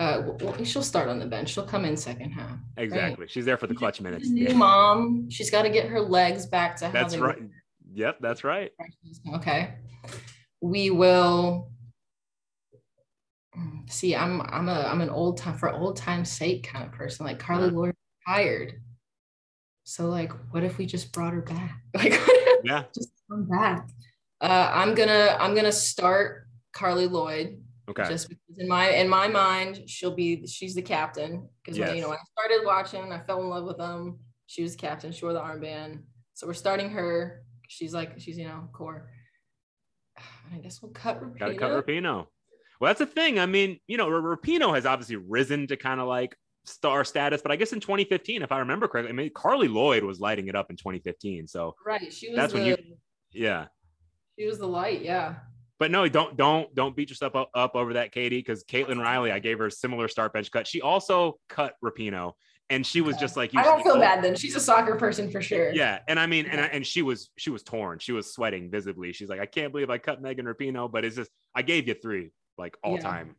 Uh, 0.00 0.16
w- 0.22 0.38
w- 0.38 0.64
she'll 0.64 0.82
start 0.82 1.08
on 1.10 1.18
the 1.18 1.26
bench. 1.26 1.50
She'll 1.50 1.66
come 1.66 1.84
in 1.84 1.94
second 1.96 2.30
half. 2.30 2.50
right? 2.76 2.84
exactly. 2.84 3.26
She's 3.28 3.44
there 3.44 3.58
for 3.58 3.66
the 3.66 3.74
clutch 3.74 3.96
She's 3.96 4.04
minutes. 4.04 4.28
a 4.28 4.32
new 4.32 4.44
Yeah. 4.48 4.54
mom. 4.54 5.28
She's 5.28 5.50
got 5.50 5.62
to 5.62 5.68
get 5.70 5.88
her 5.88 6.00
legs 6.00 6.46
back 6.46 6.76
to 6.76 6.86
how 6.86 6.92
That's 6.92 7.14
they 7.14 7.20
right. 7.20 7.38
were. 7.40 7.48
Yep, 7.92 8.18
that's 8.20 8.42
right. 8.42 8.70
Okay. 9.34 9.74
We 10.62 10.88
will 10.90 11.70
see. 13.88 14.14
I'm 14.16 14.40
I'm 14.42 14.68
a 14.68 14.82
I'm 14.90 15.00
an 15.00 15.10
old 15.10 15.36
time 15.38 15.58
for 15.58 15.70
old 15.70 15.96
time's 15.96 16.30
sake 16.30 16.66
kind 16.66 16.84
of 16.84 16.92
person. 16.92 17.26
Like 17.26 17.38
Carli 17.38 17.70
Yeah. 17.70 17.76
Lloyd 17.76 17.94
retired. 18.26 18.80
So 19.84 20.08
like, 20.08 20.32
what 20.52 20.62
if 20.62 20.78
we 20.78 20.86
just 20.86 21.12
brought 21.12 21.32
her 21.34 21.42
back? 21.42 21.80
Like, 21.94 22.18
Yeah. 22.64 22.84
just 22.94 23.10
come 23.30 23.46
back? 23.48 23.88
Uh, 24.40 24.70
I'm 24.72 24.94
gonna 24.94 25.36
I'm 25.40 25.54
gonna 25.54 25.72
start 25.72 26.46
Carli 26.72 27.06
Lloyd 27.10 27.62
Okay. 27.90 28.08
just 28.08 28.28
because 28.28 28.58
in 28.58 28.68
my 28.68 28.90
in 28.90 29.08
my 29.08 29.26
mind 29.28 29.82
she'll 29.86 30.14
be 30.14 30.46
she's 30.46 30.74
the 30.74 30.82
captain 30.82 31.48
because 31.62 31.78
when 31.78 31.94
you 31.96 32.02
know 32.02 32.08
when 32.10 32.18
I 32.18 32.40
started 32.40 32.64
watching 32.66 33.12
I 33.12 33.20
fell 33.20 33.40
in 33.42 33.48
love 33.48 33.64
with 33.64 33.78
them 33.78 34.18
she 34.46 34.62
was 34.62 34.72
the 34.72 34.78
captain 34.78 35.12
she 35.12 35.24
wore 35.24 35.32
the 35.32 35.40
armband 35.40 36.02
so 36.34 36.46
we're 36.46 36.54
starting 36.54 36.90
her 36.90 37.42
she's 37.68 37.92
like 37.92 38.20
she's 38.20 38.38
you 38.38 38.46
know 38.46 38.68
core 38.72 39.10
and 40.16 40.54
I 40.54 40.62
guess 40.62 40.80
we'll 40.82 40.92
cut 40.92 41.20
Rapinoe. 41.22 41.38
Got 41.38 41.48
to 41.48 41.54
cut 41.56 41.86
Rapinoe. 41.86 42.26
Well, 42.80 42.88
that's 42.88 42.98
the 42.98 43.06
thing. 43.06 43.38
I 43.38 43.46
mean, 43.46 43.78
you 43.86 43.96
know, 43.98 44.08
Rapinoe 44.08 44.74
has 44.74 44.86
obviously 44.86 45.16
risen 45.16 45.66
to 45.66 45.76
kind 45.76 46.00
of 46.00 46.08
like 46.08 46.34
star 46.64 47.04
status, 47.04 47.42
but 47.42 47.52
I 47.52 47.56
guess 47.56 47.72
in 47.72 47.80
2015, 47.80 48.42
if 48.42 48.52
I 48.52 48.58
remember 48.58 48.88
correctly, 48.88 49.10
I 49.10 49.12
mean, 49.12 49.30
Carli 49.30 49.68
Lloyd 49.68 50.02
was 50.02 50.18
lighting 50.18 50.48
it 50.48 50.54
up 50.54 50.70
in 50.70 50.76
2015. 50.76 51.46
So 51.46 51.74
right 51.86 52.12
she 52.12 52.30
was 52.30 52.36
That's 52.36 52.52
the, 52.52 52.58
when 52.58 52.68
you- 52.68 52.96
yeah. 53.32 53.66
she 54.38 54.46
was 54.46 54.58
the 54.58 54.66
light 54.66 55.02
yeah 55.02 55.36
But 55.80 55.90
no, 55.90 56.06
don't 56.08 56.36
don't 56.36 56.72
don't 56.74 56.94
beat 56.94 57.08
yourself 57.08 57.34
up, 57.34 57.50
up 57.54 57.74
over 57.74 57.94
that, 57.94 58.12
Katie, 58.12 58.36
because 58.38 58.62
Caitlin 58.64 59.00
Riley, 59.00 59.32
I 59.32 59.38
gave 59.38 59.58
her 59.58 59.66
a 59.66 59.70
similar 59.70 60.08
start 60.08 60.34
bench 60.34 60.50
cut. 60.52 60.66
She 60.66 60.82
also 60.82 61.40
cut 61.48 61.74
Rapinoe, 61.82 62.34
and 62.68 62.84
she 62.86 63.00
was 63.00 63.16
just 63.16 63.34
like 63.34 63.54
you. 63.54 63.60
I 63.60 63.62
don't 63.64 63.82
feel 63.82 63.98
bad 63.98 64.22
then 64.22 64.36
she's 64.36 64.54
a 64.54 64.60
soccer 64.60 64.96
person 64.96 65.30
for 65.30 65.40
sure 65.40 65.72
Yeah, 65.72 66.00
and 66.06 66.20
I 66.20 66.26
mean, 66.26 66.44
and 66.44 66.60
I, 66.60 66.64
and 66.66 66.86
she 66.86 67.00
was 67.00 67.30
she 67.38 67.48
was 67.48 67.62
torn. 67.62 67.98
She 67.98 68.12
was 68.12 68.30
sweating 68.32 68.70
visibly. 68.70 69.14
She's 69.14 69.30
like, 69.30 69.40
I 69.40 69.46
can't 69.46 69.72
believe 69.72 69.88
I 69.88 69.96
cut 69.96 70.20
Megan 70.20 70.44
Rapinoe, 70.44 70.92
but 70.92 71.06
it's 71.06 71.16
just 71.16 71.30
I 71.54 71.62
gave 71.62 71.88
you 71.88 71.94
three 71.94 72.30
like 72.58 72.76
all 72.84 72.96
Yeah. 72.96 73.00
time, 73.00 73.36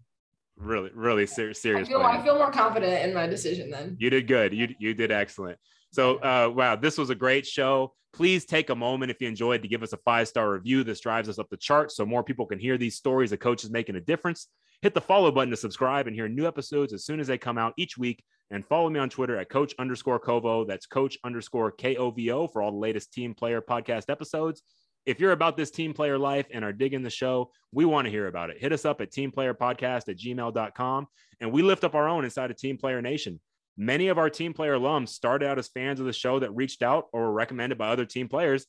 really 0.58 0.90
really 0.96 1.28
ser- 1.28 1.52
I 1.52 1.54
serious. 1.54 1.88
feel. 1.88 2.02
I 2.02 2.24
feel 2.24 2.38
more 2.38 2.52
confident 2.52 3.06
in 3.06 3.14
my 3.14 3.28
decision 3.28 3.70
then 3.70 3.98
You 4.00 4.10
did 4.10 4.26
good. 4.28 4.52
You 4.52 4.74
you 4.80 4.96
did 4.96 5.12
excellent. 5.12 5.60
So 5.92 6.18
uh, 6.18 6.52
wow, 6.54 6.76
this 6.76 6.98
was 6.98 7.10
a 7.10 7.16
great 7.16 7.46
show. 7.46 7.94
Please 8.14 8.46
take 8.46 8.70
a 8.70 8.76
moment 8.76 9.12
if 9.12 9.22
you 9.22 9.28
enjoyed 9.28 9.62
to 9.62 9.68
give 9.68 9.84
us 9.84 9.94
a 9.94 9.98
five 9.98 10.28
star 10.28 10.52
review. 10.52 10.84
This 10.84 11.00
drives 11.00 11.30
us 11.30 11.40
up 11.40 11.50
the 11.50 11.58
chart 11.58 11.92
so 11.92 12.06
more 12.06 12.24
people 12.24 12.46
can 12.46 12.60
hear 12.60 12.78
these 12.78 12.96
stories 12.96 13.32
of 13.32 13.40
coaches 13.40 13.70
making 13.70 13.96
a 13.96 14.02
difference. 14.02 14.48
Hit 14.82 14.94
the 14.94 15.02
follow 15.02 15.32
button 15.32 15.52
to 15.52 15.58
subscribe 15.58 16.08
and 16.08 16.16
hear 16.16 16.28
new 16.28 16.48
episodes 16.48 16.92
as 16.92 17.06
soon 17.06 17.20
as 17.20 17.28
they 17.28 17.38
come 17.38 17.58
out 17.58 17.74
each 17.78 17.98
week. 17.98 18.24
And 18.50 18.66
follow 18.66 18.90
me 18.90 19.00
on 19.00 19.10
Twitter 19.10 19.38
at 19.38 19.50
coach 19.50 19.74
underscore 19.80 20.20
Kovo. 20.20 20.66
That's 20.66 20.86
coach 20.86 21.18
underscore 21.24 21.72
K 21.72 21.96
O 21.96 22.12
V 22.12 22.32
O 22.32 22.48
for 22.48 22.62
all 22.62 22.72
the 22.72 22.78
latest 22.78 23.14
team 23.14 23.34
player 23.34 23.62
podcast 23.62 24.10
episodes. 24.10 24.62
If 25.06 25.20
you're 25.20 25.32
about 25.32 25.58
this 25.58 25.72
team 25.72 25.94
player 25.94 26.18
life 26.18 26.48
and 26.54 26.64
are 26.64 26.74
digging 26.74 27.02
the 27.02 27.10
show, 27.10 27.52
we 27.72 27.86
want 27.86 28.06
to 28.06 28.12
hear 28.12 28.28
about 28.28 28.50
it. 28.50 28.60
Hit 28.60 28.74
us 28.74 28.86
up 28.86 29.02
at 29.02 29.12
teamplayerpodcast 29.12 30.10
at 30.10 30.18
gmail.com 30.18 31.08
and 31.40 31.52
we 31.52 31.62
lift 31.62 31.84
up 31.84 31.96
our 31.96 32.08
own 32.08 32.24
inside 32.24 32.52
of 32.52 32.58
Team 32.58 32.78
Player 32.78 33.02
Nation. 33.02 33.40
Many 33.78 34.10
of 34.10 34.18
our 34.18 34.30
team 34.30 34.54
player 34.54 34.78
alums 34.78 35.10
started 35.10 35.48
out 35.48 35.58
as 35.58 35.68
fans 35.70 36.00
of 36.00 36.06
the 36.06 36.14
show 36.14 36.40
that 36.40 36.52
reached 36.52 36.84
out 36.84 37.08
or 37.14 37.22
were 37.22 37.32
recommended 37.32 37.78
by 37.78 37.90
other 37.90 38.06
team 38.06 38.28
players. 38.28 38.66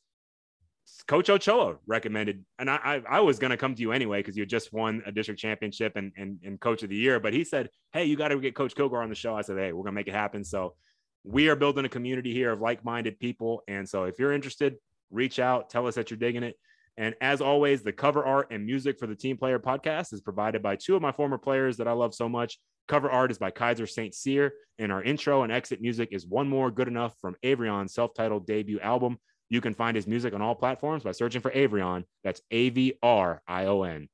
Coach 1.07 1.29
Ochoa 1.29 1.77
recommended, 1.87 2.43
and 2.59 2.69
I, 2.69 2.75
I, 2.75 3.01
I 3.09 3.19
was 3.21 3.39
going 3.39 3.51
to 3.51 3.57
come 3.57 3.73
to 3.73 3.81
you 3.81 3.91
anyway 3.93 4.19
because 4.19 4.35
you 4.35 4.45
just 4.45 4.73
won 4.73 5.01
a 5.05 5.11
district 5.11 5.39
championship 5.39 5.93
and, 5.95 6.11
and, 6.17 6.39
and 6.43 6.59
coach 6.59 6.83
of 6.83 6.89
the 6.89 6.95
year. 6.95 7.19
But 7.19 7.33
he 7.33 7.43
said, 7.43 7.69
Hey, 7.93 8.05
you 8.05 8.17
got 8.17 8.29
to 8.29 8.39
get 8.39 8.55
Coach 8.55 8.75
Kilgore 8.75 9.01
on 9.01 9.09
the 9.09 9.15
show. 9.15 9.35
I 9.35 9.41
said, 9.41 9.57
Hey, 9.57 9.71
we're 9.71 9.83
going 9.83 9.93
to 9.93 9.99
make 9.99 10.07
it 10.07 10.13
happen. 10.13 10.43
So 10.43 10.75
we 11.23 11.47
are 11.47 11.55
building 11.55 11.85
a 11.85 11.89
community 11.89 12.33
here 12.33 12.51
of 12.51 12.59
like 12.59 12.83
minded 12.83 13.19
people. 13.19 13.63
And 13.67 13.87
so 13.87 14.03
if 14.03 14.19
you're 14.19 14.33
interested, 14.33 14.75
reach 15.09 15.39
out, 15.39 15.69
tell 15.69 15.87
us 15.87 15.95
that 15.95 16.11
you're 16.11 16.17
digging 16.17 16.43
it. 16.43 16.57
And 16.97 17.15
as 17.21 17.41
always, 17.41 17.81
the 17.81 17.93
cover 17.93 18.23
art 18.23 18.49
and 18.51 18.65
music 18.65 18.99
for 18.99 19.07
the 19.07 19.15
Team 19.15 19.37
Player 19.37 19.59
podcast 19.59 20.13
is 20.13 20.21
provided 20.21 20.61
by 20.61 20.75
two 20.75 20.95
of 20.95 21.01
my 21.01 21.11
former 21.11 21.37
players 21.37 21.77
that 21.77 21.87
I 21.87 21.93
love 21.93 22.13
so 22.13 22.29
much. 22.29 22.59
Cover 22.87 23.09
art 23.09 23.31
is 23.31 23.37
by 23.37 23.51
Kaiser 23.51 23.87
St. 23.87 24.13
Cyr, 24.13 24.53
and 24.77 24.91
our 24.91 25.01
intro 25.01 25.43
and 25.43 25.51
exit 25.51 25.81
music 25.81 26.09
is 26.11 26.27
One 26.27 26.49
More 26.49 26.69
Good 26.69 26.87
Enough 26.87 27.15
from 27.21 27.35
Avrion's 27.43 27.93
self 27.93 28.13
titled 28.13 28.45
debut 28.45 28.79
album. 28.79 29.17
You 29.49 29.61
can 29.61 29.73
find 29.73 29.95
his 29.95 30.07
music 30.07 30.33
on 30.33 30.41
all 30.41 30.55
platforms 30.55 31.03
by 31.03 31.11
searching 31.11 31.41
for 31.41 31.51
Avrion. 31.51 32.03
That's 32.23 32.41
A 32.51 32.69
V 32.69 32.93
R 33.01 33.41
I 33.47 33.65
O 33.65 33.83
N. 33.83 34.09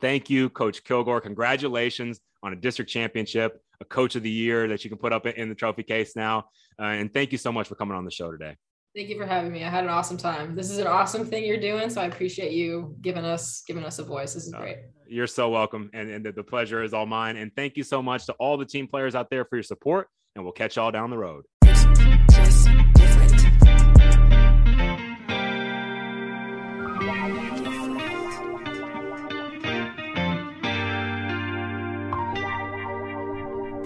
Thank 0.00 0.30
you, 0.30 0.50
Coach 0.50 0.84
Kilgore. 0.84 1.20
Congratulations 1.20 2.20
on 2.42 2.52
a 2.52 2.56
district 2.56 2.90
championship, 2.90 3.60
a 3.80 3.84
coach 3.84 4.16
of 4.16 4.22
the 4.22 4.30
year 4.30 4.68
that 4.68 4.84
you 4.84 4.90
can 4.90 4.98
put 4.98 5.12
up 5.12 5.26
in 5.26 5.48
the 5.48 5.54
trophy 5.54 5.82
case 5.82 6.14
now. 6.14 6.46
Uh, 6.78 6.84
and 6.84 7.12
thank 7.12 7.32
you 7.32 7.38
so 7.38 7.52
much 7.52 7.68
for 7.68 7.74
coming 7.74 7.96
on 7.96 8.04
the 8.04 8.10
show 8.10 8.30
today. 8.30 8.56
Thank 8.94 9.08
you 9.08 9.16
for 9.16 9.24
having 9.26 9.52
me. 9.52 9.62
I 9.62 9.68
had 9.68 9.84
an 9.84 9.90
awesome 9.90 10.16
time. 10.16 10.56
This 10.56 10.68
is 10.68 10.78
an 10.78 10.88
awesome 10.88 11.24
thing 11.24 11.44
you're 11.44 11.60
doing, 11.60 11.90
so 11.90 12.00
I 12.00 12.06
appreciate 12.06 12.52
you 12.52 12.96
giving 13.00 13.24
us 13.24 13.62
giving 13.66 13.84
us 13.84 14.00
a 14.00 14.04
voice. 14.04 14.34
This 14.34 14.46
is 14.46 14.52
Uh, 14.54 14.58
great. 14.58 14.78
You're 15.06 15.28
so 15.28 15.48
welcome. 15.48 15.90
And, 15.92 16.10
and 16.10 16.24
the, 16.24 16.32
the 16.32 16.42
pleasure 16.42 16.82
is 16.82 16.92
all 16.92 17.06
mine. 17.06 17.36
And 17.36 17.52
thank 17.54 17.76
you 17.76 17.84
so 17.84 18.02
much 18.02 18.26
to 18.26 18.32
all 18.34 18.56
the 18.56 18.64
team 18.66 18.88
players 18.88 19.14
out 19.14 19.30
there 19.30 19.44
for 19.44 19.56
your 19.56 19.62
support. 19.62 20.08
And 20.34 20.44
we'll 20.44 20.52
catch 20.52 20.76
y'all 20.76 20.90
down 20.90 21.10
the 21.10 21.18
road. 21.18 21.44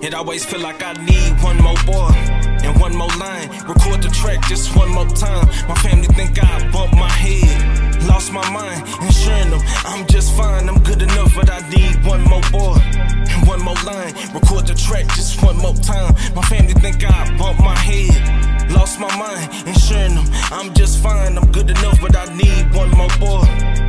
It 0.02 0.12
always 0.12 0.44
feel 0.44 0.60
like 0.60 0.82
I 0.82 0.92
need 0.92 1.42
one 1.42 1.56
more 1.62 1.74
boy 1.86 2.43
and 2.64 2.80
one 2.80 2.96
more 2.96 3.14
line. 3.18 3.48
Record 3.68 4.02
the 4.02 4.10
track 4.10 4.40
just 4.48 4.76
one 4.76 4.90
more 4.90 5.06
time. 5.08 5.46
My 5.68 5.74
family 5.76 6.08
think 6.08 6.42
I 6.42 6.70
bumped 6.70 6.94
my 6.94 7.10
head. 7.10 8.04
Lost 8.04 8.32
my 8.32 8.48
mind, 8.50 8.86
ensuring 9.02 9.50
them 9.50 9.60
I'm 9.84 10.06
just 10.06 10.34
fine. 10.36 10.68
I'm 10.68 10.82
good 10.82 11.02
enough, 11.02 11.34
but 11.34 11.50
I 11.50 11.60
need 11.70 12.04
one 12.04 12.22
more 12.24 12.42
boy 12.52 12.78
and 12.82 13.46
one 13.46 13.60
more 13.60 13.80
line. 13.84 14.12
Record 14.34 14.66
the 14.66 14.74
track 14.74 15.06
just 15.14 15.42
one 15.42 15.56
more 15.56 15.74
time. 15.74 16.14
My 16.34 16.42
family 16.42 16.74
think 16.74 17.04
I 17.04 17.36
bumped 17.38 17.60
my 17.60 17.76
head. 17.76 18.70
Lost 18.70 18.98
my 18.98 19.14
mind, 19.16 19.66
ensuring 19.66 20.16
them 20.16 20.26
I'm 20.52 20.72
just 20.74 21.02
fine. 21.02 21.36
I'm 21.38 21.50
good 21.52 21.70
enough, 21.70 22.00
but 22.00 22.16
I 22.16 22.26
need 22.34 22.74
one 22.74 22.90
more 22.90 23.12
boy 23.18 23.83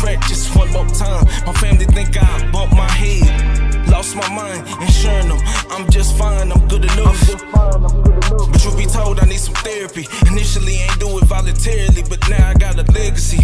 track 0.00 0.20
just 0.28 0.56
one 0.56 0.70
more 0.72 0.86
time. 0.86 1.24
My 1.46 1.52
family 1.52 1.84
think 1.84 2.16
I 2.16 2.50
bumped 2.50 2.74
my 2.74 2.90
head. 2.90 3.88
Lost 3.88 4.16
my 4.16 4.28
mind, 4.32 4.66
ensuring 4.80 5.28
them 5.28 5.40
I'm 5.70 5.88
just 5.90 6.16
fine, 6.16 6.52
I'm 6.52 6.68
good 6.68 6.84
enough. 6.84 7.20
But 8.52 8.64
you 8.64 8.76
be 8.76 8.86
told 8.86 9.20
I 9.20 9.26
need 9.26 9.40
some 9.40 9.54
therapy. 9.54 10.06
Initially, 10.30 10.76
ain't 10.76 10.98
do 11.00 11.18
it 11.18 11.24
voluntarily, 11.24 12.02
but 12.08 12.20
now 12.28 12.48
I 12.48 12.54
got 12.54 12.78
a 12.78 12.84
legacy. 12.92 13.38